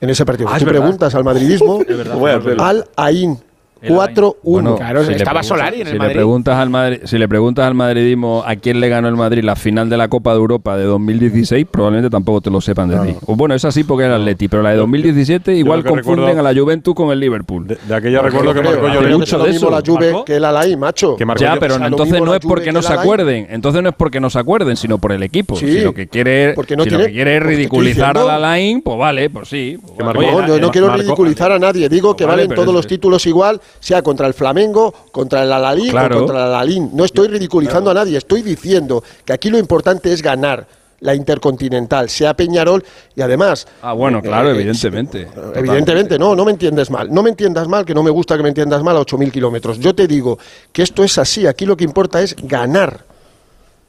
En 0.00 0.08
ese 0.08 0.24
partido. 0.24 0.48
Ah, 0.52 0.58
tú 0.58 0.66
preguntas 0.66 1.14
al 1.16 1.24
madridismo, 1.24 1.80
al 2.58 2.86
Ain 2.94 3.38
4-1. 3.84 4.76
claro, 4.76 5.04
si 5.04 5.12
estaba 5.12 5.42
Solari 5.42 5.80
en 5.80 5.86
el 5.88 5.92
si 5.92 5.98
Madrid. 5.98 6.14
Le 6.14 6.14
preguntas 6.14 6.56
al 6.56 6.70
Madrid. 6.70 6.98
Si 7.04 7.18
le 7.18 7.28
preguntas 7.28 7.66
al 7.66 7.74
madridismo 7.74 8.42
a 8.46 8.56
quién 8.56 8.80
le 8.80 8.88
ganó 8.88 9.08
el 9.08 9.16
Madrid 9.16 9.44
la 9.44 9.56
final 9.56 9.88
de 9.88 9.96
la 9.96 10.08
Copa 10.08 10.32
de 10.32 10.38
Europa 10.38 10.76
de 10.76 10.84
2016, 10.84 11.66
probablemente 11.70 12.10
tampoco 12.10 12.40
te 12.40 12.50
lo 12.50 12.60
sepan 12.60 12.88
de 12.88 13.12
ti. 13.12 13.18
bueno, 13.26 13.54
es 13.54 13.64
así 13.64 13.84
porque 13.84 14.04
era 14.04 14.16
Atleti, 14.16 14.48
pero 14.48 14.62
la 14.62 14.70
de 14.70 14.76
2017 14.76 15.54
igual 15.54 15.84
confunden 15.84 16.38
a 16.38 16.42
la 16.42 16.54
Juventus 16.54 16.94
con 16.94 17.10
el 17.10 17.20
Liverpool. 17.20 17.66
De, 17.66 17.94
aquella 17.94 18.22
recuerdo 18.22 18.54
que 18.54 18.62
marcó 18.62 18.88
yo 18.88 19.18
mucho 19.18 19.38
de 19.38 19.50
eso. 19.50 19.70
la 19.70 19.82
Juve 19.84 20.22
que 20.24 20.36
el 20.36 20.44
Alain, 20.44 20.78
macho. 20.78 21.16
ya, 21.36 21.56
pero 21.58 21.76
entonces 21.76 22.20
no 22.20 22.34
es 22.34 22.40
porque 22.40 22.72
no 22.72 22.82
se 22.82 22.92
acuerden, 22.92 23.46
entonces 23.50 23.82
no 23.82 23.88
es 23.90 23.94
porque 23.94 24.20
no 24.20 24.30
se 24.30 24.38
acuerden, 24.38 24.76
sino 24.76 24.98
por 24.98 25.12
el 25.12 25.22
equipo. 25.22 25.56
Si 25.56 25.80
lo 25.80 25.94
que 25.94 26.08
quiere, 26.08 26.54
si 26.54 26.76
lo 26.76 26.84
que 26.84 27.12
quiere 27.12 27.36
es 27.36 27.42
ridiculizar 27.42 28.16
al 28.16 28.30
Alain, 28.30 28.82
pues 28.82 28.98
vale, 28.98 29.30
pues 29.30 29.48
sí. 29.48 29.78
Yo 29.98 30.58
no 30.58 30.70
quiero 30.70 30.94
ridiculizar 30.94 31.52
a 31.52 31.58
nadie, 31.58 31.88
digo 31.88 32.16
que 32.16 32.24
valen 32.24 32.54
todos 32.54 32.74
los 32.74 32.86
títulos 32.86 33.26
igual, 33.26 33.60
sea 33.80 34.02
contra 34.02 34.26
el 34.26 34.34
Flamengo, 34.34 34.92
contra 35.12 35.42
el 35.42 35.52
Alalí 35.52 35.90
o 35.90 35.92
contra 35.92 36.36
el 36.36 36.52
Alalín. 36.52 36.90
No 36.92 37.04
estoy 37.04 37.28
ridiculizando 37.28 37.90
a 37.90 37.94
nadie, 37.94 38.18
estoy 38.18 38.42
diciendo 38.42 39.02
que 39.24 39.32
aquí 39.32 39.50
lo 39.50 39.58
importante 39.58 40.12
es 40.12 40.22
ganar 40.22 40.66
la 41.04 41.14
Intercontinental, 41.14 42.08
sea 42.08 42.34
Peñarol 42.34 42.82
y 43.14 43.20
además... 43.20 43.66
Ah, 43.82 43.92
bueno, 43.92 44.22
claro, 44.22 44.48
eh, 44.48 44.54
evidentemente. 44.54 45.22
Eh, 45.22 45.52
evidentemente, 45.54 46.18
no, 46.18 46.34
no 46.34 46.46
me 46.46 46.52
entiendes 46.52 46.90
mal. 46.90 47.12
No 47.12 47.22
me 47.22 47.28
entiendas 47.30 47.68
mal, 47.68 47.84
que 47.84 47.94
no 47.94 48.02
me 48.02 48.10
gusta 48.10 48.36
que 48.38 48.42
me 48.42 48.48
entiendas 48.48 48.82
mal 48.82 48.96
a 48.96 49.00
8.000 49.00 49.30
kilómetros. 49.30 49.78
Yo 49.78 49.94
te 49.94 50.06
digo 50.06 50.38
que 50.72 50.82
esto 50.82 51.04
es 51.04 51.18
así, 51.18 51.46
aquí 51.46 51.66
lo 51.66 51.76
que 51.76 51.84
importa 51.84 52.22
es 52.22 52.34
ganar. 52.42 53.04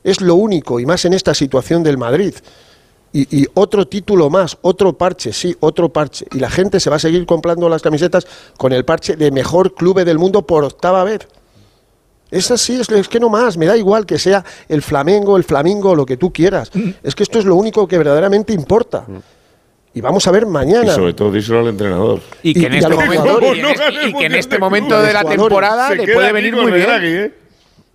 Es 0.04 0.20
lo 0.20 0.36
único, 0.36 0.80
y 0.80 0.86
más 0.86 1.06
en 1.06 1.14
esta 1.14 1.34
situación 1.34 1.84
del 1.84 1.98
Madrid. 1.98 2.36
Y, 3.18 3.48
otro 3.54 3.88
título 3.88 4.30
más, 4.30 4.58
otro 4.62 4.98
parche, 4.98 5.32
sí, 5.32 5.56
otro 5.62 5.88
parche. 5.88 6.26
Y 6.34 6.40
la 6.40 6.50
gente 6.50 6.82
se 6.82 6.90
va 6.90 6.98
a 6.98 7.00
seguir 7.00 7.26
comprando 7.26 7.70
las 7.70 7.82
camisetas 7.82 8.28
con 8.58 8.74
el 8.74 8.84
parche 8.84 9.16
de 9.16 9.32
mejor 9.32 9.74
club 9.74 10.04
del 10.04 10.20
mundo 10.20 10.46
por 10.46 10.66
octava 10.66 11.02
vez. 11.06 11.26
Es 12.30 12.52
así, 12.52 12.78
es, 12.78 13.08
que 13.08 13.20
no 13.22 13.30
más, 13.30 13.56
me 13.56 13.68
da 13.68 13.78
igual 13.78 14.06
que 14.06 14.20
sea 14.20 14.44
el 14.68 14.82
Flamengo, 14.82 15.38
el 15.38 15.46
Flamingo, 15.46 15.96
lo 15.96 16.06
que 16.06 16.18
tú 16.18 16.34
quieras. 16.34 16.70
Es 17.04 17.16
que 17.16 17.24
esto 17.24 17.40
es 17.40 17.46
lo 17.46 17.56
único 17.56 17.88
que 17.88 17.98
verdaderamente 17.98 18.52
importa. 18.52 19.06
Y 19.94 20.02
vamos 20.02 20.28
a 20.28 20.32
ver 20.32 20.46
mañana. 20.46 20.92
Y 20.92 20.96
sobre 20.96 21.14
todo 21.14 21.32
díselo 21.32 21.60
al 21.60 21.68
entrenador. 21.68 22.20
Y 22.44 22.54
que 22.54 22.66
en 22.66 22.74
este, 22.74 22.90
momento, 22.90 23.40
y 24.06 24.14
que 24.14 24.26
en 24.26 24.36
este 24.36 24.60
momento 24.60 25.02
de 25.02 25.14
la 25.14 25.24
temporada 25.24 25.96
le 25.96 26.14
puede 26.14 26.34
venir 26.34 26.54
muy 26.54 26.70
bien. 26.70 26.90
¿eh? 27.02 27.34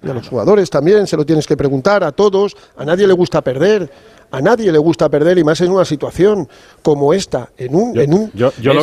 Y 0.03 0.09
a 0.09 0.15
los 0.15 0.27
jugadores 0.27 0.71
también 0.71 1.07
se 1.07 1.15
lo 1.19 1.27
tienes 1.27 1.47
que 1.47 1.59
preguntar, 1.59 2.03
a 2.05 2.13
todos. 2.13 2.57
A 2.79 2.87
nadie 2.87 3.07
le 3.07 3.13
gusta 3.13 3.43
perder 3.43 3.91
A 4.33 4.41
nadie 4.41 4.71
le 4.71 4.79
gusta 4.79 5.09
perder 5.09 5.39
y 5.39 5.45
más 5.45 5.61
en 5.61 5.71
una 5.71 5.85
situación 5.85 6.49
como 6.83 7.13
esta, 7.13 7.51
en 7.57 7.75
un, 7.75 7.99
en 7.99 8.15
un 8.15 8.31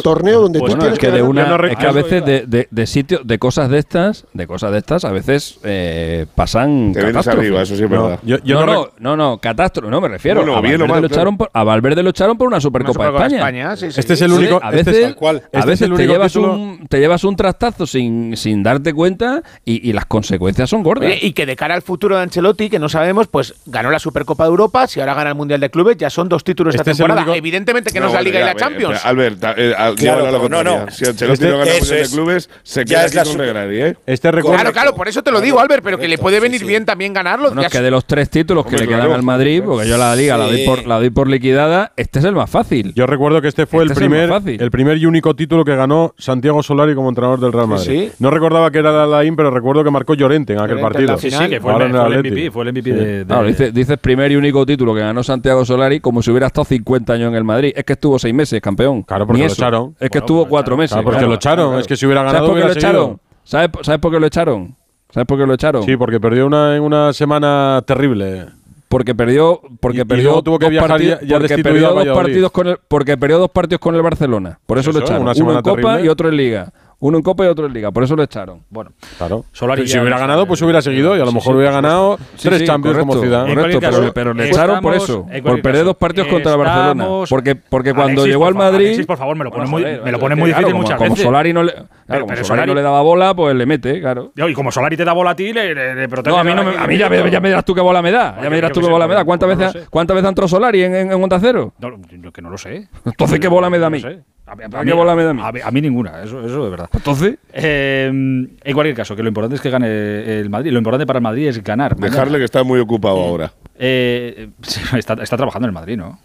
torneo 0.03 0.41
donde 0.41 0.59
pues 0.59 0.73
tú 0.73 0.79
tienes 0.79 0.99
que, 0.99 1.11
de 1.11 1.21
una, 1.21 1.55
es 1.69 1.77
que 1.77 1.87
a 1.87 1.91
veces 1.91 2.25
de, 2.25 2.45
de, 2.45 2.67
de 2.69 2.87
sitio, 2.87 3.21
de 3.23 3.39
cosas 3.39 3.69
de 3.69 3.79
estas, 3.79 4.25
de 4.33 4.45
cosas 4.45 4.71
de 4.71 4.77
estas, 4.79 5.05
a 5.05 5.11
veces 5.11 5.59
eh, 5.63 6.25
pasan 6.35 6.91
Te 6.93 7.03
vienes 7.03 7.27
arriba, 7.27 7.61
eso 7.61 7.75
sí 7.75 7.83
es 7.83 7.89
verdad. 7.89 8.19
Yo, 8.23 8.37
no, 8.43 8.65
no, 8.65 8.89
no, 8.99 9.15
no, 9.15 9.37
catástrofe, 9.39 9.89
no 9.89 10.01
me 10.01 10.09
refiero. 10.09 10.41
a, 10.41 10.61
Valverde 10.61 11.01
lo 11.01 11.07
echaron 11.07 11.37
por, 11.37 11.49
a 11.53 11.63
Valverde 11.63 12.03
lo 12.03 12.09
echaron 12.09 12.37
por 12.37 12.47
una 12.47 12.59
Supercopa, 12.59 13.27
de 13.27 13.35
España. 13.35 13.73
este 13.73 14.13
es 14.13 14.21
el 14.21 14.31
único. 14.31 14.59
a 14.61 14.71
veces, 14.71 14.95
este 14.97 15.15
cual, 15.15 15.43
a 15.53 15.59
este 15.59 15.69
veces 15.69 15.89
te, 15.95 16.07
llevas 16.07 16.35
un, 16.35 16.87
te 16.89 16.99
llevas 16.99 17.23
un 17.23 17.35
trastazo 17.35 17.87
sin, 17.87 18.35
sin 18.35 18.63
darte 18.63 18.93
cuenta 18.93 19.41
y, 19.63 19.89
y 19.89 19.93
las 19.93 20.05
consecuencias 20.05 20.69
son 20.69 20.83
gordas. 20.83 21.11
y 21.21 21.31
que 21.33 21.45
de 21.45 21.55
cara 21.55 21.75
al 21.75 21.81
futuro 21.81 22.17
de 22.17 22.23
Ancelotti, 22.23 22.69
que 22.69 22.79
no 22.79 22.89
sabemos, 22.89 23.27
pues 23.27 23.55
ganó 23.65 23.91
la 23.91 23.99
Supercopa 23.99 24.43
de 24.43 24.49
Europa, 24.49 24.87
si 24.87 24.99
ahora 24.99 25.13
gana 25.13 25.29
el 25.29 25.35
Mundial 25.37 25.59
de 25.59 25.69
Clubes, 25.69 25.97
ya 25.97 26.09
son 26.09 26.27
dos 26.27 26.43
títulos 26.43 26.75
esta 26.75 26.89
este 26.89 27.03
temporada. 27.03 27.35
Evidentemente 27.35 27.91
que 27.91 27.99
no, 27.99 28.07
es 28.07 28.13
la 28.13 28.21
Liga 28.21 28.41
y 28.41 28.43
la 28.43 28.55
Champions. 28.55 29.05
Albert, 29.05 29.43
eh, 29.57 29.73
claro, 29.95 30.49
no, 30.49 30.63
no. 30.63 30.91
Si 30.91 31.05
Ancelotti 31.05 31.45
no 31.45 31.59
gana 31.59 31.71
el 31.71 31.79
Mundial 31.79 32.03
de 32.03 32.09
Clubes, 32.09 32.49
se 32.63 32.85
queda 32.85 33.03
aquí 33.03 33.17
con 33.17 33.37
Regradi, 33.37 33.81
¿eh? 33.81 33.97
Este 34.05 34.31
claro, 34.31 34.71
claro, 34.71 34.95
por 34.95 35.07
eso 35.07 35.23
te 35.23 35.31
lo 35.31 35.41
digo, 35.41 35.59
Albert, 35.59 35.83
pero 35.83 35.97
que 35.97 36.07
le 36.07 36.17
puede 36.17 36.39
venir 36.39 36.65
bien 36.65 36.85
también 36.85 37.13
ganarlo. 37.13 37.49
Bueno, 37.49 37.61
es 37.61 37.69
que 37.69 37.81
de 37.81 37.91
los 37.91 38.05
tres 38.05 38.29
títulos 38.29 38.65
que 38.65 38.77
le 38.77 38.87
quedan 38.87 39.11
al 39.11 39.23
Madrid, 39.23 39.61
porque 39.65 39.87
yo 39.87 39.97
la 39.97 40.15
Liga 40.15 40.37
la 40.37 40.45
doy 40.45 40.65
por 40.65 40.85
la 40.85 40.97
doy 40.97 41.09
por 41.09 41.27
liquidada, 41.29 41.93
este 41.95 42.19
es 42.19 42.25
el 42.25 42.33
más 42.33 42.49
fácil. 42.49 42.93
Yo 42.95 43.05
recuerdo 43.05 43.41
que 43.41 43.47
este 43.47 43.65
fue 43.65 43.83
el 43.83 43.91
primer 43.91 44.31
el 44.45 44.71
primer 44.71 44.97
y 44.97 45.05
único 45.05 45.35
título 45.35 45.63
que 45.63 45.75
ganó 45.75 46.13
Santiago 46.17 46.63
Solari 46.63 46.95
como 46.95 47.09
entrenador 47.09 47.39
del 47.39 47.53
Real 47.53 47.67
Madrid. 47.67 48.09
No 48.19 48.29
recordaba 48.31 48.71
que 48.71 48.79
era 48.79 49.05
la 49.05 49.23
pero 49.35 49.51
recuerdo 49.51 49.83
que 49.83 49.91
marcó 49.91 50.13
Llorente 50.13 50.53
en 50.53 50.59
aquel 50.59 50.79
partido. 50.79 51.17
Sí, 51.17 51.29
sí, 51.29 51.49
que 51.49 51.59
fue, 51.59 51.73
el, 51.75 51.91
MVP, 51.91 52.51
fue 52.51 52.63
el 52.63 52.71
MVP 52.71 52.91
de, 52.91 53.71
dices 53.71 53.97
primer 53.97 54.31
y 54.31 54.35
único 54.35 54.65
título 54.65 54.93
que 54.93 55.01
ganó 55.01 55.23
Santiago 55.27 55.63
Solari 55.65 55.99
como 55.99 56.21
si 56.21 56.31
hubiera 56.31 56.47
estado 56.47 56.65
50 56.65 57.13
años 57.13 57.29
en 57.29 57.35
el 57.35 57.43
Madrid. 57.43 57.73
Es 57.75 57.83
que 57.83 57.93
estuvo 57.93 58.17
seis 58.17 58.33
meses, 58.33 58.59
campeón. 58.61 59.03
Claro, 59.03 59.27
porque 59.27 59.43
lo 59.43 59.47
echaron. 59.47 59.95
Es 59.99 60.09
que 60.09 60.17
estuvo 60.17 60.47
cuatro 60.47 60.75
meses. 60.75 60.93
Claro, 60.93 61.05
porque 61.05 61.25
lo 61.25 61.35
echaron. 61.35 61.79
Es 61.79 61.85
que 61.87 61.95
si 61.95 62.05
hubiera 62.05 62.23
ganado. 62.23 62.47
¿Sabes 62.47 62.49
por 62.49 62.59
qué 62.59 62.67
lo 62.67 62.73
echaron? 62.73 63.19
¿Sabes, 63.43 63.69
¿Sabes 63.81 63.99
por 64.01 64.11
qué 64.11 64.19
lo 64.19 64.27
echaron? 64.27 64.75
¿Sabes 65.09 65.27
por 65.27 65.37
qué 65.37 65.45
lo 65.45 65.53
echaron? 65.53 65.83
Sí, 65.83 65.95
porque 65.95 66.19
perdió 66.19 66.47
una, 66.47 66.75
en 66.75 66.81
una 66.81 67.13
semana 67.13 67.81
terrible 67.85 68.47
porque 68.87 69.13
perdió 69.13 69.61
porque 69.81 70.05
perdió 70.05 70.41
tuvo 70.41 70.59
que 70.59 70.69
viajar 70.69 71.01
ya, 71.01 71.19
porque 71.39 71.57
perdió 71.57 71.93
dos 71.93 72.07
partidos 72.07 72.51
con 72.51 72.67
el 72.67 72.77
porque 72.87 73.17
perdió 73.17 73.39
dos 73.39 73.51
partidos 73.51 73.81
con 73.81 73.95
el 73.95 74.01
Barcelona 74.01 74.59
por 74.65 74.77
eso, 74.77 74.91
lo 74.91 74.99
echaron 74.99 75.27
uno 75.27 75.53
en 75.57 75.61
Copa 75.61 76.01
y 76.01 76.07
otro 76.07 76.29
en 76.29 76.37
Liga 76.37 76.73
uno 76.99 77.17
en 77.17 77.23
Copa 77.23 77.45
y 77.45 77.47
otro 77.47 77.67
en 77.67 77.73
Liga, 77.73 77.91
por 77.91 78.03
eso 78.03 78.15
lo 78.15 78.23
echaron. 78.23 78.63
Bueno, 78.69 78.91
claro. 79.17 79.45
Solari 79.51 79.87
si 79.87 79.99
hubiera 79.99 80.17
ganado, 80.17 80.47
pues 80.47 80.61
hubiera 80.61 80.81
seguido 80.81 81.15
y 81.15 81.21
a 81.21 81.25
lo 81.25 81.31
mejor 81.31 81.55
hubiera 81.55 81.71
ganado 81.71 82.17
tres 82.41 82.63
Champions 82.63 82.97
como 82.97 83.19
ciudad. 83.19 83.45
pero, 83.45 84.13
pero, 84.13 84.33
le 84.33 84.47
echaron 84.47 84.81
por 84.81 84.95
eso, 84.95 85.25
por 85.43 85.61
perder 85.61 85.85
dos 85.85 85.95
partidos 85.97 86.27
contra 86.27 86.53
el 86.53 86.57
Barcelona. 86.57 87.07
Porque, 87.29 87.55
porque 87.55 87.93
cuando 87.93 88.25
llegó 88.25 88.47
al 88.47 88.55
Madrid. 88.55 88.87
Alexis, 88.87 89.05
por 89.05 89.17
favor, 89.17 89.35
me 89.35 89.43
lo 89.43 89.51
pone 89.51 89.67
muy, 89.67 89.83
me 89.83 90.11
lo 90.11 90.19
pone 90.19 90.35
muy 90.35 90.49
difícil 90.49 90.71
como, 90.71 90.83
muchas 90.83 90.97
como 90.97 91.11
veces. 91.11 91.23
Solari 91.23 91.53
no 91.53 91.63
le, 91.63 91.73
claro, 92.05 92.25
como 92.25 92.43
Solari 92.43 92.67
no 92.67 92.75
le 92.75 92.81
daba 92.81 93.01
bola, 93.01 93.35
pues 93.35 93.55
le 93.55 93.65
mete, 93.65 93.99
claro. 93.99 94.31
Y 94.35 94.53
como 94.53 94.71
Solari 94.71 94.97
te 94.97 95.05
da 95.05 95.13
bola 95.13 95.31
a 95.31 95.35
ti, 95.35 95.53
le, 95.53 95.73
le, 95.73 96.09
protege. 96.09 96.35
No, 96.35 96.39
a 96.39 96.43
mí, 96.43 96.53
no 96.53 96.63
me, 96.63 96.77
a 96.77 96.87
mí 96.87 96.97
ya, 96.97 97.09
me, 97.09 97.29
ya 97.29 97.39
me 97.39 97.49
dirás 97.49 97.65
tú 97.65 97.75
qué 97.75 97.81
bola 97.81 98.01
me 98.01 98.11
da. 98.11 98.39
Ya 98.41 98.49
me 98.49 98.55
dirás 98.55 98.71
tú 98.71 98.81
qué 98.81 98.89
bola 98.89 99.07
me 99.07 99.13
da. 99.13 99.23
¿Cuántas 99.23 99.55
veces, 99.55 99.87
¿Cuántas 99.89 100.15
veces 100.15 100.29
entró 100.29 100.47
Solari 100.47 100.83
en, 100.83 100.95
en, 100.95 101.11
en 101.11 101.29
Cero? 101.39 101.73
No, 101.79 102.31
que 102.31 102.41
no 102.41 102.49
lo 102.49 102.57
sé. 102.57 102.87
Entonces, 103.05 103.39
¿qué 103.39 103.47
bola 103.47 103.69
me 103.69 103.79
da 103.79 103.87
a 103.87 103.89
mí? 103.91 104.01
A, 104.47 104.55
mí, 104.55 104.91
bola 104.93 105.13
me 105.13 105.23
da 105.23 105.31
a 105.31 105.51
mí? 105.51 105.59
A 105.61 105.71
mí, 105.71 105.81
ninguna, 105.81 106.23
eso, 106.23 106.39
eso 106.45 106.65
es 106.65 106.71
verdad. 106.71 106.89
Entonces. 106.93 107.37
Eh, 107.51 108.07
en 108.07 108.73
cualquier 108.73 108.95
caso, 108.95 109.13
que 109.13 109.21
lo 109.21 109.27
importante 109.27 109.57
es 109.57 109.61
que 109.61 109.69
gane 109.69 110.39
el 110.39 110.49
Madrid. 110.49 110.71
Lo 110.71 110.77
importante 110.77 111.05
para 111.05 111.19
el 111.19 111.23
Madrid 111.23 111.49
es 111.49 111.61
ganar. 111.61 111.97
Dejarle 111.97 112.37
que 112.37 112.45
está 112.45 112.63
muy 112.63 112.79
ocupado 112.79 113.21
ahora. 113.21 113.51
Eh, 113.77 114.49
está, 114.97 115.15
está 115.15 115.35
trabajando 115.35 115.67
en 115.67 115.69
el 115.69 115.73
Madrid, 115.73 115.97
¿no? 115.97 116.17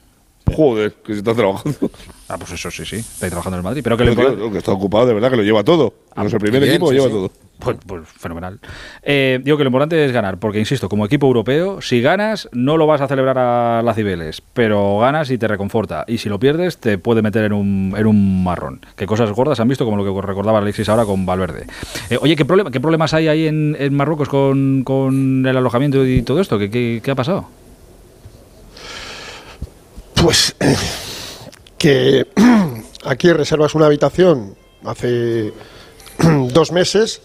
Joder, 0.55 0.93
que 0.93 1.13
se 1.13 1.19
está 1.19 1.35
trabajando. 1.35 1.79
Ah, 2.29 2.39
pues 2.39 2.53
eso 2.53 2.71
sí, 2.71 2.85
sí. 2.85 2.97
Está 2.97 3.29
trabajando 3.29 3.57
en 3.57 3.61
el 3.61 3.65
Madrid. 3.65 3.83
Pero 3.85 3.97
que, 3.97 4.51
que 4.53 4.59
está 4.59 4.73
ocupado, 4.73 5.07
de 5.07 5.15
verdad, 5.15 5.31
que 5.31 5.37
lo 5.37 5.43
lleva 5.43 5.63
todo. 5.63 5.93
Ah, 6.15 6.25
el 6.25 6.39
primer 6.39 6.63
equipo 6.65 6.87
lo 6.87 6.93
lleva 6.93 7.09
todo. 7.09 7.31
Pues, 7.59 7.77
pues 7.87 8.09
fenomenal. 8.09 8.59
Eh, 9.03 9.41
digo 9.43 9.57
que 9.57 9.65
lo 9.65 9.69
importante 9.69 10.05
es 10.05 10.13
ganar, 10.13 10.39
porque 10.39 10.59
insisto, 10.59 10.89
como 10.89 11.07
equipo 11.07 11.27
europeo, 11.27 11.81
si 11.81 12.01
ganas, 12.01 12.49
no 12.53 12.77
lo 12.77 12.87
vas 12.87 13.01
a 13.01 13.09
celebrar 13.09 13.39
a 13.39 13.83
las 13.83 13.97
Cibeles, 13.97 14.43
pero 14.53 14.99
ganas 14.99 15.31
y 15.31 15.39
te 15.39 15.47
reconforta. 15.47 16.05
Y 16.09 16.19
si 16.19 16.29
lo 16.29 16.41
pierdes, 16.41 16.79
te 16.79 16.99
puede 16.99 17.23
meter 17.23 17.45
en 17.45 17.53
un, 17.53 17.95
en 17.97 18.07
un 18.07 18.43
marrón. 18.43 18.81
Que 18.97 19.07
cosas 19.07 19.31
gordas 19.33 19.61
han 19.61 19.69
visto, 19.69 19.85
como 19.85 19.97
lo 19.97 20.05
que 20.05 20.27
recordaba 20.27 20.59
Alexis 20.59 20.89
ahora 20.89 21.05
con 21.05 21.25
Valverde. 21.25 21.67
Eh, 22.11 22.19
oye, 22.21 22.35
¿qué, 22.35 22.45
problema, 22.45 22.71
¿qué 22.71 22.81
problemas 22.81 23.15
hay 23.15 23.29
ahí 23.29 23.47
en, 23.47 23.77
en 23.79 23.95
Marruecos 23.95 24.29
con, 24.29 24.83
con, 24.85 25.47
el 25.47 25.57
alojamiento 25.57 26.05
y 26.05 26.23
todo 26.23 26.41
esto? 26.41 26.59
¿Qué, 26.59 26.71
qué, 26.71 27.01
qué 27.03 27.11
ha 27.11 27.15
pasado? 27.15 27.47
Pues 30.23 30.55
que 31.79 32.29
aquí 33.05 33.33
reservas 33.33 33.75
una 33.75 33.87
habitación 33.87 34.55
hace 34.85 35.53
dos 36.53 36.70
meses, 36.70 37.23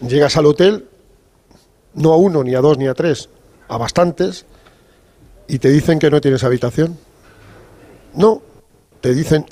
llegas 0.00 0.36
al 0.36 0.46
hotel, 0.46 0.86
no 1.94 2.12
a 2.12 2.16
uno, 2.16 2.44
ni 2.44 2.54
a 2.54 2.60
dos, 2.60 2.78
ni 2.78 2.86
a 2.86 2.94
tres, 2.94 3.30
a 3.66 3.78
bastantes, 3.78 4.46
y 5.48 5.58
te 5.58 5.70
dicen 5.70 5.98
que 5.98 6.08
no 6.08 6.20
tienes 6.20 6.44
habitación. 6.44 6.96
No, 8.14 8.42
te 9.00 9.12
dicen, 9.12 9.46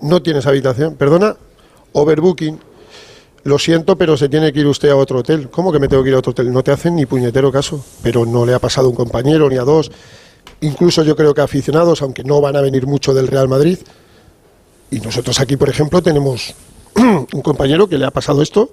no 0.00 0.22
tienes 0.22 0.46
habitación. 0.46 0.94
Perdona, 0.94 1.36
overbooking. 1.92 2.58
Lo 3.44 3.58
siento, 3.58 3.96
pero 3.96 4.16
se 4.16 4.30
tiene 4.30 4.50
que 4.54 4.60
ir 4.60 4.66
usted 4.66 4.88
a 4.88 4.96
otro 4.96 5.18
hotel. 5.18 5.50
¿Cómo 5.50 5.70
que 5.70 5.78
me 5.78 5.88
tengo 5.88 6.02
que 6.02 6.08
ir 6.08 6.14
a 6.14 6.20
otro 6.20 6.30
hotel? 6.30 6.50
No 6.50 6.62
te 6.62 6.72
hacen 6.72 6.96
ni 6.96 7.04
puñetero 7.04 7.52
caso. 7.52 7.84
Pero 8.02 8.24
no 8.24 8.46
le 8.46 8.54
ha 8.54 8.58
pasado 8.58 8.86
a 8.86 8.90
un 8.90 8.96
compañero 8.96 9.50
ni 9.50 9.58
a 9.58 9.62
dos 9.62 9.90
incluso 10.60 11.02
yo 11.02 11.16
creo 11.16 11.34
que 11.34 11.40
aficionados, 11.40 12.02
aunque 12.02 12.24
no 12.24 12.40
van 12.40 12.56
a 12.56 12.60
venir 12.60 12.86
mucho 12.86 13.14
del 13.14 13.28
Real 13.28 13.48
Madrid. 13.48 13.78
Y 14.90 15.00
nosotros 15.00 15.38
aquí, 15.40 15.56
por 15.56 15.68
ejemplo, 15.68 16.02
tenemos 16.02 16.54
un 16.96 17.42
compañero 17.42 17.88
que 17.88 17.98
le 17.98 18.06
ha 18.06 18.10
pasado 18.10 18.42
esto 18.42 18.70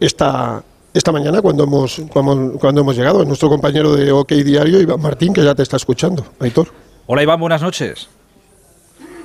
esta, 0.00 0.62
esta 0.94 1.12
mañana 1.12 1.42
cuando 1.42 1.64
hemos, 1.64 2.00
cuando, 2.10 2.80
hemos 2.80 2.96
llegado. 2.96 3.24
nuestro 3.24 3.48
compañero 3.48 3.94
de 3.94 4.12
OK 4.12 4.32
Diario, 4.32 4.80
Iván 4.80 5.00
Martín, 5.00 5.32
que 5.32 5.42
ya 5.42 5.54
te 5.54 5.62
está 5.62 5.76
escuchando. 5.76 6.24
Aitor. 6.40 6.68
Hola 7.06 7.22
Iván, 7.22 7.40
buenas 7.40 7.62
noches. 7.62 8.08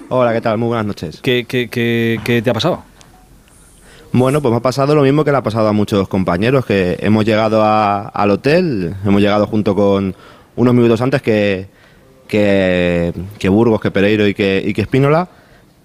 Hola, 0.09 0.33
¿qué 0.33 0.41
tal? 0.41 0.57
Muy 0.57 0.67
buenas 0.67 0.85
noches. 0.85 1.19
¿Qué, 1.21 1.45
qué, 1.47 1.69
qué 1.69 2.41
te 2.41 2.49
ha 2.49 2.53
pasado? 2.53 2.83
Bueno, 4.11 4.41
pues 4.41 4.51
me 4.51 4.57
ha 4.57 4.61
pasado 4.61 4.93
lo 4.93 5.01
mismo 5.01 5.23
que 5.23 5.31
le 5.31 5.37
ha 5.37 5.43
pasado 5.43 5.67
a 5.67 5.73
muchos 5.73 6.07
compañeros, 6.07 6.65
que 6.65 6.97
hemos 6.99 7.25
llegado 7.25 7.63
al 7.63 8.29
hotel, 8.29 8.95
hemos 9.03 9.21
llegado 9.21 9.47
junto 9.47 9.73
con 9.73 10.15
unos 10.55 10.73
minutos 10.73 11.01
antes 11.01 11.21
que, 11.21 11.67
que, 12.27 13.49
Burgos, 13.49 13.81
que 13.81 13.91
Pereiro 13.91 14.27
y 14.27 14.33
que, 14.33 14.63
y 14.65 14.73
que 14.73 14.81
Espínola. 14.81 15.27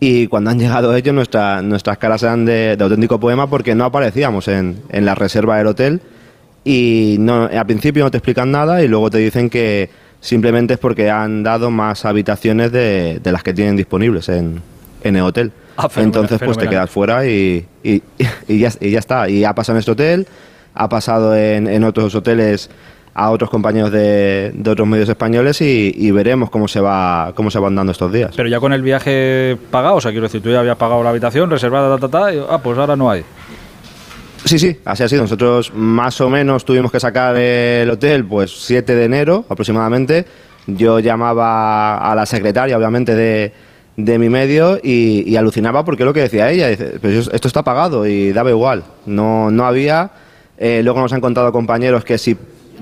Y 0.00 0.28
cuando 0.28 0.50
han 0.50 0.58
llegado 0.58 0.94
ellos, 0.94 1.14
nuestra, 1.14 1.60
nuestras 1.62 1.98
caras 1.98 2.22
eran 2.22 2.44
de, 2.44 2.76
auténtico 2.80 3.18
poema 3.18 3.48
porque 3.48 3.74
no 3.74 3.84
aparecíamos 3.84 4.46
en, 4.48 4.80
en 4.90 5.04
la 5.04 5.14
reserva 5.14 5.58
del 5.58 5.66
hotel. 5.66 6.00
Y 6.64 7.16
no, 7.18 7.44
al 7.44 7.66
principio 7.66 8.04
no 8.04 8.10
te 8.10 8.18
explican 8.18 8.50
nada 8.50 8.82
y 8.82 8.88
luego 8.88 9.10
te 9.10 9.18
dicen 9.18 9.50
que 9.50 9.90
simplemente 10.20 10.74
es 10.74 10.80
porque 10.80 11.10
han 11.10 11.42
dado 11.42 11.70
más 11.70 12.04
habitaciones 12.04 12.72
de, 12.72 13.20
de 13.22 13.32
las 13.32 13.42
que 13.42 13.54
tienen 13.54 13.76
disponibles 13.76 14.28
en, 14.28 14.60
en 15.02 15.16
el 15.16 15.22
hotel. 15.22 15.52
Ah, 15.76 15.88
Entonces, 15.96 16.40
pues 16.44 16.58
te 16.58 16.68
quedas 16.68 16.90
fuera 16.90 17.26
y, 17.26 17.64
y, 17.82 18.02
y, 18.48 18.58
ya, 18.58 18.72
y, 18.80 18.90
ya, 18.90 18.98
está. 18.98 19.28
Y 19.28 19.44
ha 19.44 19.54
pasado 19.54 19.76
en 19.76 19.80
este 19.80 19.92
hotel, 19.92 20.26
ha 20.74 20.88
pasado 20.88 21.36
en, 21.36 21.66
en 21.66 21.84
otros 21.84 22.14
hoteles 22.14 22.68
a 23.18 23.30
otros 23.30 23.50
compañeros 23.50 23.90
de, 23.90 24.54
otros 24.60 24.86
medios 24.86 25.08
españoles 25.08 25.60
y, 25.60 26.10
veremos 26.12 26.50
cómo 26.50 26.68
se 26.68 26.80
va 26.80 27.32
cómo 27.34 27.50
se 27.50 27.58
van 27.58 27.74
dando 27.74 27.92
estos 27.92 28.12
días. 28.12 28.32
Pero 28.36 28.48
ya 28.48 28.60
con 28.60 28.72
el 28.72 28.82
viaje 28.82 29.56
pagado, 29.70 29.96
o 29.96 30.00
sea, 30.00 30.12
quiero 30.12 30.26
decir, 30.26 30.40
tú 30.40 30.50
ya 30.50 30.60
habías 30.60 30.76
pagado 30.76 31.02
la 31.02 31.10
habitación 31.10 31.50
reservada, 31.50 31.98
ta, 31.98 32.08
ta, 32.08 32.28
ah, 32.48 32.58
pues 32.62 32.78
ahora 32.78 32.96
no 32.96 33.10
hay. 33.10 33.24
Sí, 34.44 34.58
sí, 34.58 34.78
así 34.84 35.02
ha 35.02 35.08
sido. 35.08 35.22
Nosotros 35.22 35.72
más 35.74 36.20
o 36.20 36.30
menos 36.30 36.64
tuvimos 36.64 36.92
que 36.92 37.00
sacar 37.00 37.36
el 37.36 37.90
hotel 37.90 38.24
pues 38.24 38.52
7 38.64 38.94
de 38.94 39.04
enero 39.04 39.44
aproximadamente. 39.48 40.24
Yo 40.66 41.00
llamaba 41.00 41.98
a 41.98 42.14
la 42.14 42.24
secretaria, 42.24 42.76
obviamente, 42.76 43.14
de, 43.14 43.52
de 43.96 44.18
mi 44.18 44.28
medio 44.28 44.78
y, 44.80 45.34
alucinaba 45.36 45.84
porque 45.84 46.04
lo 46.04 46.12
que 46.12 46.20
decía 46.20 46.50
ella, 46.50 46.68
dice, 46.68 46.98
pues 47.00 47.28
esto 47.32 47.48
está 47.48 47.64
pagado 47.64 48.06
y 48.06 48.32
daba 48.32 48.50
igual, 48.50 48.84
no, 49.06 49.50
no 49.50 49.66
había. 49.66 50.10
Eh, 50.56 50.82
luego 50.84 51.00
nos 51.00 51.12
han 51.12 51.20
contado 51.20 51.52
compañeros 51.52 52.04
que 52.04 52.18
si 52.18 52.36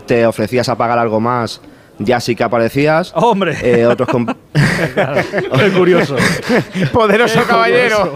te 0.07 0.27
ofrecías 0.27 0.69
a 0.69 0.77
pagar 0.77 0.99
algo 0.99 1.21
más, 1.21 1.61
ya 1.99 2.21
sí 2.21 2.35
que 2.37 2.45
aparecías. 2.45 3.13
¡Hombre! 3.15 3.57
Eh, 3.63 3.87
otros 3.87 4.09
Qué 5.59 5.71
curioso. 5.77 6.17
Poderoso 6.93 7.43
caballero. 7.47 8.13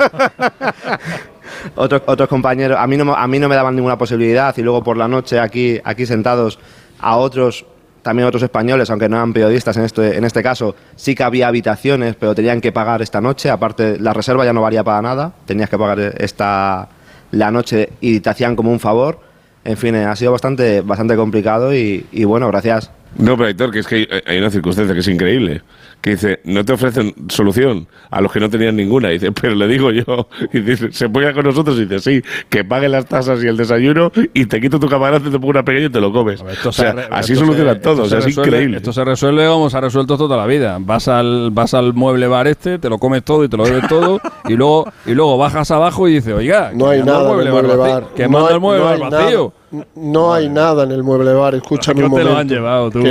otros, 1.75 2.03
otros 2.07 2.29
compañeros, 2.29 2.79
a 2.79 2.87
mí, 2.87 2.97
no, 2.97 3.15
a 3.15 3.27
mí 3.27 3.39
no 3.39 3.49
me 3.49 3.55
daban 3.55 3.75
ninguna 3.75 3.99
posibilidad 3.99 4.57
y 4.57 4.63
luego 4.63 4.83
por 4.83 4.97
la 4.97 5.09
noche 5.09 5.39
aquí, 5.39 5.81
aquí 5.85 6.07
sentados 6.07 6.59
a 7.01 7.17
otros, 7.17 7.65
también 8.03 8.29
otros 8.29 8.43
españoles, 8.43 8.91
aunque 8.91 9.09
no 9.09 9.17
eran 9.17 9.33
periodistas 9.33 9.77
en 9.77 9.85
este, 9.85 10.17
en 10.17 10.25
este 10.25 10.43
caso, 10.43 10.75
sí 10.97 11.15
que 11.15 11.23
había 11.23 11.49
habitaciones, 11.49 12.15
pero 12.19 12.35
tenían 12.35 12.61
que 12.61 12.73
pagar 12.73 13.03
esta 13.03 13.21
noche. 13.21 13.51
Aparte, 13.51 13.99
la 13.99 14.13
reserva 14.13 14.45
ya 14.45 14.53
no 14.53 14.63
valía 14.63 14.85
para 14.85 15.03
nada, 15.03 15.33
tenías 15.47 15.69
que 15.69 15.79
pagar 15.79 15.99
esta, 16.19 16.89
la 17.33 17.51
noche 17.51 17.91
y 18.01 18.21
te 18.21 18.31
hacían 18.31 18.57
como 18.57 18.71
un 18.71 18.81
favor. 18.81 19.30
En 19.65 19.77
fin, 19.77 19.95
ha 19.95 20.17
sido 20.17 20.33
bastante, 20.33 20.81
bastante 20.81 21.17
complicado 21.17 21.75
y, 21.75 22.05
bueno, 22.25 22.49
gracias, 22.49 22.91
No, 23.19 23.37
pero 23.37 23.49
Aitor, 23.49 23.71
que 23.71 23.81
es 23.81 23.87
que 23.87 24.23
hay 24.27 24.39
una 24.39 24.51
circunstancia 24.51 24.95
que 24.95 25.01
es 25.01 25.09
increíble. 25.09 25.63
Que 26.01 26.11
dice, 26.11 26.41
no 26.45 26.65
te 26.65 26.73
ofrecen 26.73 27.15
solución 27.29 27.87
a 28.11 28.21
los 28.21 28.33
que 28.33 28.41
no 28.41 28.49
tenían 28.49 28.77
ninguna. 28.77 29.09
dice, 29.09 29.33
pero 29.41 29.55
le 29.55 29.67
digo 29.69 29.91
yo. 29.91 30.29
Y 30.53 30.61
dice, 30.61 30.93
se 30.93 31.09
puede 31.09 31.33
con 31.33 31.45
nosotros 31.45 31.79
y 31.79 31.87
dice, 31.87 31.99
sí, 31.99 32.23
que 32.49 32.65
pague 32.65 32.89
las 32.89 33.07
tasas 33.07 33.43
y 33.43 33.47
el 33.47 33.57
desayuno 33.57 34.11
y 34.35 34.47
te 34.47 34.61
quito 34.61 34.81
tu 34.81 34.89
camarote, 34.89 35.31
te 35.31 35.39
pongo 35.39 35.51
una 35.51 35.65
pequeña 35.65 35.87
y 35.87 35.91
te 35.91 36.01
lo 36.01 36.13
comes. 36.13 36.43
o 36.65 36.73
sea, 36.73 37.09
así 37.11 37.35
solucionan 37.35 37.81
todos. 37.81 38.13
Es 38.13 38.27
increíble. 38.27 38.79
Esto 38.79 38.93
se 38.93 39.05
resuelve 39.05 39.47
como 39.47 39.69
se 39.71 39.77
ha 39.77 39.81
resuelto 39.81 40.17
toda 40.17 40.37
la 40.37 40.47
vida. 40.47 40.79
Vas 40.81 41.09
al, 41.09 41.51
vas 41.53 41.75
al 41.75 41.95
mueble 41.95 42.27
bar 42.27 42.47
este, 42.47 42.79
te 42.79 42.89
lo 42.89 42.99
comes 42.99 43.23
todo 43.25 43.45
y 43.45 43.49
te 43.49 43.57
lo 43.57 43.65
bebes 43.65 43.89
todo 43.89 44.21
y 44.49 44.55
luego, 44.55 44.91
y 45.07 45.13
luego 45.13 45.39
bajas 45.39 45.71
abajo 45.71 46.09
y 46.09 46.15
dices, 46.15 46.35
oiga, 46.35 46.73
no 46.75 46.89
hay 46.89 47.03
nada 47.03 47.29
mueble, 47.29 47.51
bar, 47.77 48.07
que 48.15 48.29
manda 48.29 48.53
el 48.53 48.61
mueble 48.61 48.85
bar 48.85 49.11
vacío. 49.11 49.53
No 49.95 50.35
hay 50.35 50.49
nada 50.49 50.83
en 50.83 50.91
el 50.91 51.05
mueble 51.05 51.33
bar, 51.33 51.55
escúchame 51.55 52.05
un 52.05 52.11
momento. 52.11 52.29
te 52.29 52.35
lo 52.35 52.41
han 52.41 52.49
llevado 52.49 52.91
tú? 52.91 53.05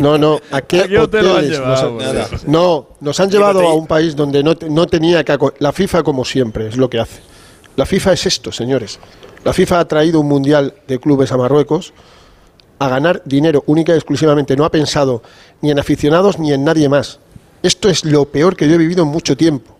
no, 0.00 0.18
no, 0.18 0.38
¿a 0.50 0.60
qué 0.60 0.82
te 1.10 1.22
lo 1.22 1.36
han 1.36 1.48
llevado? 1.48 1.98
No, 2.46 2.88
nos 3.00 3.20
han 3.20 3.30
llevado 3.30 3.60
a 3.60 3.74
un 3.74 3.86
país 3.86 4.14
donde 4.16 4.42
no, 4.42 4.54
no 4.68 4.86
tenía 4.86 5.24
que... 5.24 5.38
La 5.58 5.72
FIFA, 5.72 6.02
como 6.02 6.24
siempre, 6.24 6.68
es 6.68 6.76
lo 6.76 6.88
que 6.88 7.00
hace. 7.00 7.20
La 7.76 7.86
FIFA 7.86 8.12
es 8.12 8.26
esto, 8.26 8.52
señores. 8.52 8.98
La 9.44 9.52
FIFA 9.52 9.80
ha 9.80 9.88
traído 9.88 10.20
un 10.20 10.28
mundial 10.28 10.74
de 10.86 10.98
clubes 10.98 11.30
a 11.32 11.36
Marruecos 11.36 11.92
a 12.78 12.88
ganar 12.88 13.22
dinero 13.24 13.62
única 13.66 13.92
y 13.92 13.96
exclusivamente. 13.96 14.56
No 14.56 14.64
ha 14.64 14.70
pensado 14.70 15.22
ni 15.60 15.70
en 15.70 15.78
aficionados 15.78 16.38
ni 16.38 16.52
en 16.52 16.64
nadie 16.64 16.88
más. 16.88 17.20
Esto 17.62 17.88
es 17.88 18.04
lo 18.04 18.26
peor 18.26 18.56
que 18.56 18.68
yo 18.68 18.74
he 18.74 18.78
vivido 18.78 19.02
en 19.02 19.08
mucho 19.08 19.36
tiempo. 19.36 19.76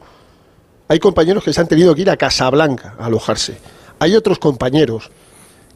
Hay 0.89 0.99
compañeros 0.99 1.45
que 1.45 1.53
se 1.53 1.61
han 1.61 1.69
tenido 1.69 1.95
que 1.95 2.03
ir 2.03 2.11
a 2.11 2.17
Casablanca 2.17 2.95
a 2.99 3.07
alojarse. 3.07 3.59
Hay 3.99 4.17
otros 4.17 4.39
compañeros 4.39 5.11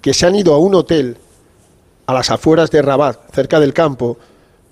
que 0.00 0.14
se 0.14 0.26
han 0.26 0.34
ido 0.34 0.54
a 0.54 0.58
un 0.58 0.74
hotel 0.74 1.16
a 2.06 2.14
las 2.14 2.30
afueras 2.30 2.70
de 2.70 2.82
Rabat, 2.82 3.32
cerca 3.32 3.60
del 3.60 3.72
campo, 3.72 4.18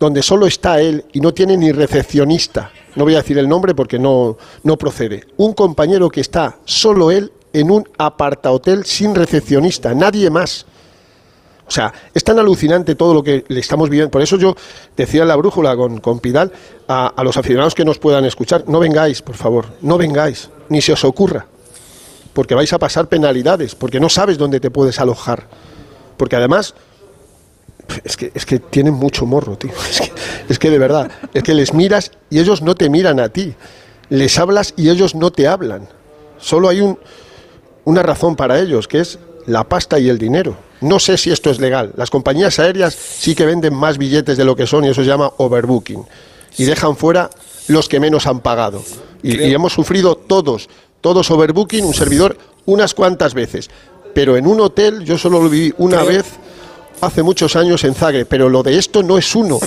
donde 0.00 0.22
solo 0.22 0.46
está 0.46 0.80
él 0.80 1.04
y 1.12 1.20
no 1.20 1.32
tiene 1.32 1.56
ni 1.56 1.70
recepcionista. 1.70 2.72
No 2.96 3.04
voy 3.04 3.14
a 3.14 3.18
decir 3.18 3.38
el 3.38 3.48
nombre 3.48 3.74
porque 3.74 3.98
no, 3.98 4.36
no 4.64 4.76
procede. 4.76 5.26
Un 5.36 5.52
compañero 5.52 6.08
que 6.08 6.22
está 6.22 6.58
solo 6.64 7.10
él 7.10 7.30
en 7.52 7.70
un 7.70 7.88
aparta 7.98 8.50
hotel 8.50 8.84
sin 8.84 9.14
recepcionista, 9.14 9.94
nadie 9.94 10.30
más. 10.30 10.66
O 11.68 11.70
sea, 11.70 11.92
es 12.12 12.24
tan 12.24 12.38
alucinante 12.38 12.96
todo 12.96 13.14
lo 13.14 13.22
que 13.22 13.44
le 13.46 13.60
estamos 13.60 13.88
viendo. 13.90 14.10
Por 14.10 14.22
eso 14.22 14.36
yo 14.36 14.56
decía 14.96 15.22
en 15.22 15.28
la 15.28 15.36
brújula 15.36 15.76
con, 15.76 16.00
con 16.00 16.18
Pidal 16.18 16.50
a, 16.88 17.08
a 17.08 17.22
los 17.22 17.36
aficionados 17.36 17.74
que 17.74 17.84
nos 17.84 17.98
puedan 17.98 18.24
escuchar, 18.24 18.64
no 18.66 18.80
vengáis, 18.80 19.22
por 19.22 19.36
favor, 19.36 19.66
no 19.82 19.98
vengáis, 19.98 20.50
ni 20.68 20.80
se 20.80 20.94
os 20.94 21.04
ocurra 21.04 21.46
porque 22.32 22.54
vais 22.54 22.72
a 22.72 22.78
pasar 22.78 23.08
penalidades, 23.08 23.74
porque 23.74 24.00
no 24.00 24.08
sabes 24.08 24.38
dónde 24.38 24.60
te 24.60 24.70
puedes 24.70 24.98
alojar. 25.00 25.48
Porque 26.16 26.36
además, 26.36 26.74
es 28.04 28.16
que, 28.16 28.32
es 28.34 28.46
que 28.46 28.58
tienen 28.58 28.94
mucho 28.94 29.26
morro, 29.26 29.56
tío. 29.56 29.72
Es 30.48 30.58
que, 30.58 30.68
de 30.68 30.78
verdad, 30.78 31.08
es 31.32 31.44
que 31.44 31.54
les 31.54 31.74
miras 31.74 32.10
y 32.28 32.40
ellos 32.40 32.60
no 32.60 32.74
te 32.74 32.90
miran 32.90 33.20
a 33.20 33.28
ti. 33.28 33.54
Les 34.08 34.36
hablas 34.36 34.74
y 34.76 34.90
ellos 34.90 35.14
no 35.14 35.30
te 35.30 35.46
hablan. 35.46 35.88
Solo 36.40 36.68
hay 36.68 36.80
un, 36.80 36.98
una 37.84 38.02
razón 38.02 38.34
para 38.34 38.58
ellos, 38.58 38.88
que 38.88 38.98
es 38.98 39.20
la 39.46 39.62
pasta 39.62 40.00
y 40.00 40.08
el 40.08 40.18
dinero. 40.18 40.56
No 40.80 40.98
sé 40.98 41.16
si 41.18 41.30
esto 41.30 41.50
es 41.50 41.60
legal. 41.60 41.92
Las 41.96 42.10
compañías 42.10 42.58
aéreas 42.58 42.94
sí 42.94 43.36
que 43.36 43.46
venden 43.46 43.74
más 43.74 43.96
billetes 43.96 44.36
de 44.36 44.44
lo 44.44 44.56
que 44.56 44.66
son 44.66 44.84
y 44.84 44.88
eso 44.88 45.02
se 45.02 45.08
llama 45.08 45.32
overbooking. 45.36 46.04
Y 46.58 46.64
dejan 46.64 46.96
fuera 46.96 47.30
los 47.68 47.88
que 47.88 48.00
menos 48.00 48.26
han 48.26 48.40
pagado. 48.40 48.82
y 49.22 49.52
hemos 49.52 49.72
sufrido 49.72 50.16
todos 50.16 50.68
todos 51.00 51.30
overbooking, 51.30 51.84
un 51.84 51.94
servidor, 51.94 52.36
unas 52.66 52.94
cuantas 52.94 53.34
veces. 53.34 53.70
Pero 54.14 54.36
en 54.36 54.46
un 54.46 54.60
hotel 54.60 55.04
yo 55.04 55.18
solo 55.18 55.42
lo 55.42 55.48
viví 55.48 55.72
una 55.78 56.02
vez 56.02 56.26
hace 57.00 57.22
muchos 57.22 57.56
años 57.56 57.84
en 57.84 57.94
Zagreb, 57.94 58.26
pero 58.26 58.48
lo 58.48 58.62
de 58.62 58.78
esto 58.78 59.02
no 59.02 59.18
es 59.18 59.34
uno. 59.34 59.58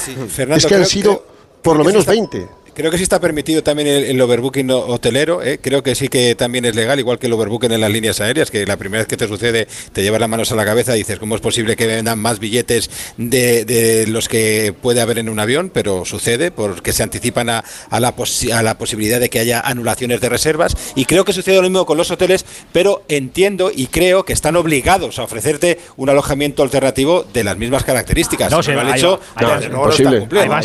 es 0.56 0.66
que 0.66 0.76
han 0.76 0.86
sido 0.86 1.26
por 1.62 1.78
lo 1.78 1.84
menos 1.84 2.06
20. 2.06 2.48
Creo 2.76 2.90
que 2.90 2.98
sí 2.98 3.04
está 3.04 3.20
permitido 3.20 3.62
también 3.62 3.88
el, 3.88 4.20
overbooking 4.20 4.72
hotelero. 4.72 5.44
¿eh? 5.44 5.60
Creo 5.62 5.84
que 5.84 5.94
sí 5.94 6.08
que 6.08 6.34
también 6.34 6.66
es 6.66 6.76
legal, 6.76 7.00
igual 7.00 7.20
que 7.20 7.28
el 7.28 7.34
overbooking 7.34 7.72
en 7.72 7.82
las 7.82 7.92
líneas 7.92 8.20
aéreas, 8.20 8.50
que 8.50 8.66
la 8.66 8.78
primera 8.78 9.02
vez 9.02 9.08
que 9.08 9.16
te 9.16 9.28
sucede 9.28 9.68
te 9.92 10.02
llevas 10.02 10.20
las 10.20 10.30
manos 10.30 10.52
a 10.52 10.56
la 10.56 10.66
cabeza 10.66 10.96
y 10.96 11.00
dices, 11.00 11.20
¿cómo 11.20 11.36
es 11.36 11.42
posible 11.42 11.76
que 11.76 11.86
vendan 11.86 12.18
más 12.18 12.40
billetes 12.40 12.90
de, 13.18 14.06
los 14.08 14.28
que 14.28 14.74
puede 14.82 15.02
haber 15.02 15.20
en 15.20 15.30
un 15.30 15.40
avión? 15.40 15.70
Pero 15.72 16.04
sucede 16.04 16.50
porque 16.50 16.94
se 16.94 17.04
anticipan 17.04 17.50
a, 17.50 17.64
la, 17.92 18.16
a 18.54 18.64
la 18.64 18.78
posibilidad 18.80 19.20
de 19.20 19.30
que 19.30 19.40
haya 19.40 19.60
anulaciones 19.60 20.20
de 20.20 20.30
reservas. 20.30 20.76
Y 20.96 21.06
creo 21.06 21.26
que 21.26 21.34
sucede 21.34 21.58
lo 21.58 21.64
mismo 21.64 21.86
con 21.86 21.98
los 21.98 22.10
hoteles, 22.10 22.44
pero 22.72 23.04
entiendo 23.08 23.72
y 23.74 23.86
creo 23.88 24.26
que 24.26 24.34
están 24.34 24.56
obligados 24.56 25.20
a 25.20 25.24
ofrecerte 25.24 25.80
un 25.98 26.10
alojamiento 26.10 26.64
alternativo 26.64 27.24
de 27.32 27.44
las 27.44 27.56
mismas 27.56 27.84
características. 27.84 28.52
No, 28.52 28.64
se 28.64 28.74
lo 28.74 28.82
han 28.82 28.96
hecho, 28.96 29.20
no, 29.40 29.92
se 29.92 30.04
lo 30.04 30.14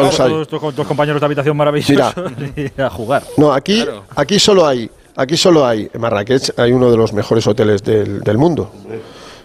compañeros 0.90 1.20
de 1.20 1.26
habitación 1.26 1.56
maravillosos 1.56 2.14
y 2.56 2.80
a 2.80 2.90
jugar. 2.90 3.22
No, 3.36 3.52
aquí, 3.52 3.86
aquí 4.16 4.40
solo 4.40 4.66
hay, 4.66 4.90
aquí 5.14 5.36
solo 5.36 5.64
hay, 5.64 5.88
en 5.92 6.00
Marrakech 6.00 6.58
hay 6.58 6.72
uno 6.72 6.90
de 6.90 6.96
los 6.96 7.12
mejores 7.12 7.46
hoteles 7.46 7.84
del, 7.84 8.22
del 8.22 8.36
mundo. 8.36 8.72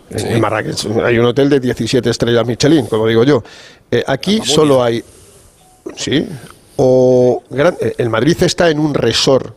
En 0.09 0.41
Marrakech 0.41 0.87
hay 1.03 1.19
un 1.19 1.25
hotel 1.27 1.51
de 1.51 1.59
17 1.59 2.09
estrellas 2.09 2.47
Michelin, 2.47 2.87
como 2.87 3.05
digo 3.05 3.23
yo. 3.23 3.43
Eh, 3.91 4.03
aquí 4.07 4.41
solo 4.43 4.83
hay, 4.83 5.03
sí, 5.95 6.27
o 6.77 7.43
eh, 7.51 7.93
el 7.99 8.09
Madrid 8.09 8.37
está 8.41 8.71
en 8.71 8.79
un 8.79 8.95
resort 8.95 9.55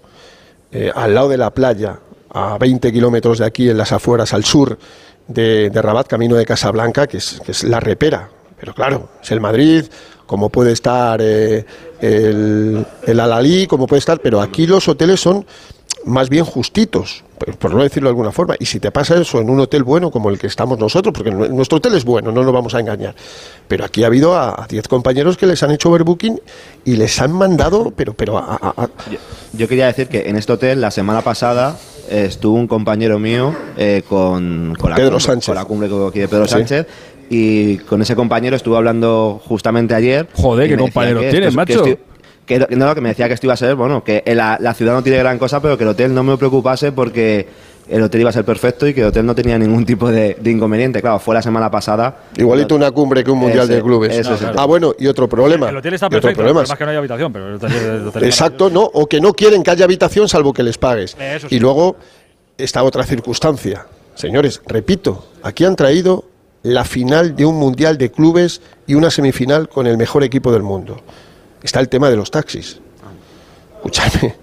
eh, 0.70 0.92
al 0.94 1.14
lado 1.14 1.30
de 1.30 1.38
la 1.38 1.48
playa, 1.50 1.98
a 2.30 2.58
20 2.58 2.92
kilómetros 2.92 3.38
de 3.38 3.46
aquí, 3.46 3.70
en 3.70 3.78
las 3.78 3.92
afueras, 3.92 4.34
al 4.34 4.44
sur 4.44 4.78
de, 5.26 5.70
de 5.70 5.82
Rabat, 5.82 6.06
camino 6.06 6.36
de 6.36 6.44
Casablanca, 6.44 7.06
que 7.06 7.16
es, 7.16 7.40
que 7.42 7.52
es 7.52 7.64
la 7.64 7.80
repera. 7.80 8.28
Pero 8.60 8.74
claro, 8.74 9.08
es 9.22 9.30
el 9.30 9.40
Madrid, 9.40 9.86
como 10.28 10.50
puede 10.50 10.72
estar 10.72 11.20
eh, 11.22 11.64
el, 12.02 12.86
el 13.06 13.20
Alalí, 13.20 13.66
como 13.66 13.86
puede 13.86 13.98
estar, 13.98 14.20
pero 14.20 14.42
aquí 14.42 14.66
los 14.66 14.86
hoteles 14.86 15.18
son 15.18 15.46
más 16.04 16.28
bien 16.28 16.44
justitos, 16.44 17.24
por 17.58 17.74
no 17.74 17.82
decirlo 17.82 18.08
de 18.08 18.10
alguna 18.10 18.30
forma. 18.30 18.54
Y 18.60 18.66
si 18.66 18.78
te 18.78 18.90
pasa 18.90 19.18
eso 19.18 19.40
en 19.40 19.48
un 19.48 19.58
hotel 19.58 19.84
bueno 19.84 20.10
como 20.10 20.28
el 20.28 20.38
que 20.38 20.46
estamos 20.46 20.78
nosotros, 20.78 21.14
porque 21.14 21.30
nuestro 21.30 21.78
hotel 21.78 21.94
es 21.94 22.04
bueno, 22.04 22.30
no 22.30 22.42
nos 22.42 22.52
vamos 22.52 22.74
a 22.74 22.80
engañar, 22.80 23.14
pero 23.66 23.86
aquí 23.86 24.04
ha 24.04 24.08
habido 24.08 24.36
a 24.36 24.66
10 24.68 24.86
compañeros 24.86 25.38
que 25.38 25.46
les 25.46 25.62
han 25.62 25.70
hecho 25.70 25.90
overbooking 25.90 26.40
y 26.84 26.96
les 26.96 27.20
han 27.22 27.32
mandado, 27.32 27.90
pero... 27.96 28.12
pero 28.12 28.36
a, 28.36 28.90
yo, 29.54 29.66
quería 29.66 29.86
decir 29.86 30.08
que 30.08 30.28
en 30.28 30.36
este 30.36 30.52
hotel 30.52 30.82
la 30.82 30.90
semana 30.90 31.22
pasada 31.22 31.78
estuvo 32.10 32.56
un 32.56 32.66
compañero 32.66 33.18
mío 33.18 33.54
eh, 33.76 34.02
con, 34.08 34.74
con, 34.78 34.90
la 34.90 34.96
Pedro 34.96 35.12
cumbre, 35.12 35.24
Sánchez. 35.24 35.46
con 35.46 35.54
la 35.54 35.64
cumbre 35.64 35.88
de 35.88 36.28
Pedro 36.28 36.46
Sánchez 36.46 36.86
y 37.30 37.78
con 37.78 38.02
ese 38.02 38.14
compañero 38.16 38.56
estuve 38.56 38.76
hablando 38.76 39.40
justamente 39.44 39.94
ayer. 39.94 40.28
Joder, 40.34 40.68
qué 40.68 40.76
compañero 40.76 41.20
tienes, 41.20 41.54
macho. 41.54 41.84
Que, 42.46 42.58
no, 42.58 42.94
que 42.94 43.02
me 43.02 43.10
decía 43.10 43.28
que 43.28 43.34
esto 43.34 43.46
iba 43.46 43.52
a 43.52 43.58
ser, 43.58 43.74
bueno, 43.74 44.02
que 44.02 44.22
la, 44.26 44.56
la, 44.58 44.72
ciudad 44.72 44.94
no 44.94 45.02
tiene 45.02 45.18
gran 45.18 45.38
cosa, 45.38 45.60
pero 45.60 45.76
que 45.76 45.84
el 45.84 45.90
hotel 45.90 46.14
no 46.14 46.22
me 46.22 46.38
preocupase 46.38 46.92
porque 46.92 47.46
el 47.88 48.02
hotel 48.02 48.20
iba 48.20 48.30
a 48.30 48.32
ser 48.32 48.44
perfecto 48.44 48.86
y 48.86 48.94
que 48.94 49.00
el 49.00 49.06
hotel 49.08 49.24
no 49.24 49.34
tenía 49.34 49.58
ningún 49.58 49.84
tipo 49.84 50.10
de, 50.10 50.36
inconveniente. 50.44 51.00
Claro, 51.00 51.18
fue 51.18 51.34
la 51.34 51.42
semana 51.42 51.70
pasada. 51.70 52.24
Igualito 52.36 52.74
una 52.74 52.90
cumbre 52.90 53.24
que 53.24 53.30
un 53.30 53.38
mundial 53.38 53.66
de 53.68 53.82
clubes. 53.82 54.28
ah, 54.56 54.66
bueno, 54.66 54.94
y 54.98 55.06
otro 55.06 55.28
problema. 55.28 55.68
El 55.70 55.76
hotel 55.76 55.94
está 55.94 56.08
perfecto, 56.08 56.42
más 56.54 56.72
que 56.72 56.84
no 56.84 56.90
hay 56.90 56.96
habitación, 56.96 57.32
pero 57.32 57.48
el 57.48 58.06
hotel, 58.06 58.24
Exacto, 58.24 58.70
no, 58.70 58.82
o 58.82 59.06
que 59.06 59.20
no 59.20 59.32
quieren 59.32 59.62
que 59.62 59.70
haya 59.70 59.84
habitación 59.84 60.28
salvo 60.28 60.52
que 60.52 60.62
les 60.62 60.78
pagues. 60.78 61.16
Y 61.50 61.58
luego, 61.58 61.96
esta 62.56 62.82
otra 62.82 63.04
circunstancia. 63.04 63.86
Señores, 64.14 64.60
repito, 64.66 65.26
aquí 65.42 65.64
han 65.64 65.76
traído 65.76 66.24
la 66.62 66.84
final 66.84 67.36
de 67.36 67.46
un 67.46 67.56
mundial 67.56 67.98
de 67.98 68.10
clubes 68.10 68.60
y 68.86 68.94
una 68.94 69.10
semifinal 69.10 69.68
con 69.68 69.86
el 69.86 69.96
mejor 69.96 70.24
equipo 70.24 70.52
del 70.52 70.62
mundo. 70.62 71.00
Está 71.62 71.80
el 71.80 71.88
tema 71.88 72.10
de 72.10 72.16
los 72.16 72.30
taxis. 72.30 72.80
Escúchame, 73.76 74.34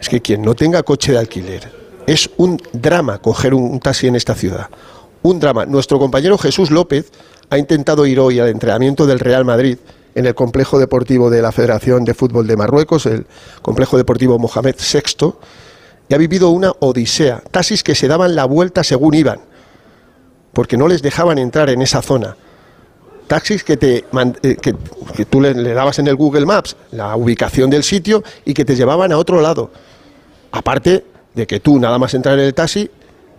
es 0.00 0.08
que 0.08 0.20
quien 0.20 0.42
no 0.42 0.54
tenga 0.54 0.82
coche 0.82 1.12
de 1.12 1.18
alquiler, 1.18 1.70
es 2.06 2.30
un 2.36 2.60
drama 2.72 3.18
coger 3.18 3.54
un, 3.54 3.80
taxi 3.80 4.06
en 4.06 4.16
esta 4.16 4.34
ciudad. 4.34 4.68
Un 5.22 5.38
drama. 5.38 5.66
Nuestro 5.66 5.98
compañero 5.98 6.38
Jesús 6.38 6.70
López 6.70 7.12
ha 7.50 7.58
intentado 7.58 8.06
ir 8.06 8.18
hoy 8.18 8.40
al 8.40 8.48
entrenamiento 8.48 9.06
del 9.06 9.20
Real 9.20 9.44
Madrid 9.44 9.78
en 10.14 10.26
el 10.26 10.34
complejo 10.34 10.78
deportivo 10.78 11.30
de 11.30 11.42
la 11.42 11.52
Federación 11.52 12.04
de 12.04 12.14
Fútbol 12.14 12.46
de 12.46 12.56
Marruecos, 12.56 13.06
el 13.06 13.26
complejo 13.62 13.96
deportivo 13.96 14.38
Mohamed 14.38 14.76
VI, 14.76 15.34
y 16.08 16.14
ha 16.14 16.18
vivido 16.18 16.50
una 16.50 16.72
odisea. 16.80 17.42
Taxis 17.50 17.82
que 17.82 17.94
se 17.94 18.08
daban 18.08 18.34
la 18.34 18.44
vuelta 18.44 18.84
según 18.84 19.14
iban 19.14 19.51
porque 20.52 20.76
no 20.76 20.88
les 20.88 21.02
dejaban 21.02 21.38
entrar 21.38 21.70
en 21.70 21.82
esa 21.82 22.02
zona. 22.02 22.36
Taxis 23.26 23.64
que, 23.64 23.76
te, 23.76 24.04
eh, 24.42 24.56
que, 24.56 25.24
tú 25.24 25.40
le, 25.40 25.54
dabas 25.72 25.98
en 25.98 26.08
el 26.08 26.16
Google 26.16 26.44
Maps 26.44 26.76
la 26.90 27.16
ubicación 27.16 27.70
del 27.70 27.82
sitio 27.82 28.22
y 28.44 28.52
que 28.52 28.64
te 28.64 28.76
llevaban 28.76 29.12
a 29.12 29.16
otro 29.16 29.40
lado. 29.40 29.70
Aparte 30.50 31.04
de 31.34 31.46
que 31.46 31.60
tú 31.60 31.78
nada 31.78 31.98
más 31.98 32.12
entrar 32.12 32.38
en 32.38 32.44
el 32.44 32.54
taxi 32.54 32.90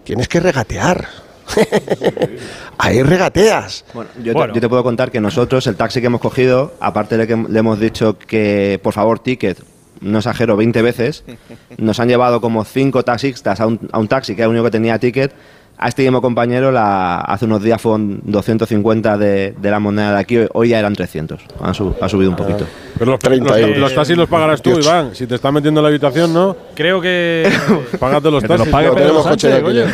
tienes 0.04 0.28
que 0.28 0.40
regatear. 0.40 1.08
Ahí 2.78 3.04
regateas. 3.04 3.86
Bueno 3.94 4.10
yo, 4.24 4.34
Te, 4.52 4.68
puedo 4.68 4.84
contar 4.84 5.12
que 5.12 5.22
nosotros, 5.22 5.68
el 5.68 5.76
taxi 5.76 6.00
que 6.00 6.08
hemos 6.08 6.22
cogido, 6.22 6.74
aparte 6.80 7.18
de 7.18 7.28
que 7.28 7.36
le 7.36 7.60
hemos 7.60 7.80
dicho 7.80 8.18
que 8.18 8.80
por 8.82 8.94
favor 8.94 9.20
ticket, 9.20 9.62
no 10.02 10.20
exagero, 10.20 10.58
20 10.58 10.82
veces, 10.82 11.24
nos 11.78 12.00
han 12.00 12.08
llevado 12.08 12.42
como 12.42 12.64
cinco 12.64 13.04
taxistas 13.04 13.60
a 13.60 13.68
un, 13.68 13.80
a 13.92 14.00
un 14.00 14.08
taxi 14.08 14.36
que 14.36 14.42
era 14.42 14.46
el 14.46 14.52
único 14.52 14.66
que 14.66 14.72
tenía 14.72 14.98
ticket 14.98 15.34
a 15.78 15.90
este 15.90 16.04
mismo 16.04 16.22
compañero 16.22 16.72
la, 16.72 17.18
hace 17.20 17.46
unos 17.46 17.62
días 17.62 17.82
fueron 17.82 18.22
250 18.24 19.18
de, 19.18 19.54
de 19.60 19.72
la 19.72 19.80
moneda 19.80 20.14
de 20.14 20.20
aquí, 20.20 20.38
hoy 20.54 20.70
ya 20.70 20.80
eran 20.80 20.94
300. 20.94 21.42
Han 21.62 21.74
sub- 21.74 21.96
ha 22.02 22.08
subido 22.08 22.30
un 22.30 22.36
poquito. 22.38 22.66
Pero 22.98 23.12
los, 23.12 23.20
30 23.20 23.50
los- 23.50 23.60
euros. 23.60 23.78
los 23.80 23.94
taxis 23.96 24.16
los 24.18 24.30
pagarás 24.30 24.62
tú, 24.62 24.80
Iván. 24.80 25.14
Si 25.16 25.28
te 25.28 25.36
estás 25.36 25.52
metiendo 25.52 25.80
en 25.80 25.84
la 25.84 25.90
habitación, 25.90 26.34
¿no? 26.34 26.56
Creo 26.76 27.02
que. 27.02 27.52
Págate 28.00 28.32
los 28.32 28.42
Que 28.42 28.48
te 28.48 28.54
los 28.54 28.58
taxis. 28.68 28.72
pague 28.72 28.88
No, 28.88 28.94
Pedro 28.94 29.06
tenemos 29.08 29.28
coche 29.28 29.48
de 29.50 29.54
alquiler. 29.56 29.88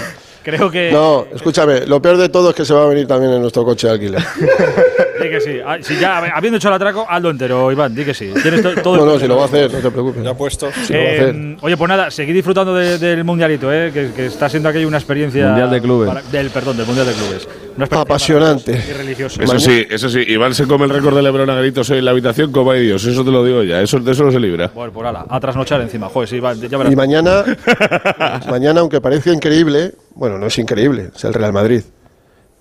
Creo 0.43 0.69
que. 0.71 0.91
No, 0.91 1.25
escúchame, 1.33 1.85
lo 1.87 2.01
peor 2.01 2.17
de 2.17 2.29
todo 2.29 2.49
es 2.51 2.55
que 2.55 2.65
se 2.65 2.73
va 2.73 2.83
a 2.83 2.87
venir 2.87 3.07
también 3.07 3.31
en 3.33 3.41
nuestro 3.41 3.63
coche 3.65 3.87
de 3.87 3.93
alquiler. 3.93 4.21
Di 5.29 5.35
que 5.35 5.41
sí. 5.41 5.59
Ah, 5.65 5.77
si 5.81 5.97
ya, 5.99 6.17
habiendo 6.17 6.57
hecho 6.57 6.67
el 6.69 6.73
atraco, 6.73 7.05
hazlo 7.09 7.29
entero, 7.29 7.71
Iván. 7.71 7.93
Di 7.93 8.03
que 8.05 8.13
sí. 8.13 8.31
Tienes 8.41 8.61
to- 8.63 8.75
todo 8.81 8.95
el 8.95 8.99
No, 9.01 9.05
no, 9.13 9.19
si 9.19 9.27
lo 9.27 9.35
va 9.37 9.43
a 9.43 9.45
hacer, 9.45 9.71
no 9.71 9.79
te 9.79 9.91
preocupes. 9.91 10.23
Ya 10.23 10.33
puesto. 10.33 10.69
Sí, 10.85 10.93
lo 10.93 10.99
va 10.99 11.05
a 11.05 11.11
hacer. 11.13 11.35
Eh, 11.35 11.57
oye, 11.61 11.77
pues 11.77 11.89
nada, 11.89 12.11
seguid 12.11 12.33
disfrutando 12.33 12.73
de- 12.75 12.97
del 12.97 13.23
mundialito, 13.23 13.71
eh, 13.71 13.91
que, 13.93 14.11
que 14.15 14.25
está 14.25 14.49
siendo 14.49 14.69
aquello 14.69 14.87
una 14.87 14.97
experiencia. 14.97 15.47
Mundial 15.47 15.69
de 15.71 15.81
clubes. 15.81 16.07
para- 16.09 16.21
del, 16.23 16.49
perdón, 16.49 16.77
del 16.77 16.85
mundial 16.85 17.07
de 17.07 17.13
clubes. 17.13 17.47
Una 17.77 17.85
Apasionante. 17.85 18.71
Y 18.89 18.91
religiosa. 18.93 19.41
Eso 19.43 19.59
sí, 19.59 19.85
eso 19.89 20.09
sí. 20.09 20.19
Iván 20.27 20.53
se 20.53 20.65
come 20.67 20.83
el 20.85 20.89
récord 20.91 21.15
de 21.15 21.21
Lebron 21.21 21.49
a 21.49 21.55
gritos 21.55 21.89
en 21.91 22.03
la 22.03 22.11
habitación 22.11 22.51
como 22.51 22.71
hay 22.71 22.81
Dios. 22.85 23.05
Eso 23.05 23.23
te 23.23 23.31
lo 23.31 23.43
digo 23.45 23.63
ya. 23.63 23.81
Eso, 23.81 23.99
de 23.99 24.11
eso 24.11 24.23
no 24.23 24.31
se 24.31 24.39
libra. 24.39 24.69
Bueno, 24.73 24.91
por 24.91 25.05
ala, 25.05 25.25
a 25.29 25.39
trasnochar 25.39 25.79
encima. 25.81 26.09
Joder, 26.09 26.27
sí, 26.27 26.39
va, 26.39 26.53
ya 26.55 26.77
verás. 26.77 26.91
Y 26.91 26.95
mañana, 26.95 27.43
mañana, 28.49 28.81
aunque 28.81 28.99
parezca 29.01 29.31
increíble, 29.31 29.93
bueno, 30.15 30.37
no 30.37 30.47
es 30.47 30.57
increíble, 30.57 31.11
es 31.15 31.23
el 31.23 31.33
Real 31.33 31.53
Madrid. 31.53 31.81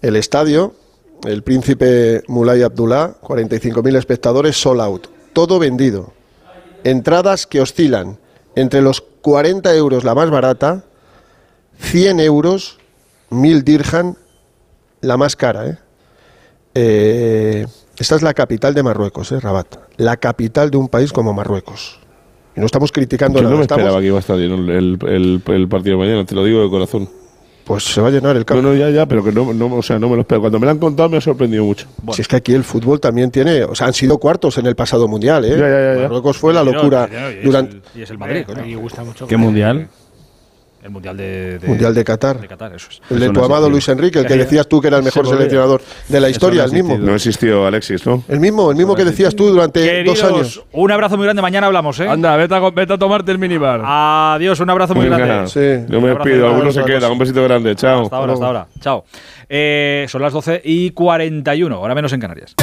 El 0.03 0.15
estadio, 0.17 0.75
el 1.27 1.43
príncipe 1.43 2.23
Mulay 2.29 2.63
Abdullah, 2.63 3.15
45.000 3.21 3.97
espectadores, 3.97 4.57
sold 4.61 4.81
out. 4.81 5.07
Todo 5.33 5.59
vendido. 5.59 6.13
Entradas 6.85 7.47
que 7.47 7.61
oscilan 7.61 8.19
entre 8.55 8.81
los 8.83 9.01
40 9.01 9.75
euros 9.75 10.05
la 10.05 10.15
más 10.15 10.31
barata, 10.31 10.85
100 11.81 12.21
euros, 12.21 12.79
1000 13.31 13.63
dirham 13.65 14.15
la 15.01 15.17
más 15.17 15.37
cara. 15.37 15.67
¿eh? 15.69 15.79
Eh, 16.75 17.67
esta 17.99 18.17
es 18.17 18.23
la 18.23 18.35
capital 18.35 18.75
de 18.75 18.83
Marruecos, 18.83 19.33
¿eh, 19.33 19.41
Rabat. 19.41 19.77
La 19.97 20.17
capital 20.17 20.71
de 20.71 20.77
un 20.77 20.89
país 20.89 21.13
como 21.13 21.33
Marruecos. 21.33 21.99
Y 22.57 22.61
no 22.61 22.67
estamos 22.67 22.93
criticando 22.93 23.39
Yo 23.39 23.43
nada, 23.43 23.53
no 23.53 23.57
me 23.59 23.63
estamos- 23.63 23.81
esperaba 23.81 24.01
que 24.01 24.07
iba 24.07 24.17
a 24.17 24.21
estar 24.21 24.39
el- 24.39 24.99
el- 25.03 25.43
el 25.47 25.69
partido 25.69 25.99
de 25.99 26.05
mañana, 26.07 26.25
te 26.25 26.35
lo 26.35 26.45
digo 26.45 26.63
de 26.63 26.71
corazón. 26.71 27.09
Pues 27.69 27.85
se 27.85 28.01
va 28.01 28.09
a 28.09 28.11
llenar 28.11 28.33
el 28.35 28.41
No, 28.41 28.47
campo. 28.47 28.63
no, 28.63 28.75
ya, 28.75 28.89
ya, 28.91 29.05
pero 29.07 29.23
que 29.23 29.31
no, 29.31 29.53
no, 29.53 29.67
o 29.77 29.83
sea, 29.83 29.99
no 29.99 30.09
me 30.09 30.15
lo 30.17 30.23
espero. 30.23 30.41
Cuando 30.41 30.59
me 30.59 30.65
lo 30.65 30.73
han 30.73 30.79
contado 30.79 31.09
me 31.11 31.19
ha 31.19 31.21
sorprendido 31.21 31.65
mucho. 31.65 31.87
Si 32.13 32.23
es 32.23 32.27
que 32.29 32.37
aquí 32.37 32.55
el 32.55 32.65
fútbol 32.65 32.99
también 32.99 33.31
tiene, 33.31 33.63
o 33.63 33.75
sea, 33.75 33.89
han 33.89 33.93
sido 33.93 34.19
cuartos 34.19 34.57
en 34.59 34.65
el 34.67 34.75
pasado 34.75 35.07
mundial, 35.07 35.45
¿eh? 35.45 35.51
Ya, 35.51 35.57
ya, 35.57 35.69
ya, 35.69 35.95
ya. 35.97 36.03
Marruecos 36.05 36.39
fue 36.39 36.55
la 36.55 36.65
No, 36.65 36.73
locura 36.73 37.07
no, 37.13 37.31
y 37.31 37.35
es 37.35 37.45
durante 37.45 37.77
el- 37.77 37.83
Y 37.95 38.03
es 38.03 38.11
el 38.11 38.19
Madrid, 38.19 38.43
coño. 38.47 38.65
Me 38.65 38.75
gusta 38.77 39.05
mucho. 39.05 39.27
¿Qué 39.27 39.37
mundial? 39.37 39.87
El 40.83 40.91
mundial 40.91 41.17
de, 41.17 41.59
de- 41.59 41.67
mundial 41.67 41.93
de 41.95 42.05
Qatar. 42.05 42.41
de 42.41 42.47
Qatar, 42.47 42.73
eso 42.75 42.87
es. 42.91 43.01
El 43.11 43.19
de 43.19 43.25
Eso 43.27 43.33
tu 43.35 43.41
no 43.41 43.47
amado. 43.47 43.69
Luis 43.69 43.89
Enrique, 43.89 44.21
el 44.21 44.27
que 44.27 44.37
decías 44.37 44.67
tú 44.69 44.81
que 44.81 44.87
era 44.89 44.99
el 44.99 45.03
mejor 45.03 45.27
seleccionador 45.27 45.83
de 46.09 46.21
la 46.21 46.29
historia, 46.31 46.63
no 46.63 46.67
el 46.69 46.73
mismo. 46.73 46.99
No 46.99 47.15
existió 47.17 47.67
Alexis, 47.67 48.07
¿no? 48.07 48.23
El 48.29 48.39
mismo, 48.39 48.71
el 48.71 48.77
mismo 48.77 48.95
que 48.95 49.05
decías 49.05 49.35
tú 49.35 49.49
durante 49.49 49.83
Queridos, 49.83 50.21
dos 50.21 50.33
años. 50.33 50.63
un 50.73 50.91
abrazo 50.93 51.17
muy 51.17 51.25
grande. 51.25 51.43
Mañana 51.43 51.67
hablamos, 51.67 51.99
¿eh? 52.01 52.09
Anda, 52.09 52.37
vete 52.37 52.55
a, 52.55 52.61
vete 52.71 52.93
a 52.93 52.99
tomarte 52.99 53.33
el 53.33 53.39
minibar. 53.39 53.83
Adiós, 53.85 54.61
un 54.61 54.71
abrazo 54.71 54.95
muy 54.95 55.05
Venga, 55.09 55.19
grande. 55.19 55.49
Sí. 55.51 55.93
Yo 55.93 56.01
me 56.01 56.11
despido, 56.11 56.47
algunos 56.49 56.75
se 56.75 56.85
quedan. 56.85 57.11
Un 57.11 57.19
besito 57.19 57.43
grande, 57.43 57.75
chao. 57.75 58.05
Hasta 58.05 58.17
ahora, 58.17 58.33
hasta 58.35 58.47
ahora. 58.47 58.67
Chao. 58.81 59.05
Eh, 59.49 60.07
son 60.09 60.23
las 60.23 60.33
12 60.33 60.61
y 60.65 60.91
41, 60.91 61.75
ahora 61.75 61.95
menos 61.95 62.13
en 62.13 62.21
Canarias. 62.21 62.55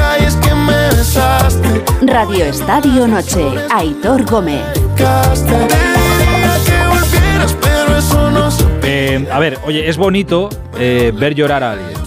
Radio 2.02 2.46
Estadio 2.46 3.08
Noche. 3.08 3.44
Aitor 3.74 4.24
Gómez. 4.26 4.62
Eh, 8.84 9.28
a 9.32 9.40
ver, 9.40 9.58
oye, 9.66 9.88
es 9.90 9.98
bonito 9.98 10.50
eh, 10.78 11.12
ver 11.18 11.34
llorar 11.36 11.64
a 11.64 11.72
alguien. 11.74 11.98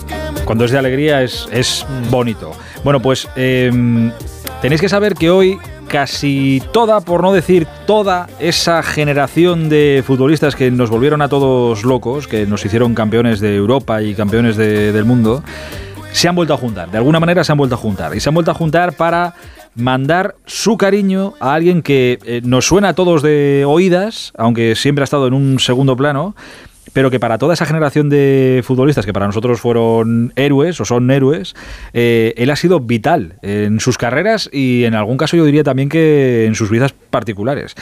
Cuando 0.44 0.64
es 0.64 0.70
de 0.70 0.78
alegría 0.78 1.22
es, 1.22 1.48
es 1.50 1.86
bonito. 2.10 2.52
Bueno, 2.84 3.00
pues 3.00 3.28
eh, 3.36 3.70
tenéis 4.62 4.80
que 4.80 4.88
saber 4.88 5.14
que 5.14 5.30
hoy 5.30 5.58
casi 5.88 6.62
toda, 6.72 7.00
por 7.00 7.22
no 7.22 7.32
decir 7.32 7.66
toda, 7.86 8.28
esa 8.38 8.82
generación 8.82 9.68
de 9.68 10.02
futbolistas 10.06 10.54
que 10.54 10.70
nos 10.70 10.90
volvieron 10.90 11.22
a 11.22 11.28
todos 11.28 11.84
locos, 11.84 12.28
que 12.28 12.46
nos 12.46 12.64
hicieron 12.64 12.94
campeones 12.94 13.40
de 13.40 13.56
Europa 13.56 14.02
y 14.02 14.14
campeones 14.14 14.56
de- 14.56 14.92
del 14.92 15.04
mundo, 15.06 15.42
se 16.12 16.28
han 16.28 16.34
vuelto 16.34 16.54
a 16.54 16.58
juntar. 16.58 16.90
De 16.90 16.98
alguna 16.98 17.20
manera 17.20 17.42
se 17.44 17.52
han 17.52 17.58
vuelto 17.58 17.74
a 17.74 17.78
juntar. 17.78 18.14
Y 18.14 18.20
se 18.20 18.28
han 18.28 18.34
vuelto 18.34 18.50
a 18.50 18.54
juntar 18.54 18.92
para 18.94 19.34
mandar 19.78 20.34
su 20.44 20.76
cariño 20.76 21.34
a 21.40 21.54
alguien 21.54 21.82
que 21.82 22.18
eh, 22.24 22.40
nos 22.44 22.66
suena 22.66 22.90
a 22.90 22.94
todos 22.94 23.22
de 23.22 23.64
oídas, 23.66 24.32
aunque 24.36 24.74
siempre 24.74 25.02
ha 25.02 25.04
estado 25.04 25.26
en 25.26 25.34
un 25.34 25.60
segundo 25.60 25.96
plano, 25.96 26.34
pero 26.92 27.10
que 27.10 27.20
para 27.20 27.38
toda 27.38 27.54
esa 27.54 27.66
generación 27.66 28.08
de 28.08 28.62
futbolistas 28.64 29.06
que 29.06 29.12
para 29.12 29.26
nosotros 29.26 29.60
fueron 29.60 30.32
héroes 30.36 30.80
o 30.80 30.84
son 30.84 31.10
héroes, 31.10 31.54
eh, 31.92 32.34
él 32.36 32.50
ha 32.50 32.56
sido 32.56 32.80
vital 32.80 33.38
en 33.42 33.78
sus 33.78 33.98
carreras 33.98 34.50
y 34.52 34.84
en 34.84 34.94
algún 34.94 35.16
caso 35.16 35.36
yo 35.36 35.44
diría 35.44 35.62
también 35.62 35.88
que 35.88 36.46
en 36.46 36.54
sus 36.54 36.70
vidas 36.70 36.92
particulares. 37.10 37.74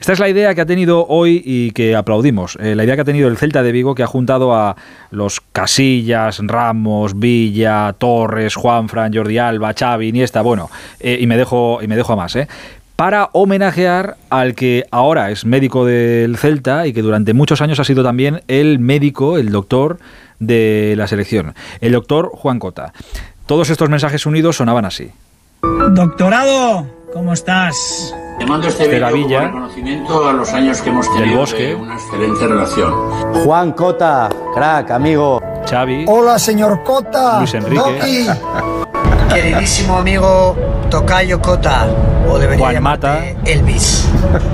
Esta 0.00 0.12
es 0.12 0.20
la 0.20 0.28
idea 0.28 0.54
que 0.54 0.60
ha 0.60 0.66
tenido 0.66 1.06
hoy 1.08 1.42
y 1.44 1.72
que 1.72 1.96
aplaudimos. 1.96 2.56
eh, 2.60 2.74
la 2.74 2.84
idea 2.84 2.94
que 2.94 3.02
ha 3.02 3.04
tenido 3.04 3.28
el 3.28 3.36
Celta 3.36 3.62
de 3.62 3.72
Vigo, 3.72 3.94
que 3.94 4.02
ha 4.02 4.06
juntado 4.06 4.54
a 4.54 4.76
los 5.10 5.40
Casillas, 5.52 6.40
Ramos, 6.42 7.18
Villa, 7.18 7.94
Torres, 7.98 8.54
Juanfran, 8.54 9.12
Jordi 9.12 9.38
Alba, 9.38 9.74
Xavi, 9.76 10.08
Iniesta, 10.08 10.42
bueno, 10.42 10.70
eh, 11.00 11.18
y 11.20 11.26
me 11.26 11.36
dejo 11.36 11.80
y 11.82 11.88
me 11.88 11.96
dejo 11.96 12.12
a 12.12 12.16
más, 12.16 12.36
¿eh? 12.36 12.48
para 12.98 13.30
homenajear 13.32 14.16
al 14.28 14.56
que 14.56 14.84
ahora 14.90 15.30
es 15.30 15.44
médico 15.44 15.84
del 15.84 16.36
Celta 16.36 16.88
y 16.88 16.92
que 16.92 17.00
durante 17.00 17.32
muchos 17.32 17.60
años 17.60 17.78
ha 17.78 17.84
sido 17.84 18.02
también 18.02 18.42
el 18.48 18.80
médico, 18.80 19.38
el 19.38 19.50
doctor 19.50 19.98
de 20.40 20.94
la 20.96 21.06
selección, 21.06 21.54
el 21.80 21.92
doctor 21.92 22.30
Juan 22.34 22.58
Cota. 22.58 22.92
Todos 23.46 23.70
estos 23.70 23.88
mensajes 23.88 24.26
unidos 24.26 24.56
sonaban 24.56 24.84
así. 24.84 25.10
Doctorado, 25.92 26.88
¿cómo 27.12 27.32
estás? 27.32 28.12
Te 28.38 28.46
mando 28.46 28.68
este 28.68 28.84
como 28.86 29.00
Gavilla, 29.00 29.40
reconocimiento 29.46 30.28
a 30.28 30.32
los 30.32 30.52
años 30.52 30.80
que 30.80 30.90
hemos 30.90 31.06
del 31.12 31.22
tenido 31.22 31.40
Bosque. 31.40 31.66
de 31.68 31.74
una 31.74 31.94
excelente 31.94 32.46
relación. 32.46 32.94
Juan 33.44 33.72
Cota, 33.72 34.28
crack, 34.54 34.90
amigo. 34.92 35.40
Xavi, 35.68 36.04
Hola, 36.08 36.38
señor 36.38 36.82
Cota. 36.84 37.38
Luis 37.38 37.54
Enrique. 37.54 37.76
Doki. 37.76 38.26
Queridísimo 39.34 39.98
amigo 39.98 40.56
Tocayo 40.90 41.40
Cota, 41.42 41.86
o 42.30 42.38
debería 42.38 42.64
Juan 42.64 42.82
Mata. 42.82 43.18
Elvis. 43.44 44.08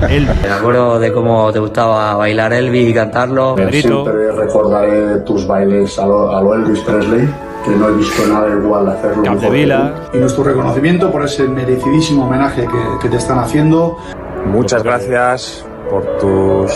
él, 0.09 0.27
Me 0.43 0.49
acuerdo 0.51 0.99
de 0.99 1.13
cómo 1.13 1.51
te 1.53 1.59
gustaba 1.59 2.15
bailar 2.15 2.51
Elvis 2.53 2.89
y 2.89 2.93
cantarlo. 2.93 3.55
Pedrito, 3.55 4.03
Siempre 4.03 4.31
recordaré 4.33 5.17
tus 5.19 5.47
bailes 5.47 5.97
a 5.97 6.05
lo, 6.05 6.35
a 6.35 6.41
lo 6.41 6.53
Elvis 6.55 6.81
Presley, 6.81 7.29
que 7.65 7.71
no 7.71 7.89
he 7.89 7.93
visto 7.93 8.25
nada 8.27 8.47
igual 8.49 8.87
hacerlo. 8.87 9.23
Capdevila, 9.23 10.09
y 10.13 10.17
nuestro 10.17 10.43
reconocimiento 10.43 11.11
por 11.11 11.23
ese 11.23 11.47
merecidísimo 11.47 12.27
homenaje 12.27 12.67
que, 12.67 12.99
que 13.01 13.09
te 13.09 13.17
están 13.17 13.39
haciendo. 13.39 13.97
Muchas 14.45 14.83
gracias 14.83 15.65
por 15.89 16.05
tus... 16.17 16.71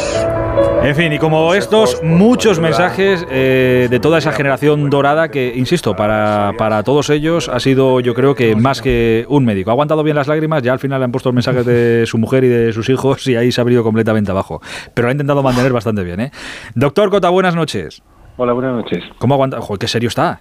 En 0.83 0.95
fin, 0.95 1.13
y 1.13 1.19
como 1.19 1.53
estos, 1.53 2.01
muchos 2.03 2.59
mensajes 2.59 3.25
eh, 3.29 3.87
de 3.89 3.99
toda 3.99 4.17
esa 4.17 4.31
generación 4.31 4.89
dorada 4.89 5.29
que, 5.29 5.53
insisto, 5.55 5.95
para, 5.95 6.53
para 6.57 6.83
todos 6.83 7.09
ellos 7.09 7.49
ha 7.49 7.59
sido, 7.59 7.99
yo 7.99 8.13
creo 8.13 8.33
que 8.33 8.55
más 8.55 8.81
que 8.81 9.25
un 9.29 9.45
médico. 9.45 9.69
Ha 9.69 9.73
aguantado 9.73 10.03
bien 10.03 10.15
las 10.15 10.27
lágrimas, 10.27 10.63
ya 10.63 10.73
al 10.73 10.79
final 10.79 10.99
le 10.99 11.05
han 11.05 11.11
puesto 11.11 11.31
mensajes 11.31 11.65
de 11.65 12.05
su 12.05 12.17
mujer 12.17 12.43
y 12.43 12.47
de 12.47 12.73
sus 12.73 12.89
hijos 12.89 13.25
y 13.27 13.35
ahí 13.35 13.51
se 13.51 13.61
ha 13.61 13.63
abrido 13.63 13.83
completamente 13.83 14.31
abajo. 14.31 14.61
Pero 14.93 15.07
lo 15.07 15.09
ha 15.09 15.11
intentado 15.13 15.43
mantener 15.43 15.71
bastante 15.71 16.03
bien, 16.03 16.19
¿eh? 16.19 16.31
Doctor 16.75 17.09
Cota, 17.09 17.29
buenas 17.29 17.55
noches. 17.55 18.01
Hola, 18.37 18.53
buenas 18.53 18.73
noches. 18.73 19.03
¿Cómo 19.17 19.35
aguanta? 19.35 19.59
Joder, 19.59 19.79
qué 19.79 19.87
serio 19.87 20.07
está. 20.07 20.39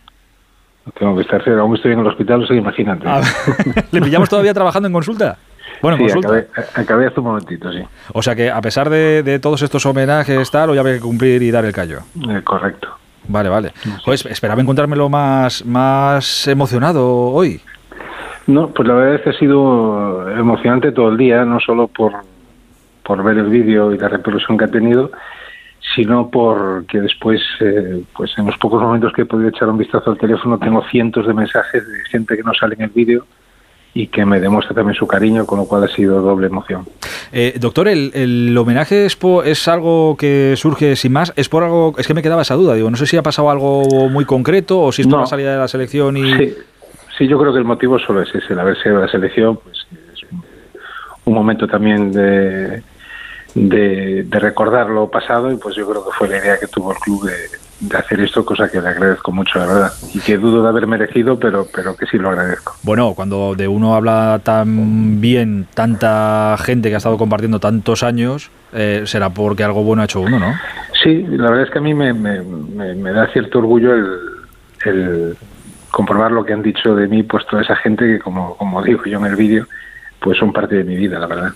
Tengo 0.99 1.14
que 1.16 1.22
estar 1.22 1.43
serio. 1.45 1.61
Aún 1.61 1.76
estoy 1.76 1.93
en 1.93 2.01
el 2.01 2.07
hospital, 2.07 2.47
sea, 2.47 2.57
imagínate. 2.57 3.05
Ah, 3.07 3.20
¿Le 3.91 4.01
pillamos 4.01 4.29
todavía 4.29 4.55
trabajando 4.55 4.87
en 4.87 4.93
consulta? 4.93 5.37
Bueno, 5.83 5.97
en 5.99 6.09
sí, 6.09 6.14
consulta. 6.14 6.39
acabé, 6.39 6.68
acabé 6.74 7.07
hace 7.07 7.20
un 7.20 7.26
momentito, 7.26 7.70
sí. 7.72 7.83
O 8.14 8.22
sea 8.22 8.35
que 8.35 8.51
a 8.51 8.61
pesar 8.61 8.89
de, 8.91 9.22
de 9.22 9.39
todos 9.39 9.62
estos 9.62 9.85
homenajes, 9.87 10.51
tal, 10.51 10.70
hoy 10.70 10.79
había 10.79 10.95
que 10.95 11.01
cumplir 11.01 11.43
y 11.43 11.51
dar 11.51 11.64
el 11.64 11.72
callo. 11.72 12.01
Eh, 12.29 12.41
correcto. 12.43 12.89
Vale, 13.29 13.49
vale. 13.51 13.72
Pues 14.05 14.24
esperaba 14.26 14.61
encontrármelo 14.62 15.09
más, 15.11 15.64
más 15.66 16.49
emocionado 16.49 17.07
hoy. 17.07 17.61
No, 18.47 18.68
pues 18.68 18.89
la 18.89 18.95
verdad 18.95 19.14
es 19.16 19.20
que 19.20 19.31
ha 19.31 19.39
sido 19.39 20.31
emocionante 20.31 20.91
todo 20.93 21.11
el 21.11 21.18
día, 21.18 21.45
no 21.45 21.61
solo 21.61 21.89
por, 21.89 22.12
por 23.03 23.22
ver 23.22 23.37
el 23.37 23.51
vídeo 23.51 23.93
y 23.93 23.99
la 23.99 24.09
repercusión 24.09 24.57
que 24.57 24.64
ha 24.64 24.68
tenido, 24.68 25.11
sino 25.99 26.30
porque 26.30 27.01
después, 27.01 27.40
eh, 27.61 28.03
pues 28.16 28.30
en 28.38 28.46
los 28.46 28.57
pocos 28.57 28.80
momentos 28.80 29.12
que 29.12 29.22
he 29.22 29.26
podido 29.26 29.49
echar 29.49 29.68
un 29.68 29.78
vistazo 29.78 30.12
al 30.12 30.18
teléfono, 30.18 30.57
tengo 30.57 30.80
cientos 30.92 31.26
de 31.26 31.34
mensajes 31.34 31.82
de 31.88 32.05
gente 32.09 32.36
que 32.36 32.44
no 32.44 32.53
sale 32.55 32.76
en 32.76 32.82
el 32.82 32.90
vídeo 32.90 33.26
y 33.94 34.06
que 34.06 34.24
me 34.24 34.39
demuestra 34.39 34.77
también 34.77 34.94
su 34.94 35.09
cariño, 35.09 35.44
con 35.44 35.59
lo 35.59 35.64
cual 35.64 35.82
ha 35.82 35.89
sido 35.89 36.20
doble 36.23 36.47
emoción. 36.47 36.86
Eh, 37.32 37.55
doctor, 37.59 37.89
el, 37.89 38.12
el 38.14 38.56
homenaje 38.56 39.06
es, 39.06 39.16
po- 39.16 39.43
es 39.43 39.66
algo 39.66 40.16
que 40.16 40.55
surge 40.56 40.94
sin 40.94 41.12
más. 41.14 41.32
Es 41.35 41.48
por 41.48 41.64
algo. 41.64 41.94
Es 41.98 42.06
que 42.06 42.14
me 42.14 42.23
quedaba 42.23 42.43
esa 42.43 42.55
duda. 42.55 42.74
Digo, 42.74 42.89
no 42.90 42.97
sé 42.97 43.06
si 43.06 43.16
ha 43.16 43.23
pasado 43.24 43.51
algo 43.51 43.82
muy 44.09 44.24
concreto 44.24 44.81
o 44.81 44.93
si 44.93 45.02
es 45.02 45.09
por 45.09 45.16
No. 45.16 45.20
la 45.23 45.27
salida 45.27 45.51
de 45.52 45.59
la 45.59 45.66
selección 45.66 46.16
y. 46.16 46.32
Sí, 46.36 46.55
sí, 47.16 47.27
yo 47.27 47.40
creo 47.40 47.52
que 47.52 47.59
el 47.59 47.64
motivo 47.64 47.98
solo 47.98 48.23
es 48.23 48.32
ese, 48.32 48.52
el 48.52 48.60
haberse 48.60 48.89
ido 48.89 48.98
a 48.98 49.01
la 49.01 49.09
selección, 49.09 49.56
pues 49.56 49.78
es 50.14 50.20
un 51.24 51.35
momento 51.35 51.66
también 51.66 52.12
de, 52.12 52.82
de, 53.55 54.25
de 54.25 54.39
recordar 54.39 54.91
lo 54.91 55.11
pasado 55.11 55.51
y 55.51 55.57
pues 55.57 55.75
yo 55.75 55.89
creo 55.89 56.05
que 56.05 56.12
fue 56.12 56.29
la 56.29 56.39
idea 56.39 56.59
que 56.59 56.66
tuvo 56.66 56.93
el 56.93 56.99
club 56.99 57.27
de, 57.27 57.35
de 57.81 57.97
hacer 57.97 58.20
esto, 58.20 58.45
cosa 58.45 58.70
que 58.70 58.81
le 58.81 58.89
agradezco 58.89 59.31
mucho, 59.31 59.59
la 59.59 59.66
verdad. 59.66 59.93
Y 60.12 60.20
que 60.20 60.37
dudo 60.37 60.62
de 60.62 60.69
haber 60.69 60.87
merecido, 60.87 61.39
pero, 61.39 61.66
pero 61.73 61.97
que 61.97 62.07
sí 62.07 62.19
lo 62.19 62.31
agradezco. 62.31 62.75
Bueno, 62.83 63.15
cuando 63.15 63.55
de 63.55 63.69
uno 63.69 63.95
habla 63.95 64.41
tan 64.43 65.20
bien 65.20 65.66
tanta 65.75 66.57
gente 66.59 66.89
que 66.89 66.97
ha 66.97 66.99
estado 66.99 67.19
compartiendo 67.19 67.61
tantos 67.61 68.03
años, 68.03 68.51
eh, 68.73 69.03
será 69.07 69.31
porque 69.31 69.65
algo 69.65 69.85
bueno 69.85 70.03
ha 70.03 70.07
hecho 70.07 70.20
uno, 70.20 70.39
¿no? 70.39 70.55
Sí, 71.03 71.25
la 71.29 71.51
verdad 71.51 71.66
es 71.66 71.70
que 71.70 71.79
a 71.79 71.83
mí 71.83 71.95
me, 71.95 72.12
me, 72.12 72.43
me, 72.43 73.12
da 73.12 73.29
cierto 73.29 73.61
orgullo 73.61 73.95
el, 73.95 74.07
el, 74.85 75.37
comprobar 75.91 76.33
lo 76.33 76.45
que 76.45 76.53
han 76.53 76.62
dicho 76.62 76.97
de 76.97 77.07
mí, 77.07 77.23
pues 77.23 77.47
toda 77.47 77.62
esa 77.62 77.77
gente 77.77 78.07
que, 78.07 78.19
como, 78.19 78.57
como 78.57 78.83
digo 78.83 79.05
yo 79.05 79.19
en 79.19 79.27
el 79.27 79.37
vídeo, 79.37 79.66
pues 80.20 80.39
son 80.39 80.53
parte 80.53 80.77
de 80.77 80.85
mi 80.85 80.97
vida, 80.97 81.19
la 81.19 81.27
verdad. 81.27 81.51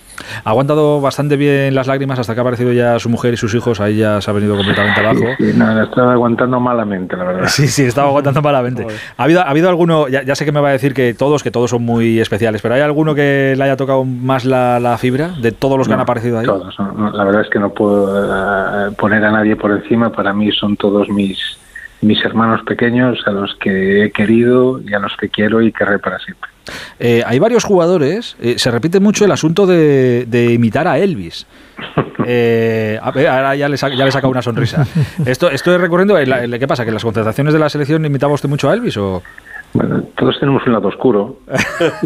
Ha 0.45 0.51
aguantado 0.51 1.01
bastante 1.01 1.37
bien 1.37 1.75
las 1.75 1.87
lágrimas 1.87 2.19
hasta 2.19 2.35
que 2.35 2.41
ha 2.41 2.43
aparecido 2.43 2.73
ya 2.73 2.99
su 2.99 3.09
mujer 3.09 3.35
y 3.35 3.37
sus 3.37 3.55
hijos, 3.55 3.81
ahí 3.81 3.99
ya 3.99 4.21
se 4.21 4.31
ha 4.31 4.35
venido 4.35 4.57
completamente 4.57 5.01
abajo. 5.01 5.25
Sí, 5.39 5.53
no, 5.57 5.83
estaba 5.83 6.13
aguantando 6.13 6.61
malamente, 6.61 7.17
la 7.17 7.25
verdad. 7.25 7.49
Sí, 7.49 7.67
sí, 7.69 7.85
estaba 7.85 8.09
aguantando 8.09 8.43
malamente. 8.43 8.87
¿Ha 9.17 9.25
habido, 9.25 9.41
ha 9.41 9.51
habido 9.51 9.69
alguno, 9.69 10.09
ya, 10.09 10.35
sé 10.35 10.45
que 10.45 10.53
me 10.53 10.61
va 10.61 10.69
a 10.69 10.73
decir 10.73 10.95
que 10.95 11.15
todos, 11.15 11.43
que 11.43 11.51
todos 11.51 11.71
son 11.71 11.83
muy 11.83 12.21
especiales, 12.21 12.63
pero 12.63 12.75
¿hay 12.75 12.81
alguno 12.81 13.15
que 13.15 13.55
le 13.57 13.65
haya 13.65 13.77
tocado 13.77 14.05
más 14.05 14.45
la, 14.45 14.97
fibra 14.99 15.29
de 15.41 15.53
todos 15.53 15.79
los 15.79 15.89
que 15.89 15.95
han 15.95 16.01
aparecido 16.01 16.39
ahí? 16.39 16.47
Todos, 16.47 16.77
la 16.79 17.25
verdad 17.25 17.43
es 17.43 17.51
que 17.51 17.59
no 17.59 17.71
puedo 17.71 18.89
eh, 18.89 18.93
poner 18.93 19.25
a 19.25 19.33
nadie 19.33 19.57
por 19.57 19.73
encima, 19.73 20.11
para 20.11 20.33
mí 20.33 20.53
son 20.53 20.77
todos 20.77 21.09
mis 21.09 21.59
mis 22.03 22.23
hermanos 22.25 22.63
pequeños 22.65 23.23
a 23.27 23.31
los 23.31 23.55
que 23.55 24.05
he 24.05 24.11
querido 24.11 24.81
y 24.83 24.93
a 24.93 24.99
los 24.99 25.17
que 25.17 25.29
quiero 25.29 25.63
y 25.63 25.73
querré 25.73 26.01
para 26.01 26.19
siempre. 26.19 26.52
Eh, 26.99 27.23
hay 27.27 27.39
varios 27.39 27.65
jugadores, 27.65 28.37
eh, 28.41 28.59
se 28.59 28.71
repite 28.71 29.01
mucho 29.01 29.25
el 29.25 29.33
asunto 29.33 29.67
de, 29.67 30.51
imitar 30.53 30.89
a 30.89 30.99
Elvis. 30.99 31.47
Eh, 32.25 33.01
ahora 33.03 33.57
ya 33.57 33.69
le, 33.69 33.77
ya 33.77 34.05
le 34.05 34.13
saca 34.13 34.29
una 34.29 34.43
sonrisa. 34.43 34.87
Esto, 35.27 35.51
esto 35.51 35.75
es 35.75 35.81
recurriendo. 35.81 36.15
¿Qué 36.15 36.69
pasa? 36.69 36.85
¿Que 36.85 36.91
en 36.91 36.95
las 36.95 37.03
concentraciones 37.03 37.53
de 37.53 37.59
la 37.59 37.69
selección 37.69 38.05
imitaba 38.05 38.33
usted 38.33 38.49
mucho 38.49 38.71
a 38.71 38.75
Elvis? 38.75 38.97
O? 38.97 39.25
Bueno, 39.73 40.05
todos 40.17 40.39
tenemos 40.39 40.65
un 40.65 40.73
lado 40.75 40.87
oscuro 40.87 41.41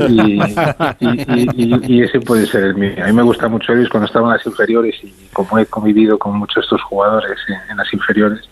y, 0.09 0.41
ese 2.03 2.20
puede 2.20 2.47
ser 2.47 2.65
el 2.65 2.77
mío. 2.77 2.93
A 3.03 3.09
mí 3.09 3.12
me 3.12 3.24
gusta 3.24 3.47
mucho 3.49 3.74
Elvis 3.74 3.91
cuando 3.91 4.07
estaba 4.07 4.28
en 4.28 4.39
las 4.39 4.47
inferiores 4.47 4.95
y 5.03 5.12
como 5.35 5.59
he 5.59 5.66
convivido 5.66 6.19
con 6.19 6.39
muchos 6.39 6.55
de 6.55 6.61
estos 6.62 6.83
jugadores 6.85 7.39
en 7.70 7.77
las 7.77 7.93
inferiores, 7.93 8.49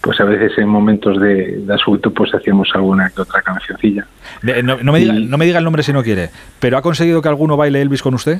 pues 0.00 0.20
a 0.20 0.24
veces 0.24 0.56
en 0.58 0.68
momentos 0.68 1.20
de, 1.20 1.58
de 1.58 1.74
asunto 1.74 2.12
pues 2.12 2.34
hacíamos 2.34 2.68
alguna 2.74 3.10
que 3.10 3.20
otra 3.20 3.42
cancioncilla. 3.42 4.06
No, 4.42 4.92
me 4.92 4.98
diga, 5.00 5.12
no 5.12 5.38
me 5.38 5.44
diga 5.44 5.58
el 5.58 5.64
nombre 5.64 5.82
si 5.82 5.92
no 5.92 6.02
quiere, 6.02 6.30
pero 6.58 6.78
¿ha 6.78 6.82
conseguido 6.82 7.20
que 7.20 7.28
alguno 7.28 7.56
baile 7.56 7.82
Elvis 7.82 8.02
con 8.02 8.14
usted? 8.14 8.38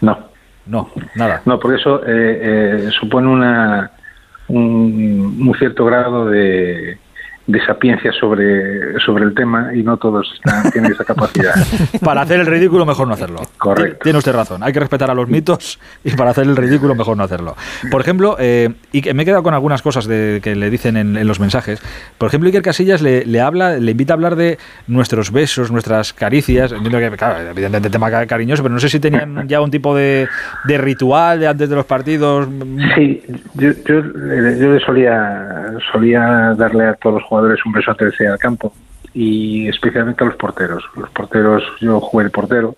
No. 0.00 0.36
No, 0.66 0.90
nada. 1.14 1.42
No, 1.44 1.60
porque 1.60 1.78
eso 1.78 2.02
eh, 2.04 2.08
eh, 2.08 2.90
supone 2.90 3.28
una, 3.28 3.92
un, 4.48 5.54
cierto 5.58 5.84
grado 5.84 6.28
de, 6.28 6.98
de 7.46 7.64
sapiencia 7.64 8.12
sobre, 8.12 8.98
sobre 9.00 9.24
el 9.24 9.34
tema 9.34 9.70
y 9.74 9.82
no 9.82 9.96
todos 9.96 10.40
tienen 10.72 10.92
esa 10.92 11.04
capacidad. 11.04 11.54
para 12.04 12.22
hacer 12.22 12.40
el 12.40 12.46
ridículo 12.46 12.84
mejor 12.84 13.06
no 13.06 13.14
hacerlo. 13.14 13.42
Correcto. 13.58 14.00
Tiene 14.02 14.18
usted 14.18 14.32
razón, 14.32 14.62
hay 14.62 14.72
que 14.72 14.80
respetar 14.80 15.10
a 15.10 15.14
los 15.14 15.28
mitos 15.28 15.78
y 16.02 16.10
para 16.16 16.30
hacer 16.30 16.44
el 16.44 16.56
ridículo 16.56 16.94
mejor 16.94 17.16
no 17.16 17.22
hacerlo. 17.22 17.54
Por 17.90 18.00
ejemplo, 18.00 18.36
eh, 18.38 18.70
y 18.90 19.00
que 19.00 19.14
me 19.14 19.22
he 19.22 19.26
quedado 19.26 19.44
con 19.44 19.54
algunas 19.54 19.80
cosas 19.82 20.06
de, 20.06 20.40
que 20.42 20.56
le 20.56 20.70
dicen 20.70 20.96
en, 20.96 21.26
los 21.26 21.38
mensajes. 21.38 21.80
Por 22.18 22.28
ejemplo, 22.28 22.48
Iker 22.48 22.62
Casillas 22.62 23.00
le, 23.00 23.24
le, 23.24 23.40
habla, 23.40 23.76
le 23.78 23.92
invita 23.92 24.12
a 24.12 24.16
hablar 24.16 24.36
de 24.36 24.58
nuestros 24.88 25.30
besos, 25.30 25.70
nuestras 25.70 26.12
caricias. 26.12 26.72
Entiendo 26.72 26.98
que, 26.98 27.16
claro, 27.16 27.50
evidentemente 27.50 27.90
tema 27.90 28.10
cariñoso, 28.26 28.62
pero 28.62 28.74
no 28.74 28.80
sé 28.80 28.88
si 28.88 28.98
tenían 28.98 29.46
ya 29.48 29.60
un 29.60 29.70
tipo 29.70 29.94
de, 29.94 30.28
de 30.64 30.78
ritual 30.78 31.40
de 31.40 31.46
antes 31.46 31.68
de 31.68 31.76
los 31.76 31.86
partidos. 31.86 32.48
Sí, 32.96 33.22
yo, 33.54 33.70
yo, 33.86 34.02
yo 34.58 34.80
solía, 34.80 35.72
solía 35.92 36.54
darle 36.56 36.86
a 36.86 36.94
todos 36.94 37.16
los 37.16 37.22
jugadores 37.22 37.35
jugadores 37.36 37.64
un 37.66 37.72
beso 37.72 37.90
antes 37.90 38.16
de 38.18 38.28
al 38.28 38.38
campo 38.38 38.72
y 39.12 39.68
especialmente 39.68 40.24
a 40.24 40.26
los 40.26 40.36
porteros. 40.36 40.84
Los 40.96 41.10
porteros, 41.10 41.62
yo 41.80 42.00
jugué 42.00 42.24
el 42.24 42.30
portero 42.30 42.76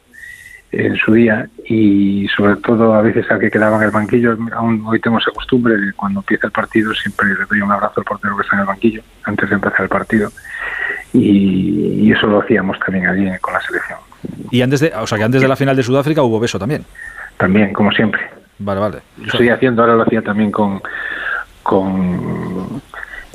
en 0.70 0.96
su 0.96 1.12
día 1.12 1.48
y 1.64 2.28
sobre 2.36 2.56
todo 2.56 2.94
a 2.94 3.02
veces 3.02 3.30
al 3.30 3.38
que 3.38 3.50
quedaba 3.50 3.76
en 3.76 3.84
el 3.84 3.90
banquillo, 3.90 4.36
aún 4.52 4.84
hoy 4.86 5.00
tengo 5.00 5.18
esa 5.18 5.30
costumbre 5.30 5.76
de 5.76 5.92
cuando 5.94 6.20
empieza 6.20 6.48
el 6.48 6.52
partido 6.52 6.92
siempre 6.92 7.28
le 7.28 7.46
doy 7.48 7.60
un 7.62 7.72
abrazo 7.72 8.00
al 8.00 8.04
portero 8.04 8.36
que 8.36 8.42
está 8.42 8.56
en 8.56 8.60
el 8.60 8.66
banquillo 8.66 9.02
antes 9.24 9.48
de 9.48 9.54
empezar 9.54 9.80
el 9.80 9.88
partido 9.88 10.30
y, 11.14 12.12
eso 12.12 12.26
lo 12.26 12.40
hacíamos 12.40 12.78
también 12.80 13.06
allí 13.06 13.26
con 13.40 13.54
la 13.54 13.60
selección. 13.60 13.98
Y 14.50 14.62
antes 14.62 14.80
de, 14.80 14.92
o 14.94 15.06
sea 15.06 15.18
que 15.18 15.24
antes 15.24 15.40
de 15.40 15.48
la 15.48 15.56
final 15.56 15.76
de 15.76 15.82
Sudáfrica 15.82 16.22
hubo 16.22 16.40
beso 16.40 16.58
también. 16.58 16.84
También, 17.36 17.72
como 17.72 17.92
siempre. 17.92 18.20
Vale, 18.58 18.80
vale. 18.80 18.98
Lo 19.18 19.26
estoy 19.26 19.50
haciendo, 19.50 19.82
ahora 19.82 19.94
lo 19.94 20.02
hacía 20.02 20.22
también 20.22 20.50
con 20.50 20.80
con 21.68 22.80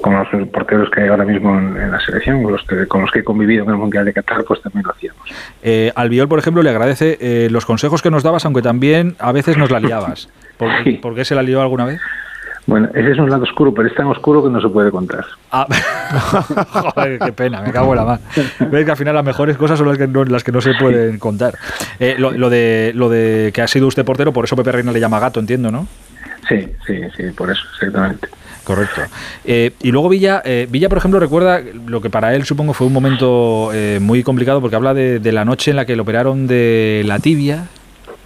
con 0.03 0.13
los 0.15 0.27
porteros 0.49 0.89
que 0.89 1.01
hay 1.01 1.07
ahora 1.07 1.23
mismo 1.23 1.57
en, 1.57 1.89
la 1.89 1.99
selección, 2.01 2.43
con 2.43 2.51
los, 2.51 2.63
que, 2.63 2.85
con 2.87 3.01
los 3.01 3.09
que 3.09 3.19
he 3.19 3.23
convivido 3.23 3.63
en 3.63 3.69
el 3.69 3.77
Mundial 3.77 4.03
de 4.03 4.11
Qatar, 4.11 4.43
pues 4.43 4.61
también 4.61 4.83
lo 4.85 4.91
hacíamos. 4.91 5.29
Eh, 5.63 5.93
Albiol, 5.95 6.27
por 6.27 6.39
ejemplo, 6.39 6.61
le 6.61 6.69
agradece 6.69 7.17
eh, 7.21 7.47
los 7.49 7.65
consejos 7.65 8.01
que 8.01 8.11
nos 8.11 8.21
dabas, 8.21 8.43
aunque 8.43 8.61
también 8.61 9.15
a 9.17 9.31
veces 9.31 9.57
nos 9.57 9.71
la 9.71 9.79
liabas. 9.79 10.27
¿Por, 10.57 10.69
¿por 10.99 11.15
qué 11.15 11.23
se 11.23 11.35
la 11.35 11.41
lió 11.41 11.61
alguna 11.61 11.85
vez? 11.85 12.01
Bueno, 12.65 12.89
ese 12.93 13.11
es 13.11 13.17
un 13.17 13.29
lado 13.29 13.43
oscuro, 13.43 13.73
pero 13.73 13.87
es 13.87 13.95
tan 13.95 14.07
oscuro 14.07 14.43
que 14.43 14.49
no 14.49 14.59
se 14.59 14.67
puede 14.67 14.91
contar. 14.91 15.25
Ah, 15.51 15.67
joder, 16.93 17.19
qué 17.19 17.31
pena, 17.31 17.61
me 17.61 17.71
cago 17.71 17.93
en 17.93 17.97
la 17.97 18.05
mano. 18.05 18.21
Ves 18.71 18.85
que 18.85 18.91
al 18.91 18.97
final 18.97 19.15
las 19.15 19.25
mejores 19.25 19.55
cosas 19.55 19.77
son 19.79 19.87
las 19.87 19.97
que 19.97 20.07
no, 20.07 20.25
las 20.25 20.43
que 20.43 20.51
no 20.51 20.59
se 20.59 20.73
pueden 20.73 21.17
contar. 21.17 21.55
Eh, 21.99 22.15
lo, 22.17 22.31
lo, 22.31 22.49
de, 22.49 22.91
lo 22.93 23.09
de 23.09 23.51
que 23.53 23.61
ha 23.61 23.67
sido 23.67 23.87
usted 23.87 24.03
portero, 24.03 24.33
por 24.33 24.43
eso 24.43 24.57
Pepe 24.57 24.73
Reina 24.73 24.91
le 24.91 24.99
llama 24.99 25.19
gato, 25.19 25.39
entiendo, 25.39 25.71
¿no? 25.71 25.87
Sí, 26.47 26.67
sí, 26.85 27.01
sí, 27.15 27.23
por 27.31 27.49
eso, 27.49 27.63
exactamente. 27.73 28.27
Correcto. 28.63 29.01
Eh, 29.43 29.73
y 29.81 29.91
luego 29.91 30.09
Villa, 30.09 30.41
eh, 30.45 30.67
Villa, 30.69 30.89
por 30.89 30.97
ejemplo, 30.97 31.19
recuerda 31.19 31.61
lo 31.85 32.01
que 32.01 32.09
para 32.09 32.33
él 32.33 32.45
supongo 32.45 32.73
fue 32.73 32.87
un 32.87 32.93
momento 32.93 33.71
eh, 33.73 33.99
muy 34.01 34.23
complicado 34.23 34.61
porque 34.61 34.75
habla 34.75 34.93
de, 34.93 35.31
la 35.31 35.45
noche 35.45 35.71
en 35.71 35.77
la 35.77 35.85
que 35.85 35.95
le 35.95 36.01
operaron 36.01 36.47
de 36.47 37.03
la 37.05 37.19
tibia, 37.19 37.65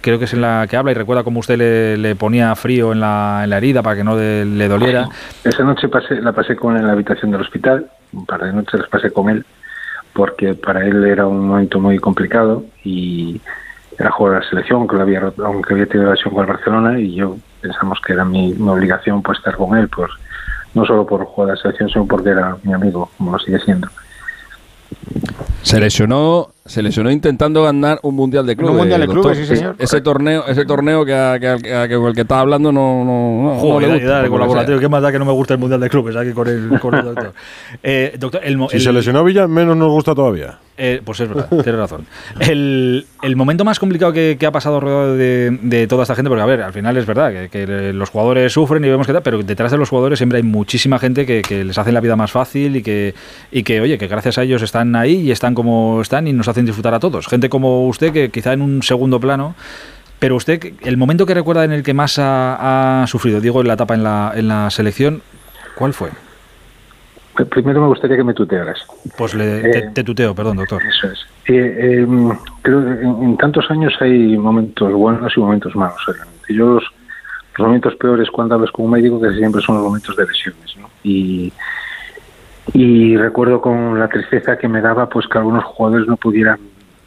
creo 0.00 0.18
que 0.18 0.26
es 0.26 0.32
en 0.34 0.42
la 0.42 0.66
que 0.68 0.76
habla 0.76 0.92
y 0.92 0.94
recuerda 0.94 1.24
cómo 1.24 1.40
usted 1.40 1.58
le, 1.98 2.14
ponía 2.14 2.54
frío 2.54 2.92
en 2.92 3.00
la, 3.00 3.40
en 3.44 3.50
la, 3.50 3.56
herida 3.58 3.82
para 3.82 3.96
que 3.96 4.04
no 4.04 4.16
le 4.16 4.68
doliera. 4.68 5.08
Esa 5.42 5.64
noche 5.64 5.88
pasé, 5.88 6.20
la 6.20 6.32
pasé 6.32 6.54
con 6.54 6.74
él 6.74 6.82
en 6.82 6.86
la 6.86 6.92
habitación 6.92 7.30
del 7.30 7.40
hospital, 7.40 7.90
un 8.12 8.26
par 8.26 8.42
de 8.42 8.52
noches 8.52 8.80
las 8.80 8.88
pasé 8.88 9.10
con 9.10 9.30
él 9.30 9.44
porque 10.18 10.54
para 10.54 10.84
él 10.84 11.04
era 11.04 11.26
un 11.28 11.46
momento 11.46 11.78
muy 11.78 11.98
complicado 11.98 12.64
y 12.84 13.40
era 13.98 14.10
jugar 14.10 14.36
a 14.36 14.40
la 14.40 14.48
selección, 14.48 14.80
aunque, 14.80 15.00
había, 15.00 15.32
aunque 15.44 15.74
había 15.74 15.86
tenido 15.86 16.10
relación 16.10 16.32
con 16.32 16.44
el 16.44 16.52
Barcelona 16.52 17.00
y 17.00 17.14
yo 17.14 17.36
pensamos 17.60 17.98
que 18.06 18.12
era 18.12 18.24
mi, 18.24 18.52
mi 18.54 18.68
obligación 18.68 19.22
pues 19.22 19.38
estar 19.38 19.56
con 19.56 19.76
él, 19.76 19.88
pues 19.88 20.10
no 20.74 20.84
solo 20.84 21.04
por 21.04 21.24
jugar 21.24 21.50
a 21.50 21.54
la 21.54 21.60
selección, 21.60 21.88
sino 21.88 22.06
porque 22.06 22.30
era 22.30 22.56
mi 22.62 22.72
amigo, 22.72 23.10
como 23.18 23.32
lo 23.32 23.38
sigue 23.38 23.58
siendo. 23.60 23.88
Se 25.62 25.80
se 26.68 26.82
lesionó 26.82 27.10
intentando 27.10 27.62
ganar 27.62 27.98
un 28.02 28.14
mundial 28.14 28.46
de 28.46 28.54
clubes. 28.54 28.72
Un 28.72 28.78
mundial 28.78 29.00
de 29.00 29.08
clubes, 29.08 29.38
sí, 29.38 29.46
señor. 29.46 29.74
Ese 29.78 30.00
torneo, 30.00 30.46
ese 30.46 30.64
torneo 30.64 31.04
que, 31.04 31.12
que, 31.40 31.94
el 31.94 32.14
que 32.14 32.20
estaba 32.20 32.42
hablando 32.42 32.70
no, 32.70 33.04
no, 33.04 33.42
no, 33.42 33.58
Joder, 33.58 33.88
le 33.88 33.94
gusta, 33.94 34.28
colaborativo. 34.28 34.78
¿Qué 34.78 34.88
más 34.88 35.02
da 35.02 35.10
que 35.10 35.18
no 35.18 35.24
me 35.24 35.32
gusta 35.32 35.54
el 35.54 35.60
mundial 35.60 35.80
de 35.80 35.88
clubes 35.88 36.14
aquí 36.14 36.32
con 36.32 36.46
el, 36.46 36.78
con 36.78 36.94
el 36.94 37.04
doctor? 37.04 37.32
Eh, 37.82 38.14
doctor 38.18 38.40
el, 38.44 38.58
si 38.70 38.80
se 38.80 38.92
lesionó 38.92 39.24
Villa, 39.24 39.46
menos 39.46 39.76
nos 39.76 39.90
gusta 39.90 40.14
todavía. 40.14 40.58
Eh, 40.80 41.02
pues 41.04 41.18
es 41.18 41.28
verdad, 41.28 41.48
tienes 41.48 41.74
razón. 41.74 42.06
El, 42.38 43.04
el, 43.22 43.34
momento 43.34 43.64
más 43.64 43.80
complicado 43.80 44.12
que, 44.12 44.38
ha 44.46 44.52
pasado 44.52 44.76
alrededor 44.76 45.16
de, 45.16 45.86
toda 45.88 46.02
esta 46.04 46.14
gente, 46.14 46.28
porque 46.28 46.42
a 46.42 46.46
ver, 46.46 46.62
al 46.62 46.72
final 46.72 46.96
es 46.96 47.04
verdad 47.04 47.48
que, 47.50 47.92
los 47.92 48.10
jugadores 48.10 48.52
sufren 48.52 48.84
y 48.84 48.88
vemos 48.88 49.04
que 49.04 49.12
tal, 49.12 49.22
pero 49.22 49.42
detrás 49.42 49.72
de 49.72 49.78
los 49.78 49.88
jugadores 49.88 50.20
siempre 50.20 50.36
hay 50.36 50.44
muchísima 50.44 51.00
gente 51.00 51.26
que, 51.26 51.64
les 51.64 51.76
hace 51.76 51.90
la 51.90 52.00
vida 52.00 52.14
más 52.14 52.30
fácil 52.30 52.76
y 52.76 52.82
que, 52.82 53.14
y 53.50 53.64
que, 53.64 53.80
oye, 53.80 53.98
que 53.98 54.06
gracias 54.06 54.38
a 54.38 54.44
ellos 54.44 54.62
están 54.62 54.94
ahí 54.94 55.16
y 55.16 55.32
están 55.32 55.54
como 55.54 56.00
están 56.00 56.28
y 56.28 56.32
nos 56.32 56.46
hacen 56.46 56.57
disfrutar 56.66 56.94
a 56.94 57.00
todos. 57.00 57.26
Gente 57.26 57.48
como 57.48 57.86
usted 57.88 58.12
que 58.12 58.30
quizá 58.30 58.52
en 58.52 58.62
un 58.62 58.82
segundo 58.82 59.20
plano. 59.20 59.54
Pero 60.18 60.34
usted, 60.34 60.72
el 60.82 60.96
momento 60.96 61.26
que 61.26 61.34
recuerda 61.34 61.64
en 61.64 61.70
el 61.70 61.84
que 61.84 61.94
más 61.94 62.18
ha, 62.18 63.04
sufrido, 63.06 63.40
digo, 63.40 63.60
en 63.60 63.68
la 63.68 63.74
etapa 63.74 63.94
en 63.94 64.02
la, 64.02 64.32
en 64.34 64.48
la 64.48 64.68
selección, 64.70 65.22
¿cuál 65.76 65.94
fue? 65.94 66.10
Primero 67.46 67.80
me 67.80 67.86
gustaría 67.86 68.16
que 68.16 68.24
me 68.24 68.34
tutearas. 68.34 68.80
Pues 69.16 69.34
le, 69.34 69.60
te, 69.92 70.00
eh, 70.00 70.04
tuteo, 70.04 70.34
perdón, 70.34 70.56
doctor. 70.56 70.82
Eso 70.82 71.06
es. 71.12 71.20
Eh, 71.46 72.00
em, 72.00 72.30
creo 72.62 72.84
que 72.84 73.02
en, 73.04 73.36
tantos 73.36 73.70
años 73.70 73.94
hay 74.00 74.36
momentos 74.36 74.92
buenos 74.92 75.32
y 75.36 75.40
momentos 75.40 75.74
malos, 75.76 76.04
realmente. 76.06 76.54
Yo 76.54 76.74
los, 76.74 76.84
momentos 77.58 77.94
peores 77.96 78.28
cuando 78.30 78.56
hablas 78.56 78.70
con 78.72 78.86
un 78.86 78.92
médico 78.92 79.20
que 79.20 79.32
siempre 79.34 79.62
son 79.62 79.76
los 79.76 79.84
momentos 79.84 80.16
de 80.16 80.26
lesiones, 80.26 80.76
¿no? 80.78 80.90
Y, 81.04 81.52
y 82.72 83.16
recuerdo 83.16 83.60
con 83.60 83.98
la 83.98 84.08
tristeza 84.08 84.58
que 84.58 84.68
me 84.68 84.80
daba 84.80 85.08
pues 85.08 85.26
que 85.26 85.38
algunos 85.38 85.64
jugadores 85.64 86.06
no 86.06 86.16
pudieran 86.16 86.58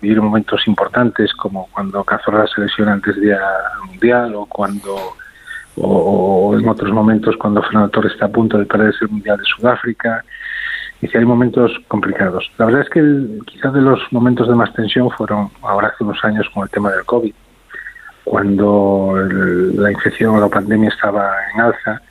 vivir 0.02 0.22
momentos 0.22 0.68
importantes 0.68 1.34
como 1.34 1.68
cuando 1.72 2.04
Cazorla 2.04 2.48
se 2.48 2.62
lesiona 2.62 2.94
antes 2.94 3.16
del 3.16 3.38
Mundial 3.88 4.34
o 4.36 4.46
cuando 4.46 4.96
o, 5.78 6.56
en 6.58 6.68
otros 6.68 6.92
momentos 6.92 7.36
cuando 7.38 7.62
Fernando 7.62 7.90
Torres 7.90 8.14
está 8.14 8.26
a 8.26 8.32
punto 8.32 8.58
de 8.58 8.66
perder 8.66 8.94
el 9.00 9.10
Mundial 9.10 9.38
de 9.38 9.44
Sudáfrica. 9.46 10.24
Y 11.02 11.08
si 11.08 11.18
hay 11.18 11.26
momentos 11.26 11.72
complicados. 11.88 12.52
La 12.60 12.66
verdad 12.66 12.82
es 12.82 12.90
que 12.90 13.44
quizás 13.46 13.74
de 13.74 13.82
los 13.82 14.00
momentos 14.12 14.48
de 14.48 14.54
más 14.54 14.72
tensión 14.74 15.10
fueron 15.10 15.50
ahora 15.64 15.88
hace 15.88 16.04
unos 16.04 16.24
años 16.24 16.48
con 16.54 16.64
el 16.64 16.70
tema 16.70 16.92
del 16.92 17.04
COVID, 17.06 17.34
cuando 18.24 19.16
la 19.18 19.92
infección 19.92 20.36
o 20.36 20.40
la 20.40 20.48
pandemia 20.48 20.90
estaba 20.90 21.32
en 21.54 21.62
alza 21.62 22.02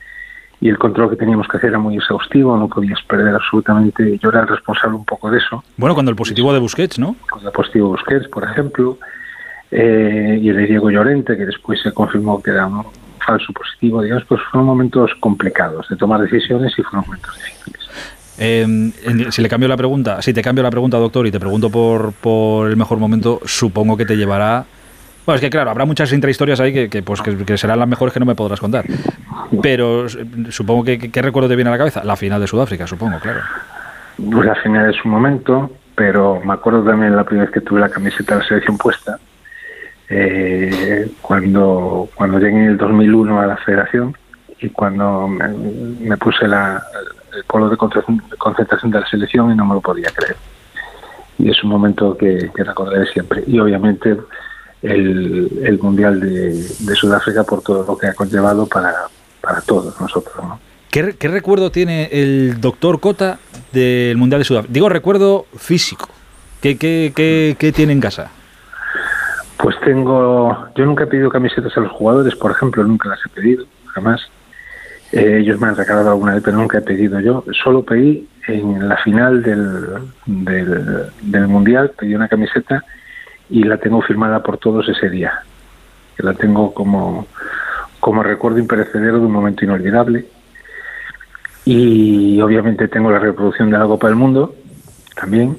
y 0.60 0.68
el 0.68 0.78
control 0.78 1.10
que 1.10 1.16
teníamos 1.16 1.48
que 1.48 1.56
hacer 1.56 1.70
era 1.70 1.78
muy 1.78 1.96
exhaustivo, 1.96 2.56
no 2.56 2.68
podías 2.68 3.00
perder 3.02 3.34
absolutamente. 3.34 4.18
Yo 4.18 4.28
era 4.28 4.40
el 4.40 4.48
responsable 4.48 4.96
un 4.96 5.04
poco 5.04 5.30
de 5.30 5.38
eso. 5.38 5.64
Bueno, 5.76 5.94
cuando 5.94 6.10
el 6.10 6.16
positivo 6.16 6.52
de 6.52 6.58
Busquets, 6.58 6.98
¿no? 6.98 7.16
Cuando 7.30 7.48
el 7.48 7.54
positivo 7.54 7.86
de 7.86 7.90
Busquets, 7.92 8.28
por 8.28 8.44
ejemplo, 8.44 8.98
eh, 9.70 10.38
y 10.40 10.48
el 10.50 10.56
de 10.56 10.66
Diego 10.66 10.90
Llorente, 10.90 11.36
que 11.36 11.46
después 11.46 11.80
se 11.80 11.92
confirmó 11.92 12.42
que 12.42 12.50
era 12.50 12.66
un 12.66 12.84
falso 13.24 13.52
positivo, 13.54 14.02
digamos, 14.02 14.24
pues 14.26 14.40
fueron 14.50 14.66
momentos 14.66 15.10
complicados 15.18 15.88
de 15.88 15.96
tomar 15.96 16.20
decisiones 16.20 16.72
y 16.78 16.82
fueron 16.82 17.04
momentos 17.06 17.34
difíciles. 17.36 17.80
Eh, 18.38 18.92
si 19.30 19.42
le 19.42 19.48
cambio 19.48 19.68
la 19.68 19.76
pregunta, 19.76 20.20
si 20.20 20.32
te 20.32 20.42
cambio 20.42 20.62
la 20.62 20.70
pregunta, 20.70 20.98
doctor, 20.98 21.26
y 21.26 21.30
te 21.30 21.40
pregunto 21.40 21.70
por, 21.70 22.12
por 22.12 22.70
el 22.70 22.76
mejor 22.76 22.98
momento, 22.98 23.40
supongo 23.44 23.96
que 23.96 24.04
te 24.04 24.16
llevará 24.16 24.64
bueno, 25.30 25.36
es 25.36 25.40
que 25.42 25.50
claro, 25.50 25.70
habrá 25.70 25.84
muchas 25.84 26.12
intrahistorias 26.12 26.58
ahí 26.58 26.88
que, 26.88 27.02
pues, 27.02 27.22
que, 27.22 27.56
serán 27.56 27.78
las 27.78 27.88
mejores 27.88 28.12
que 28.12 28.18
no 28.18 28.26
me 28.26 28.34
podrás 28.34 28.58
contar. 28.58 28.84
Pero 29.62 30.08
supongo 30.08 30.82
que 30.82 30.98
¿qué 30.98 31.22
recuerdo 31.22 31.48
te 31.48 31.54
viene 31.54 31.68
a 31.68 31.72
la 31.72 31.78
cabeza? 31.78 32.02
La 32.02 32.16
final 32.16 32.40
de 32.40 32.48
Sudáfrica, 32.48 32.84
supongo, 32.88 33.20
claro. 33.20 33.40
Pues 34.16 34.44
la 34.44 34.56
final 34.56 34.90
es 34.90 35.04
un 35.04 35.12
momento, 35.12 35.70
pero 35.94 36.40
me 36.44 36.54
acuerdo 36.54 36.82
también 36.82 37.14
la 37.14 37.22
primera 37.22 37.44
vez 37.44 37.54
que 37.54 37.60
tuve 37.60 37.78
la 37.78 37.88
camiseta 37.88 38.34
de 38.34 38.40
la 38.40 38.48
selección 38.48 38.76
puesta, 38.76 39.20
eh, 40.08 41.08
cuando, 41.22 42.08
cuando 42.12 42.40
llegué 42.40 42.56
en 42.56 42.70
el 42.70 42.76
2001 42.76 43.40
a 43.40 43.46
la 43.46 43.56
federación 43.58 44.16
y 44.58 44.68
cuando 44.70 45.28
me, 45.28 46.16
puse 46.16 46.48
la, 46.48 46.82
el 47.36 47.44
polo 47.44 47.68
de 47.68 47.76
concentración 47.76 48.90
de 48.90 49.00
la 49.00 49.06
selección 49.06 49.52
y 49.52 49.54
no 49.54 49.64
me 49.64 49.74
lo 49.74 49.80
podía 49.80 50.10
creer. 50.10 50.36
Y 51.38 51.50
es 51.50 51.62
un 51.62 51.70
momento 51.70 52.16
que, 52.18 52.50
que 52.52 52.64
recordaré 52.64 53.06
siempre. 53.06 53.44
Y 53.46 53.60
obviamente 53.60 54.16
el, 54.82 55.78
Mundial 55.80 56.20
de, 56.20 56.94
Sudáfrica 56.94 57.44
por 57.44 57.62
todo 57.62 57.84
lo 57.86 57.98
que 57.98 58.06
ha 58.06 58.14
conllevado 58.14 58.66
para, 58.66 58.94
para 59.40 59.60
todos 59.60 60.00
nosotros. 60.00 60.34
¿Qué, 60.90 61.02
recuerdo 61.02 61.70
tiene 61.70 62.08
el 62.12 62.60
doctor 62.60 63.00
Cota 63.00 63.38
del 63.72 64.16
Mundial 64.16 64.40
de 64.40 64.44
Sudáfrica? 64.44 64.72
Digo, 64.72 64.88
recuerdo 64.88 65.46
físico. 65.56 66.08
¿Qué, 66.60 66.76
qué, 66.76 67.12
qué, 67.14 67.72
tiene 67.72 67.92
en 67.92 68.00
casa? 68.00 68.30
Pues 69.56 69.76
tengo, 69.84 70.68
yo 70.74 70.84
nunca 70.84 71.04
he 71.04 71.06
pedido 71.06 71.30
camisetas 71.30 71.76
a 71.76 71.80
los 71.80 71.92
jugadores, 71.92 72.34
por 72.34 72.50
ejemplo, 72.50 72.82
nunca 72.82 73.08
las 73.08 73.20
he 73.24 73.28
pedido, 73.28 73.66
jamás. 73.86 74.20
Eh, 75.12 75.38
ellos 75.40 75.60
me 75.60 75.68
han 75.68 75.76
regalado 75.76 76.10
alguna 76.10 76.34
vez, 76.34 76.42
pero 76.44 76.56
nunca 76.56 76.78
he 76.78 76.82
pedido 76.82 77.20
yo. 77.20 77.44
Solo 77.62 77.82
pedí 77.82 78.28
en 78.48 78.88
la 78.88 78.96
final 78.98 79.42
del, 79.42 79.86
del, 80.26 81.06
del 81.22 81.48
Mundial, 81.48 81.92
pedí 81.98 82.14
una 82.14 82.28
camiseta 82.28 82.84
y 83.50 83.64
la 83.64 83.78
tengo 83.78 84.00
firmada 84.02 84.42
por 84.42 84.58
todos 84.58 84.88
ese 84.88 85.10
día. 85.10 85.40
Que 86.16 86.22
la 86.22 86.34
tengo 86.34 86.72
como, 86.72 87.26
como 87.98 88.22
recuerdo 88.22 88.58
imperecedero 88.58 89.18
de 89.18 89.26
un 89.26 89.32
momento 89.32 89.64
inolvidable. 89.64 90.26
Y 91.64 92.40
obviamente 92.40 92.88
tengo 92.88 93.10
la 93.10 93.18
reproducción 93.18 93.70
de 93.70 93.78
la 93.78 93.84
Copa 93.84 94.06
del 94.06 94.16
Mundo 94.16 94.54
también 95.14 95.58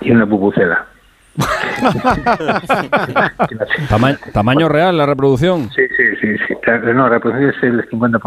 y 0.00 0.10
una 0.10 0.26
pupucera. 0.26 0.86
¿Tamaño 4.32 4.68
real 4.68 4.96
la 4.96 5.06
reproducción? 5.06 5.68
Sí, 5.70 5.82
sí, 5.96 6.16
sí. 6.20 6.36
sí. 6.46 6.54
No, 6.94 7.08
la 7.08 7.10
reproducción 7.10 7.50
es 7.50 7.62
el 7.62 7.90
50% 7.90 8.22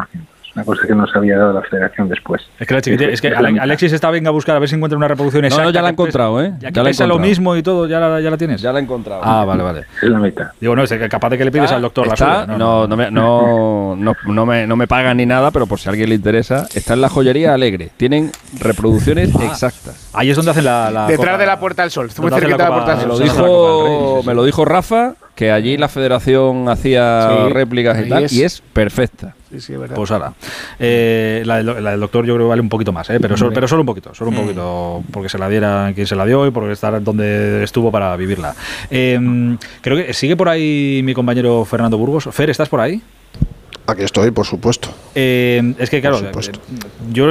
una 0.57 0.65
cosa 0.65 0.87
que 0.87 0.95
nos 0.95 1.15
había 1.15 1.37
dado 1.37 1.53
la 1.53 1.61
federación 1.61 2.09
después. 2.09 2.41
Es 2.59 2.67
que, 2.67 3.11
es 3.11 3.21
que 3.21 3.27
Alexis 3.27 3.93
está 3.93 4.09
venga 4.09 4.29
a 4.29 4.31
buscar 4.31 4.55
a 4.55 4.59
ver 4.59 4.67
si 4.67 4.75
encuentra 4.75 4.97
una 4.97 5.07
reproducción 5.07 5.45
exacta. 5.45 5.65
No, 5.65 5.69
ya 5.69 5.83
la 5.83 5.89
he 5.89 5.91
encontrado, 5.91 6.41
¿eh? 6.41 6.53
Ya, 6.59 6.71
la 6.83 7.07
lo 7.07 7.19
mismo 7.19 7.55
y 7.55 7.61
todo, 7.61 7.87
¿ya 7.87 7.99
la, 7.99 8.19
ya 8.19 8.31
la 8.31 8.37
tienes? 8.37 8.59
Ya 8.59 8.73
la 8.73 8.79
he 8.79 8.81
encontrado. 8.81 9.21
Ah, 9.23 9.45
vale, 9.45 9.61
vale. 9.61 9.85
Es 10.01 10.09
la 10.09 10.17
mitad. 10.17 10.47
Digo, 10.59 10.75
no, 10.75 10.83
es 10.83 10.89
que 10.89 11.09
capaz 11.09 11.29
de 11.29 11.37
que 11.37 11.45
le 11.45 11.51
pides 11.51 11.71
al 11.71 11.81
doctor 11.81 12.07
la 12.07 12.15
suya. 12.15 12.47
No, 12.47 12.87
no, 12.87 12.97
me, 12.97 13.11
no, 13.11 13.95
no, 13.95 14.45
me, 14.45 14.65
no 14.65 14.75
me 14.75 14.87
pagan 14.87 15.17
ni 15.17 15.25
nada, 15.27 15.51
pero 15.51 15.67
por 15.67 15.79
si 15.79 15.89
a 15.89 15.91
alguien 15.91 16.09
le 16.09 16.15
interesa, 16.15 16.67
está 16.73 16.95
en 16.95 17.01
la 17.01 17.09
joyería 17.09 17.53
Alegre. 17.53 17.91
Tienen 17.95 18.31
reproducciones 18.59 19.35
ah. 19.35 19.45
exactas. 19.45 20.09
Ahí 20.13 20.31
es 20.31 20.35
donde 20.35 20.51
hacen 20.51 20.65
la... 20.65 21.05
Detrás 21.07 21.37
de 21.37 21.45
la 21.45 21.59
Puerta 21.59 21.83
del 21.83 21.91
Sol. 21.91 22.09
Muy 22.19 22.31
cerquita 22.31 22.57
de 22.57 22.69
la 22.69 22.73
Puerta 22.73 22.95
del 22.95 23.01
Sol. 23.01 23.09
Me 23.09 23.17
lo 23.17 23.19
dijo, 23.19 24.23
me 24.25 24.33
lo 24.33 24.43
dijo 24.43 24.65
Rafa 24.65 25.13
que 25.37 25.51
allí 25.51 25.77
la 25.77 25.87
federación 25.87 26.67
hacía 26.67 27.47
réplicas 27.49 28.03
y 28.03 28.09
tal, 28.09 28.25
y 28.27 28.41
es 28.41 28.59
perfecta. 28.73 29.35
Sí, 29.51 29.61
sí, 29.61 29.77
verdad. 29.77 29.95
Pues 29.95 30.09
ahora. 30.09 30.33
Eh, 30.79 31.43
la, 31.45 31.61
del, 31.61 31.99
doctor 31.99 32.25
yo 32.25 32.33
creo 32.33 32.47
que 32.47 32.49
vale 32.49 32.61
un 32.63 32.69
poquito 32.69 32.91
más, 32.91 33.07
¿eh? 33.11 33.19
pero, 33.21 33.35
pero 33.53 33.67
solo 33.67 33.83
un 33.83 33.85
poquito, 33.85 34.15
solo 34.15 34.31
un 34.31 34.35
poquito, 34.35 35.03
porque 35.11 35.29
se 35.29 35.37
la 35.37 35.47
diera 35.47 35.91
quien 35.93 36.07
se 36.07 36.15
la 36.15 36.25
dio 36.25 36.47
y 36.47 36.49
porque 36.49 36.71
estar 36.71 37.03
donde 37.03 37.63
estuvo 37.63 37.91
para 37.91 38.17
vivirla. 38.17 38.55
Em, 38.89 39.59
creo 39.81 39.95
que 39.95 40.11
sigue 40.11 40.35
por 40.35 40.49
ahí 40.49 41.01
mi 41.03 41.13
compañero 41.13 41.63
Fernando 41.65 41.99
Burgos. 41.99 42.27
Fer, 42.31 42.49
¿estás 42.49 42.67
por 42.67 42.79
ahí? 42.79 42.99
Aquí 43.89 44.03
estoy, 44.03 44.31
por 44.31 44.45
supuesto. 44.45 44.89
Eh, 45.15 45.73
es 45.79 45.89
que, 45.89 46.01
claro, 46.01 46.19
eh, 46.19 46.31
yo 47.09 47.27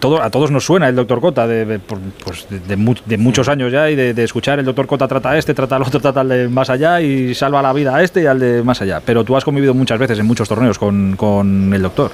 todo, 0.00 0.20
a 0.20 0.28
todos 0.28 0.50
nos 0.50 0.64
suena 0.64 0.88
el 0.88 0.96
doctor 0.96 1.20
Cota 1.20 1.46
de, 1.46 1.78
pues, 1.78 2.48
de, 2.48 3.16
muchos 3.16 3.48
años 3.48 3.70
ya 3.70 3.88
y 3.88 3.94
de, 3.94 4.24
escuchar 4.24 4.58
el 4.58 4.64
doctor 4.64 4.88
Cota 4.88 5.06
trata 5.06 5.30
a 5.30 5.38
este, 5.38 5.54
trata 5.54 5.76
al 5.76 5.82
otro, 5.82 6.00
trata 6.00 6.22
al 6.22 6.28
de 6.28 6.48
más 6.48 6.68
allá 6.68 7.00
y 7.00 7.32
salva 7.32 7.62
la 7.62 7.72
vida 7.72 7.94
a 7.94 8.02
este 8.02 8.24
y 8.24 8.26
al 8.26 8.40
de 8.40 8.64
más 8.64 8.82
allá. 8.82 9.00
Pero 9.06 9.22
tú 9.22 9.36
has 9.36 9.44
convivido 9.44 9.72
muchas 9.72 10.00
veces 10.00 10.18
en 10.18 10.26
muchos 10.26 10.48
torneos 10.48 10.80
con, 10.80 11.14
con 11.14 11.72
el 11.72 11.82
doctor. 11.82 12.10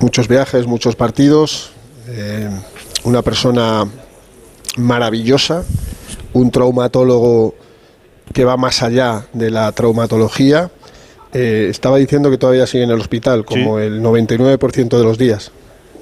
Muchos 0.00 0.26
viajes, 0.26 0.66
muchos 0.66 0.96
partidos. 0.96 1.70
Eh, 2.08 2.50
una 3.04 3.22
persona 3.22 3.84
maravillosa, 4.76 5.62
un 6.32 6.50
traumatólogo 6.50 7.54
que 8.32 8.44
va 8.44 8.56
más 8.56 8.82
allá 8.82 9.26
de 9.32 9.52
la 9.52 9.70
traumatología 9.70 10.72
eh, 11.32 11.68
estaba 11.70 11.98
diciendo 11.98 12.30
que 12.30 12.38
todavía 12.38 12.66
sigue 12.66 12.84
en 12.84 12.90
el 12.90 13.00
hospital, 13.00 13.44
como 13.44 13.78
el 13.78 14.02
99% 14.02 14.96
de 14.96 15.04
los 15.04 15.18
días, 15.18 15.50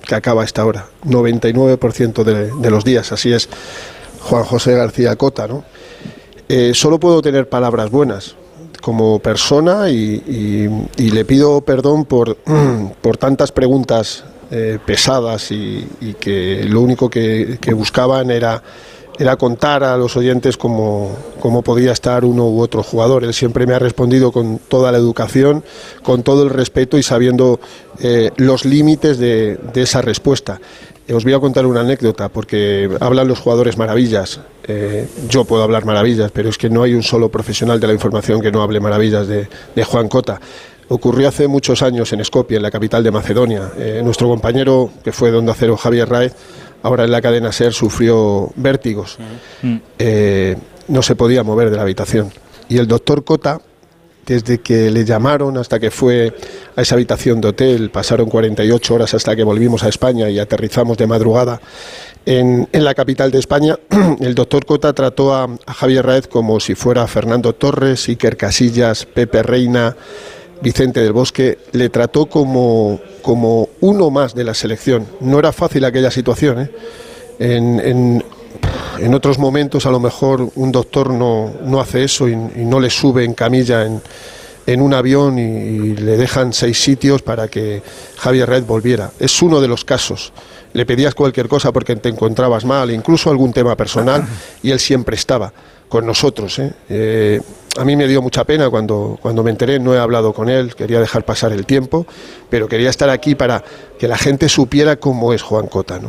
que 0.06 0.14
acaba 0.14 0.44
esta 0.44 0.64
hora. 0.64 0.86
99% 1.04 2.22
de, 2.22 2.70
los 2.70 2.84
días, 2.84 3.12
así 3.12 3.32
es 3.32 3.48
Juan 4.22 4.44
José 4.44 4.74
García 4.74 5.16
Cota, 5.16 5.48
¿no? 5.48 5.64
Eh, 6.48 6.72
solo 6.74 7.00
puedo 7.00 7.22
tener 7.22 7.48
palabras 7.48 7.90
buenas 7.90 8.36
como 8.80 9.18
persona 9.18 9.90
y, 9.90 10.68
le 10.96 11.24
pido 11.24 11.60
perdón 11.62 12.04
por, 12.04 12.36
por 13.02 13.16
tantas 13.16 13.50
preguntas 13.50 14.24
eh, 14.52 14.78
pesadas 14.84 15.50
y, 15.50 15.88
que 16.20 16.64
lo 16.68 16.82
único 16.82 17.10
que 17.10 17.74
buscaban 17.74 18.30
era 18.30 18.62
era 19.18 19.36
contar 19.36 19.84
a 19.84 19.96
los 19.96 20.16
oyentes 20.16 20.56
cómo, 20.56 21.10
cómo, 21.40 21.62
podía 21.62 21.92
estar 21.92 22.24
uno 22.24 22.46
u 22.48 22.60
otro 22.60 22.82
jugador. 22.82 23.24
Él 23.24 23.34
siempre 23.34 23.66
me 23.66 23.74
ha 23.74 23.78
respondido 23.78 24.32
con 24.32 24.58
toda 24.58 24.92
la 24.92 24.98
educación, 24.98 25.64
con 26.02 26.22
todo 26.22 26.42
el 26.42 26.50
respeto 26.50 26.98
y 26.98 27.02
sabiendo 27.02 27.60
eh, 28.00 28.30
los 28.36 28.64
límites 28.64 29.18
de, 29.18 29.58
esa 29.74 30.02
respuesta. 30.02 30.60
Eh, 31.08 31.14
os 31.14 31.24
voy 31.24 31.32
a 31.32 31.38
contar 31.38 31.66
una 31.66 31.80
anécdota, 31.80 32.28
porque 32.28 32.90
hablan 33.00 33.28
los 33.28 33.38
jugadores 33.38 33.78
maravillas. 33.78 34.40
Eh, 34.64 35.08
yo 35.28 35.44
puedo 35.44 35.62
hablar 35.62 35.84
maravillas, 35.84 36.30
pero 36.32 36.48
es 36.48 36.58
que 36.58 36.68
no 36.68 36.82
hay 36.82 36.94
un 36.94 37.02
solo 37.02 37.30
profesional 37.30 37.80
de 37.80 37.86
la 37.86 37.92
información 37.94 38.40
que 38.40 38.52
no 38.52 38.62
hable 38.62 38.80
maravillas 38.80 39.26
de, 39.26 39.48
Juan 39.84 40.08
Cota. 40.08 40.40
Ocurrió 40.88 41.28
hace 41.28 41.48
muchos 41.48 41.82
años 41.82 42.12
en 42.12 42.24
Skopje, 42.24 42.56
en 42.56 42.62
la 42.62 42.70
capital 42.70 43.02
de 43.02 43.10
Macedonia. 43.10 43.72
nuestro 44.04 44.28
compañero, 44.28 44.90
que 45.02 45.10
fue 45.10 45.32
donde 45.32 45.50
acero 45.50 45.76
Javier 45.76 46.08
Raez, 46.08 46.32
ahora 46.82 47.04
en 47.04 47.10
la 47.10 47.20
cadena 47.20 47.52
SER 47.52 47.72
sufrió 47.72 48.50
vértigos. 48.56 49.18
Eh, 49.98 50.56
no 50.88 51.02
se 51.02 51.16
podía 51.16 51.42
mover 51.42 51.70
de 51.70 51.76
la 51.76 51.82
habitación. 51.82 52.30
Y 52.68 52.78
el 52.78 52.86
doctor 52.86 53.24
Cota, 53.24 53.60
desde 54.26 54.58
que 54.58 54.90
le 54.90 55.04
llamaron 55.04 55.56
hasta 55.56 55.78
que 55.78 55.90
fue 55.90 56.34
a 56.74 56.82
esa 56.82 56.94
habitación 56.94 57.40
de 57.40 57.48
hotel, 57.48 57.90
pasaron 57.90 58.28
48 58.28 58.94
horas 58.94 59.14
hasta 59.14 59.36
que 59.36 59.44
volvimos 59.44 59.84
a 59.84 59.88
España 59.88 60.28
y 60.30 60.38
aterrizamos 60.38 60.96
de 60.96 61.06
madrugada 61.06 61.60
en, 62.26 62.68
la 62.72 62.94
capital 62.94 63.30
de 63.30 63.38
España, 63.38 63.78
el 64.20 64.34
doctor 64.34 64.66
Cota 64.66 64.92
trató 64.92 65.32
a, 65.32 65.44
a 65.64 65.72
Javier 65.72 66.04
Raez 66.04 66.26
como 66.26 66.58
si 66.58 66.74
fuera 66.74 67.06
Fernando 67.06 67.54
Torres, 67.54 68.08
Iker 68.08 68.36
Casillas, 68.36 69.06
Pepe 69.06 69.44
Reina, 69.44 69.96
Vicente 70.62 71.00
del 71.00 71.12
Bosque, 71.12 71.58
le 71.72 71.88
trató 71.88 72.26
como, 72.26 73.00
como 73.22 73.68
uno 73.80 74.10
más 74.10 74.34
de 74.34 74.44
la 74.44 74.54
selección. 74.54 75.06
No 75.20 75.38
era 75.38 75.52
fácil 75.52 75.84
aquella 75.84 76.10
situación. 76.10 76.60
¿eh? 76.60 76.70
En, 77.38 78.22
en, 78.98 79.14
otros 79.14 79.38
momentos 79.38 79.84
a 79.86 79.90
lo 79.90 80.00
mejor 80.00 80.50
un 80.54 80.72
doctor 80.72 81.10
no, 81.10 81.52
no 81.62 81.80
hace 81.80 82.04
eso 82.04 82.28
y, 82.28 82.34
no 82.34 82.80
le 82.80 82.88
sube 82.88 83.24
en 83.24 83.34
camilla 83.34 83.84
en, 83.84 84.00
en 84.66 84.80
un 84.80 84.94
avión 84.94 85.38
y, 85.38 85.94
le 85.94 86.16
dejan 86.16 86.52
seis 86.52 86.82
sitios 86.82 87.22
para 87.22 87.48
que 87.48 87.82
Javier 88.16 88.48
Red 88.48 88.64
volviera. 88.64 89.10
Es 89.18 89.42
uno 89.42 89.60
de 89.60 89.68
los 89.68 89.84
casos. 89.84 90.32
Le 90.72 90.86
pedías 90.86 91.14
cualquier 91.14 91.48
cosa 91.48 91.72
porque 91.72 91.96
te 91.96 92.08
encontrabas 92.08 92.64
mal, 92.64 92.90
incluso 92.90 93.30
algún 93.30 93.52
tema 93.52 93.76
personal, 93.76 94.26
y 94.62 94.70
él 94.70 94.80
siempre 94.80 95.16
estaba 95.16 95.52
con 95.88 96.06
nosotros. 96.06 96.58
¿eh? 96.58 96.72
Eh, 96.88 97.40
a 97.78 97.84
mí 97.84 97.96
me 97.96 98.08
dio 98.08 98.22
mucha 98.22 98.44
pena 98.44 98.70
cuando, 98.70 99.18
cuando 99.20 99.42
me 99.42 99.50
enteré, 99.50 99.78
no 99.78 99.94
he 99.94 99.98
hablado 99.98 100.32
con 100.32 100.48
él, 100.48 100.74
quería 100.74 101.00
dejar 101.00 101.24
pasar 101.24 101.52
el 101.52 101.66
tiempo, 101.66 102.06
pero 102.48 102.68
quería 102.68 102.90
estar 102.90 103.10
aquí 103.10 103.34
para 103.34 103.62
que 103.98 104.08
la 104.08 104.16
gente 104.16 104.48
supiera 104.48 104.96
cómo 104.96 105.32
es 105.32 105.42
Juan 105.42 105.66
Cota. 105.66 106.00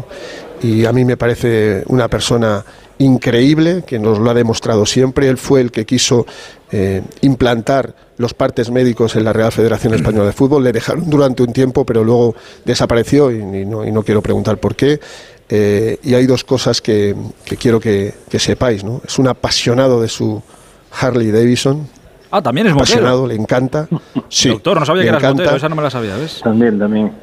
Y 0.61 0.85
a 0.85 0.93
mí 0.93 1.05
me 1.05 1.17
parece 1.17 1.83
una 1.87 2.07
persona 2.07 2.63
increíble, 2.99 3.83
que 3.85 3.99
nos 3.99 4.19
lo 4.19 4.29
ha 4.29 4.33
demostrado 4.33 4.85
siempre. 4.85 5.27
Él 5.27 5.37
fue 5.37 5.61
el 5.61 5.71
que 5.71 5.85
quiso 5.85 6.25
eh, 6.71 7.01
implantar 7.21 7.93
los 8.17 8.33
partes 8.33 8.71
médicos 8.71 9.15
en 9.15 9.23
la 9.23 9.33
Real 9.33 9.51
Federación 9.51 9.93
Española 9.93 10.25
de 10.25 10.33
Fútbol. 10.33 10.63
Le 10.63 10.71
dejaron 10.71 11.09
durante 11.09 11.43
un 11.43 11.53
tiempo, 11.53 11.85
pero 11.85 12.03
luego 12.03 12.35
desapareció 12.65 13.31
y, 13.31 13.65
no, 13.65 13.85
y 13.85 13.91
no, 13.91 14.03
quiero 14.03 14.21
preguntar 14.21 14.57
por 14.57 14.75
qué. 14.75 14.99
Eh, 15.49 15.99
y 16.03 16.13
hay 16.13 16.25
dos 16.25 16.43
cosas 16.43 16.81
que, 16.81 17.15
quiero 17.59 17.79
que, 17.79 18.13
sepáis. 18.37 18.83
¿no? 18.83 19.01
Es 19.05 19.17
un 19.19 19.27
apasionado 19.27 20.01
de 20.01 20.09
su 20.09 20.41
Harley 20.99 21.31
Davidson. 21.31 21.87
Ah, 22.31 22.41
también 22.41 22.67
es 22.67 22.73
apasionado, 22.73 23.27
le 23.27 23.35
encanta. 23.35 23.87
Sí, 24.29 24.49
Doctor, 24.49 24.79
no 24.79 24.85
sabía 24.85 25.03
que 25.03 25.09
eras 25.09 25.23
motero, 25.23 25.55
esa 25.55 25.69
no 25.69 25.75
me 25.75 25.81
la 25.81 25.89
sabía, 25.89 26.17
¿ves? 26.17 26.41
También, 26.43 26.77
también. 26.77 27.13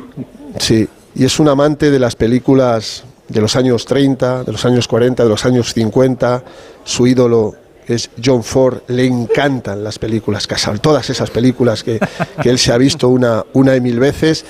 sí, 0.58 0.88
y 1.14 1.24
es 1.24 1.38
un 1.38 1.48
amante 1.48 1.90
de 1.90 1.98
las 1.98 2.16
películas 2.16 3.04
de 3.28 3.40
los 3.40 3.56
años 3.56 3.84
30, 3.84 4.44
de 4.44 4.52
los 4.52 4.64
años 4.64 4.88
40, 4.88 5.22
de 5.22 5.28
los 5.28 5.44
años 5.44 5.74
50. 5.74 6.42
Su 6.84 7.06
ídolo 7.06 7.54
es 7.86 8.10
John 8.24 8.42
Ford, 8.42 8.78
le 8.88 9.04
encantan 9.04 9.84
las 9.84 9.98
películas 9.98 10.46
Casal, 10.46 10.80
todas 10.80 11.08
esas 11.10 11.30
películas 11.30 11.82
que, 11.82 12.00
él 12.44 12.58
se 12.58 12.72
ha 12.72 12.78
visto 12.78 13.08
una, 13.08 13.44
una 13.52 13.76
y 13.76 13.80
mil 13.80 14.00
veces. 14.00 14.44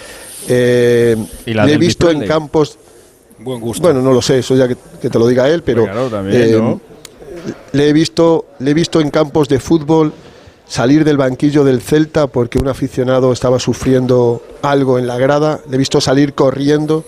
Eh, 0.48 1.16
le 1.44 1.73
he 1.73 1.78
visto 1.78 2.11
en 2.11 2.27
campos. 2.27 2.78
Buen 3.47 3.60
gusto. 3.60 3.81
Bueno, 3.81 4.02
no 4.02 4.12
lo 4.12 4.20
sé, 4.20 4.40
eso 4.40 4.56
ya 4.56 4.66
que, 4.66 4.74
te 5.09 5.18
lo 5.20 5.28
diga 5.28 5.48
él, 5.48 5.62
pero 5.62 5.86
eh, 6.28 6.77
le, 7.70 7.89
he 7.89 7.93
visto, 7.93 8.47
le 8.59 8.73
he 8.73 8.74
visto 8.74 9.01
en 9.01 9.10
campos 9.10 9.48
de 9.48 9.60
fútbol 9.60 10.12
salir 10.66 11.05
del 11.05 11.16
banquillo 11.16 11.62
del 11.62 11.81
Celta 11.81 12.27
porque 12.27 12.59
un 12.59 12.66
aficionado 12.66 13.32
estaba 13.32 13.60
sufriendo 13.60 14.43
algo 14.62 14.98
en 14.98 15.06
la 15.06 15.16
grada. 15.16 15.60
Le 15.68 15.77
he 15.77 15.78
visto 15.78 16.01
salir 16.01 16.35
corriendo, 16.35 17.05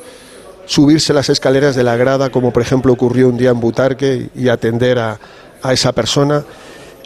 subirse 0.65 1.13
las 1.13 1.29
escaleras 1.29 1.75
de 1.75 1.83
la 1.83 1.97
grada, 1.97 2.31
como 2.31 2.53
por 2.53 2.63
ejemplo 2.63 2.93
ocurrió 2.93 3.29
un 3.29 3.37
día 3.37 3.51
en 3.51 3.59
Butarque, 3.59 4.29
y 4.37 4.49
atender 4.49 5.01
a, 5.01 5.19
a 5.61 5.73
esa 5.73 5.91
persona. 5.91 6.45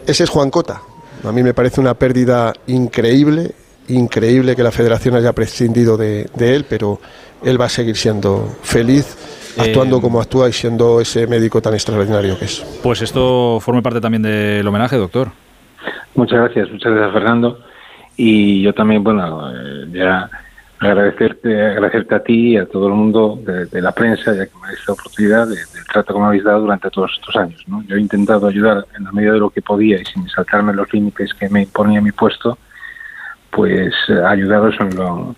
Ese 0.05 0.25
es 0.25 0.29
Juan 0.29 0.51
Cota. 0.51 0.83
A 1.23 1.31
mí 1.31 1.41
me 1.41 1.55
parece 1.55 1.81
una 1.81 1.95
pérdida 1.95 2.53
increíble, 2.67 3.55
increíble 3.89 4.55
que 4.55 4.63
la 4.63 4.71
federación 4.71 5.15
haya 5.15 5.33
prescindido 5.33 5.97
de, 5.97 6.29
él, 6.39 6.65
pero 6.69 6.99
él 7.43 7.59
va 7.59 7.65
a 7.65 7.69
seguir 7.69 7.95
siendo 7.95 8.55
feliz 8.61 9.17
actuando 9.57 9.97
eh, 9.97 10.01
como 10.01 10.19
actúa 10.21 10.49
y 10.49 10.53
siendo 10.53 10.99
ese 11.01 11.27
médico 11.27 11.61
tan 11.61 11.73
extraordinario 11.73 12.37
que 12.37 12.45
es. 12.45 12.65
Pues 12.81 13.01
esto 13.01 13.59
forma 13.59 13.81
parte 13.81 14.01
también 14.01 14.23
del 14.23 14.67
homenaje, 14.67 14.97
doctor. 14.97 15.29
Muchas 16.15 16.39
gracias, 16.39 16.71
muchas 16.71 16.91
gracias 16.93 17.13
Fernando. 17.13 17.59
Y 18.15 18.61
yo 18.61 18.73
también, 18.73 19.03
bueno, 19.03 19.51
eh, 19.51 19.87
ya 19.91 20.29
agradecerte, 20.79 21.65
agradecerte 21.65 22.15
a 22.15 22.19
ti 22.23 22.49
y 22.49 22.57
a 22.57 22.65
todo 22.65 22.87
el 22.87 22.93
mundo 22.93 23.39
de, 23.41 23.81
la 23.81 23.91
prensa, 23.91 24.33
ya 24.33 24.45
que 24.45 24.51
me 24.59 24.67
habéis 24.67 24.81
dado 24.81 24.93
oportunidad 24.93 25.47
del 25.47 25.85
trato 25.91 26.13
que 26.13 26.19
me 26.19 26.25
habéis 26.25 26.43
dado 26.43 26.61
durante 26.61 26.89
todos 26.89 27.11
estos 27.15 27.35
años. 27.35 27.63
¿no? 27.67 27.83
Yo 27.83 27.95
he 27.95 28.01
intentado 28.01 28.47
ayudar 28.47 28.85
en 28.97 29.05
la 29.05 29.11
medida 29.11 29.33
de 29.33 29.39
lo 29.39 29.49
que 29.49 29.61
podía 29.61 29.99
y 29.99 30.05
sin 30.05 30.27
saltarme 30.29 30.73
los 30.73 30.91
límites 30.93 31.33
que 31.33 31.49
me 31.49 31.63
imponía 31.63 32.01
mi 32.01 32.11
puesto, 32.11 32.57
pues 33.55 33.93
eh, 34.09 34.21
ayudaros 34.25 34.75
en 34.79 34.95
lo, 34.95 35.35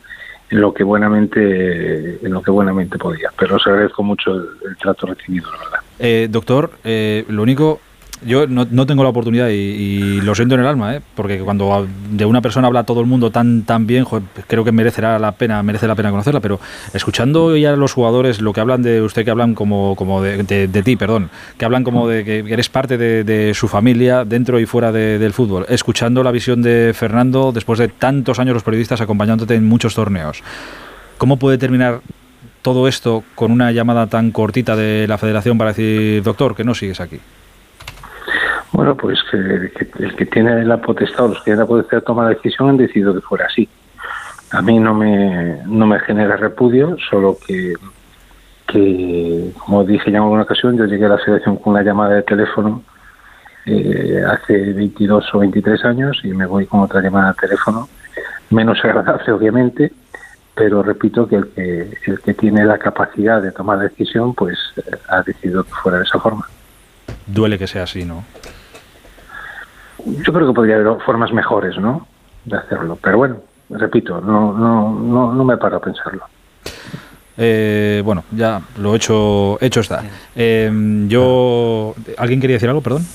en 0.49 0.61
lo 0.61 0.73
que 0.73 0.83
buenamente 0.83 2.25
en 2.25 2.33
lo 2.33 2.41
que 2.41 2.51
buenamente 2.51 2.97
podía. 2.97 3.29
Pero 3.37 3.55
os 3.55 3.67
agradezco 3.67 4.03
mucho 4.03 4.31
el, 4.33 4.77
trato 4.77 5.07
recibido, 5.07 5.51
la 5.51 5.57
verdad. 5.57 5.79
Eh, 5.99 6.27
doctor, 6.29 6.71
eh, 6.83 7.25
lo 7.29 7.43
único 7.43 7.81
yo 8.23 8.47
no, 8.47 8.65
no, 8.69 8.85
tengo 8.85 9.03
la 9.03 9.09
oportunidad 9.09 9.49
y, 9.49 10.21
lo 10.21 10.33
siento 10.35 10.55
en 10.55 10.61
el 10.61 10.67
alma, 10.67 10.95
¿eh? 10.95 11.01
porque 11.15 11.39
cuando 11.39 11.87
de 12.11 12.25
una 12.25 12.41
persona 12.41 12.67
habla 12.67 12.83
todo 12.83 13.01
el 13.01 13.07
mundo 13.07 13.31
tan 13.31 13.63
tan 13.63 13.85
bien, 13.85 14.05
creo 14.47 14.63
que 14.63 14.71
merecerá 14.71 15.19
la 15.19 15.33
pena, 15.33 15.61
merece 15.63 15.87
la 15.87 15.95
pena 15.95 16.11
conocerla, 16.11 16.39
pero 16.39 16.59
escuchando 16.93 17.55
ya 17.57 17.75
los 17.75 17.93
jugadores 17.93 18.41
lo 18.41 18.53
que 18.53 18.61
hablan 18.61 18.81
de 18.81 19.01
usted, 19.01 19.25
que 19.25 19.31
hablan 19.31 19.53
como, 19.53 19.95
como 19.95 20.21
de, 20.21 20.43
de, 20.43 20.83
ti, 20.83 20.95
perdón, 20.95 21.29
que 21.57 21.65
hablan 21.65 21.83
como 21.83 22.07
de 22.07 22.23
que 22.23 22.39
eres 22.47 22.69
parte 22.69 22.97
de, 22.97 23.53
su 23.53 23.67
familia 23.67 24.25
dentro 24.25 24.59
y 24.59 24.65
fuera 24.65 24.91
del 24.91 25.33
fútbol, 25.33 25.65
escuchando 25.69 26.23
la 26.23 26.31
visión 26.31 26.61
de 26.61 26.93
Fernando 26.95 27.51
después 27.51 27.79
de 27.79 27.89
tantos 27.89 28.39
años 28.39 28.53
los 28.53 28.63
periodistas 28.63 29.01
acompañándote 29.01 29.55
en 29.55 29.67
muchos 29.67 29.93
torneos, 29.93 30.41
¿cómo 31.17 31.37
puede 31.37 31.57
terminar 31.57 32.01
todo 32.61 32.87
esto 32.87 33.23
con 33.35 33.51
una 33.51 33.71
llamada 33.71 34.07
tan 34.07 34.31
cortita 34.31 34.75
de 34.75 35.07
la 35.07 35.17
federación 35.17 35.57
para 35.57 35.71
decir, 35.71 36.23
doctor, 36.23 36.55
que 36.55 36.63
no 36.63 36.73
sigues 36.73 36.99
aquí? 36.99 37.19
Bueno, 38.75 38.97
pues 38.97 39.17
que, 39.31 39.37
el 39.37 40.15
que 40.17 40.25
tiene 40.25 40.65
la 40.65 40.81
potestad, 40.81 41.29
los 41.29 41.37
que 41.37 41.45
tienen 41.45 41.61
la 41.61 41.65
potestad 41.65 41.97
de 41.99 42.01
tomar 42.01 42.25
la 42.25 42.35
decisión 42.35 42.67
han 42.67 42.77
decidido 42.77 43.13
que 43.13 43.21
fuera 43.21 43.45
así. 43.45 43.69
A 44.51 44.61
mí 44.61 44.79
no 44.79 44.93
me, 44.93 45.61
no 45.65 45.87
me 45.87 45.97
genera 46.01 46.35
repudio, 46.35 46.97
solo 47.09 47.37
que, 47.47 47.73
que, 48.67 49.51
como 49.57 49.85
dije 49.85 50.11
ya 50.11 50.17
en 50.17 50.23
alguna 50.23 50.41
ocasión, 50.41 50.77
yo 50.77 50.83
llegué 50.85 51.05
a 51.05 51.09
la 51.09 51.23
selección 51.23 51.55
con 51.55 51.71
una 51.71 51.83
llamada 51.83 52.15
de 52.15 52.23
teléfono 52.23 52.83
eh, 53.65 54.21
hace 54.29 54.73
22 54.73 55.33
o 55.33 55.39
23 55.39 55.85
años 55.85 56.19
y 56.25 56.33
me 56.33 56.45
voy 56.45 56.65
con 56.65 56.81
otra 56.81 57.01
llamada 57.01 57.29
de 57.29 57.47
teléfono, 57.47 57.87
menos 58.49 58.77
agradable 58.83 59.31
obviamente, 59.31 59.93
pero 60.53 60.83
repito 60.83 61.29
que 61.29 61.37
el 61.37 61.47
que, 61.47 61.97
el 62.07 62.19
que 62.19 62.33
tiene 62.33 62.65
la 62.65 62.77
capacidad 62.77 63.41
de 63.41 63.53
tomar 63.53 63.77
la 63.77 63.85
decisión, 63.85 64.33
pues 64.33 64.57
eh, 64.75 64.97
ha 65.07 65.21
decidido 65.21 65.63
que 65.63 65.71
fuera 65.71 65.99
de 65.99 66.03
esa 66.03 66.19
forma. 66.19 66.45
Duele 67.25 67.57
que 67.57 67.67
sea 67.67 67.83
así, 67.83 68.03
¿no? 68.03 68.25
Yo 70.05 70.33
creo 70.33 70.47
que 70.47 70.53
podría 70.53 70.75
haber 70.75 71.01
formas 71.05 71.31
mejores, 71.33 71.77
¿no? 71.77 72.07
De 72.45 72.57
hacerlo. 72.57 72.97
Pero 73.01 73.17
bueno, 73.17 73.37
repito, 73.69 74.21
no, 74.21 74.53
no, 74.53 74.93
no, 74.93 75.33
no 75.33 75.43
me 75.43 75.57
paro 75.57 75.77
a 75.77 75.81
pensarlo. 75.81 76.23
Eh, 77.37 78.01
bueno, 78.05 78.23
ya 78.31 78.61
lo 78.77 78.95
hecho, 78.95 79.57
hecho 79.61 79.81
está. 79.81 80.03
Eh, 80.35 80.71
yo, 81.07 81.93
¿alguien 82.17 82.39
quería 82.39 82.55
decir 82.55 82.69
algo? 82.69 82.81
Perdón. 82.81 83.05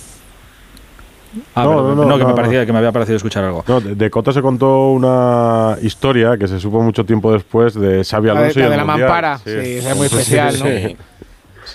Ah, 1.54 1.62
no, 1.62 1.94
no, 1.94 2.04
no, 2.04 2.18
que 2.18 2.24
me 2.24 2.34
parecía 2.34 2.66
que 2.66 2.72
me 2.72 2.78
había 2.78 2.90
parecido 2.90 3.16
escuchar 3.16 3.44
algo. 3.44 3.64
No, 3.68 3.80
de, 3.80 4.10
Cota 4.10 4.32
se 4.32 4.42
contó 4.42 4.88
una 4.90 5.76
historia 5.80 6.36
que 6.36 6.48
se 6.48 6.58
supo 6.58 6.82
mucho 6.82 7.04
tiempo 7.04 7.32
después 7.32 7.74
de 7.74 8.04
Xavi 8.04 8.30
Alonso 8.30 8.58
de, 8.58 8.76
la 8.76 8.84
mampara, 8.84 9.38
sí, 9.38 9.50
es 9.54 9.96
muy 9.96 10.06
especial, 10.06 10.54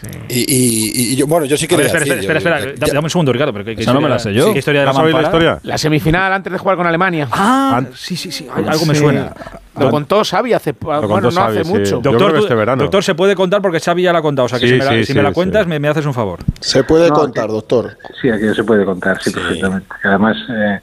¿no? 0.06 0.26
Y, 0.30 1.16
yo, 1.16 1.28
bueno, 1.28 1.46
yo 1.46 1.58
sí 1.58 1.68
quería 1.68 1.86
espera, 1.86 2.06
decir, 2.06 2.20
espera, 2.20 2.38
espera, 2.40 2.60
espera, 2.60 2.94
dame 2.94 3.06
un 3.06 3.10
segundo, 3.10 3.32
Ricardo. 3.32 3.54
Pero 3.54 3.72
Esa 3.72 3.94
no 3.94 4.02
me 4.02 4.10
la 4.10 4.20
sé 4.20 4.34
yo. 4.34 4.52
¿Qué 4.54 4.60
historia 4.60 4.82
de 4.82 4.86
la, 4.88 4.94
la 4.94 5.22
historia? 5.22 5.60
La 5.64 5.78
semifinal 5.78 6.34
antes 6.34 6.52
de 6.52 6.60
jugar 6.60 6.78
con 6.78 6.88
Alemania. 6.88 7.28
Ah, 7.32 7.84
sí, 7.96 8.16
sí, 8.16 8.32
sí. 8.32 8.48
Algo 8.54 8.86
me 8.86 8.96
suena. 8.96 9.34
Lo 9.78 9.90
contó 9.90 10.24
Xavi 10.24 10.54
hace, 10.54 10.74
bueno, 10.80 11.32
no 11.32 11.42
hace 11.42 11.64
mucho. 11.64 12.00
Doctor, 12.00 12.38
este 12.38 12.56
doctor, 12.56 13.04
se 13.04 13.16
puede 13.16 13.36
contar 13.36 13.62
porque 13.62 13.80
Xavi 13.80 14.04
ya 14.04 14.14
la 14.14 14.20
ha 14.20 14.22
contado. 14.22 14.46
O 14.46 14.50
sea, 14.50 14.60
que 14.60 14.68
si, 15.06 15.14
me 15.14 15.22
la, 15.22 15.34
cuentas, 15.34 15.68
me, 15.68 15.88
haces 15.88 16.06
un 16.06 16.14
favor. 16.14 16.40
Se 16.60 16.84
puede 16.84 17.10
contar, 17.10 17.50
doctor. 17.50 17.98
Sí, 18.22 18.30
aquí 18.30 18.44
se 18.56 18.64
puede 18.64 18.86
contar, 18.86 19.22
sí, 19.22 19.32
perfectamente. 19.32 19.88
Además, 20.04 20.38
eh, 20.50 20.80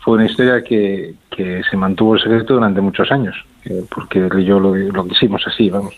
fue 0.00 0.14
una 0.14 0.26
historia 0.26 0.62
que, 0.62 1.14
que 1.30 1.62
se 1.68 1.76
mantuvo 1.76 2.16
en 2.16 2.22
secreto 2.22 2.54
durante 2.54 2.80
muchos 2.80 3.10
años, 3.10 3.34
eh, 3.64 3.84
porque 3.94 4.28
yo 4.44 4.60
lo, 4.60 4.74
lo 4.74 5.06
quisimos 5.06 5.42
así, 5.46 5.70
vamos 5.70 5.94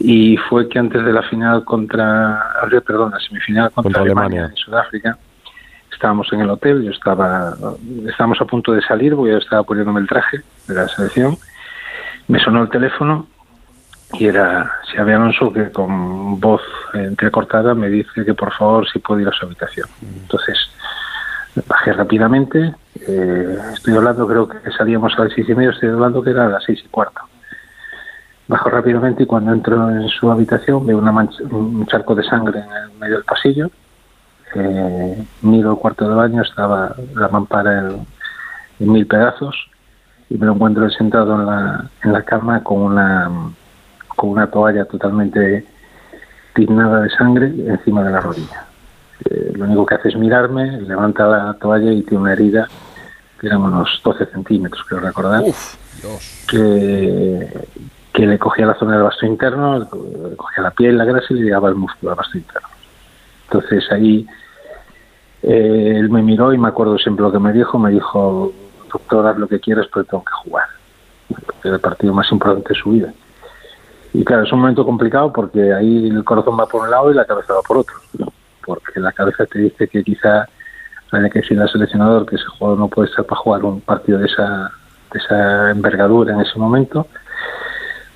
y 0.00 0.38
fue 0.48 0.66
que 0.66 0.78
antes 0.78 1.04
de 1.04 1.12
la 1.12 1.22
final 1.22 1.62
contra, 1.62 2.42
perdón, 2.86 3.10
la 3.10 3.20
semifinal 3.20 3.70
contra, 3.70 4.00
Alemania, 4.00 4.46
en 4.46 4.56
Sudáfrica, 4.56 5.18
estábamos 5.92 6.32
en 6.32 6.40
el 6.40 6.48
hotel, 6.48 6.82
yo 6.82 6.90
estaba, 6.90 7.54
estábamos 8.08 8.40
a 8.40 8.46
punto 8.46 8.72
de 8.72 8.80
salir, 8.80 9.14
porque 9.14 9.32
yo 9.32 9.38
estaba 9.38 9.62
poniéndome 9.62 10.00
el 10.00 10.08
traje 10.08 10.40
de 10.66 10.74
la 10.74 10.88
selección, 10.88 11.36
me 12.28 12.40
sonó 12.40 12.62
el 12.62 12.70
teléfono 12.70 13.26
y 14.14 14.24
era 14.24 14.72
Xavi 14.90 15.12
Alonso 15.12 15.52
que 15.52 15.70
con 15.70 16.40
voz 16.40 16.62
entrecortada 16.94 17.74
me 17.74 17.90
dice 17.90 18.24
que 18.24 18.32
por 18.32 18.52
favor 18.54 18.88
si 18.88 18.98
puedo 19.00 19.20
ir 19.20 19.28
a 19.28 19.32
su 19.32 19.44
habitación. 19.44 19.86
Entonces 20.22 20.56
bajé 21.68 21.92
rápidamente, 21.92 22.74
eh, 23.06 23.58
estoy 23.74 23.96
hablando, 23.96 24.26
creo 24.26 24.48
que 24.48 24.70
salíamos 24.72 25.12
a 25.18 25.24
las 25.24 25.34
seis 25.34 25.46
y 25.48 25.54
media, 25.54 25.70
estoy 25.70 25.90
hablando 25.90 26.22
que 26.22 26.30
era 26.30 26.46
a 26.46 26.48
las 26.48 26.64
seis 26.64 26.80
y 26.82 26.88
cuarto 26.88 27.29
Bajo 28.50 28.68
rápidamente 28.68 29.22
y 29.22 29.26
cuando 29.26 29.52
entro 29.52 29.88
en 29.90 30.08
su 30.08 30.28
habitación 30.28 30.84
veo 30.84 30.98
una 30.98 31.12
un 31.12 31.86
charco 31.86 32.16
de 32.16 32.24
sangre 32.24 32.58
en 32.58 32.72
el 32.72 32.98
medio 32.98 33.14
del 33.14 33.24
pasillo. 33.24 33.70
Eh, 34.56 35.24
miro 35.42 35.70
el 35.70 35.78
cuarto 35.78 36.08
de 36.08 36.16
baño, 36.16 36.42
estaba 36.42 36.96
la 37.14 37.28
mampara 37.28 37.78
en, 38.80 38.92
mil 38.92 39.06
pedazos 39.06 39.54
y 40.28 40.36
me 40.36 40.46
lo 40.46 40.54
encuentro 40.54 40.90
sentado 40.90 41.36
en 41.36 41.46
la, 41.46 41.90
en 42.02 42.12
la 42.12 42.24
cama 42.24 42.64
con 42.64 42.78
una, 42.78 43.30
con 44.08 44.30
una 44.30 44.50
toalla 44.50 44.84
totalmente 44.84 45.64
tiznada 46.52 47.02
de 47.02 47.10
sangre 47.10 47.46
encima 47.46 48.02
de 48.02 48.10
la 48.10 48.20
rodilla. 48.20 48.64
Eh, 49.26 49.52
lo 49.54 49.66
único 49.66 49.86
que 49.86 49.94
hace 49.94 50.08
es 50.08 50.16
mirarme, 50.16 50.80
levanta 50.80 51.24
la 51.28 51.54
toalla 51.54 51.92
y 51.92 52.02
tiene 52.02 52.24
una 52.24 52.32
herida 52.32 52.66
que 53.38 53.46
eran 53.46 53.62
unos 53.62 54.00
12 54.02 54.26
centímetros, 54.26 54.82
creo 54.88 54.98
recordar. 54.98 55.44
Uf, 55.44 55.76
Que, 56.48 57.48
que 58.12 58.26
le 58.26 58.38
cogía 58.38 58.66
la 58.66 58.74
zona 58.74 58.94
del 58.94 59.04
vasto 59.04 59.26
interno, 59.26 59.78
le 59.78 60.36
cogía 60.36 60.62
la 60.62 60.70
piel, 60.70 60.98
la 60.98 61.04
grasa 61.04 61.26
y 61.30 61.34
le 61.34 61.44
llegaba 61.44 61.68
el 61.68 61.76
músculo 61.76 62.12
al 62.12 62.16
vasto 62.16 62.38
interno. 62.38 62.68
Entonces 63.44 63.84
ahí 63.90 64.26
eh, 65.42 65.94
él 65.96 66.10
me 66.10 66.22
miró 66.22 66.52
y 66.52 66.58
me 66.58 66.68
acuerdo 66.68 66.98
siempre 66.98 67.22
lo 67.22 67.32
que 67.32 67.38
me 67.38 67.52
dijo, 67.52 67.78
me 67.78 67.90
dijo, 67.90 68.52
doctor, 68.92 69.26
haz 69.26 69.38
lo 69.38 69.48
que 69.48 69.60
quieras, 69.60 69.86
pero 69.92 70.04
tengo 70.04 70.24
que 70.24 70.32
jugar. 70.44 70.66
Era 71.64 71.74
el 71.74 71.80
partido 71.80 72.12
más 72.12 72.30
importante 72.32 72.68
de 72.70 72.80
su 72.80 72.90
vida. 72.90 73.12
Y 74.12 74.24
claro, 74.24 74.42
es 74.42 74.52
un 74.52 74.60
momento 74.60 74.84
complicado 74.84 75.32
porque 75.32 75.72
ahí 75.72 76.08
el 76.08 76.24
corazón 76.24 76.58
va 76.58 76.66
por 76.66 76.82
un 76.82 76.90
lado 76.90 77.10
y 77.10 77.14
la 77.14 77.24
cabeza 77.24 77.54
va 77.54 77.62
por 77.62 77.78
otro. 77.78 77.94
Porque 78.64 78.98
la 78.98 79.12
cabeza 79.12 79.46
te 79.46 79.60
dice 79.60 79.88
que 79.88 80.02
quizá 80.02 80.48
hay 81.12 81.30
que 81.30 81.40
decirle 81.40 81.62
al 81.62 81.70
seleccionador 81.70 82.26
que 82.26 82.36
ese 82.36 82.44
jugador 82.46 82.78
no 82.78 82.88
puede 82.88 83.08
estar 83.08 83.24
para 83.24 83.40
jugar 83.40 83.64
un 83.64 83.80
partido 83.80 84.18
de 84.18 84.26
esa, 84.26 84.70
de 85.12 85.18
esa 85.18 85.70
envergadura 85.70 86.34
en 86.34 86.40
ese 86.40 86.58
momento. 86.58 87.06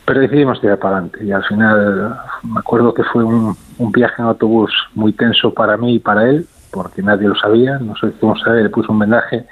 Pero 0.06 0.20
decidimos 0.20 0.60
tirar 0.60 0.78
para 0.78 0.98
adelante 0.98 1.24
y 1.24 1.32
al 1.32 1.44
final 1.44 2.18
me 2.43 2.60
acuerdo 2.60 2.93
que 2.93 3.05
fue 3.05 3.24
un, 3.24 3.56
un 3.78 3.93
viaje 3.93 4.16
en 4.18 4.28
autobús 4.28 4.70
muy 4.94 5.12
tenso 5.12 5.52
para 5.55 5.76
mí 5.76 5.94
y 5.94 5.98
para 5.98 6.28
él, 6.28 6.47
porque 6.70 7.02
nadie 7.02 7.28
lo 7.28 7.35
sabía, 7.36 7.78
nos 7.78 8.02
lo 8.02 8.10
hicimos 8.10 8.40
saber, 8.40 8.64
le 8.64 8.70
puso 8.70 8.93
un 8.93 8.98
vendaje 8.98 9.47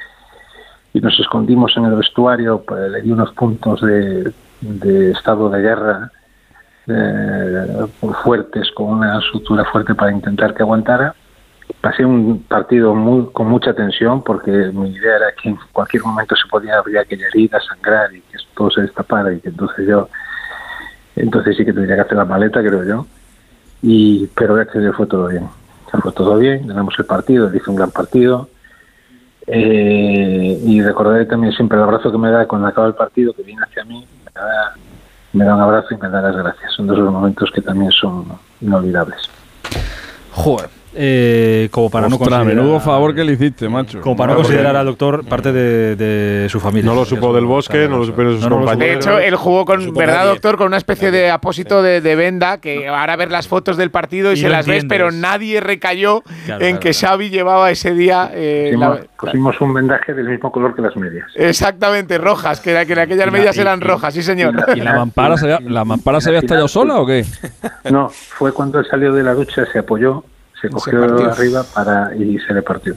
y 0.93 1.01
nos 1.01 1.19
escondimos 1.19 1.75
en 1.77 1.87
el 1.87 1.95
vestuario, 1.95 2.63
pues, 2.67 2.91
le 2.91 3.01
di 3.01 3.11
unos 3.11 3.33
puntos 3.33 3.81
de, 3.81 4.33
de 4.61 5.11
estado 5.11 5.49
de 5.49 5.63
guerra 5.63 6.11
eh, 6.87 7.87
fuertes, 8.23 8.71
con 8.73 8.91
una 8.91 9.21
sutura 9.21 9.65
fuerte 9.65 9.95
para 9.95 10.13
intentar 10.13 10.55
que 10.55 10.63
aguantara. 10.63 11.15
Pasé 11.81 12.05
un 12.05 12.43
partido 12.43 12.95
muy, 12.95 13.31
con 13.33 13.49
mucha 13.49 13.73
tensión 13.73 14.23
porque 14.23 14.51
mi 14.51 14.91
idea 14.91 15.17
era 15.17 15.27
que 15.41 15.51
en 15.51 15.59
cualquier 15.73 16.03
momento 16.05 16.37
se 16.37 16.49
podía 16.49 16.79
abrir 16.79 16.99
aquella 16.99 17.27
herida, 17.29 17.59
sangrar 17.61 18.13
y 18.15 18.21
que 18.21 18.39
todo 18.55 18.71
se 18.71 18.83
destapara 18.83 19.33
y 19.33 19.41
que 19.41 19.49
entonces 19.49 19.87
yo, 19.87 20.09
entonces 21.17 21.57
sí 21.57 21.65
que 21.65 21.73
tendría 21.73 21.97
que 21.97 22.03
hacer 22.03 22.17
la 22.17 22.25
maleta, 22.25 22.61
creo 22.61 22.85
yo. 22.85 23.07
Y, 23.83 24.27
pero 24.29 24.55
a 24.57 24.65
Dios 24.65 24.97
fue 24.97 25.07
todo 25.07 25.29
bien. 25.29 25.49
Fue 26.01 26.13
todo 26.13 26.39
bien, 26.39 26.67
ganamos 26.67 26.95
el 26.99 27.05
partido, 27.05 27.49
él 27.49 27.57
hizo 27.57 27.71
un 27.71 27.77
gran 27.77 27.91
partido. 27.91 28.49
Eh, 29.47 30.61
y 30.65 30.81
recordaré 30.81 31.27
también 31.27 31.53
siempre 31.53 31.77
el 31.77 31.85
abrazo 31.85 32.11
que 32.11 32.19
me 32.19 32.31
da 32.31 32.47
cuando 32.47 32.69
acaba 32.69 32.87
el 32.87 32.95
partido, 32.95 33.33
que 33.35 33.43
viene 33.43 33.63
hacia 33.63 33.85
mí, 33.85 34.07
me 34.25 34.41
da, 34.41 34.75
me 35.33 35.45
da 35.45 35.55
un 35.55 35.61
abrazo 35.61 35.89
y 35.95 35.99
me 35.99 36.09
da 36.09 36.23
las 36.23 36.37
gracias. 36.37 36.73
Son 36.73 36.87
dos 36.87 36.99
los 36.99 37.13
momentos 37.13 37.51
que 37.51 37.61
también 37.61 37.91
son 37.91 38.25
inolvidables. 38.61 39.21
Joder. 40.31 40.82
Eh, 40.95 41.69
como 41.71 41.89
para 41.91 42.09
no 42.09 42.19
considerar, 42.19 42.45
menudo 42.47 42.79
favor 42.81 43.15
que 43.15 43.25
le 43.25 43.33
hiciste, 43.33 43.69
macho. 43.69 44.01
como 44.03 44.17
para 44.17 44.33
no 44.33 44.39
considerar 44.41 44.77
al 44.77 44.85
doctor 44.87 45.25
parte 45.27 45.51
de, 45.53 45.97
de 45.97 46.49
su 46.51 46.61
familia. 46.61 46.91
No 46.91 46.95
lo 46.95 47.05
supo 47.05 47.33
del 47.35 47.47
bosque, 47.47 47.89
no 47.89 47.99
lo 47.99 48.05
supieron 48.05 48.35
sus 48.41 48.43
No, 48.49 48.57
compañeros. 48.59 49.05
De 49.05 49.11
hecho, 49.11 49.19
él 49.19 49.35
jugó 49.37 49.65
con, 49.65 49.83
supo 49.83 49.99
¿verdad, 49.99 50.17
nadie. 50.19 50.29
doctor? 50.31 50.57
Con 50.59 50.67
una 50.67 50.77
especie 50.77 51.11
de 51.11 51.31
apósito 51.31 51.83
de, 51.83 52.01
de 52.03 52.15
venda 52.17 52.59
que 52.59 52.89
ahora 52.89 53.17
ver 53.17 53.31
las 53.31 53.49
fotos 53.49 53.77
del 53.77 53.91
partido 53.91 54.33
y, 54.33 54.35
Y 54.35 54.37
se 54.39 54.49
las 54.51 54.67
ves, 54.67 54.83
entiendes. 54.83 54.99
pero 54.99 55.11
nadie 55.13 55.61
recayó 55.61 56.23
Claro, 56.45 56.63
en 56.65 56.71
claro, 56.77 56.81
que 56.81 56.93
Xavi 56.93 57.31
llevaba 57.31 57.71
ese 57.71 57.95
día. 57.95 58.31
eh, 58.35 58.71
Pusimos, 58.75 58.99
la- 59.01 59.07
pusimos 59.17 59.61
un 59.61 59.75
vendaje 59.75 60.13
del 60.15 60.29
mismo 60.29 60.53
color 60.53 60.75
que 60.75 60.83
las 60.83 60.95
medias. 60.97 61.27
exactamente, 61.37 62.19
rojas, 62.19 62.61
que, 62.61 62.71
era- 62.73 62.85
que 62.85 62.93
en 62.93 62.99
aquellas 62.99 63.29
Y 63.29 63.31
medias 63.31 63.57
y- 63.57 63.61
eran 63.61 63.79
y- 63.81 63.85
rojas, 63.85 64.13
sí, 64.13 64.23
señor. 64.23 64.55
y 64.75 64.79
¿Y 64.79 64.83
la 64.83 64.95
mampara 64.97 65.37
se 65.39 65.51
había, 65.53 65.61
la 65.71 65.85
mampara 65.85 66.21
se 66.21 66.29
había 66.29 66.41
estallado 66.41 66.69
sola 66.69 66.97
o 67.01 67.07
qué? 67.07 67.25
No, 67.91 68.09
fue 68.11 68.53
cuando 68.53 68.79
él 68.81 68.87
salió 68.91 69.13
de 69.13 69.23
la 69.23 69.33
ducha, 69.35 69.65
se 69.73 69.79
apoyó, 69.79 70.25
se 70.63 70.69
cogió 70.71 71.01
partió. 71.07 71.31
arriba 71.31 71.65
para 71.75 72.15
y 72.17 72.39
se 72.39 72.55
le 72.55 72.63
partió. 72.63 72.95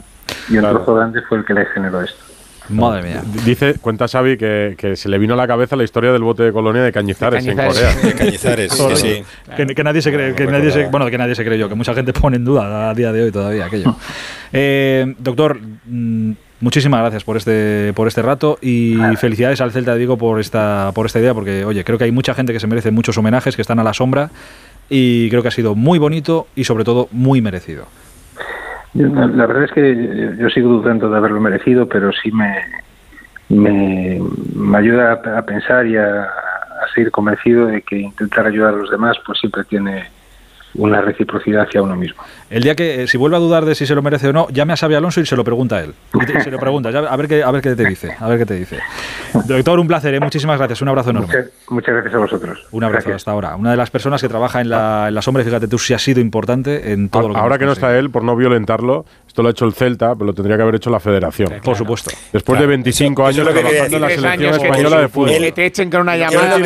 Y 0.48 0.54
un 0.54 0.60
Claro. 0.60 0.76
trozo 0.78 0.94
grande 0.94 1.20
fue 1.28 1.38
el 1.38 1.44
que 1.44 1.52
le 1.54 1.66
generó 1.66 2.00
esto. 2.02 2.22
Madre 2.68 3.02
mía. 3.04 3.22
Dice, 3.44 3.74
cuenta 3.80 4.08
Xavi 4.08 4.36
que, 4.36 4.74
que 4.76 4.96
se 4.96 5.08
le 5.08 5.18
vino 5.18 5.34
a 5.34 5.36
la 5.36 5.46
cabeza 5.46 5.76
la 5.76 5.84
historia 5.84 6.10
del 6.12 6.22
bote 6.24 6.42
de 6.42 6.52
colonia 6.52 6.82
de 6.82 6.90
Cañizares, 6.90 7.44
De 7.44 7.52
en 7.52 7.56
Cañizares. 7.56 7.94
Corea. 7.94 8.10
De 8.12 8.18
Cañizares, 8.18 8.72
sí, 8.72 8.78
Correcto. 8.78 9.00
sí. 9.00 9.22
Que, 9.56 9.66
que 9.66 9.84
nadie 9.84 10.02
se 10.02 10.12
cree, 10.12 10.34
que 10.34 10.46
nadie 10.48 10.72
se, 10.72 10.86
bueno, 10.88 11.06
que 11.08 11.16
nadie 11.16 11.36
se 11.36 11.44
creyó, 11.44 11.68
que 11.68 11.76
mucha 11.76 11.94
gente 11.94 12.12
pone 12.12 12.38
en 12.38 12.44
duda 12.44 12.90
a 12.90 12.94
día 12.94 13.12
de 13.12 13.22
hoy 13.22 13.30
todavía 13.32 13.66
aquello. 13.66 13.94
Eh, 14.52 15.14
doctor, 15.18 15.58
mm, 15.86 16.32
muchísimas 16.60 17.00
gracias 17.00 17.24
por 17.24 17.36
este, 17.36 17.92
por 17.94 18.08
este 18.08 18.22
rato 18.22 18.58
y 18.62 18.96
felicidades 19.18 19.60
al 19.60 19.72
Celta 19.72 19.92
de 19.92 19.98
Vigo 19.98 20.16
por 20.16 20.40
esta, 20.40 20.92
por 20.94 21.06
esta 21.06 21.18
idea, 21.18 21.34
porque 21.34 21.64
oye, 21.64 21.84
creo 21.84 21.98
que 21.98 22.04
hay 22.04 22.12
mucha 22.12 22.32
gente 22.32 22.52
que 22.52 22.60
se 22.60 22.66
merece 22.68 22.90
muchos 22.90 23.18
homenajes, 23.18 23.54
que 23.56 23.62
están 23.62 23.80
a 23.80 23.84
la 23.84 23.92
sombra, 23.92 24.30
y 24.88 25.28
creo 25.30 25.42
que 25.42 25.48
ha 25.48 25.52
sido 25.52 25.74
muy 25.74 25.98
bonito 25.98 26.46
y 26.54 26.64
sobre 26.64 26.84
todo 26.84 27.08
muy 27.12 27.40
merecido. 27.40 27.86
La, 28.94 29.46
verdad 29.46 29.64
es 29.64 29.72
que 29.72 30.36
yo, 30.38 30.48
sigo 30.48 30.70
dudando 30.70 31.10
de 31.10 31.16
haberlo 31.18 31.40
merecido, 31.40 31.86
pero 31.86 32.12
sí 32.12 32.30
me, 32.32 32.56
me, 33.50 34.78
ayuda 34.78 35.12
a 35.12 35.42
pensar 35.42 35.86
y 35.86 35.96
a, 35.96 36.22
a 36.22 36.88
seguir 36.94 37.10
convencido 37.10 37.66
de 37.66 37.82
que 37.82 37.98
intentar 37.98 38.46
ayudar 38.46 38.74
a 38.74 38.76
los 38.78 38.90
demás 38.90 39.16
pues 39.26 39.38
siempre 39.38 39.64
tiene 39.64 40.04
una 40.78 41.00
reciprocidad 41.00 41.62
hacia 41.66 41.82
uno 41.82 41.96
mismo. 41.96 42.22
El 42.50 42.62
día 42.62 42.74
que, 42.74 43.02
eh, 43.02 43.06
si 43.06 43.16
vuelve 43.18 43.36
a 43.36 43.40
dudar 43.40 43.64
de 43.64 43.74
si 43.74 43.86
se 43.86 43.94
lo 43.94 44.02
merece 44.02 44.28
o 44.28 44.32
no, 44.32 44.48
llame 44.50 44.72
a 44.72 44.76
Xavi 44.76 44.94
Alonso 44.94 45.20
y 45.20 45.26
se 45.26 45.36
lo 45.36 45.44
pregunta 45.44 45.76
a 45.76 45.80
él. 45.82 45.94
Y 46.14 46.24
te- 46.26 46.40
se 46.40 46.50
lo 46.50 46.58
pregunta, 46.58 46.90
ya- 46.90 47.00
a 47.00 47.16
ver 47.16 47.28
qué, 47.28 47.42
a 47.42 47.50
ver 47.50 47.62
qué 47.62 47.74
te 47.74 47.84
dice, 47.84 48.14
a 48.18 48.28
ver 48.28 48.38
qué 48.38 48.46
te 48.46 48.54
dice. 48.54 48.78
Doctor, 49.46 49.78
un 49.80 49.86
placer, 49.88 50.14
¿eh? 50.14 50.20
muchísimas 50.20 50.58
gracias, 50.58 50.80
un 50.82 50.88
abrazo 50.88 51.10
enorme. 51.10 51.26
Muchas, 51.28 51.50
muchas 51.68 51.94
gracias 51.94 52.14
a 52.14 52.18
vosotros. 52.18 52.66
Un 52.70 52.84
abrazo 52.84 53.04
Gracias. 53.08 53.16
hasta 53.22 53.30
ahora. 53.32 53.56
Una 53.56 53.70
de 53.72 53.76
las 53.76 53.90
personas 53.90 54.20
que 54.22 54.28
trabaja 54.28 54.60
en 54.60 54.68
la, 54.70 55.06
en 55.08 55.14
la 55.14 55.22
sombra, 55.22 55.42
fíjate 55.44 55.68
tú 55.68 55.78
si 55.78 55.94
ha 55.94 55.98
sido 55.98 56.20
importante 56.20 56.92
en 56.92 57.08
todo 57.08 57.28
lo 57.28 57.34
que 57.34 57.40
Ahora 57.40 57.58
que 57.58 57.66
no 57.66 57.72
está 57.72 57.96
él, 57.98 58.10
por 58.10 58.22
no 58.24 58.36
violentarlo, 58.36 59.04
esto 59.36 59.42
lo 59.42 59.48
ha 59.48 59.52
hecho 59.52 59.66
el 59.66 59.74
Celta, 59.74 60.14
pero 60.14 60.24
lo 60.24 60.32
tendría 60.32 60.56
que 60.56 60.62
haber 60.62 60.76
hecho 60.76 60.88
la 60.88 60.98
federación. 60.98 61.52
Por 61.62 61.76
supuesto. 61.76 62.10
Después 62.32 62.58
de 62.58 62.66
25 62.66 63.28
Eso- 63.28 63.42
eso 63.42 63.50
años 63.50 63.60
trabajando 63.60 63.96
en 63.96 64.02
la 64.02 64.08
selección 64.08 64.54
española 64.54 65.00
de 65.02 65.08
fútbol. 65.08 65.30
que 65.30 65.52
te 65.52 65.66
echen 65.66 65.90
con 65.90 66.00
una 66.00 66.16
llamada. 66.16 66.56
lo 66.58 66.64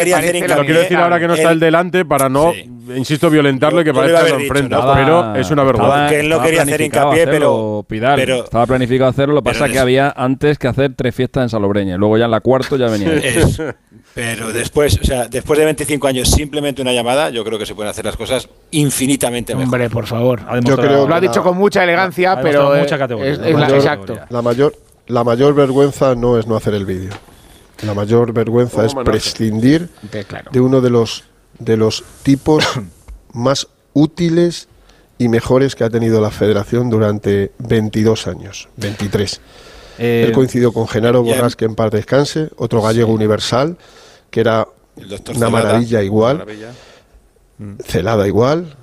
quiero 0.64 0.80
decir 0.80 0.96
ahora 0.96 1.18
que 1.18 1.26
no 1.26 1.34
está 1.34 1.50
el 1.50 1.58
delante 1.58 2.04
para 2.04 2.28
no, 2.28 2.52
Sí. 2.52 2.70
insisto, 2.96 3.28
violentarlo 3.28 3.80
y 3.80 3.84
que 3.84 3.90
Yo- 3.90 3.94
yo 3.94 4.00
parezca 4.00 4.24
que 4.24 4.30
lo 4.30 4.38
enfrenta. 4.40 4.94
Pero 4.94 5.34
es 5.34 5.50
una 5.50 5.64
vergüenza. 5.64 5.94
estaba- 5.94 6.08
Que 6.10 6.20
él 6.20 6.28
no 6.28 6.40
quería 6.42 6.62
hacer 6.62 6.80
hincapié, 6.80 7.22
hacerlo, 7.22 7.32
pero- 7.32 7.84
Pidal, 7.88 8.14
pero- 8.16 8.44
estaba 8.44 8.66
planificado 8.66 9.10
hacerlo, 9.10 9.34
lo 9.34 9.42
que 9.42 9.50
pasa 9.50 9.66
es 9.66 9.72
que 9.72 9.78
había 9.80 10.14
antes 10.16 10.56
que 10.56 10.68
hacer 10.68 10.92
tres 10.96 11.12
fiestas 11.12 11.42
en 11.42 11.48
Salobreña. 11.48 11.96
Luego 11.96 12.18
ya 12.18 12.26
en 12.26 12.30
la 12.30 12.40
cuarta 12.40 12.76
ya 12.76 12.86
venía. 12.86 13.14
Es- 13.14 13.60
pero 14.14 14.52
después, 14.52 14.96
o 15.00 15.04
sea, 15.04 15.26
después 15.26 15.58
de 15.58 15.64
25 15.64 16.06
años, 16.06 16.30
simplemente 16.30 16.82
una 16.82 16.92
llamada, 16.92 17.30
yo 17.30 17.44
creo 17.44 17.58
que 17.58 17.66
se 17.66 17.74
pueden 17.74 17.90
hacer 17.90 18.04
las 18.04 18.16
cosas 18.16 18.48
infinitamente 18.70 19.54
mejor. 19.54 19.64
Hombre, 19.66 19.90
por 19.90 20.06
favor. 20.06 20.40
Ha 20.46 20.54
demostrado- 20.56 20.82
creo 20.82 21.08
Lo 21.08 21.14
ha 21.14 21.20
dicho 21.20 21.42
con 21.42 21.56
mucha 21.56 21.82
elegancia, 21.82 22.32
Ha 22.32 22.40
pero 22.40 22.59
demostrado 22.60 22.82
mucha 22.84 22.98
categoría. 22.98 23.32
es- 23.32 23.38
es 23.38 23.52
la- 23.54 23.58
Mayor- 23.60 23.76
exacto. 23.76 24.18
La 24.30 24.42
mayor, 24.42 24.74
la 25.06 25.24
mayor 25.24 25.54
vergüenza 25.54 26.14
no 26.14 26.38
es 26.38 26.46
no 26.46 26.56
hacer 26.56 26.74
el 26.74 26.86
vídeo. 26.86 27.10
La 27.82 27.94
mayor 27.94 28.32
vergüenza 28.32 28.84
es 28.84 28.94
prescindir 28.94 29.88
claro. 30.28 30.50
de 30.52 30.60
uno 30.60 30.80
de 30.80 30.90
los 30.90 31.24
de 31.58 31.76
los 31.76 32.04
tipos 32.22 32.64
más 33.34 33.68
útiles 33.92 34.68
y 35.18 35.28
mejores 35.28 35.74
que 35.74 35.84
ha 35.84 35.90
tenido 35.90 36.20
la 36.20 36.30
Federación 36.30 36.88
durante 36.88 37.52
22 37.58 38.26
años, 38.26 38.68
23. 38.76 39.40
Eh, 39.98 40.24
Él 40.26 40.32
coincidió 40.32 40.72
con 40.72 40.88
Genaro 40.88 41.22
Borrás, 41.22 41.56
que 41.56 41.66
en 41.66 41.74
paz 41.74 41.90
descanse, 41.90 42.48
otro 42.56 42.80
gallego 42.80 43.12
universal, 43.12 43.76
que 44.30 44.40
era 44.40 44.66
una 44.96 45.18
Celada, 45.18 45.50
maravilla 45.50 46.02
igual, 46.02 46.38
maravilla. 46.38 46.70
Celada 47.84 48.26
igual, 48.26 48.74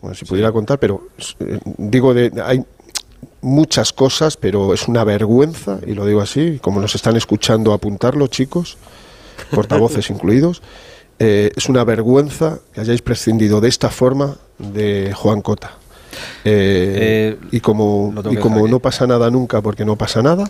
bueno, 0.00 0.14
si 0.14 0.24
pudiera 0.24 0.50
contar, 0.52 0.78
pero 0.78 1.08
eh, 1.40 1.58
digo, 1.76 2.14
de, 2.14 2.32
hay 2.42 2.64
muchas 3.46 3.92
cosas, 3.92 4.36
pero 4.36 4.74
es 4.74 4.88
una 4.88 5.04
vergüenza, 5.04 5.78
y 5.86 5.94
lo 5.94 6.04
digo 6.04 6.20
así, 6.20 6.58
como 6.60 6.80
nos 6.80 6.94
están 6.94 7.16
escuchando 7.16 7.72
apuntarlo, 7.72 8.26
chicos, 8.26 8.76
portavoces 9.52 10.10
incluidos, 10.10 10.62
eh, 11.18 11.52
es 11.56 11.68
una 11.68 11.84
vergüenza 11.84 12.58
que 12.74 12.80
hayáis 12.80 13.02
prescindido 13.02 13.60
de 13.60 13.68
esta 13.68 13.88
forma 13.88 14.36
de 14.58 15.12
Juan 15.14 15.40
Cota. 15.42 15.76
Eh, 16.44 17.36
Eh, 17.38 17.38
y 17.52 17.60
como, 17.60 18.12
y 18.30 18.36
como 18.36 18.66
no 18.66 18.80
pasa 18.80 19.06
nada 19.06 19.30
nunca 19.30 19.60
porque 19.62 19.84
no 19.84 19.96
pasa 19.96 20.22
nada, 20.22 20.44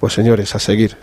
pues 0.00 0.12
señores, 0.12 0.54
a 0.54 0.58
seguir. 0.58 0.96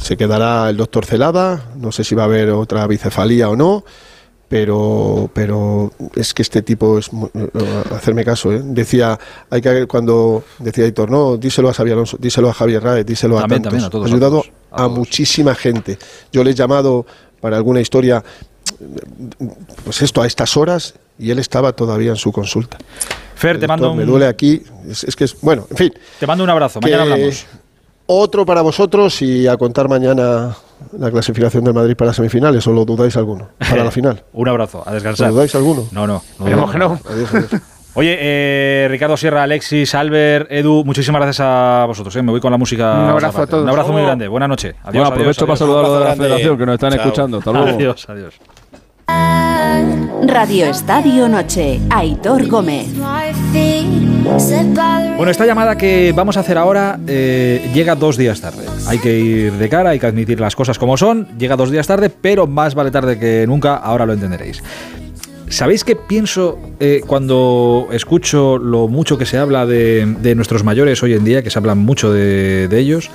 Se 0.00 0.16
quedará 0.16 0.68
el 0.68 0.76
doctor 0.76 1.04
Celada, 1.04 1.64
no 1.76 1.92
sé 1.92 2.02
si 2.04 2.14
va 2.14 2.22
a 2.22 2.26
haber 2.26 2.50
otra 2.50 2.86
bicefalía 2.86 3.48
o 3.48 3.56
no, 3.56 3.84
pero 4.48 5.30
pero 5.34 5.92
es 6.16 6.32
que 6.32 6.42
este 6.42 6.62
tipo 6.62 6.98
es 6.98 7.12
mu- 7.12 7.28
eh, 7.34 7.48
hacerme 7.94 8.24
caso 8.24 8.50
¿eh? 8.52 8.60
decía 8.64 9.18
hay 9.50 9.60
que 9.60 9.86
cuando 9.86 10.42
decía 10.58 10.86
Hitor 10.86 11.10
no 11.10 11.36
díselo 11.36 11.68
a 11.68 11.74
Xavi 11.74 11.90
Alonso 11.92 12.16
díselo 12.18 12.48
a 12.48 12.54
Javier 12.54 12.82
Raez 12.82 13.04
díselo 13.04 13.36
a 13.38 13.42
También, 13.42 13.62
tantos 13.62 13.72
también, 13.82 13.86
a 13.86 13.90
todos, 13.90 14.06
ha 14.06 14.08
a 14.08 14.14
ayudado 14.16 14.40
todos, 14.42 14.52
a 14.70 14.84
a, 14.84 14.88
muchísima 14.88 15.54
gente 15.54 15.98
yo 16.32 16.42
le 16.42 16.52
he 16.52 16.54
llamado 16.54 17.04
para 17.40 17.56
alguna 17.58 17.80
historia 17.82 18.24
pues 19.84 20.02
esto 20.02 20.22
a 20.22 20.26
estas 20.26 20.56
horas 20.56 20.94
y 21.18 21.30
él 21.30 21.38
estaba 21.38 21.72
todavía 21.72 22.10
en 22.10 22.16
su 22.16 22.32
consulta 22.32 22.78
Fer, 23.34 23.60
te 23.60 23.66
mando 23.68 23.94
me 23.94 24.04
duele 24.04 24.26
aquí 24.26 24.62
es, 24.88 25.04
es 25.04 25.14
que 25.14 25.24
es 25.24 25.38
bueno 25.40 25.66
en 25.70 25.76
fin 25.76 25.92
te 26.18 26.26
mando 26.26 26.42
un 26.42 26.50
abrazo. 26.50 26.80
Mañana 26.80 27.02
hablamos. 27.02 27.46
otro 28.06 28.46
para 28.46 28.62
vosotros 28.62 29.20
y 29.22 29.46
a 29.46 29.56
contar 29.58 29.88
mañana 29.88 30.56
la 30.98 31.10
clasificación 31.10 31.64
del 31.64 31.74
Madrid 31.74 31.96
para 31.96 32.12
semifinales 32.12 32.66
o 32.66 32.72
lo 32.72 32.84
dudáis 32.84 33.16
alguno 33.16 33.48
para 33.58 33.84
la 33.84 33.90
final 33.92 34.22
Un 34.32 34.48
abrazo, 34.48 34.82
a 34.86 34.92
descansar. 34.94 35.28
¿Lo 35.28 35.34
dudáis 35.34 35.54
alguno? 35.54 35.84
No, 35.92 36.06
no. 36.06 36.22
no 36.38 36.44
Esperemos 36.46 36.70
que 36.72 36.78
no. 36.78 36.98
Adiós, 37.10 37.34
adiós. 37.34 37.62
Oye, 37.94 38.16
eh, 38.20 38.86
Ricardo 38.90 39.16
Sierra, 39.16 39.42
Alexis, 39.42 39.92
Albert, 39.94 40.52
Edu, 40.52 40.84
muchísimas 40.84 41.20
gracias 41.20 41.40
a 41.44 41.84
vosotros. 41.86 42.14
eh. 42.14 42.22
Me 42.22 42.30
voy 42.30 42.40
con 42.40 42.52
la 42.52 42.58
música. 42.58 42.92
Un 42.94 43.08
abrazo 43.10 43.38
aparte. 43.38 43.42
a 43.42 43.46
todos. 43.50 43.62
Un 43.64 43.70
abrazo 43.70 43.92
muy 43.92 44.02
grande. 44.02 44.28
Buenas 44.28 44.48
noches. 44.48 44.74
Adiós. 44.84 44.92
Bueno, 44.92 45.06
aprovecho 45.08 45.46
para 45.46 45.54
adiós, 45.54 45.58
saludar 45.58 45.84
a 45.84 45.88
los 45.88 45.98
de 45.98 46.04
la 46.04 46.14
federación 46.16 46.58
que 46.58 46.66
nos 46.66 46.74
están 46.74 46.90
Chao. 46.92 47.00
escuchando. 47.00 47.38
Hasta 47.38 47.52
luego. 47.52 47.68
Adiós, 47.70 48.06
adiós. 48.08 48.34
Radio 50.26 50.66
Estadio 50.66 51.28
Noche. 51.28 51.80
Aitor 51.90 52.46
Gómez. 52.46 52.88
Bueno, 55.16 55.30
esta 55.30 55.46
llamada 55.46 55.76
que 55.76 56.12
vamos 56.14 56.36
a 56.36 56.40
hacer 56.40 56.58
ahora 56.58 56.98
eh, 57.06 57.70
llega 57.72 57.94
dos 57.94 58.16
días 58.16 58.40
tarde. 58.40 58.64
Hay 58.86 58.98
que 58.98 59.18
ir 59.18 59.52
de 59.52 59.68
cara, 59.68 59.90
hay 59.90 59.98
que 59.98 60.06
admitir 60.06 60.38
las 60.38 60.54
cosas 60.54 60.78
como 60.78 60.96
son. 60.96 61.28
Llega 61.38 61.56
dos 61.56 61.70
días 61.70 61.86
tarde, 61.86 62.10
pero 62.10 62.46
más 62.46 62.74
vale 62.74 62.90
tarde 62.90 63.18
que 63.18 63.46
nunca, 63.46 63.76
ahora 63.76 64.06
lo 64.06 64.12
entenderéis. 64.12 64.62
¿Sabéis 65.48 65.82
qué 65.82 65.96
pienso 65.96 66.58
eh, 66.78 67.00
cuando 67.06 67.88
escucho 67.90 68.58
lo 68.58 68.86
mucho 68.86 69.16
que 69.16 69.24
se 69.24 69.38
habla 69.38 69.64
de, 69.64 70.34
nuestros 70.36 70.62
mayores 70.62 71.02
hoy 71.02 71.14
en 71.14 71.24
día, 71.24 71.42
que 71.42 71.50
se 71.50 71.58
habla 71.58 71.74
mucho 71.74 72.12
de, 72.12 72.68
ellos? 72.78 73.10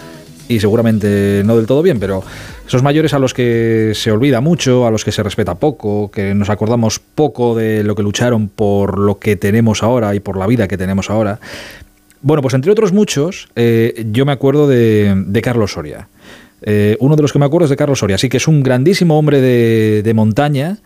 Y 0.47 0.59
seguramente 0.59 1.43
no 1.45 1.55
del 1.55 1.67
todo 1.67 1.83
bien, 1.83 1.99
pero 1.99 2.23
esos 2.67 2.83
mayores 2.83 3.13
a 3.13 3.19
los 3.19 3.33
que 3.33 3.91
se 3.95 4.11
olvida 4.11 4.41
mucho, 4.41 4.87
a 4.87 4.91
los 4.91 5.03
que 5.03 5.11
se 5.11 5.23
respeta 5.23 5.55
poco, 5.55 6.09
que 6.11 6.33
nos 6.33 6.49
acordamos 6.49 6.99
poco 6.99 7.55
de 7.55 7.83
lo 7.83 7.95
que 7.95 8.03
lucharon 8.03 8.47
por 8.47 8.97
lo 8.97 9.19
que 9.19 9.35
tenemos 9.35 9.83
ahora 9.83 10.15
y 10.15 10.19
por 10.19 10.37
la 10.37 10.47
vida 10.47 10.67
que 10.67 10.77
tenemos 10.77 11.09
ahora. 11.09 11.39
Bueno, 12.21 12.41
pues 12.41 12.53
entre 12.53 12.71
otros 12.71 12.93
muchos, 12.93 13.49
eh, 13.55 14.05
yo 14.11 14.25
me 14.25 14.31
acuerdo 14.31 14.67
de, 14.67 15.41
Carlos 15.43 15.73
Soria. 15.73 16.07
Eh, 16.61 16.95
uno 17.01 17.17
de 17.17 17.21
los 17.21 17.33
que 17.33 17.39
me 17.39 17.45
acuerdo 17.45 17.65
es 17.65 17.69
de 17.69 17.75
Carlos 17.75 17.99
Soria, 17.99 18.15
así 18.15 18.29
que 18.29 18.37
es 18.37 18.47
un 18.47 18.63
grandísimo 18.63 19.19
hombre 19.19 19.41
de 19.41 20.13
montaña 20.13 20.77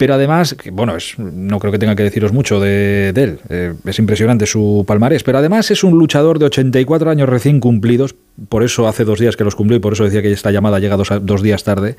pero 0.00 0.14
además, 0.14 0.56
bueno, 0.72 0.96
no 1.18 1.58
creo 1.58 1.70
que 1.70 1.78
tenga 1.78 1.94
que 1.94 2.04
deciros 2.04 2.32
mucho 2.32 2.58
de, 2.58 3.10
él, 3.10 3.38
eh, 3.50 3.74
es 3.84 3.98
impresionante 3.98 4.46
su 4.46 4.82
palmarés, 4.86 5.22
pero 5.24 5.36
además 5.36 5.70
es 5.70 5.84
un 5.84 5.98
luchador 5.98 6.38
de 6.38 6.46
84 6.46 7.10
años 7.10 7.28
recién 7.28 7.60
cumplidos, 7.60 8.14
por 8.48 8.62
eso 8.62 8.88
hace 8.88 9.04
dos 9.04 9.18
días 9.18 9.36
que 9.36 9.44
los 9.44 9.54
cumplió 9.54 9.76
y 9.76 9.80
por 9.80 9.92
eso 9.92 10.04
decía 10.04 10.22
que 10.22 10.32
esta 10.32 10.52
llamada 10.52 10.78
llega 10.78 10.96
dos 10.96 11.42
días 11.42 11.64
tarde. 11.64 11.96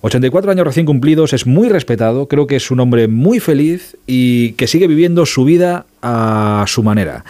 84 0.00 0.50
años 0.50 0.66
recién 0.66 0.84
cumplidos, 0.84 1.32
es 1.32 1.46
muy 1.46 1.68
respetado, 1.68 2.26
creo 2.26 2.48
que 2.48 2.56
es 2.56 2.72
un 2.72 2.80
hombre 2.80 3.06
muy 3.06 3.38
feliz 3.38 3.96
y 4.04 4.54
que 4.54 4.66
sigue 4.66 4.88
viviendo 4.88 5.24
su 5.24 5.44
vida 5.44 5.86
a 6.02 6.64
su 6.66 6.82
manera 6.82 7.24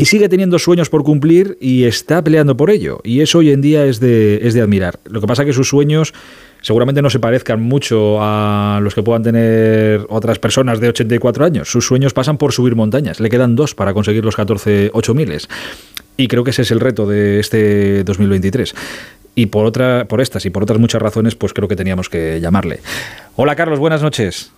y 0.00 0.06
sigue 0.06 0.30
teniendo 0.30 0.58
sueños 0.58 0.88
por 0.88 1.04
cumplir 1.04 1.58
y 1.60 1.84
está 1.84 2.24
peleando 2.24 2.56
por 2.56 2.70
ello. 2.70 3.00
Y 3.04 3.20
eso 3.20 3.40
hoy 3.40 3.50
en 3.50 3.60
día 3.60 3.84
es 3.84 4.00
de, 4.00 4.40
es 4.42 4.54
de 4.54 4.62
admirar. 4.62 4.98
Lo 5.04 5.20
que 5.20 5.26
pasa 5.26 5.42
es 5.42 5.48
que 5.48 5.52
sus 5.52 5.68
sueños 5.68 6.14
seguramente 6.62 7.02
no 7.02 7.10
se 7.10 7.18
parezcan 7.18 7.60
mucho 7.60 8.16
a 8.18 8.80
los 8.82 8.94
que 8.94 9.02
puedan 9.02 9.22
tener 9.22 10.06
otras 10.08 10.38
personas 10.38 10.80
de 10.80 10.88
84 10.88 11.44
años. 11.44 11.70
Sus 11.70 11.86
sueños 11.86 12.14
pasan 12.14 12.38
por 12.38 12.54
subir 12.54 12.76
montañas. 12.76 13.20
Le 13.20 13.28
quedan 13.28 13.56
dos 13.56 13.74
para 13.74 13.92
conseguir 13.92 14.24
los 14.24 14.36
14 14.36 14.90
8000. 14.94 15.42
Y 16.16 16.28
creo 16.28 16.44
que 16.44 16.52
ese 16.52 16.62
es 16.62 16.70
el 16.70 16.80
reto 16.80 17.06
de 17.06 17.38
este 17.38 18.02
2023. 18.02 18.74
Y 19.34 19.46
por, 19.46 19.66
otra, 19.66 20.06
por 20.08 20.22
estas 20.22 20.46
y 20.46 20.50
por 20.50 20.62
otras 20.62 20.78
muchas 20.78 21.02
razones, 21.02 21.34
pues 21.34 21.52
creo 21.52 21.68
que 21.68 21.76
teníamos 21.76 22.08
que 22.08 22.40
llamarle. 22.40 22.80
Hola 23.36 23.54
Carlos, 23.54 23.78
buenas 23.78 24.00
noches. 24.00 24.50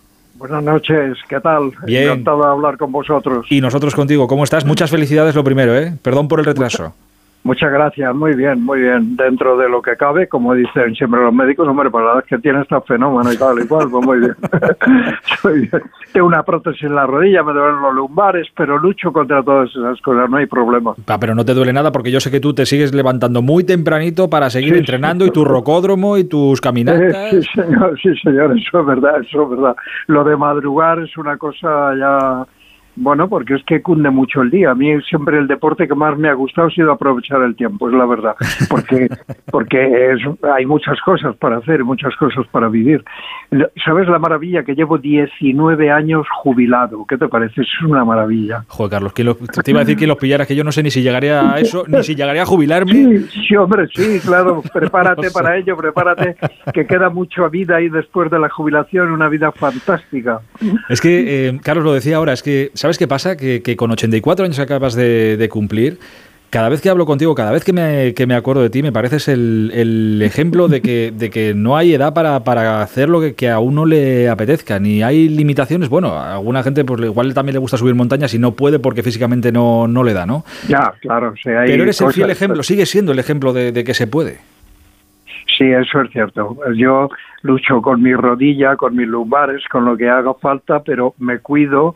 Buenas 0.43 0.65
noches, 0.65 1.19
¿qué 1.29 1.39
tal? 1.39 1.71
Bien. 1.87 2.03
Encantado 2.03 2.43
de 2.43 2.51
hablar 2.51 2.77
con 2.77 2.91
vosotros. 2.91 3.47
Y 3.49 3.61
nosotros 3.61 3.95
contigo, 3.95 4.27
¿cómo 4.27 4.43
estás? 4.43 4.65
Muchas 4.65 4.91
felicidades 4.91 5.37
lo 5.37 5.45
primero, 5.45 5.79
¿eh? 5.79 5.97
Perdón 6.03 6.27
por 6.27 6.41
el 6.41 6.45
retraso. 6.45 6.83
Muchas 6.83 7.12
gracias, 7.45 8.15
muy 8.15 8.35
bien, 8.35 8.65
muy 8.65 8.81
bien. 8.81 9.17
Dentro 9.17 9.57
de 9.57 9.69
lo 9.69 9.83
que 9.83 9.97
cabe, 9.97 10.29
como 10.29 10.55
dicen 10.55 10.95
siempre 10.95 11.21
los 11.21 11.35
médicos, 11.35 11.67
hombre, 11.67 11.91
para 11.91 12.07
la 12.07 12.13
edad 12.15 12.25
que 12.25 12.39
tiene 12.39 12.63
este 12.63 12.81
fenómeno 12.83 13.33
y 13.33 13.37
tal 13.37 13.59
y 13.61 13.67
cual, 13.67 13.89
pues 13.91 14.03
muy 15.45 15.59
bien. 15.61 15.83
Tengo 16.13 16.27
una 16.27 16.43
prótesis 16.43 16.85
en 16.85 16.95
la 16.95 17.07
rodilla, 17.07 17.43
me 17.43 17.53
duelen 17.53 17.81
los 17.81 17.95
lumbares, 17.95 18.49
pero 18.57 18.79
lucho 18.79 19.13
contra 19.13 19.43
todas 19.43 19.71
esas 19.71 20.01
cosas, 20.01 20.29
no 20.29 20.37
hay 20.37 20.47
problema. 20.47 20.95
Ah, 21.07 21.19
pero 21.19 21.35
no 21.35 21.45
te 21.45 21.55
duele 21.55 21.73
nada 21.73 21.91
porque 21.93 22.11
yo 22.11 22.21
sé 22.21 22.31
que 22.31 22.41
tú 22.41 22.55
te 22.55 22.67
sigues 22.67 22.95
levantando 22.95 23.43
muy 23.43 23.65
tempranito 23.65 24.29
para 24.31 24.51
seguir 24.51 24.77
entrenando 24.77 25.27
y 25.27 25.31
tu 25.31 25.45
rocódromo 25.45 26.17
y 26.19 26.25
tus 26.25 26.61
caminatas. 26.61 27.31
Sí, 27.31 27.43
señor, 27.55 27.99
sí, 28.01 28.15
señor, 28.23 28.57
eso 28.57 28.81
es 28.81 28.87
verdad, 28.87 29.21
eso 29.21 29.43
es 29.45 29.51
verdad. 29.51 29.77
Lo 30.07 30.25
de 30.25 30.37
madrugar 30.37 31.01
es 31.01 31.17
una 31.17 31.37
cosa 31.37 31.95
ya 31.99 32.47
bueno, 32.95 33.29
porque 33.29 33.55
es 33.55 33.65
que 33.65 33.81
cunde 33.81 34.11
mucho 34.11 34.43
el 34.43 34.51
día. 34.51 34.71
A 34.71 34.75
mí 34.75 34.91
siempre 35.09 35.39
el 35.39 35.47
deporte 35.47 35.89
que 35.89 35.95
más 35.95 36.19
me 36.19 36.29
ha 36.29 36.35
gustado 36.35 36.69
ha 36.69 36.71
sido 36.71 36.93
aprovechar 36.93 37.43
el 37.43 37.57
tiempo, 37.57 37.89
es 37.89 37.95
la 37.95 38.07
verdad. 38.07 38.35
Porque, 38.69 39.09
porque 39.51 40.15
hay 40.55 40.67
muchas 40.67 41.01
cosas 41.01 41.35
para 41.37 41.59
hacer, 41.59 41.85
muchas 41.85 42.15
cosas 42.17 42.47
para 42.49 42.69
vivir. 42.69 43.03
¿Sabes 43.85 44.09
la 44.09 44.19
maravilla? 44.19 44.63
Que 44.63 44.75
llevo 44.75 44.99
19 44.99 45.91
años 45.91 46.27
jubilado. 46.43 47.05
¿Qué 47.09 47.17
te 47.17 47.29
parece? 47.29 47.63
Es 47.63 47.69
una 47.83 48.05
maravilla. 48.05 48.65
Joder, 48.69 48.91
Carlos, 48.91 49.13
que 49.13 49.25
te 49.25 49.71
iba 49.71 49.81
a 49.81 49.85
decir 49.85 49.97
que 49.97 50.07
los 50.07 50.19
pillaras, 50.19 50.47
que 50.47 50.57
yo 50.57 50.65
no 50.65 50.73
sé 50.73 50.83
ni 50.83 50.91
si 50.91 51.03
llegaría 51.03 51.53
a 51.53 51.59
eso, 51.59 51.85
ni 51.89 52.03
si 52.03 52.15
llegaría 52.15 52.43
a 52.43 52.47
jubilarme. 52.47 52.93
Sí, 52.93 53.27
sí 53.49 53.57
hombre, 53.57 53.89
sí, 53.95 54.21
claro. 54.21 54.63
Prepárate 54.73 55.31
para 55.31 55.57
ello, 55.57 55.77
prepárate, 55.77 56.37
que 56.73 56.87
queda 56.87 57.09
mucha 57.11 57.49
vida 57.49 57.77
ahí 57.77 57.89
después 57.89 58.31
de 58.31 58.39
la 58.39 58.49
jubilación, 58.49 59.11
una 59.11 59.29
vida 59.29 59.51
fantástica. 59.53 60.41
Es 60.89 61.01
que, 61.01 61.49
eh, 61.49 61.61
Carlos 61.63 61.85
lo 61.85 61.93
decía 61.93 62.17
ahora, 62.17 62.33
es 62.33 62.43
que 62.43 62.71
¿Sabes 62.83 62.99
qué 62.99 63.07
pasa? 63.07 63.37
Que, 63.37 63.77
con 63.77 63.93
84 63.93 64.45
años 64.45 64.57
que 64.57 64.63
acabas 64.65 64.97
de, 64.97 65.49
cumplir, 65.49 66.01
cada 66.51 66.69
vez 66.69 66.83
que 66.83 66.91
hablo 66.91 67.07
contigo, 67.07 67.33
cada 67.33 67.53
vez 67.53 67.65
que 67.65 67.73
me, 67.73 68.13
que 68.13 68.27
me 68.27 68.35
acuerdo 68.35 68.61
de 68.61 68.71
ti, 68.71 68.83
me 68.83 68.91
pareces 68.91 69.29
el, 69.29 69.71
el 69.73 70.21
ejemplo 70.21 70.67
de 70.67 70.83
que, 70.83 71.13
de 71.17 71.31
que 71.31 71.55
no 71.55 71.77
hay 71.77 71.95
edad 71.95 72.13
para, 72.13 72.43
para 72.43 72.83
hacer 72.83 73.09
lo 73.09 73.21
que, 73.21 73.49
a 73.49 73.61
uno 73.61 73.87
le 73.87 74.29
apetezca, 74.29 74.81
ni 74.81 75.01
hay 75.01 75.29
limitaciones. 75.29 75.91
Bueno, 75.91 76.09
a 76.09 76.35
alguna 76.35 76.65
gente 76.65 76.85
pues 76.85 77.01
igual 77.03 77.33
también 77.35 77.53
le 77.53 77.61
gusta 77.61 77.77
subir 77.77 77.95
montañas 77.95 78.35
y 78.35 78.41
no 78.41 78.57
puede 78.57 78.81
porque 78.81 79.05
físicamente 79.05 79.53
no, 79.53 79.87
no 79.87 80.03
le 80.03 80.13
da, 80.13 80.27
¿no? 80.27 80.43
Ya, 80.67 80.93
claro. 81.03 81.35
Pero 81.45 81.85
eres 81.85 82.01
el 82.01 82.13
fiel 82.13 82.31
ejemplo, 82.31 82.65
sigue 82.65 82.85
siendo 82.85 83.13
el 83.13 83.21
ejemplo 83.21 83.53
de, 83.53 83.71
de 83.71 83.85
que 83.85 83.95
se 83.95 84.09
puede. 84.09 84.39
Sí, 85.57 85.71
eso 85.71 86.01
es 86.01 86.11
cierto. 86.11 86.59
Yo 86.75 87.11
lucho 87.43 87.81
con 87.81 88.03
mi 88.03 88.13
rodilla, 88.13 88.75
con 88.75 88.97
mis 88.97 89.07
lumbares, 89.07 89.63
con 89.71 89.85
lo 89.85 89.97
que 89.97 90.09
haga 90.09 90.35
falta, 90.35 90.83
pero 90.83 91.15
me 91.19 91.39
cuido 91.39 91.95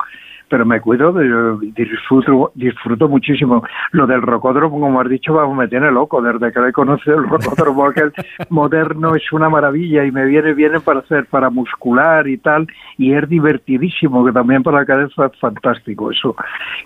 pero 0.48 0.64
me 0.64 0.80
cuido, 0.80 1.12
disfruto, 1.12 2.52
disfruto 2.54 3.08
muchísimo. 3.08 3.64
Lo 3.92 4.06
del 4.06 4.22
rocódromo, 4.22 4.80
como 4.80 5.00
has 5.00 5.08
dicho, 5.08 5.34
me 5.54 5.68
tiene 5.68 5.90
loco. 5.90 6.22
Desde 6.22 6.52
que 6.52 6.68
he 6.68 6.72
conocido 6.72 7.18
el 7.18 7.24
rocódromo 7.28 7.86
aquel 7.86 8.12
moderno 8.48 9.14
es 9.14 9.32
una 9.32 9.48
maravilla 9.48 10.04
y 10.04 10.12
me 10.12 10.24
viene 10.24 10.54
bien 10.54 10.80
para 10.84 11.00
hacer, 11.00 11.26
para 11.26 11.50
muscular 11.50 12.28
y 12.28 12.38
tal, 12.38 12.66
y 12.98 13.12
es 13.12 13.28
divertidísimo, 13.28 14.24
que 14.24 14.32
también 14.32 14.62
para 14.62 14.80
la 14.80 14.86
cabeza 14.86 15.26
es 15.26 15.40
fantástico 15.40 16.10
eso. 16.10 16.36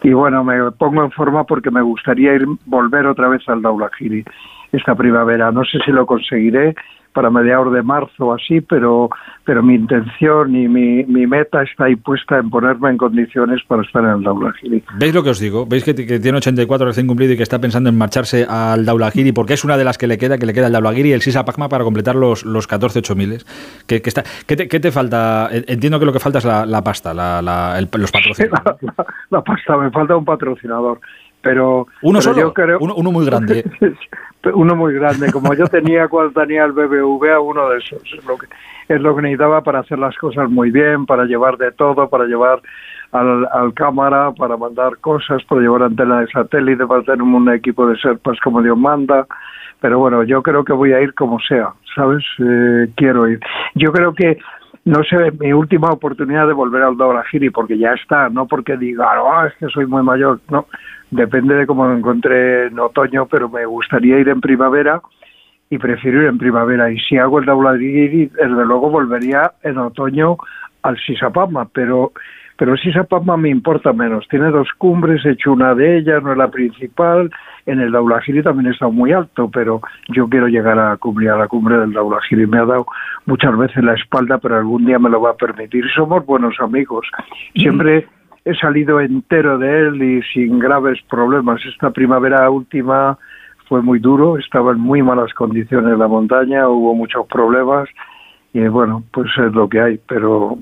Y 0.03 0.13
bueno, 0.13 0.43
me 0.45 0.71
pongo 0.73 1.05
en 1.05 1.11
forma 1.11 1.45
porque 1.45 1.71
me 1.71 1.83
gustaría 1.83 2.35
ir 2.35 2.47
volver 2.67 3.07
otra 3.07 3.29
vez 3.29 3.47
al 3.49 3.63
Daulagiri 3.63 4.25
esta 4.73 4.95
primavera. 4.95 5.51
No 5.51 5.65
sé 5.65 5.79
si 5.85 5.91
lo 5.91 6.07
conseguiré, 6.07 6.75
para 7.13 7.31
mediados 7.31 7.73
de 7.73 7.83
marzo 7.83 8.33
así, 8.33 8.61
pero, 8.61 9.11
pero 9.45 9.63
mi 9.63 9.75
intención 9.75 10.55
y 10.55 10.69
mi, 10.69 11.05
mi, 11.05 11.27
meta 11.27 11.63
está 11.63 11.87
ahí 11.87 11.97
puesta 11.97 12.39
en 12.39 12.51
ponerme 12.51 12.91
en 12.91 12.97
condiciones 12.97 13.63
para 13.67 13.83
estar 13.83 14.03
en 14.05 14.11
el 14.11 14.23
Daulagiri. 14.23 14.83
¿Veis 14.99 15.15
lo 15.15 15.23
que 15.23 15.31
os 15.31 15.41
digo? 15.41 15.67
¿Veis 15.67 15.85
que, 15.85 15.95
tiene 15.95 16.39
84 16.39 16.87
recién 16.87 17.07
cumplido 17.07 17.33
y 17.33 17.37
que 17.37 17.43
está 17.43 17.59
pensando 17.59 17.91
en 17.91 17.99
marcharse 17.99 18.47
al 18.49 18.85
Daulagiri 18.85 19.33
porque 19.33 19.55
es 19.55 19.65
una 19.65 19.77
de 19.77 19.85
las 19.85 19.99
que 19.99 20.07
le 20.07 20.19
queda, 20.19 20.39
que 20.39 20.47
le 20.47 20.53
queda 20.53 20.67
el 20.67 20.73
Daulagiri 20.73 21.11
y 21.11 21.13
el 21.13 21.23
Sisa 21.23 21.45
Pacma 21.45 21.69
para 21.69 21.85
completar 21.85 22.15
los, 22.15 22.45
los 22.45 22.67
14 22.67 23.01
8000? 23.01 23.45
¿Qué, 23.87 24.03
está, 24.05 24.23
¿qué, 24.47 24.57
te, 24.57 24.69
¿Qué 24.69 24.81
te 24.81 24.93
falta? 24.93 25.49
Entiendo 25.51 25.99
que 25.99 26.07
lo 26.07 26.13
que 26.13 26.21
falta 26.21 26.39
es 26.39 26.45
la, 26.45 26.83
pasta, 26.85 27.13
la, 27.13 27.43
la, 27.43 27.81
los 27.81 28.13
patrocinadores. 28.13 28.79
la 29.31 29.43
pasta, 29.43 29.77
me 29.77 29.91
falta 29.91 30.17
un 30.17 30.25
patrocinador 30.25 31.01
pero 31.43 31.87
uno 32.03 32.21
solo, 32.21 32.39
yo 32.39 32.55
creo, 32.55 32.79
uno, 32.81 33.11
muy 33.11 33.25
grande. 33.25 33.65
Uno 34.55 34.75
muy 34.75 34.95
grande. 34.95 35.31
Como 35.31 35.53
yo 35.53 35.67
tenía 35.67 36.09
cuando 36.09 36.41
tenía 36.41 36.65
el 36.65 36.73
BBVA 36.73 37.41
uno 37.41 37.69
de 37.69 37.77
esos 37.77 38.03
es 38.03 38.25
lo 38.25 38.39
que 38.39 38.47
es 38.89 38.99
lo 38.99 39.15
que 39.15 39.21
necesitaba 39.21 39.63
para 39.63 39.81
hacer 39.81 39.99
las 39.99 40.17
cosas 40.17 40.49
muy 40.49 40.71
bien 40.71 41.05
para 41.05 41.27
llevar 41.27 41.59
de 41.59 41.73
todo 41.73 42.09
para 42.09 42.25
llevar 42.25 42.63
al, 43.13 43.47
al 43.53 43.75
cámara 43.75 44.33
para 44.33 44.57
mandar 44.57 44.97
cosas 44.97 45.45
para 45.45 45.61
llevar 45.61 45.83
antena 45.83 46.21
de 46.21 46.27
satélite 46.29 46.87
para 46.87 47.03
tener 47.03 47.21
un 47.21 47.53
equipo 47.53 47.87
de 47.87 47.99
serpas 47.99 48.41
como 48.41 48.63
Dios 48.63 48.79
manda. 48.79 49.27
Pero 49.79 49.99
bueno 49.99 50.23
yo 50.25 50.43
creo 50.43 50.65
que 50.65 50.73
voy 50.73 50.95
a 50.95 51.03
ir 51.03 51.13
como 51.13 51.39
sea 51.41 51.75
sabes 51.95 52.25
eh, 52.39 52.89
quiero 52.97 53.29
ir. 53.29 53.41
Yo 53.75 53.93
creo 53.93 54.15
que 54.15 54.39
no 54.85 55.03
sé, 55.05 55.31
mi 55.39 55.53
última 55.53 55.89
oportunidad 55.91 56.47
de 56.47 56.55
volver 56.55 56.83
al 56.83 56.97
Giri 57.31 57.51
porque 57.51 57.77
ya 57.77 57.93
está, 57.93 58.29
no 58.29 58.47
porque 58.47 58.77
diga, 58.77 59.23
oh, 59.23 59.45
es 59.45 59.55
que 59.57 59.69
soy 59.69 59.87
muy 59.87 60.03
mayor, 60.03 60.41
no, 60.51 60.67
depende 61.11 61.55
de 61.55 61.67
cómo 61.67 61.87
lo 61.87 61.97
encontré 61.97 62.67
en 62.67 62.79
otoño, 62.79 63.27
pero 63.27 63.49
me 63.49 63.67
gustaría 63.67 64.19
ir 64.19 64.29
en 64.29 64.41
primavera 64.41 65.01
y 65.69 65.79
prefiero 65.79 66.23
ir 66.23 66.29
en 66.29 66.39
primavera. 66.39 66.91
Y 66.91 66.99
si 67.01 67.17
hago 67.17 67.39
el 67.39 67.47
Daulagiri, 67.47 68.27
desde 68.27 68.67
luego 68.67 68.91
volvería 68.91 69.53
en 69.63 69.79
otoño 69.79 70.37
al 70.83 70.99
Sisapama, 70.99 71.67
pero 71.67 72.13
pero 72.61 72.77
Sisapama 72.77 73.39
me 73.39 73.49
importa 73.49 73.95
menos. 73.95 74.29
Tiene 74.29 74.51
dos 74.51 74.69
cumbres, 74.77 75.25
he 75.25 75.31
hecho 75.31 75.51
una 75.51 75.75
de 75.75 75.97
ellas, 75.97 76.23
no 76.23 76.33
es 76.33 76.37
la 76.37 76.51
principal. 76.51 77.31
En 77.65 77.81
el 77.81 77.91
Daulagiri 77.91 78.43
también 78.43 78.71
está 78.71 78.87
muy 78.89 79.13
alto, 79.13 79.51
pero 79.51 79.81
yo 80.09 80.29
quiero 80.29 80.47
llegar 80.47 80.79
a 80.79 80.95
cubrir 80.99 81.31
a 81.31 81.39
la 81.39 81.49
cumbre 81.49 81.79
del 81.79 81.95
Daulagiri. 81.95 82.47
Me 82.47 82.59
ha 82.59 82.67
dado 82.67 82.85
muchas 83.25 83.57
veces 83.57 83.83
la 83.83 83.95
espalda, 83.95 84.37
pero 84.37 84.59
algún 84.59 84.85
día 84.85 84.99
me 84.99 85.09
lo 85.09 85.23
va 85.23 85.31
a 85.31 85.37
permitir. 85.37 85.87
Somos 85.95 86.27
buenos 86.27 86.55
amigos. 86.61 87.07
Siempre 87.55 88.07
he 88.45 88.55
salido 88.55 89.01
entero 89.01 89.59
de 89.59 89.89
él 89.89 90.03
y 90.03 90.23
sin 90.33 90.59
graves 90.59 90.99
problemas. 91.09 91.61
Esta 91.67 91.91
primavera 91.91 92.49
última 92.51 93.19
fue 93.69 93.83
muy 93.83 93.99
duro, 93.99 94.39
estaba 94.39 94.73
en 94.73 94.81
muy 94.81 95.03
malas 95.03 95.33
condiciones 95.35 95.99
la 95.99 96.09
montaña, 96.09 96.69
hubo 96.69 96.95
muchos 96.95 97.27
problemas 97.27 97.89
y 98.53 98.67
bueno, 98.67 99.05
pues 99.13 99.31
es 99.39 99.53
lo 99.53 99.69
que 99.69 99.81
hay, 99.81 100.01
pero 100.09 100.59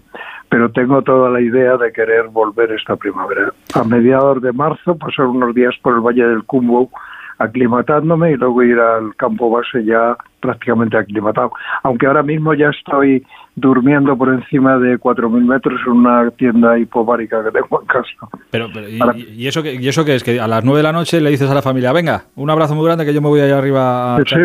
pero 0.51 0.71
tengo 0.71 1.03
toda 1.03 1.31
la 1.31 1.41
idea 1.41 1.77
de 1.77 1.93
querer 1.93 2.29
volver 2.29 2.73
esta 2.73 2.97
primavera. 2.97 3.53
A 3.75 3.85
mediados 3.85 4.41
de 4.41 4.53
marzo, 4.53 4.97
pasar 4.97 5.27
unos 5.27 5.55
días 5.55 5.75
por 5.83 5.95
el 5.95 6.01
Valle 6.01 6.27
del 6.27 6.45
Cumbo, 6.45 6.91
aclimatándome 7.39 8.33
y 8.33 8.37
luego 8.37 8.63
ir 8.63 8.79
al 8.79 9.15
campo 9.17 9.51
base 9.51 9.85
ya 9.85 10.17
prácticamente 10.41 10.97
aclimatado. 10.97 11.53
Aunque 11.83 12.07
ahora 12.07 12.23
mismo 12.23 12.55
ya 12.55 12.69
estoy 12.69 13.25
durmiendo 13.57 14.17
por 14.17 14.29
encima 14.29 14.79
de 14.79 14.99
4.000 14.99 15.45
metros 15.45 15.81
en 15.87 15.93
una 15.93 16.31
tienda 16.33 16.79
hipobárica 16.79 17.43
que 17.45 17.51
tengo 17.51 17.81
en 17.81 17.87
casa. 17.87 18.39
Pero, 18.51 18.69
y, 18.89 19.47
eso 19.47 19.63
que, 19.63 19.75
¿Y 19.75 19.89
eso 19.89 20.05
que 20.05 20.15
es? 20.15 20.25
Que 20.25 20.41
a 20.41 20.47
las 20.47 20.65
9 20.65 20.79
de 20.79 20.83
la 20.83 20.93
noche 20.93 21.21
le 21.21 21.31
dices 21.31 21.51
a 21.51 21.55
la 21.55 21.63
familia, 21.63 21.93
venga, 21.93 22.25
un 22.37 22.51
abrazo 22.51 22.75
muy 22.75 22.85
grande 22.85 23.05
que 23.05 23.15
yo 23.15 23.21
me 23.21 23.29
voy 23.29 23.41
allá 23.41 23.59
arriba 23.59 24.17
a 24.17 24.25
sí, 24.25 24.37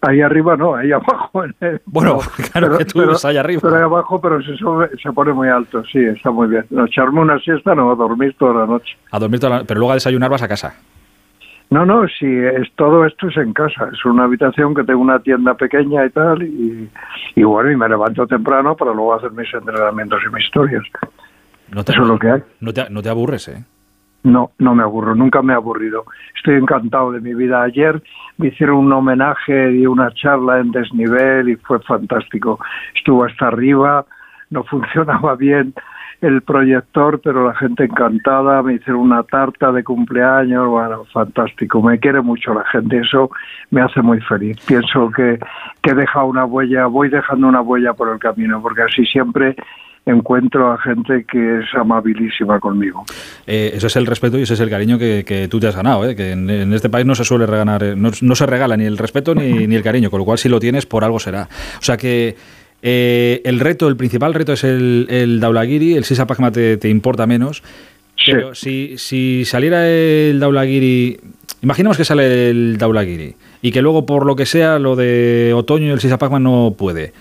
Ahí 0.00 0.20
arriba 0.20 0.56
no, 0.56 0.76
ahí 0.76 0.92
abajo. 0.92 1.42
Bueno, 1.86 2.20
claro 2.52 2.78
que 2.78 2.84
tú 2.84 3.00
pero, 3.00 3.16
allá 3.24 3.40
arriba. 3.40 3.60
Pero 3.62 3.76
ahí 3.76 3.82
abajo, 3.82 4.20
pero 4.20 4.40
se, 4.40 4.56
se 5.02 5.12
pone 5.12 5.32
muy 5.32 5.48
alto, 5.48 5.82
sí, 5.90 5.98
está 5.98 6.30
muy 6.30 6.46
bien. 6.46 6.64
No, 6.70 6.86
echarme 6.86 7.20
una 7.20 7.38
siesta, 7.40 7.74
no, 7.74 7.90
a 7.90 7.96
dormir 7.96 8.36
toda 8.38 8.60
la 8.60 8.66
noche. 8.66 8.96
A 9.10 9.18
dormir 9.18 9.40
toda 9.40 9.58
la 9.58 9.64
Pero 9.64 9.80
luego 9.80 9.90
a 9.90 9.94
desayunar 9.94 10.30
vas 10.30 10.42
a 10.42 10.48
casa. 10.48 10.76
No, 11.72 11.86
no, 11.86 12.06
sí, 12.06 12.26
es, 12.26 12.70
todo 12.76 13.06
esto 13.06 13.28
es 13.28 13.36
en 13.38 13.54
casa. 13.54 13.88
Es 13.90 14.04
una 14.04 14.24
habitación 14.24 14.74
que 14.74 14.84
tengo 14.84 15.00
una 15.00 15.20
tienda 15.20 15.54
pequeña 15.54 16.04
y 16.04 16.10
tal, 16.10 16.42
y, 16.42 16.90
y 17.34 17.42
bueno, 17.44 17.70
y 17.70 17.76
me 17.76 17.88
levanto 17.88 18.26
temprano 18.26 18.76
para 18.76 18.92
luego 18.92 19.14
hacer 19.14 19.32
mis 19.32 19.52
entrenamientos 19.54 20.20
y 20.28 20.34
mis 20.34 20.44
historias. 20.44 20.82
No 21.70 21.82
te, 21.82 21.92
Eso 21.92 22.02
es 22.02 22.08
lo 22.08 22.18
que 22.18 22.30
hay. 22.30 22.42
No 22.60 22.74
te, 22.74 22.90
no 22.90 23.00
te 23.00 23.08
aburres, 23.08 23.48
¿eh? 23.48 23.64
No, 24.24 24.50
no 24.58 24.74
me 24.74 24.82
aburro, 24.82 25.14
nunca 25.14 25.40
me 25.40 25.54
he 25.54 25.56
aburrido. 25.56 26.04
Estoy 26.36 26.56
encantado 26.56 27.10
de 27.10 27.22
mi 27.22 27.32
vida. 27.32 27.62
Ayer 27.62 28.02
me 28.36 28.48
hicieron 28.48 28.76
un 28.76 28.92
homenaje 28.92 29.72
y 29.72 29.86
una 29.86 30.12
charla 30.12 30.60
en 30.60 30.72
desnivel 30.72 31.48
y 31.48 31.56
fue 31.56 31.80
fantástico. 31.80 32.60
Estuvo 32.94 33.24
hasta 33.24 33.46
arriba, 33.46 34.04
no 34.50 34.62
funcionaba 34.70 35.36
bien 35.36 35.72
el 36.22 36.40
proyector, 36.42 37.20
pero 37.20 37.48
la 37.48 37.54
gente 37.54 37.84
encantada, 37.84 38.62
me 38.62 38.74
hicieron 38.74 39.02
una 39.02 39.24
tarta 39.24 39.72
de 39.72 39.82
cumpleaños, 39.82 40.68
bueno, 40.68 41.04
fantástico, 41.12 41.82
me 41.82 41.98
quiere 41.98 42.22
mucho 42.22 42.54
la 42.54 42.64
gente, 42.64 43.00
eso 43.00 43.30
me 43.70 43.82
hace 43.82 44.00
muy 44.02 44.20
feliz. 44.20 44.56
Pienso 44.64 45.10
que, 45.10 45.40
que 45.82 45.90
he 45.90 45.94
dejado 45.94 46.26
una 46.26 46.44
huella, 46.44 46.86
voy 46.86 47.08
dejando 47.08 47.48
una 47.48 47.60
huella 47.60 47.92
por 47.94 48.08
el 48.08 48.20
camino, 48.20 48.62
porque 48.62 48.82
así 48.82 49.04
siempre 49.04 49.56
encuentro 50.06 50.70
a 50.70 50.78
gente 50.78 51.24
que 51.28 51.58
es 51.58 51.64
amabilísima 51.74 52.60
conmigo. 52.60 53.04
Eh, 53.46 53.72
eso 53.74 53.88
es 53.88 53.96
el 53.96 54.06
respeto 54.06 54.38
y 54.38 54.42
ese 54.42 54.54
es 54.54 54.60
el 54.60 54.70
cariño 54.70 54.98
que, 54.98 55.24
que 55.26 55.48
tú 55.48 55.58
te 55.58 55.66
has 55.66 55.76
ganado, 55.76 56.04
¿eh? 56.08 56.14
que 56.14 56.32
en, 56.32 56.48
en, 56.48 56.72
este 56.72 56.88
país 56.88 57.04
no 57.04 57.16
se 57.16 57.24
suele 57.24 57.46
regalar, 57.46 57.96
no, 57.96 58.10
no 58.20 58.34
se 58.36 58.46
regala 58.46 58.76
ni 58.76 58.84
el 58.84 58.98
respeto 58.98 59.34
ni, 59.34 59.66
ni, 59.66 59.74
el 59.74 59.82
cariño, 59.82 60.08
con 60.10 60.20
lo 60.20 60.24
cual 60.24 60.38
si 60.38 60.48
lo 60.48 60.60
tienes 60.60 60.86
por 60.86 61.02
algo 61.02 61.18
será. 61.18 61.48
O 61.78 61.82
sea 61.82 61.96
que 61.96 62.36
eh, 62.82 63.40
el 63.44 63.60
reto, 63.60 63.88
el 63.88 63.96
principal 63.96 64.34
reto 64.34 64.52
es 64.52 64.64
el, 64.64 65.06
el 65.08 65.40
Daulagiri, 65.40 65.94
el 65.94 66.04
Sisa 66.04 66.26
Pagma 66.26 66.50
te, 66.50 66.76
te, 66.76 66.88
importa 66.88 67.26
menos. 67.26 67.62
Sí. 68.16 68.32
Pero 68.32 68.54
si, 68.54 68.98
si 68.98 69.44
saliera 69.44 69.88
el 69.88 70.38
Daulagiri, 70.40 71.18
imaginemos 71.62 71.96
que 71.96 72.04
sale 72.04 72.50
el 72.50 72.76
Daulagiri 72.78 73.34
y 73.62 73.72
que 73.72 73.82
luego 73.82 74.04
por 74.06 74.26
lo 74.26 74.36
que 74.36 74.46
sea 74.46 74.78
lo 74.78 74.96
de 74.96 75.52
otoño 75.54 75.86
y 75.86 75.90
el 75.90 76.00
Sisa 76.00 76.18
Pagma 76.18 76.38
no 76.40 76.74
puede. 76.76 77.12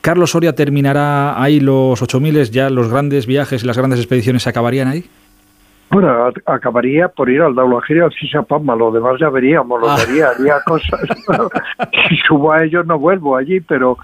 ¿Carlos 0.00 0.30
Soria 0.30 0.54
terminará 0.54 1.40
ahí 1.42 1.58
los 1.58 2.00
8000, 2.00 2.50
ya 2.50 2.70
los 2.70 2.88
grandes 2.88 3.26
viajes 3.26 3.64
y 3.64 3.66
las 3.66 3.76
grandes 3.78 3.98
expediciones 3.98 4.42
se 4.44 4.50
acabarían 4.50 4.86
ahí? 4.88 5.04
Bueno, 5.90 6.32
acabaría 6.46 7.08
por 7.08 7.30
ir 7.30 7.40
al 7.42 7.54
Daulagiri 7.54 8.00
al 8.00 8.12
Sisa 8.12 8.42
Pagma, 8.42 8.74
lo 8.76 8.90
demás 8.90 9.14
ya 9.20 9.30
veríamos, 9.30 9.80
lo 9.80 9.88
Ah. 9.88 9.96
vería, 10.06 10.28
haría 10.28 10.56
cosas. 10.64 11.00
si 12.08 12.16
subo 12.26 12.52
a 12.52 12.64
ellos 12.64 12.86
no 12.86 12.98
vuelvo 12.98 13.36
allí, 13.36 13.60
pero 13.60 13.96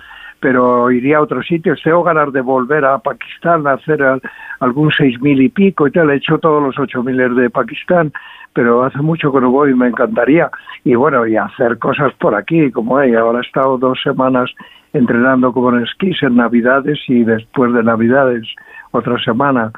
pero 0.42 0.90
iría 0.90 1.18
a 1.18 1.22
otro 1.22 1.40
sitio. 1.40 1.74
Tengo 1.82 2.02
ganas 2.02 2.32
de 2.32 2.40
volver 2.40 2.84
a 2.84 2.98
Pakistán 2.98 3.64
a 3.68 3.74
hacer 3.74 4.02
al, 4.02 4.20
algún 4.58 4.90
seis 4.90 5.18
mil 5.22 5.40
y 5.40 5.48
pico 5.48 5.86
y 5.86 5.92
tal. 5.92 6.10
He 6.10 6.16
hecho 6.16 6.38
todos 6.38 6.60
los 6.60 6.76
ocho 6.80 7.00
miles 7.04 7.36
de 7.36 7.48
Pakistán, 7.48 8.12
pero 8.52 8.82
hace 8.82 8.98
mucho 8.98 9.32
que 9.32 9.40
no 9.40 9.52
voy 9.52 9.70
y 9.70 9.74
me 9.74 9.86
encantaría. 9.86 10.50
Y 10.82 10.96
bueno, 10.96 11.28
y 11.28 11.36
hacer 11.36 11.78
cosas 11.78 12.12
por 12.14 12.34
aquí, 12.34 12.72
como 12.72 12.98
hay. 12.98 13.14
Ahora 13.14 13.38
he 13.38 13.42
estado 13.42 13.78
dos 13.78 14.00
semanas 14.02 14.50
entrenando 14.92 15.52
como 15.52 15.72
en 15.72 15.84
esquís 15.84 16.20
en 16.24 16.34
Navidades 16.34 16.98
y 17.06 17.22
después 17.22 17.72
de 17.72 17.84
Navidades 17.84 18.42
otra 18.90 19.22
semana. 19.22 19.70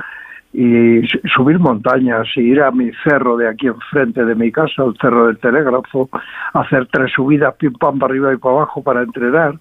Y 0.55 1.07
subir 1.35 1.59
montañas 1.59 2.27
y 2.37 2.41
ir 2.41 2.63
a 2.63 2.71
mi 2.71 2.91
cerro 3.03 3.37
de 3.37 3.49
aquí 3.49 3.67
enfrente 3.67 4.25
de 4.25 4.35
mi 4.35 4.51
casa, 4.51 4.85
el 4.85 4.97
cerro 4.99 5.27
del 5.27 5.37
telégrafo, 5.37 6.09
hacer 6.55 6.87
tres 6.91 7.13
subidas, 7.13 7.55
pim 7.57 7.75
pam, 7.75 7.99
para 7.99 8.13
arriba 8.13 8.33
y 8.33 8.39
para 8.39 8.55
abajo 8.55 8.83
para 8.83 9.03
entrenar 9.03 9.59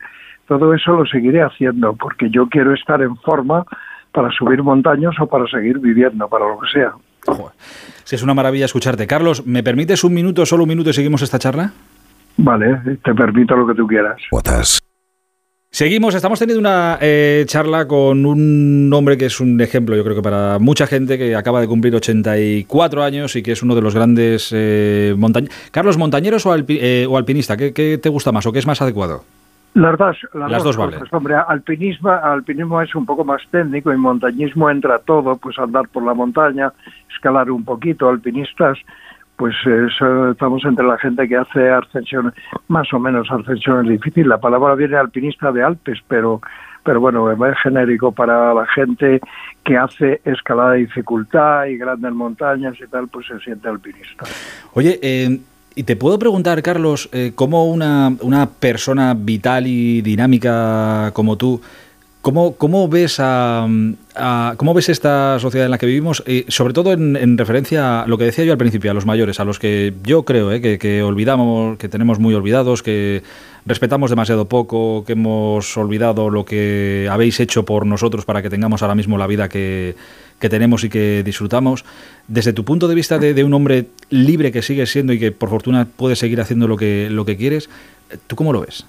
todo 0.59 0.73
eso 0.73 0.93
lo 0.93 1.05
seguiré 1.05 1.41
haciendo 1.41 1.93
porque 1.93 2.29
yo 2.29 2.47
quiero 2.47 2.73
estar 2.73 3.01
en 3.01 3.15
forma 3.17 3.65
para 4.11 4.29
subir 4.31 4.61
montañas 4.63 5.15
o 5.19 5.27
para 5.27 5.45
seguir 5.47 5.79
viviendo, 5.79 6.27
para 6.27 6.47
lo 6.47 6.59
que 6.59 6.67
sea. 6.71 6.93
Es 8.11 8.21
una 8.21 8.33
maravilla 8.33 8.65
escucharte. 8.65 9.07
Carlos, 9.07 9.45
¿me 9.45 9.63
permites 9.63 10.03
un 10.03 10.13
minuto, 10.13 10.45
solo 10.45 10.63
un 10.63 10.69
minuto 10.69 10.91
y 10.91 10.93
seguimos 10.93 11.21
esta 11.21 11.39
charla? 11.39 11.71
Vale, 12.37 12.97
te 13.03 13.13
permito 13.13 13.55
lo 13.55 13.67
que 13.67 13.73
tú 13.73 13.87
quieras. 13.87 14.21
Seguimos, 15.71 16.13
estamos 16.13 16.37
teniendo 16.37 16.59
una 16.59 16.99
eh, 17.01 17.45
charla 17.47 17.87
con 17.87 18.27
un 18.27 18.91
hombre 18.93 19.17
que 19.17 19.25
es 19.25 19.39
un 19.39 19.59
ejemplo, 19.59 19.95
yo 19.95 20.03
creo 20.03 20.15
que 20.15 20.21
para 20.21 20.59
mucha 20.59 20.85
gente 20.85 21.17
que 21.17 21.35
acaba 21.35 21.61
de 21.61 21.67
cumplir 21.67 21.95
84 21.95 23.01
años 23.01 23.35
y 23.35 23.41
que 23.41 23.53
es 23.53 23.63
uno 23.63 23.73
de 23.73 23.81
los 23.81 23.95
grandes 23.95 24.51
eh, 24.53 25.15
montañeros. 25.17 25.55
Carlos, 25.71 25.97
¿montañeros 25.97 26.45
o, 26.45 26.51
alpi 26.51 26.77
eh, 26.79 27.07
o 27.09 27.17
alpinista? 27.17 27.57
¿Qué, 27.57 27.73
¿Qué, 27.73 27.97
te 27.97 28.09
gusta 28.09 28.31
más 28.31 28.45
o 28.45 28.51
qué 28.51 28.59
es 28.59 28.67
más 28.67 28.83
adecuado? 28.83 29.23
Las 29.73 29.97
dos, 29.97 30.17
las, 30.33 30.51
las 30.51 30.63
dos, 30.63 30.75
dos 30.75 30.85
cosas. 30.85 30.99
Vale. 31.01 31.09
Hombre, 31.11 31.35
alpinismo, 31.47 32.09
alpinismo 32.09 32.81
es 32.81 32.93
un 32.93 33.05
poco 33.05 33.25
más 33.25 33.41
técnico 33.49 33.91
y 33.91 33.97
montañismo 33.97 34.69
entra 34.69 34.99
todo, 34.99 35.35
pues 35.37 35.57
andar 35.57 35.87
por 35.87 36.03
la 36.03 36.13
montaña, 36.13 36.71
escalar 37.11 37.49
un 37.49 37.63
poquito, 37.63 38.07
alpinistas, 38.07 38.77
pues 39.35 39.55
eso, 39.65 40.31
estamos 40.31 40.63
entre 40.65 40.85
la 40.85 40.97
gente 40.99 41.27
que 41.27 41.37
hace 41.37 41.69
ascensiones, 41.69 42.33
más 42.67 42.93
o 42.93 42.99
menos 42.99 43.29
ascensiones 43.31 43.89
difíciles. 43.89 44.27
La 44.27 44.39
palabra 44.39 44.75
viene 44.75 44.95
alpinista 44.95 45.51
de 45.51 45.63
Alpes, 45.63 45.99
pero 46.07 46.39
pero 46.83 46.99
bueno, 46.99 47.31
es 47.31 47.59
genérico 47.59 48.11
para 48.11 48.53
la 48.53 48.67
gente 48.67 49.21
que 49.63 49.77
hace 49.77 50.21
escalada 50.25 50.73
de 50.73 50.79
dificultad 50.79 51.65
y 51.65 51.77
grandes 51.77 52.11
montañas 52.11 52.75
y 52.79 52.87
tal, 52.87 53.07
pues 53.07 53.27
se 53.27 53.39
siente 53.39 53.69
alpinista. 53.69 54.25
Oye, 54.73 54.99
eh, 55.01 55.39
y 55.75 55.83
te 55.83 55.95
puedo 55.95 56.19
preguntar, 56.19 56.61
Carlos, 56.61 57.09
eh, 57.11 57.31
cómo 57.35 57.65
una, 57.65 58.15
una, 58.21 58.49
persona 58.49 59.15
vital 59.17 59.65
y 59.67 60.01
dinámica 60.01 61.11
como 61.13 61.37
tú, 61.37 61.61
¿cómo, 62.21 62.55
cómo 62.55 62.87
ves 62.87 63.17
a, 63.19 63.67
cómo 64.57 64.73
ves 64.73 64.89
esta 64.89 65.39
sociedad 65.39 65.65
en 65.65 65.71
la 65.71 65.77
que 65.77 65.85
vivimos? 65.85 66.23
Y 66.27 66.45
sobre 66.47 66.73
todo 66.73 66.93
en, 66.93 67.15
en, 67.15 67.37
referencia 67.37 68.01
a 68.01 68.07
lo 68.07 68.17
que 68.17 68.25
decía 68.25 68.45
yo 68.45 68.51
al 68.51 68.57
principio, 68.57 68.91
a 68.91 68.93
los 68.93 69.05
mayores, 69.05 69.39
a 69.39 69.45
los 69.45 69.57
que 69.57 69.93
yo 70.03 70.23
creo 70.23 70.51
eh, 70.51 70.61
que, 70.61 70.77
que 70.77 71.01
olvidamos, 71.01 71.77
que 71.77 71.89
tenemos 71.89 72.19
muy 72.19 72.35
olvidados, 72.35 72.83
que 72.83 73.23
respetamos 73.65 74.09
demasiado 74.09 74.47
poco, 74.47 75.03
que 75.05 75.13
hemos 75.13 75.75
olvidado 75.77 76.29
lo 76.29 76.45
que 76.45 77.07
habéis 77.09 77.39
hecho 77.39 77.65
por 77.65 77.85
nosotros 77.85 78.25
para 78.25 78.41
que 78.41 78.49
tengamos 78.49 78.81
ahora 78.81 78.95
mismo 78.95 79.17
la 79.17 79.27
vida 79.27 79.49
que, 79.49 79.95
que 80.43 80.49
tenemos 80.49 80.83
y 80.83 80.89
que 80.89 81.23
disfrutamos. 81.23 81.85
Desde 82.27 82.51
tu 82.51 82.65
punto 82.65 82.89
de 82.89 82.95
vista 82.95 83.17
de, 83.17 83.33
de, 83.33 83.45
un 83.45 83.53
hombre 83.53 83.85
libre 84.09 84.51
que 84.51 84.61
sigues 84.61 84.91
siendo 84.91 85.13
y 85.13 85.17
que 85.17 85.31
por 85.31 85.47
fortuna 85.47 85.87
puedes 85.95 86.19
seguir 86.19 86.41
haciendo 86.41 86.67
lo 86.67 86.75
que, 86.75 87.07
lo 87.09 87.23
que 87.23 87.37
quieres, 87.37 87.69
¿tú 88.27 88.35
cómo 88.35 88.51
lo 88.51 88.59
ves? 88.59 88.85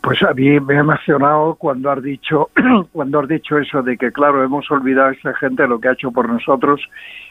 Pues 0.00 0.22
a 0.22 0.32
mí 0.34 0.60
me 0.60 0.76
ha 0.76 0.80
emocionado 0.80 1.56
cuando 1.56 1.90
has 1.90 2.00
dicho 2.00 2.50
cuando 2.92 3.18
has 3.18 3.26
dicho 3.26 3.58
eso 3.58 3.82
de 3.82 3.96
que 3.96 4.12
claro 4.12 4.44
hemos 4.44 4.70
olvidado 4.70 5.08
a 5.08 5.12
esta 5.12 5.34
gente 5.34 5.66
lo 5.66 5.80
que 5.80 5.88
ha 5.88 5.94
hecho 5.94 6.12
por 6.12 6.28
nosotros. 6.28 6.80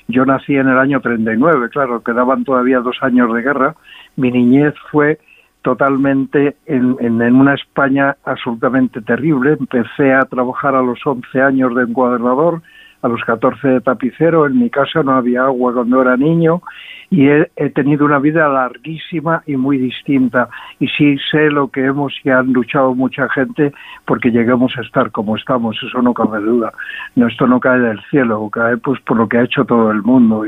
Yo 0.10 0.26
nací 0.26 0.58
en 0.58 0.68
el 0.68 0.78
año 0.78 1.00
39, 1.00 1.70
claro, 1.70 2.04
quedaban 2.04 2.44
todavía 2.44 2.80
dos 2.80 2.98
años 3.00 3.34
de 3.34 3.44
guerra. 3.44 3.76
Mi 4.18 4.30
niñez 4.30 4.74
fue 4.92 5.20
totalmente 5.62 6.58
en, 6.66 6.98
en, 7.00 7.22
en, 7.22 7.36
una 7.36 7.54
España 7.54 8.18
absolutamente 8.26 9.02
terrible. 9.02 9.56
Empecé 9.58 10.14
a 10.14 10.26
trabajar 10.26 10.76
a 10.76 10.82
los 10.82 11.00
11 11.06 11.42
años 11.42 11.74
de 11.76 11.84
encuadernador, 11.84 12.62
a 13.08 13.10
los 13.10 13.24
14 13.24 13.68
de 13.68 13.82
tapicero. 13.82 14.46
En 14.46 14.60
mi 14.60 14.70
casa 14.70 15.02
no 15.04 15.14
había 15.14 15.44
agua 15.44 15.74
cuando 15.74 16.02
era 16.02 16.16
niño 16.16 16.62
y 17.10 17.28
he, 17.30 17.70
tenido 17.74 18.06
una 18.06 18.20
vida 18.20 18.48
larguísima 18.50 19.42
y 19.46 19.56
muy 19.56 19.78
distinta. 19.78 20.50
Y 20.80 20.88
sí 20.90 21.18
sé 21.32 21.50
lo 21.50 21.70
que 21.70 21.86
hemos 21.86 22.14
y 22.24 22.30
han 22.30 22.54
luchado 22.54 22.94
mucha 22.94 23.30
gente 23.30 23.74
porque 24.06 24.30
lleguemos 24.30 24.78
a 24.78 24.82
estar 24.82 25.12
como 25.12 25.36
estamos, 25.38 25.78
eso 25.82 26.02
no 26.02 26.14
cabe 26.14 26.40
duda. 26.40 26.74
No, 27.16 27.28
esto 27.28 27.48
no 27.48 27.60
cae 27.60 27.80
del 27.80 28.02
cielo, 28.10 28.50
cae 28.52 28.78
pues 28.78 29.00
por 29.02 29.18
lo 29.18 29.28
que 29.28 29.38
ha 29.38 29.44
hecho 29.44 29.66
todo 29.66 29.92
el 29.92 30.04
mundo 30.04 30.46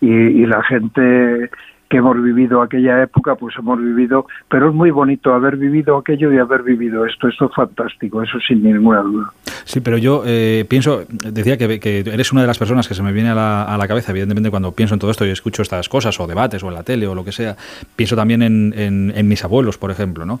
y 0.00 0.46
la 0.46 0.62
gente 0.62 1.50
que 1.88 1.98
hemos 1.98 2.20
vivido 2.22 2.62
aquella 2.62 3.02
época, 3.02 3.34
pues 3.34 3.54
hemos 3.58 3.78
vivido, 3.78 4.26
pero 4.48 4.68
es 4.68 4.74
muy 4.74 4.90
bonito 4.90 5.32
haber 5.32 5.56
vivido 5.56 5.96
aquello 5.96 6.32
y 6.32 6.38
haber 6.38 6.62
vivido 6.62 7.04
esto, 7.06 7.28
esto 7.28 7.46
es 7.46 7.54
fantástico, 7.54 8.22
eso 8.22 8.38
sin 8.46 8.62
ninguna 8.62 9.00
duda. 9.02 9.32
Sí, 9.64 9.80
pero 9.80 9.98
yo 9.98 10.22
eh, 10.26 10.64
pienso, 10.68 11.04
decía 11.08 11.56
que, 11.56 12.00
eres 12.00 12.32
una 12.32 12.42
de 12.42 12.46
las 12.46 12.58
personas 12.58 12.88
que 12.88 12.94
se 12.94 13.02
me 13.02 13.12
viene 13.12 13.30
a 13.30 13.34
la, 13.34 13.64
a 13.64 13.76
la, 13.78 13.88
cabeza, 13.88 14.12
evidentemente 14.12 14.50
cuando 14.50 14.72
pienso 14.72 14.94
en 14.94 15.00
todo 15.00 15.10
esto 15.10 15.26
y 15.26 15.30
escucho 15.30 15.62
estas 15.62 15.88
cosas 15.88 16.18
o 16.20 16.26
debates 16.26 16.62
o 16.62 16.68
en 16.68 16.74
la 16.74 16.82
tele 16.82 17.06
o 17.06 17.14
lo 17.14 17.24
que 17.24 17.32
sea, 17.32 17.56
pienso 17.96 18.16
también 18.16 18.42
en 18.42 19.28
mis 19.28 19.44
abuelos, 19.44 19.78
por 19.78 19.90
ejemplo, 19.90 20.24
¿no? 20.24 20.40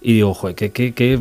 y 0.00 0.14
digo, 0.14 0.34
joder, 0.34 0.54
qué, 0.54 0.70
qué, 0.70 0.92
qué, 0.92 1.20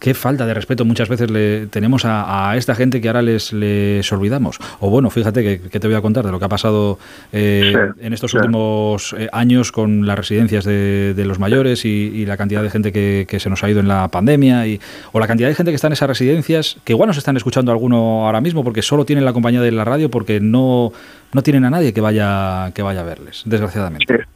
qué 0.00 0.14
falta 0.14 0.46
de 0.46 0.54
respeto 0.54 0.84
muchas 0.84 1.08
veces 1.08 1.30
le 1.30 1.66
tenemos 1.66 2.04
a, 2.04 2.54
esta 2.56 2.74
gente 2.74 3.00
que 3.00 3.08
ahora 3.08 3.22
les, 3.22 3.52
les 3.52 4.10
olvidamos. 4.12 4.58
O 4.80 4.90
bueno, 4.90 5.10
fíjate 5.10 5.60
que, 5.60 5.78
te 5.78 5.86
voy 5.86 5.96
a 5.96 6.00
contar 6.00 6.24
de 6.24 6.32
lo 6.32 6.38
que 6.38 6.44
ha 6.44 6.48
pasado 6.48 6.98
eh, 7.32 7.74
en 8.00 8.12
estos 8.12 8.34
últimos 8.34 9.14
eh, 9.18 9.28
años 9.32 9.72
con 9.72 10.06
las 10.06 10.18
residencias 10.18 10.64
de, 10.64 11.24
los 11.26 11.38
mayores 11.38 11.84
y, 11.84 12.24
la 12.26 12.36
cantidad 12.36 12.62
de 12.62 12.70
gente 12.70 12.92
que, 12.92 13.38
se 13.38 13.50
nos 13.50 13.62
ha 13.62 13.70
ido 13.70 13.80
en 13.80 13.88
la 13.88 14.08
pandemia 14.08 14.66
y, 14.66 14.80
o 15.12 15.20
la 15.20 15.26
cantidad 15.26 15.48
de 15.48 15.54
gente 15.54 15.70
que 15.70 15.76
está 15.76 15.86
en 15.86 15.92
esas 15.92 16.08
residencias, 16.08 16.80
que 16.84 16.92
igual 16.92 17.08
nos 17.08 17.18
están 17.18 17.36
escuchando 17.36 17.70
alguno 17.72 18.26
ahora 18.26 18.40
mismo 18.40 18.64
porque 18.64 18.82
solo 18.82 19.04
tienen 19.04 19.24
la 19.24 19.32
compañía 19.32 19.60
de 19.60 19.72
la 19.72 19.84
radio 19.84 20.10
porque 20.10 20.40
no, 20.40 20.92
no 21.32 21.42
tienen 21.42 21.64
a 21.64 21.70
nadie 21.70 21.92
que 21.92 22.00
vaya, 22.00 22.72
que 22.74 22.82
vaya 22.82 23.00
a 23.00 23.04
verles, 23.04 23.42
desgraciadamente. 23.46 24.26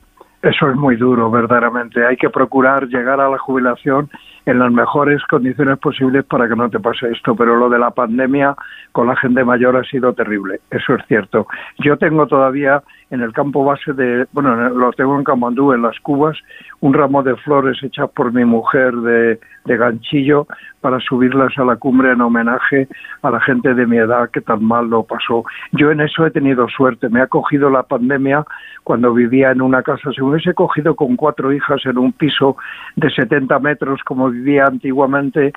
Eso 0.43 0.69
es 0.69 0.77
muy 0.77 0.97
duro, 0.97 1.31
verdaderamente. 1.31 2.05
Hay 2.05 2.17
que 2.17 2.29
procurar 2.29 2.89
llegar 2.89 3.21
a 3.21 3.29
la 3.29 3.39
jubilación 3.39 4.11
en 4.47 4.59
las 4.59 4.73
mejores 4.73 5.23
condiciones 5.25 5.79
posibles 5.79 6.25
para 6.25 6.49
que 6.49 6.57
no 6.57 6.69
te 6.69 6.81
pase 6.81 7.11
esto. 7.11 7.35
Pero 7.35 7.57
lo 7.57 7.69
de 7.69 7.79
la 7.79 7.91
pandemia 7.91 8.55
con 8.93 9.07
la 9.07 9.17
gente 9.17 9.45
mayor 9.45 9.77
ha 9.77 9.85
sido 9.85 10.13
terrible. 10.13 10.61
Eso 10.71 10.95
es 10.95 11.05
cierto. 11.07 11.47
Yo 11.79 11.97
tengo 11.97 12.27
todavía 12.27 12.83
en 13.13 13.21
el 13.21 13.33
campo 13.35 13.63
base 13.63 13.93
de, 13.93 14.27
bueno, 14.33 14.57
lo 14.71 14.91
tengo 14.93 15.19
en 15.19 15.23
Camandú, 15.23 15.73
en 15.73 15.83
las 15.83 16.01
Cubas, 16.01 16.39
un 16.81 16.95
ramo 16.95 17.23
de 17.23 17.37
flores 17.37 17.77
hechas 17.83 18.09
por 18.11 18.33
mi 18.33 18.47
mujer 18.47 18.95
de, 18.95 19.39
ganchillo 19.65 20.47
para 20.81 20.99
subirlas 20.99 21.57
a 21.57 21.65
la 21.65 21.77
cumbre 21.77 22.11
en 22.11 22.21
homenaje 22.21 22.89
a 23.23 23.31
la 23.31 23.41
gente 23.41 23.75
de 23.75 23.87
mi 23.87 23.99
edad 23.99 24.31
que 24.31 24.41
tan 24.41 24.65
mal 24.65 24.89
lo 24.89 25.05
pasó. 25.05 25.45
Yo 25.73 25.91
en 25.91 26.01
eso 26.01 26.27
he 26.27 26.31
tenido 26.31 26.69
suerte. 26.69 27.09
Me 27.09 27.21
ha 27.21 27.27
cogido 27.27 27.71
la 27.71 27.83
pandemia 27.83 28.45
cuando 28.83 29.13
vivía 29.13 29.51
en 29.53 29.61
una 29.61 29.83
casa. 29.83 30.11
Si 30.13 30.21
hubiese 30.21 30.55
cogido 30.55 30.97
con 30.97 31.17
cuatro 31.17 31.53
hijas 31.53 31.85
en 31.85 31.99
un 31.99 32.13
piso 32.13 32.57
de 32.97 33.11
70 33.11 33.59
metros 33.61 34.01
como 34.05 34.31
vivía 34.31 34.65
antiguamente, 34.65 35.53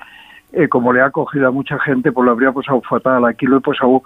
eh, 0.52 0.68
como 0.68 0.92
le 0.92 1.00
ha 1.00 1.10
cogido 1.10 1.48
a 1.48 1.50
mucha 1.50 1.78
gente, 1.78 2.12
pues 2.12 2.24
lo 2.24 2.32
habría 2.32 2.52
pasado 2.52 2.80
fatal. 2.82 3.24
Aquí 3.24 3.46
lo 3.46 3.58
he 3.58 3.60
pasado 3.60 4.02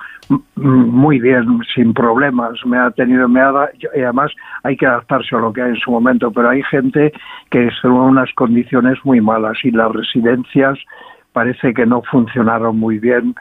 muy 0.56 1.20
bien, 1.20 1.60
sin 1.74 1.94
problemas. 1.94 2.64
Me 2.64 2.78
ha 2.78 2.90
tenido, 2.90 3.28
me 3.28 3.40
ha 3.40 3.70
y 3.94 4.00
además 4.00 4.32
hay 4.62 4.76
que 4.76 4.86
adaptarse 4.86 5.36
a 5.36 5.38
lo 5.38 5.52
que 5.52 5.62
hay 5.62 5.70
en 5.70 5.76
su 5.76 5.90
momento, 5.90 6.30
pero 6.32 6.48
hay 6.48 6.62
gente 6.64 7.12
que 7.50 7.66
están 7.68 7.92
en 7.92 7.98
unas 7.98 8.32
condiciones 8.34 8.98
muy 9.04 9.20
malas 9.20 9.58
y 9.62 9.70
las 9.70 9.92
residencias 9.92 10.78
parece 11.32 11.72
que 11.74 11.86
no 11.86 12.02
funcionaron 12.02 12.78
muy 12.78 12.98
bien 12.98 13.34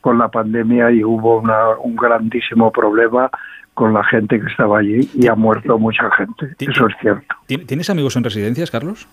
con 0.00 0.18
la 0.18 0.28
pandemia 0.28 0.90
y 0.90 1.04
hubo 1.04 1.42
un 1.82 1.96
grandísimo 1.96 2.70
problema 2.70 3.30
con 3.74 3.94
la 3.94 4.04
gente 4.04 4.38
que 4.38 4.46
estaba 4.46 4.78
allí 4.78 5.08
y 5.14 5.26
ha 5.28 5.34
muerto 5.34 5.78
mucha 5.78 6.10
gente. 6.10 6.54
Eso 6.58 6.86
es 6.86 6.94
cierto. 7.00 7.34
¿Tienes 7.46 7.88
amigos 7.88 8.16
en 8.16 8.24
residencias, 8.24 8.70
Carlos? 8.70 9.08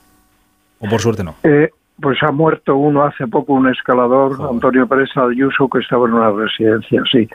¿O 0.79 0.87
por 0.89 1.01
suerte 1.01 1.23
no? 1.23 1.35
Eh, 1.43 1.69
pues 2.01 2.21
ha 2.23 2.31
muerto 2.31 2.75
uno 2.75 3.03
hace 3.03 3.27
poco, 3.27 3.53
un 3.53 3.69
escalador, 3.69 4.37
Antonio 4.49 4.87
Pérez 4.87 5.09
Ayuso, 5.15 5.69
que 5.69 5.79
estaba 5.79 6.07
en 6.07 6.13
una 6.13 6.31
residencia, 6.31 7.01
sí. 7.11 7.27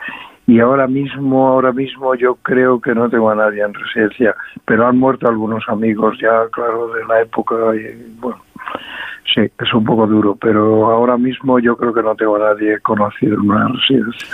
Y 0.46 0.60
ahora 0.60 0.86
mismo, 0.86 1.48
ahora 1.48 1.72
mismo 1.72 2.14
yo 2.14 2.34
creo 2.36 2.80
que 2.80 2.94
no 2.94 3.08
tengo 3.08 3.30
a 3.30 3.34
nadie 3.34 3.62
en 3.62 3.72
residencia, 3.72 4.34
pero 4.66 4.86
han 4.86 4.98
muerto 4.98 5.26
algunos 5.26 5.64
amigos 5.68 6.18
ya, 6.20 6.46
claro, 6.52 6.92
de 6.92 7.04
la 7.06 7.22
época 7.22 7.54
y 7.74 8.14
bueno, 8.20 8.42
sí, 9.34 9.40
es 9.40 9.74
un 9.74 9.84
poco 9.84 10.06
duro, 10.06 10.36
pero 10.36 10.90
ahora 10.90 11.16
mismo 11.16 11.58
yo 11.58 11.76
creo 11.76 11.94
que 11.94 12.02
no 12.02 12.14
tengo 12.14 12.36
a 12.36 12.54
nadie 12.54 12.78
conocido 12.80 13.34
en 13.34 13.50
una 13.50 13.68
residencia. 13.68 14.28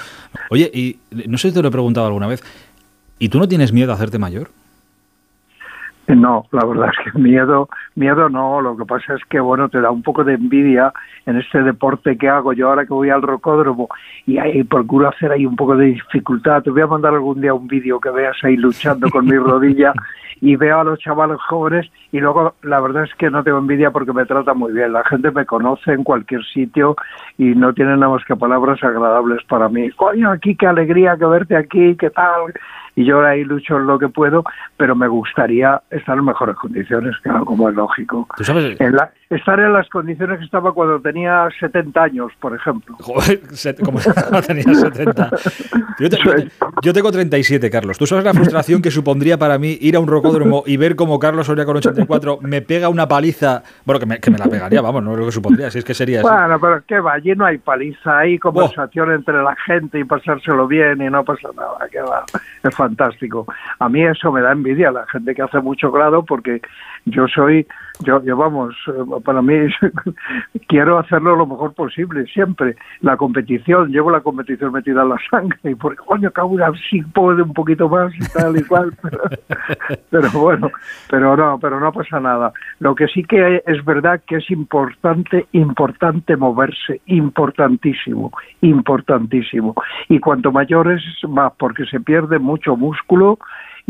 Oye, 0.51 0.71
y 0.75 0.99
no 1.29 1.39
sé 1.39 1.49
si 1.49 1.55
te 1.55 1.63
lo 1.63 1.69
he 1.69 1.73
preguntado 1.73 2.07
alguna 2.07 2.27
vez, 2.27 2.43
¿y 3.19 3.29
tú 3.29 3.39
no 3.39 3.47
tienes 3.47 3.73
miedo 3.73 3.93
a 3.93 3.95
hacerte 3.95 4.19
mayor? 4.19 4.49
No, 6.17 6.47
la 6.51 6.65
verdad 6.65 6.91
es 6.91 7.13
que 7.13 7.19
miedo, 7.19 7.69
miedo 7.95 8.29
no, 8.29 8.61
lo 8.61 8.77
que 8.77 8.85
pasa 8.85 9.15
es 9.15 9.25
que 9.29 9.41
bueno, 9.41 9.69
te 9.69 9.81
da 9.81 9.91
un 9.91 10.03
poco 10.03 10.25
de 10.25 10.35
envidia 10.35 10.93
en 11.27 11.37
este 11.37 11.63
deporte 11.63 12.17
que 12.19 12.29
hago 12.29 12.53
yo 12.53 12.69
ahora 12.69 12.85
que 12.85 12.93
voy 12.93 13.11
al 13.11 13.23
rocódromo 13.23 13.89
y 14.27 14.39
ahí 14.39 14.65
procuro 14.65 15.09
hacer 15.09 15.33
ahí 15.33 15.47
un 15.47 15.57
poco 15.57 15.77
de 15.77 15.87
dificultad. 15.87 16.63
Te 16.63 16.71
voy 16.71 16.83
a 16.83 16.87
mandar 16.87 17.15
algún 17.15 17.41
día 17.41 17.55
un 17.55 17.69
vídeo 17.69 18.01
que 18.01 18.11
veas 18.11 18.37
ahí 18.43 18.57
luchando 18.57 19.09
con 19.11 19.27
mi 19.27 19.37
rodilla 19.37 19.93
y 20.41 20.57
veo 20.57 20.81
a 20.81 20.85
los 20.85 20.99
chavales 20.99 21.39
jóvenes 21.49 21.91
y 22.13 22.19
luego 22.19 22.55
la 22.63 22.81
verdad 22.81 23.05
es 23.05 23.15
que 23.15 23.31
no 23.31 23.45
tengo 23.45 23.59
envidia 23.59 23.91
porque 23.91 24.13
me 24.13 24.25
trata 24.25 24.55
muy 24.55 24.73
bien. 24.73 24.93
La 24.93 25.05
gente 25.05 25.31
me 25.31 25.47
conoce 25.47 25.93
en 25.93 26.03
cualquier 26.03 26.45
sitio 26.45 26.97
y 27.39 27.55
no 27.55 27.73
tienen 27.73 28.01
nada 28.01 28.13
más 28.15 28.25
que 28.25 28.37
palabras 28.37 28.83
agradables 28.83 29.45
para 29.45 29.69
mí. 29.69 29.91
Coño, 29.91 30.31
aquí 30.31 30.57
qué 30.57 30.67
alegría 30.67 31.17
que 31.17 31.27
verte 31.27 31.57
aquí, 31.57 31.97
qué 31.97 32.11
tal 32.11 32.53
y 32.97 33.05
yo 33.05 33.25
ahí 33.25 33.45
lucho 33.45 33.77
en 33.77 33.87
lo 33.87 33.99
que 33.99 34.09
puedo, 34.09 34.45
pero 34.77 34.95
me 34.95 35.09
gustaría 35.09 35.81
estar 35.91 36.19
en 36.19 36.25
mejores 36.25 36.57
condiciones, 36.57 37.17
claro, 37.23 37.45
como 37.45 37.69
es 37.69 37.75
lógico. 37.75 38.27
estar 38.39 39.61
en 39.61 39.73
las 39.73 39.89
condiciones 39.89 40.39
que 40.39 40.45
estaba 40.45 40.73
cuando 40.73 41.01
tenía 41.01 41.49
70 41.59 42.03
años, 42.03 42.33
por 42.41 42.55
ejemplo. 42.55 42.97
Joder, 43.01 43.41
como 43.85 44.01
tenía 44.47 44.75
70. 44.75 45.31
Yo, 46.83 46.93
tengo 46.93 47.13
37, 47.13 47.71
Carlos. 47.71 47.99
¿Tú 47.99 48.07
sabes 48.07 48.25
la 48.25 48.35
frustración 48.35 48.83
que 48.83 48.91
supondría 48.91 49.39
para 49.39 49.59
mí 49.59 49.79
ir 49.81 49.97
a 49.97 50.01
un 50.01 50.07
rocódromo 50.07 50.63
y 50.67 50.77
ver 50.77 50.97
como 50.97 51.19
Carlos 51.19 51.47
Soria 51.47 51.65
con 51.65 51.77
84 51.77 52.39
me 52.43 52.63
pega 52.63 52.89
una 52.89 53.07
paliza? 53.07 53.63
Bueno, 53.85 54.01
que 54.01 54.07
me, 54.07 54.19
que 54.19 54.31
me 54.31 54.39
la 54.39 54.47
pegaría, 54.47 54.81
vamos, 54.81 55.03
no 55.03 55.13
es 55.13 55.19
lo 55.19 55.27
que 55.27 55.33
supondría, 55.33 55.71
si 55.71 55.79
es 55.79 55.85
que 55.85 55.95
sería 55.95 56.21
así. 56.21 56.29
Bueno, 56.29 56.59
pero 56.61 56.83
¿qué 56.87 57.01
va? 57.01 57.15
Allí 57.15 57.33
no 57.35 57.45
hay 57.45 57.59
paliza, 57.59 58.19
hay 58.19 58.39
conversación 58.39 59.13
entre 59.13 59.43
la 59.43 59.55
gente 59.67 59.99
y 59.99 60.05
pasárselo 60.05 60.67
bien 60.67 61.01
y 61.03 61.11
no 61.11 61.25
pasa 61.25 61.49
nada, 61.57 61.87
¿qué 61.91 62.01
va? 62.01 62.25
Es 62.63 62.75
fantástico. 62.81 63.45
A 63.79 63.91
mí 63.91 64.03
eso 64.03 64.33
me 64.33 64.41
da 64.41 64.53
envidia, 64.53 64.91
la 64.91 65.07
gente 65.09 65.35
que 65.35 65.43
hace 65.43 65.61
mucho 65.61 65.93
grado, 65.93 66.25
porque 66.25 66.63
yo 67.05 67.29
soy, 67.29 67.67
yo, 68.01 68.23
yo 68.25 68.35
vamos, 68.35 68.75
eh, 68.87 69.21
para 69.23 69.43
mí 69.43 69.55
quiero 70.67 70.99
hacerlo 70.99 71.37
lo 71.37 71.47
mejor 71.47 71.75
posible, 71.75 72.25
siempre. 72.25 72.77
La 73.03 73.19
competición, 73.19 73.91
llevo 73.91 74.11
la 74.11 74.23
competición 74.23 74.73
metida 74.73 75.03
en 75.03 75.11
la 75.11 75.19
sangre, 75.31 75.59
y 75.65 75.75
por 75.75 75.95
coño, 75.97 76.31
cabrón, 76.31 76.75
si 76.89 77.03
puede 77.03 77.43
un 77.43 77.53
poquito 77.53 77.87
más 77.87 78.15
y 78.15 78.27
tal 78.33 78.57
y 78.57 78.65
cual, 78.65 78.95
pero, 80.11 80.31
bueno, 80.31 80.71
pero 81.11 81.37
no, 81.37 81.59
pero 81.61 81.81
no 81.81 81.93
pasa 81.93 82.19
nada. 82.19 82.51
Lo 82.79 82.95
que 82.95 83.09
sí 83.09 83.25
que 83.25 83.63
es 83.67 83.85
verdad 83.85 84.23
que 84.27 84.37
es 84.37 84.51
importante, 84.51 85.47
importante 85.53 86.35
moverse, 86.35 87.03
importantísimo, 87.07 88.33
importantísimo. 88.63 89.75
Y 90.09 90.19
cuanto 90.19 90.51
mayor 90.51 90.91
es 90.93 91.03
más, 91.29 91.53
porque 91.59 91.85
se 91.85 92.01
pierde 92.01 92.39
mucho 92.39 92.70
músculo, 92.77 93.39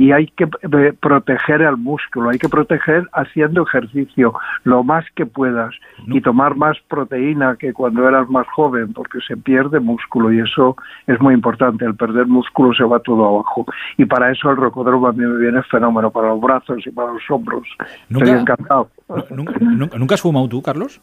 y 0.01 0.13
hay 0.13 0.29
que 0.29 0.45
eh, 0.45 0.95
proteger 0.99 1.63
al 1.63 1.77
músculo, 1.77 2.31
hay 2.31 2.39
que 2.39 2.49
proteger 2.49 3.07
haciendo 3.13 3.65
ejercicio 3.65 4.33
lo 4.65 4.83
más 4.83 5.05
que 5.15 5.27
puedas 5.27 5.75
y 6.07 6.23
tomar 6.23 6.57
más 6.57 6.79
proteína 6.89 7.57
que 7.57 7.75
cuando 7.75 8.09
eras 8.09 8.27
más 8.31 8.47
joven, 8.49 8.95
porque 8.95 9.19
se 9.27 9.37
pierde 9.37 9.79
músculo 9.79 10.33
y 10.33 10.41
eso 10.41 10.75
es 11.07 11.21
muy 11.21 11.35
importante. 11.35 11.85
El 11.85 11.97
perder 11.97 12.27
músculo 12.27 12.73
se 12.73 12.85
va 12.85 13.01
todo 13.01 13.27
abajo 13.27 13.67
y 13.99 14.07
para 14.07 14.33
eso 14.33 14.51
el 14.51 14.57
rocodromo 14.57 15.07
a 15.09 15.13
mí 15.13 15.25
me 15.25 15.37
viene 15.37 15.63
fenómeno 15.65 16.11
para 16.11 16.29
los 16.29 16.41
brazos 16.41 16.79
y 16.87 16.91
para 16.91 17.13
los 17.13 17.23
hombros. 17.29 17.69
Estoy 18.09 18.31
encantado. 18.31 18.89
¿Nunca, 19.29 20.15
has 20.15 20.23
fumado 20.23 20.49
tú, 20.49 20.63
Carlos? 20.63 20.99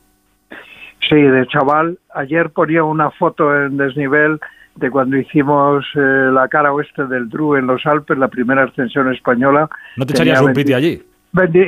Sí, 1.08 1.22
de 1.22 1.45
chaval. 1.48 1.99
Ayer 2.16 2.49
ponía 2.49 2.84
una 2.84 3.12
foto 3.12 3.56
en 3.56 3.78
desnivel 3.78 4.40
de 4.78 4.91
cuando 4.91 5.18
hicimos 5.18 5.86
eh, 5.95 6.30
la 6.32 6.48
cara 6.48 6.72
oeste 6.72 7.06
del 7.08 7.30
Dru 7.30 7.56
en 7.56 7.68
los 7.68 7.86
Alpes, 7.86 8.18
la 8.18 8.28
primera 8.28 8.64
ascensión 8.64 9.14
española. 9.14 9.70
¿No 9.95 10.06
te 10.06 10.14
echarías 10.14 10.41
un 10.41 10.54
piti 10.54 10.74
allí? 10.74 11.02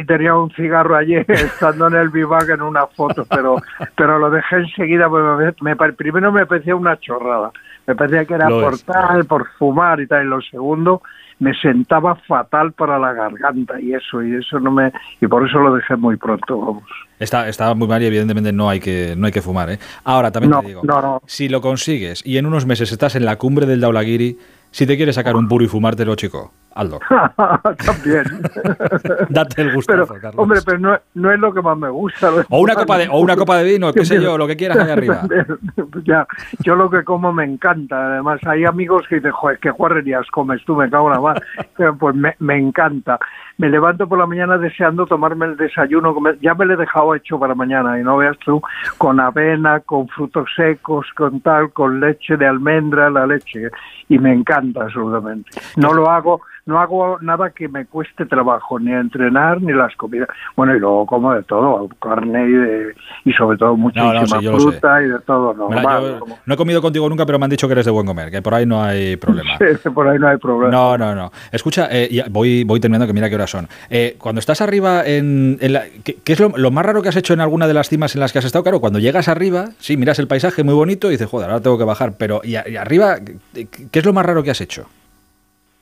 Tenía 0.05 0.35
un 0.35 0.51
cigarro 0.51 0.95
allí 0.95 1.15
estando 1.27 1.87
en 1.87 1.95
el 1.95 2.09
vivac 2.09 2.49
en 2.49 2.61
una 2.61 2.87
foto, 2.87 3.25
pero 3.29 3.57
pero 3.95 4.19
lo 4.19 4.29
dejé 4.29 4.57
enseguida. 4.57 5.09
Porque 5.09 5.53
me, 5.61 5.75
primero 5.93 6.31
me 6.31 6.45
parecía 6.45 6.75
una 6.75 6.99
chorrada. 6.99 7.51
Me 7.87 7.95
parecía 7.95 8.25
que 8.25 8.35
era 8.35 8.49
por 8.49 8.77
tal, 8.79 9.25
por 9.25 9.47
fumar 9.57 9.99
y 9.99 10.07
tal. 10.07 10.25
Y 10.25 10.29
lo 10.29 10.41
segundo, 10.41 11.01
me 11.39 11.53
sentaba 11.55 12.15
fatal 12.27 12.73
para 12.73 12.99
la 12.99 13.13
garganta 13.13 13.79
y 13.79 13.93
eso, 13.93 14.21
y 14.21 14.35
eso 14.35 14.59
no 14.59 14.71
me. 14.71 14.91
Y 15.21 15.27
por 15.27 15.47
eso 15.47 15.59
lo 15.59 15.73
dejé 15.73 15.95
muy 15.95 16.17
pronto, 16.17 16.59
vamos. 16.59 16.83
Está, 17.17 17.49
está 17.49 17.73
muy 17.73 17.87
mal 17.87 18.01
y 18.01 18.05
evidentemente 18.05 18.53
no 18.53 18.69
hay 18.69 18.79
que, 18.79 19.15
no 19.17 19.25
hay 19.25 19.31
que 19.31 19.41
fumar. 19.41 19.69
¿eh? 19.71 19.79
Ahora 20.03 20.31
también 20.31 20.53
te 20.61 20.67
digo, 20.67 21.21
si 21.25 21.49
lo 21.49 21.61
consigues 21.61 22.25
y 22.25 22.37
en 22.37 22.45
unos 22.45 22.65
meses 22.65 22.91
estás 22.91 23.15
en 23.15 23.25
la 23.25 23.37
cumbre 23.37 23.65
del 23.65 23.81
Daulagiri, 23.81 24.37
si 24.71 24.85
te 24.85 24.95
quieres 24.95 25.15
sacar 25.15 25.35
un 25.35 25.47
puro 25.47 25.63
y 25.63 25.67
fumártelo, 25.67 26.15
chico, 26.15 26.51
hazlo. 26.75 26.99
También. 27.85 28.23
Date 29.29 29.61
el 29.61 29.73
gusto, 29.73 29.93
Carlos. 29.93 30.35
Hombre, 30.37 30.59
pero 30.65 30.77
no, 30.77 30.97
no, 31.15 31.31
es 31.31 31.39
lo 31.39 31.53
que 31.53 31.61
más 31.61 31.77
me 31.77 31.89
gusta. 31.89 32.31
O 32.49 32.59
una, 32.59 32.75
copa 32.75 32.97
de, 32.97 33.07
o 33.09 33.19
una 33.19 33.35
copa 33.35 33.57
de 33.57 33.63
vino, 33.71 33.91
qué 33.91 34.05
sé 34.05 34.21
yo, 34.21 34.37
lo 34.37 34.47
que 34.47 34.55
quieras 34.55 34.77
allá 34.77 34.93
arriba. 34.93 35.21
ya, 36.05 36.27
yo 36.59 36.75
lo 36.75 36.89
que 36.89 37.03
como 37.03 37.33
me 37.33 37.45
encanta. 37.45 38.13
Además, 38.13 38.39
hay 38.45 38.65
amigos 38.65 39.05
que 39.07 39.15
dicen, 39.15 39.31
joder, 39.31 39.59
qué 39.59 39.71
guarrerías 39.71 40.27
comes 40.31 40.63
tú, 40.65 40.75
me 40.75 40.89
cago 40.89 41.07
en 41.07 41.13
la 41.13 41.21
mar. 41.21 41.43
Pues 41.99 42.15
me, 42.15 42.35
me 42.39 42.57
encanta 42.57 43.19
me 43.59 43.69
levanto 43.69 44.07
por 44.07 44.17
la 44.17 44.25
mañana 44.25 44.57
deseando 44.57 45.05
tomarme 45.05 45.45
el 45.45 45.57
desayuno, 45.57 46.15
ya 46.41 46.53
me 46.53 46.65
lo 46.65 46.75
he 46.75 46.77
dejado 46.77 47.13
hecho 47.13 47.37
para 47.37 47.53
mañana 47.55 47.99
y 47.99 48.03
no 48.03 48.15
veas 48.15 48.37
tú, 48.39 48.61
con 48.97 49.19
avena, 49.19 49.81
con 49.81 50.07
frutos 50.07 50.49
secos, 50.55 51.07
con 51.13 51.41
tal, 51.41 51.73
con 51.73 51.99
leche 51.99 52.37
de 52.37 52.47
almendra, 52.47 53.09
la 53.09 53.27
leche, 53.27 53.69
y 54.09 54.17
me 54.17 54.33
encanta 54.33 54.81
absolutamente. 54.81 55.51
No 55.77 55.93
lo 55.93 56.09
hago, 56.09 56.41
no 56.65 56.79
hago 56.79 57.19
nada 57.21 57.51
que 57.51 57.67
me 57.67 57.85
cueste 57.85 58.25
trabajo, 58.25 58.79
ni 58.79 58.91
entrenar 58.91 59.61
ni 59.61 59.73
las 59.73 59.95
comidas. 59.95 60.29
Bueno, 60.55 60.75
y 60.75 60.79
luego 60.79 61.05
como 61.05 61.33
de 61.33 61.43
todo, 61.43 61.89
carne 62.01 62.47
y, 62.47 62.51
de, 62.51 62.95
y 63.25 63.33
sobre 63.33 63.57
todo 63.57 63.75
muchísima 63.75 64.25
fruta 64.25 65.01
y 65.01 65.07
de 65.07 65.19
todo. 65.19 65.53
Normal, 65.53 66.19
no 66.45 66.53
he 66.53 66.57
comido 66.57 66.81
contigo 66.81 67.09
nunca, 67.09 67.25
pero 67.25 67.39
me 67.39 67.45
han 67.45 67.51
dicho 67.51 67.67
que 67.67 67.73
eres 67.73 67.85
de 67.85 67.91
buen 67.91 68.05
comer, 68.05 68.31
que 68.31 68.41
por 68.41 68.53
ahí 68.53 68.65
no 68.65 68.83
hay 68.83 69.15
problema. 69.15 69.57
Sí, 69.59 69.89
por 69.89 70.07
ahí 70.07 70.17
no 70.17 70.27
hay 70.27 70.37
problema. 70.37 70.71
No, 70.71 70.97
no, 70.97 71.15
no. 71.15 71.31
Escucha, 71.51 71.87
eh, 71.91 72.23
voy, 72.29 72.63
voy 72.63 72.79
terminando, 72.79 73.05
que 73.05 73.13
mira 73.13 73.29
qué 73.29 73.35
horas 73.35 73.51
son. 73.51 73.67
Eh, 73.89 74.15
cuando 74.17 74.39
estás 74.39 74.61
arriba, 74.61 75.03
en, 75.05 75.57
la, 75.61 75.83
¿qué, 76.03 76.17
es 76.25 76.39
lo, 76.39 76.49
lo, 76.57 76.71
más 76.71 76.85
raro 76.85 77.01
que 77.01 77.09
has 77.09 77.15
hecho 77.15 77.33
en 77.33 77.39
alguna 77.39 77.67
de 77.67 77.73
las 77.73 77.87
cimas 77.87 78.15
en 78.15 78.21
las 78.21 78.33
que 78.33 78.39
has 78.39 78.45
estado? 78.45 78.63
Claro, 78.63 78.79
cuando 78.79 78.99
llegas 78.99 79.27
arriba, 79.27 79.69
sí, 79.77 79.95
miras 79.95 80.19
el 80.19 80.27
paisaje 80.27 80.63
muy 80.63 80.73
bonito 80.73 81.07
y 81.07 81.11
dices, 81.11 81.29
joder, 81.29 81.49
ahora 81.49 81.61
tengo 81.61 81.77
que 81.77 81.83
bajar, 81.83 82.13
pero 82.17 82.41
y 82.43 82.55
arriba, 82.55 83.17
¿qué 83.53 83.99
es 83.99 84.05
lo 84.05 84.13
más 84.13 84.25
raro 84.25 84.43
que 84.43 84.51
has 84.51 84.61
hecho? 84.61 84.87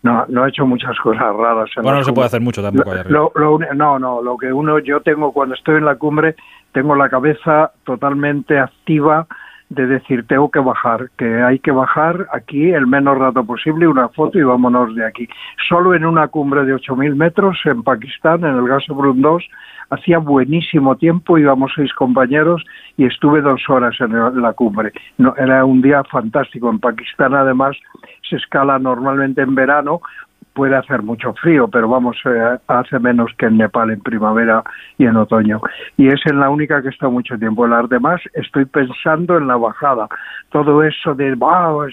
No, 0.03 0.25
no 0.27 0.45
he 0.45 0.49
hecho 0.49 0.65
muchas 0.65 0.97
cosas 1.03 1.35
raras. 1.35 1.69
bueno, 1.81 1.99
no 1.99 2.03
se 2.03 2.13
puede 2.13 2.27
hacer 2.27 2.41
mucho 2.41 2.61
tampoco. 2.61 2.91
Lo, 3.09 3.31
no, 3.73 3.99
no, 3.99 4.21
lo 4.21 4.37
que 4.37 4.51
uno, 4.51 4.79
yo 4.79 5.01
tengo 5.01 5.31
cuando 5.31 5.55
estoy 5.55 5.77
en 5.77 5.85
la 5.85 5.95
cumbre, 5.95 6.35
tengo 6.71 6.95
la 6.95 7.09
cabeza 7.09 7.71
totalmente 7.83 8.59
activa 8.59 9.27
de 9.69 9.85
decir 9.85 10.25
tengo 10.27 10.49
que 10.49 10.59
bajar, 10.59 11.09
que 11.17 11.41
hay 11.43 11.59
que 11.59 11.71
bajar 11.71 12.27
aquí 12.31 12.71
el 12.71 12.87
menos 12.87 13.17
rato 13.17 13.43
posible, 13.43 13.87
una 13.87 14.07
foto 14.09 14.39
y 14.39 14.43
vámonos 14.43 14.95
de 14.95 15.05
aquí. 15.05 15.27
Solo 15.67 15.93
en 15.93 16.05
una 16.05 16.29
cumbre 16.29 16.63
de 16.63 16.73
8.000 16.73 17.15
metros 17.15 17.57
en 17.65 17.83
Pakistán, 17.83 18.45
en 18.45 18.55
el 18.55 18.67
Gasobrun 18.67 19.21
2, 19.21 19.43
hacía 19.89 20.19
buenísimo 20.19 20.95
tiempo, 20.95 21.37
íbamos 21.37 21.71
seis 21.75 21.93
compañeros 21.93 22.63
y 22.97 23.05
estuve 23.05 23.41
dos 23.41 23.61
horas 23.69 23.95
en 23.99 24.41
la 24.41 24.53
cumbre. 24.53 24.91
No, 25.17 25.35
era 25.37 25.65
un 25.65 25.81
día 25.81 26.03
fantástico. 26.05 26.69
En 26.69 26.79
Pakistán 26.79 27.33
además 27.33 27.77
se 28.29 28.35
escala 28.35 28.79
normalmente 28.79 29.41
en 29.41 29.55
verano 29.55 30.01
puede 30.57 30.75
hacer 30.75 31.03
mucho 31.03 31.33
frío, 31.33 31.67
pero 31.67 31.87
vamos, 31.87 32.17
eh, 32.25 32.57
hace 32.65 32.97
menos 32.97 33.29
que 33.37 33.45
en 33.45 33.57
Nepal 33.57 33.91
en 33.91 34.01
primavera 34.01 34.63
y 34.97 35.05
en 35.05 35.15
otoño. 35.15 35.61
Y 35.97 36.07
es 36.07 36.19
en 36.25 36.39
la 36.39 36.49
única 36.49 36.81
que 36.81 36.89
está 36.89 37.09
mucho 37.09 37.37
tiempo. 37.37 37.67
Las 37.67 37.87
demás 37.89 38.19
estoy 38.33 38.65
pensando 38.65 39.37
en 39.37 39.45
la 39.45 39.55
bajada. 39.55 40.07
Todo 40.49 40.81
eso 40.81 41.13
de, 41.13 41.35
wow, 41.35 41.85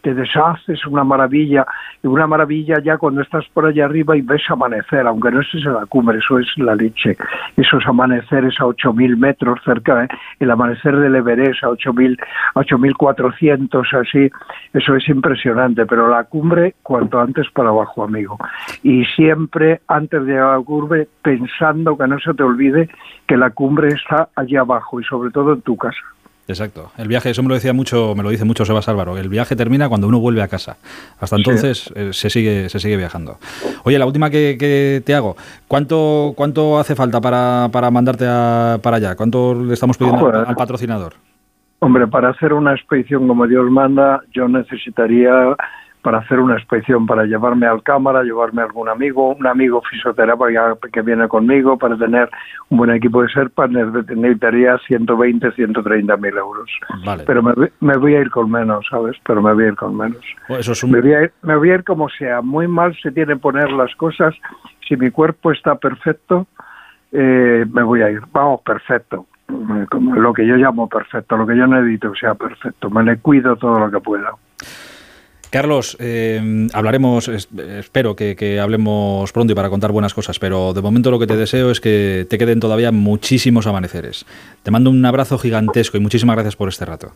te 0.00 0.14
deshaces, 0.14 0.86
una 0.86 1.04
maravilla. 1.04 1.66
Y 2.02 2.06
una 2.06 2.26
maravilla 2.26 2.76
ya 2.82 2.96
cuando 2.96 3.20
estás 3.20 3.44
por 3.52 3.66
allá 3.66 3.84
arriba 3.84 4.16
y 4.16 4.22
ves 4.22 4.42
amanecer, 4.48 5.06
aunque 5.06 5.30
no 5.30 5.42
estés 5.42 5.66
en 5.66 5.74
la 5.74 5.84
cumbre, 5.84 6.16
eso 6.16 6.38
es 6.38 6.46
la 6.56 6.74
leche. 6.74 7.14
Esos 7.58 7.86
amaneceres 7.86 8.54
a 8.58 8.64
8.000 8.64 9.18
metros 9.18 9.60
cerca, 9.66 10.04
¿eh? 10.04 10.08
el 10.40 10.50
amanecer 10.50 10.96
del 10.96 11.14
Everest 11.14 11.62
a 11.62 11.68
8.000, 11.68 12.16
8.400, 12.54 14.00
así, 14.00 14.30
eso 14.72 14.96
es 14.96 15.06
impresionante. 15.10 15.84
Pero 15.84 16.08
la 16.08 16.24
cumbre, 16.24 16.74
cuanto 16.82 17.20
antes 17.20 17.50
para 17.50 17.68
abajo 17.68 17.97
amigo. 18.02 18.38
Y 18.82 19.04
siempre 19.16 19.80
antes 19.88 20.24
de 20.24 20.32
llegar 20.32 20.54
a 20.54 20.58
la 20.58 20.64
cumbre 20.64 21.08
pensando 21.22 21.96
que 21.96 22.06
no 22.06 22.18
se 22.20 22.34
te 22.34 22.42
olvide 22.42 22.88
que 23.26 23.36
la 23.36 23.50
cumbre 23.50 23.88
está 23.88 24.28
allá 24.34 24.60
abajo 24.60 25.00
y 25.00 25.04
sobre 25.04 25.30
todo 25.30 25.52
en 25.52 25.62
tu 25.62 25.76
casa. 25.76 25.98
Exacto. 26.48 26.90
El 26.96 27.08
viaje, 27.08 27.28
eso 27.28 27.42
me 27.42 27.50
lo 27.50 27.54
decía 27.54 27.74
mucho, 27.74 28.14
me 28.16 28.22
lo 28.22 28.30
dice 28.30 28.46
mucho 28.46 28.64
Sebas 28.64 28.88
Álvaro. 28.88 29.18
El 29.18 29.28
viaje 29.28 29.54
termina 29.54 29.90
cuando 29.90 30.08
uno 30.08 30.18
vuelve 30.18 30.40
a 30.40 30.48
casa. 30.48 30.78
Hasta 31.20 31.36
entonces 31.36 31.92
eh, 31.94 32.14
se 32.14 32.30
sigue, 32.30 32.70
se 32.70 32.78
sigue 32.78 32.96
viajando. 32.96 33.36
Oye, 33.84 33.98
la 33.98 34.06
última 34.06 34.30
que, 34.30 35.02
te 35.04 35.14
hago. 35.14 35.36
¿Cuánto, 35.68 36.32
cuánto 36.34 36.78
hace 36.78 36.94
falta 36.94 37.20
para, 37.20 37.68
para 37.70 37.90
mandarte 37.90 38.24
para 38.82 38.96
allá? 38.96 39.14
¿Cuánto 39.14 39.54
le 39.54 39.74
estamos 39.74 39.98
pidiendo 39.98 40.26
al 40.26 40.56
patrocinador? 40.56 41.14
Hombre, 41.80 42.08
para 42.08 42.30
hacer 42.30 42.54
una 42.54 42.74
expedición 42.74 43.28
como 43.28 43.46
Dios 43.46 43.70
manda, 43.70 44.22
yo 44.32 44.48
necesitaría 44.48 45.54
para 46.02 46.18
hacer 46.18 46.38
una 46.38 46.54
expedición, 46.54 47.06
para 47.06 47.24
llevarme 47.24 47.66
al 47.66 47.82
cámara, 47.82 48.22
llevarme 48.22 48.62
a 48.62 48.66
algún 48.66 48.88
amigo, 48.88 49.34
un 49.34 49.46
amigo 49.46 49.82
fisioterapeuta 49.90 50.76
que 50.92 51.02
viene 51.02 51.28
conmigo, 51.28 51.76
para 51.76 51.96
tener 51.96 52.30
un 52.68 52.78
buen 52.78 52.90
equipo 52.90 53.22
de 53.22 53.28
Serpa, 53.28 53.66
necesitaría 53.66 54.78
120, 54.86 55.52
130 55.52 56.16
mil 56.16 56.36
euros. 56.36 56.70
Pero 57.26 57.42
me, 57.42 57.96
voy 57.96 58.14
a 58.14 58.20
ir 58.20 58.30
con 58.30 58.50
menos, 58.50 58.86
¿sabes? 58.90 59.16
Pero 59.26 59.42
me 59.42 59.52
voy 59.52 59.64
a 59.64 59.68
ir 59.68 59.76
con 59.76 59.96
menos. 59.96 60.22
Pues 60.46 60.84
me, 60.84 61.00
voy 61.00 61.14
a 61.14 61.22
ir, 61.22 61.32
me 61.42 61.56
voy 61.56 61.70
a 61.70 61.74
ir 61.74 61.84
como 61.84 62.08
sea. 62.08 62.40
Muy 62.42 62.68
mal 62.68 62.96
se 63.02 63.10
tienen 63.10 63.38
poner 63.38 63.70
las 63.72 63.94
cosas. 63.96 64.34
Si 64.86 64.96
mi 64.96 65.10
cuerpo 65.10 65.52
está 65.52 65.74
perfecto, 65.76 66.46
eh, 67.12 67.66
me 67.72 67.82
voy 67.82 68.02
a 68.02 68.10
ir. 68.10 68.20
Vamos, 68.32 68.60
perfecto. 68.62 69.26
lo 69.48 70.32
que 70.32 70.46
yo 70.46 70.56
llamo 70.56 70.88
perfecto, 70.88 71.36
lo 71.36 71.46
que 71.46 71.56
yo 71.56 71.66
necesito 71.66 72.12
que 72.12 72.20
sea 72.20 72.34
perfecto. 72.34 72.90
Me 72.90 73.02
le 73.02 73.18
cuido 73.18 73.56
todo 73.56 73.78
lo 73.78 73.90
que 73.90 74.00
pueda. 74.00 74.32
Carlos, 75.50 75.96
eh, 75.98 76.68
hablaremos, 76.72 77.28
espero 77.28 78.14
que, 78.14 78.60
hablemos 78.60 79.32
pronto 79.32 79.52
y 79.52 79.56
para 79.56 79.70
contar 79.70 79.92
buenas 79.92 80.14
cosas, 80.14 80.38
pero 80.38 80.74
de 80.74 80.82
momento 80.82 81.10
lo 81.10 81.18
que 81.18 81.26
te 81.26 81.36
deseo 81.36 81.70
es 81.70 81.80
que 81.80 82.26
te 82.28 82.38
queden 82.38 82.60
todavía 82.60 82.92
muchísimos 82.92 83.66
amaneceres. 83.66 84.26
Te 84.62 84.70
mando 84.70 84.90
un 84.90 85.04
abrazo 85.04 85.38
gigantesco 85.38 85.96
y 85.96 86.00
muchísimas 86.00 86.36
gracias 86.36 86.56
por 86.56 86.68
este 86.68 86.84
rato. 86.84 87.12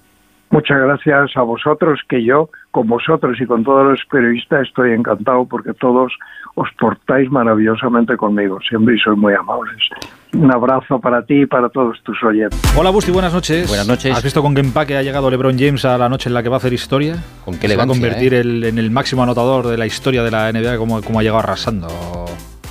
Muchas 0.53 0.79
gracias 0.83 1.35
a 1.35 1.41
vosotros, 1.41 2.01
que 2.07 2.23
yo, 2.23 2.51
con 2.73 2.87
vosotros 2.87 3.41
y 3.41 3.47
con 3.47 3.65
todos 3.65 3.93
los 3.93 4.01
periodistas, 4.11 4.69
estoy 4.69 4.93
encantado 4.93 5.47
porque 5.47 5.73
todos 5.73 6.13
os 6.57 6.69
portáis 6.79 7.31
maravillosamente 7.31 8.19
conmigo, 8.19 8.59
siempre 8.69 8.97
y 8.97 8.99
sois 8.99 9.17
muy 9.17 9.33
amables. 9.33 9.81
Un 10.35 10.53
abrazo 10.53 11.01
para 11.01 11.25
ti 11.25 11.41
y 11.43 11.47
para 11.47 11.71
todos 11.71 12.03
tus 12.03 12.23
oyentes. 12.23 12.61
Hola 12.77 12.91
Busti, 12.91 13.11
buenas 13.11 13.33
noches. 13.33 13.67
Buenas 13.67 13.89
noches. 13.89 14.15
¿Has 14.15 14.23
visto 14.23 14.43
con 14.43 14.55
qué 14.55 14.61
empaque 14.61 14.95
ha 14.95 15.03
llegado 15.03 15.31
LeBron 15.31 15.59
James 15.59 15.87
a 15.87 15.97
la 15.97 16.11
noche 16.11 16.29
en 16.29 16.35
la 16.35 16.43
que 16.43 16.51
va 16.51 16.57
a 16.57 16.59
hacer 16.59 16.75
historia? 16.75 17.17
¿Con 17.47 17.59
qué 17.59 17.67
Se 17.67 17.77
va 17.77 17.85
a 17.85 17.87
convertir 17.87 18.35
¿eh? 18.35 18.41
en 18.41 18.77
el 18.79 18.91
máximo 18.91 19.23
anotador 19.23 19.67
de 19.69 19.79
la 19.79 19.87
historia 19.87 20.23
de 20.23 20.33
la 20.33 20.53
NBA 20.53 20.77
como, 20.77 21.01
como 21.01 21.19
ha 21.19 21.23
llegado 21.23 21.39
arrasando. 21.39 21.89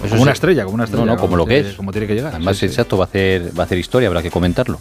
como 0.08 0.22
una 0.22 0.34
estrella, 0.34 0.66
como 0.66 0.76
una 0.76 0.84
estrella. 0.84 1.06
No, 1.06 1.14
no, 1.14 1.20
como, 1.20 1.36
lo 1.36 1.48
que 1.48 1.62
es. 1.62 1.74
Como 1.74 1.92
tiene 1.92 2.06
que 2.06 2.14
llegar. 2.14 2.36
Además, 2.36 2.62
exacto, 2.62 2.96
va 2.96 3.06
a, 3.06 3.08
hacer, 3.08 3.58
va 3.58 3.64
a 3.64 3.66
hacer 3.66 3.80
historia, 3.80 4.08
habrá 4.08 4.22
que 4.22 4.30
comentarlo. 4.30 4.78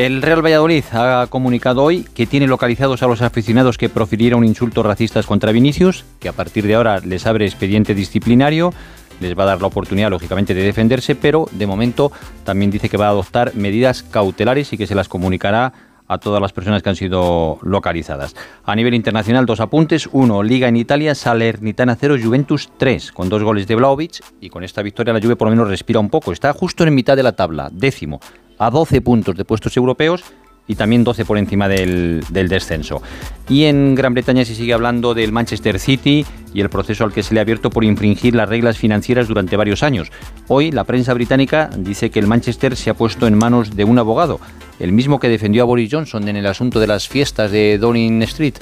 El 0.00 0.22
Real 0.22 0.42
Valladolid 0.42 0.84
ha 0.92 1.26
comunicado 1.28 1.82
hoy 1.82 2.06
que 2.14 2.24
tiene 2.24 2.46
localizados 2.46 3.02
a 3.02 3.06
los 3.06 3.20
aficionados 3.20 3.76
que 3.76 3.90
profirieron 3.90 4.46
insultos 4.46 4.86
racistas 4.86 5.26
contra 5.26 5.52
Vinicius, 5.52 6.06
que 6.18 6.30
a 6.30 6.32
partir 6.32 6.66
de 6.66 6.74
ahora 6.74 7.00
les 7.00 7.26
abre 7.26 7.44
expediente 7.44 7.94
disciplinario, 7.94 8.72
les 9.20 9.38
va 9.38 9.42
a 9.42 9.46
dar 9.48 9.60
la 9.60 9.66
oportunidad, 9.66 10.08
lógicamente, 10.08 10.54
de 10.54 10.62
defenderse, 10.62 11.16
pero 11.16 11.48
de 11.52 11.66
momento 11.66 12.12
también 12.44 12.70
dice 12.70 12.88
que 12.88 12.96
va 12.96 13.08
a 13.08 13.10
adoptar 13.10 13.54
medidas 13.54 14.02
cautelares 14.02 14.72
y 14.72 14.78
que 14.78 14.86
se 14.86 14.94
las 14.94 15.06
comunicará 15.06 15.74
a 16.08 16.16
todas 16.16 16.40
las 16.40 16.54
personas 16.54 16.82
que 16.82 16.88
han 16.88 16.96
sido 16.96 17.58
localizadas. 17.60 18.34
A 18.64 18.74
nivel 18.74 18.94
internacional, 18.94 19.44
dos 19.44 19.60
apuntes. 19.60 20.08
Uno, 20.12 20.42
Liga 20.42 20.66
en 20.66 20.76
Italia, 20.76 21.14
Salernitana 21.14 21.94
0, 21.94 22.16
Juventus 22.24 22.70
3, 22.78 23.12
con 23.12 23.28
dos 23.28 23.42
goles 23.42 23.66
de 23.66 23.74
Vlaovic. 23.74 24.24
Y 24.40 24.48
con 24.48 24.64
esta 24.64 24.80
victoria 24.80 25.12
la 25.12 25.20
Juve 25.20 25.36
por 25.36 25.48
lo 25.48 25.50
menos 25.50 25.68
respira 25.68 26.00
un 26.00 26.08
poco. 26.08 26.32
Está 26.32 26.54
justo 26.54 26.84
en 26.84 26.94
mitad 26.94 27.16
de 27.16 27.22
la 27.22 27.32
tabla, 27.32 27.68
décimo 27.70 28.18
a 28.60 28.70
12 28.70 29.00
puntos 29.00 29.36
de 29.36 29.44
puestos 29.44 29.76
europeos 29.76 30.22
y 30.68 30.76
también 30.76 31.02
12 31.02 31.24
por 31.24 31.38
encima 31.38 31.66
del, 31.66 32.24
descenso. 32.30 33.02
Y 33.48 33.64
en 33.64 33.96
Gran 33.96 34.14
Bretaña 34.14 34.44
se 34.44 34.54
sigue 34.54 34.72
hablando 34.72 35.14
del 35.14 35.32
Manchester 35.32 35.80
City 35.80 36.24
y 36.54 36.60
el 36.60 36.68
proceso 36.68 37.02
al 37.02 37.12
que 37.12 37.24
se 37.24 37.34
le 37.34 37.40
ha 37.40 37.42
abierto 37.42 37.70
por 37.70 37.82
infringir 37.82 38.36
las 38.36 38.48
reglas 38.48 38.78
financieras 38.78 39.26
durante 39.26 39.56
varios 39.56 39.82
años. 39.82 40.12
Hoy 40.46 40.70
la 40.70 40.84
prensa 40.84 41.12
británica 41.14 41.70
dice 41.76 42.10
que 42.10 42.20
el 42.20 42.28
Manchester 42.28 42.76
se 42.76 42.90
ha 42.90 42.94
puesto 42.94 43.26
en 43.26 43.36
manos 43.36 43.74
de 43.74 43.82
un 43.82 43.98
abogado, 43.98 44.38
el 44.78 44.92
mismo 44.92 45.18
que 45.18 45.28
defendió 45.28 45.62
a 45.62 45.66
Boris 45.66 45.90
Johnson 45.90 46.28
en 46.28 46.36
el 46.36 46.46
asunto 46.46 46.78
de 46.78 46.86
las 46.86 47.08
fiestas 47.08 47.50
de 47.50 47.78
Downing 47.78 48.22
Street. 48.22 48.54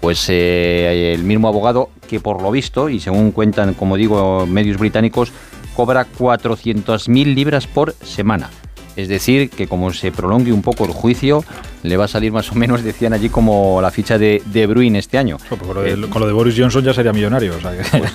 Pues 0.00 0.26
eh, 0.30 1.12
el 1.14 1.22
mismo 1.22 1.46
abogado 1.46 1.90
que 2.08 2.18
por 2.18 2.42
lo 2.42 2.50
visto, 2.50 2.88
y 2.88 2.98
según 2.98 3.30
cuentan, 3.30 3.74
como 3.74 3.96
digo, 3.96 4.46
medios 4.48 4.78
británicos, 4.78 5.30
cobra 5.76 6.08
400.000 6.18 7.34
libras 7.36 7.68
por 7.68 7.92
semana. 7.92 8.50
Es 8.96 9.08
decir, 9.08 9.50
que 9.50 9.66
como 9.66 9.92
se 9.92 10.12
prolongue 10.12 10.52
un 10.52 10.62
poco 10.62 10.84
el 10.84 10.92
juicio, 10.92 11.44
le 11.82 11.96
va 11.96 12.04
a 12.04 12.08
salir 12.08 12.32
más 12.32 12.50
o 12.52 12.54
menos, 12.54 12.82
decían 12.82 13.12
allí, 13.12 13.28
como 13.28 13.80
la 13.80 13.90
ficha 13.90 14.18
de 14.18 14.42
De 14.46 14.66
Bruyne 14.66 14.98
este 14.98 15.18
año. 15.18 15.38
Pues 15.48 15.60
con, 15.60 15.74
lo 15.74 16.26
de, 16.26 16.32
Boris 16.32 16.54
Johnson 16.56 16.84
ya 16.84 16.94
sería 16.94 17.12
millonario. 17.12 17.54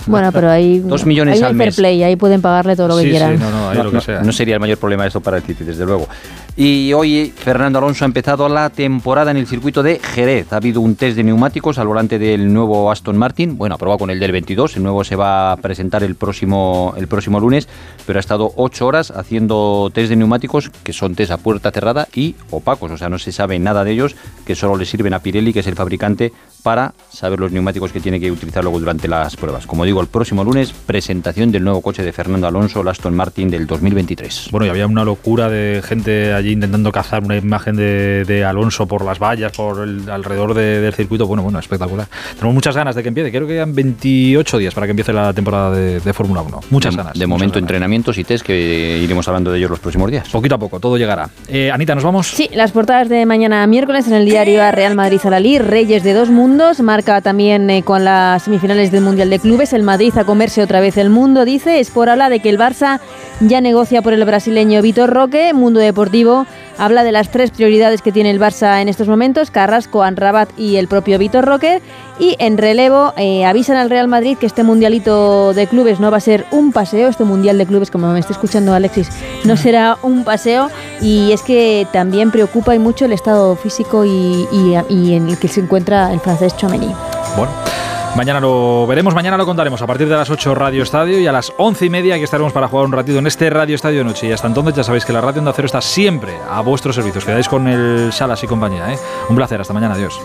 Bueno, 0.07 0.31
pero 0.31 0.49
hay, 0.49 0.79
Dos 0.79 1.05
millones 1.05 1.41
al 1.41 1.53
mes. 1.53 1.75
play, 1.75 2.01
ahí 2.03 2.15
pueden 2.15 2.41
pagarle 2.41 2.75
todo 2.75 2.87
lo 2.87 2.97
que 2.97 3.09
quieran. 3.09 3.39
no, 3.39 4.31
sería 4.31 4.55
el 4.55 4.59
mayor 4.59 4.77
problema 4.77 5.05
esto 5.05 5.21
para 5.21 5.37
el 5.37 5.43
City, 5.43 5.63
desde 5.63 5.85
luego. 5.85 6.07
Y 6.55 6.91
hoy 6.93 7.31
Fernando 7.35 7.77
Alonso 7.77 8.03
ha 8.03 8.07
empezado 8.07 8.49
la 8.49 8.71
temporada 8.71 9.29
en 9.29 9.37
el 9.37 9.45
circuito 9.45 9.83
de 9.83 9.99
Jerez. 9.99 10.51
Ha 10.51 10.55
habido 10.55 10.81
un 10.81 10.95
test 10.95 11.15
de 11.15 11.23
neumáticos 11.23 11.77
al 11.77 11.87
volante 11.87 12.17
del 12.17 12.51
nuevo 12.51 12.89
Aston 12.91 13.15
Martin. 13.15 13.57
Bueno, 13.57 13.75
aprobado 13.75 13.99
con 13.99 14.09
el 14.09 14.19
del 14.19 14.31
22. 14.31 14.75
El 14.77 14.83
nuevo 14.83 15.03
se 15.03 15.15
va 15.15 15.51
a 15.51 15.57
presentar 15.57 16.03
el 16.03 16.15
próximo, 16.15 16.95
el 16.97 17.07
próximo 17.07 17.39
lunes, 17.39 17.67
pero 18.07 18.17
ha 18.17 18.21
estado 18.21 18.53
ocho 18.55 18.87
horas 18.87 19.11
haciendo 19.11 19.91
test 19.93 20.09
de 20.09 20.15
neumáticos 20.15 20.71
que 20.83 20.93
son 20.93 21.13
test 21.13 21.31
a 21.31 21.37
puerta 21.37 21.69
cerrada 21.69 22.07
y 22.15 22.35
opacos. 22.49 22.91
O 22.91 22.97
sea, 22.97 23.09
no 23.09 23.19
se 23.19 23.31
sabe 23.31 23.56
nada 23.59 23.83
de 23.83 23.91
ellos, 23.91 24.15
que 24.45 24.55
solo 24.55 24.77
le 24.77 24.85
sirven 24.85 25.13
a 25.13 25.19
Pirelli, 25.19 25.53
que 25.53 25.59
es 25.59 25.67
el 25.67 25.75
fabricante, 25.75 26.31
para 26.67 26.93
saber 27.09 27.39
los 27.39 27.51
neumáticos 27.51 27.93
que 27.93 28.01
tiene 28.01 28.19
que 28.19 28.29
utilizar 28.29 28.61
luego 28.61 28.77
durante 28.77 29.07
las 29.07 29.37
pruebas. 29.37 29.65
Como 29.65 29.85
digo, 29.85 30.01
el 30.01 30.07
próximo 30.07 30.43
lunes, 30.43 30.73
presentación 30.73 31.49
del 31.49 31.63
nuevo 31.63 31.81
coche 31.81 32.03
de 32.03 32.11
Fernando 32.11 32.45
Alonso, 32.45 32.81
el 32.81 32.87
Aston 32.89 33.15
Martin 33.15 33.49
del 33.49 33.65
2023. 33.65 34.49
Bueno, 34.51 34.65
y 34.65 34.69
había 34.69 34.85
una 34.85 35.05
locura 35.05 35.49
de 35.49 35.81
gente 35.81 36.33
allí 36.33 36.51
intentando 36.51 36.91
cazar 36.91 37.23
una 37.23 37.37
imagen 37.37 37.77
de, 37.77 38.43
Alonso 38.45 38.85
por 38.85 39.05
las 39.05 39.17
vallas, 39.17 39.53
por 39.53 39.81
el 39.81 40.09
alrededor 40.09 40.53
del 40.53 40.93
circuito. 40.93 41.25
Bueno, 41.25 41.41
bueno, 41.41 41.57
espectacular. 41.57 42.07
Tenemos 42.35 42.53
muchas 42.53 42.75
ganas 42.75 42.95
de 42.95 43.01
que 43.01 43.07
empiece. 43.07 43.31
Creo 43.31 43.47
que 43.47 43.53
quedan 43.53 43.73
28 43.73 44.57
días 44.57 44.73
para 44.73 44.87
que 44.87 44.91
empiece 44.91 45.13
la 45.13 45.31
temporada 45.31 45.71
de, 45.71 46.13
Fórmula 46.13 46.41
1. 46.41 46.59
Muchas 46.69 46.97
ganas. 46.97 47.17
De 47.17 47.27
momento, 47.27 47.59
entrenamientos 47.59 48.17
y 48.17 48.25
test 48.25 48.45
que 48.45 48.99
iremos 49.01 49.25
hablando 49.29 49.53
de 49.53 49.57
ellos 49.57 49.69
los 49.69 49.79
próximos 49.79 50.11
días. 50.11 50.27
Poquito 50.27 50.55
a 50.55 50.57
poco, 50.57 50.81
todo 50.81 50.97
llegará. 50.97 51.29
Eh, 51.47 51.71
Anita, 51.71 51.95
¿nos 51.95 52.03
vamos? 52.03 52.27
Sí, 52.27 52.49
las 52.53 52.73
portadas 52.73 53.07
de 53.07 53.25
mañana 53.25 53.46
miércoles 53.47 54.07
en 54.07 54.13
el 54.13 54.25
diario 54.25 54.59
Real 54.71 54.95
Madrid 54.95 55.19
Salalí, 55.19 55.57
Reyes 55.57 56.03
de 56.03 56.13
dos 56.13 56.29
mundos, 56.29 56.81
marca 56.81 57.21
también 57.21 57.69
eh, 57.69 57.81
con 57.81 58.03
las 58.03 58.43
semifinales 58.43 58.91
del 58.91 59.01
Mundial 59.01 59.29
de 59.29 59.39
Clubes, 59.39 59.71
el 59.71 59.83
Madrid 59.83 60.13
a 60.17 60.25
comerse 60.25 60.61
otra 60.61 60.81
vez 60.81 60.97
el 60.97 61.09
mundo, 61.09 61.45
dice, 61.45 61.79
es 61.79 61.89
por 61.89 62.09
habla 62.09 62.29
de 62.29 62.41
que 62.41 62.49
el 62.49 62.59
Barça 62.59 62.99
ya 63.39 63.61
negocia 63.61 64.01
por 64.01 64.13
el 64.13 64.25
brasileño 64.25 64.81
Vitor 64.81 65.09
Roque, 65.09 65.53
Mundo 65.53 65.79
Deportivo 65.79 66.45
habla 66.77 67.03
de 67.03 67.11
las 67.11 67.31
tres 67.31 67.51
prioridades 67.51 68.01
que 68.01 68.11
tiene 68.11 68.31
el 68.31 68.39
Barça 68.39 68.81
en 68.81 68.89
estos 68.89 69.07
momentos, 69.07 69.51
Carrasco, 69.51 70.03
Anrabat 70.03 70.49
y 70.57 70.77
el 70.77 70.87
propio 70.87 71.17
Vitor 71.19 71.45
Roque, 71.45 71.81
y 72.19 72.35
en 72.39 72.57
relevo 72.57 73.13
eh, 73.17 73.45
avisan 73.45 73.77
al 73.77 73.89
Real 73.89 74.07
Madrid 74.07 74.37
que 74.37 74.45
este 74.45 74.63
mundialito 74.63 75.53
de 75.53 75.67
clubes 75.67 75.99
no 75.99 76.11
va 76.11 76.17
a 76.17 76.21
ser 76.21 76.45
un 76.51 76.71
paseo, 76.71 77.09
este 77.09 77.23
mundial 77.23 77.57
de 77.57 77.65
clubes, 77.65 77.91
como 77.91 78.11
me 78.11 78.19
está 78.19 78.33
escuchando 78.33 78.73
Alexis, 78.73 79.09
no 79.43 79.57
será 79.57 79.97
un 80.03 80.23
paseo, 80.23 80.69
y 81.01 81.31
es 81.31 81.41
que 81.41 81.87
también 81.91 82.31
preocupa 82.31 82.75
y 82.75 82.79
mucho 82.79 83.05
el 83.05 83.13
estado 83.13 83.55
físico 83.55 84.05
y, 84.05 84.47
en 84.89 85.29
el 85.29 85.37
que 85.37 85.47
se 85.47 85.61
encuentra 85.61 86.11
el 86.11 86.19
francés 86.19 86.55
Chomeny. 86.57 86.93
Bueno. 87.35 87.76
Mañana 88.15 88.39
lo 88.39 88.87
veremos, 88.87 89.13
mañana 89.13 89.37
lo 89.37 89.45
contaremos 89.45 89.81
a 89.81 89.87
partir 89.87 90.09
de 90.09 90.15
las 90.15 90.29
8 90.29 90.55
Radio 90.55 90.83
Estadio 90.83 91.19
y 91.19 91.27
a 91.27 91.31
las 91.31 91.53
11 91.57 91.85
y 91.85 91.89
media 91.89 92.17
que 92.17 92.23
estaremos 92.23 92.51
para 92.51 92.67
jugar 92.67 92.85
un 92.85 92.91
ratito 92.91 93.19
en 93.19 93.27
este 93.27 93.49
Radio 93.49 93.75
Estadio 93.75 93.99
de 93.99 94.05
noche. 94.05 94.27
Y 94.27 94.31
hasta 94.31 94.47
entonces 94.47 94.75
ya 94.75 94.83
sabéis 94.83 95.05
que 95.05 95.13
la 95.13 95.21
Radio 95.21 95.39
Onda 95.39 95.53
Cero 95.55 95.67
está 95.67 95.81
siempre 95.81 96.33
a 96.49 96.61
vuestros 96.61 96.95
servicios. 96.95 97.25
Quedáis 97.25 97.47
con 97.47 97.67
el 97.67 98.11
Salas 98.11 98.43
y 98.43 98.47
compañía. 98.47 98.93
¿eh? 98.93 98.97
Un 99.29 99.35
placer, 99.35 99.61
hasta 99.61 99.73
mañana, 99.73 99.93
adiós. 99.95 100.19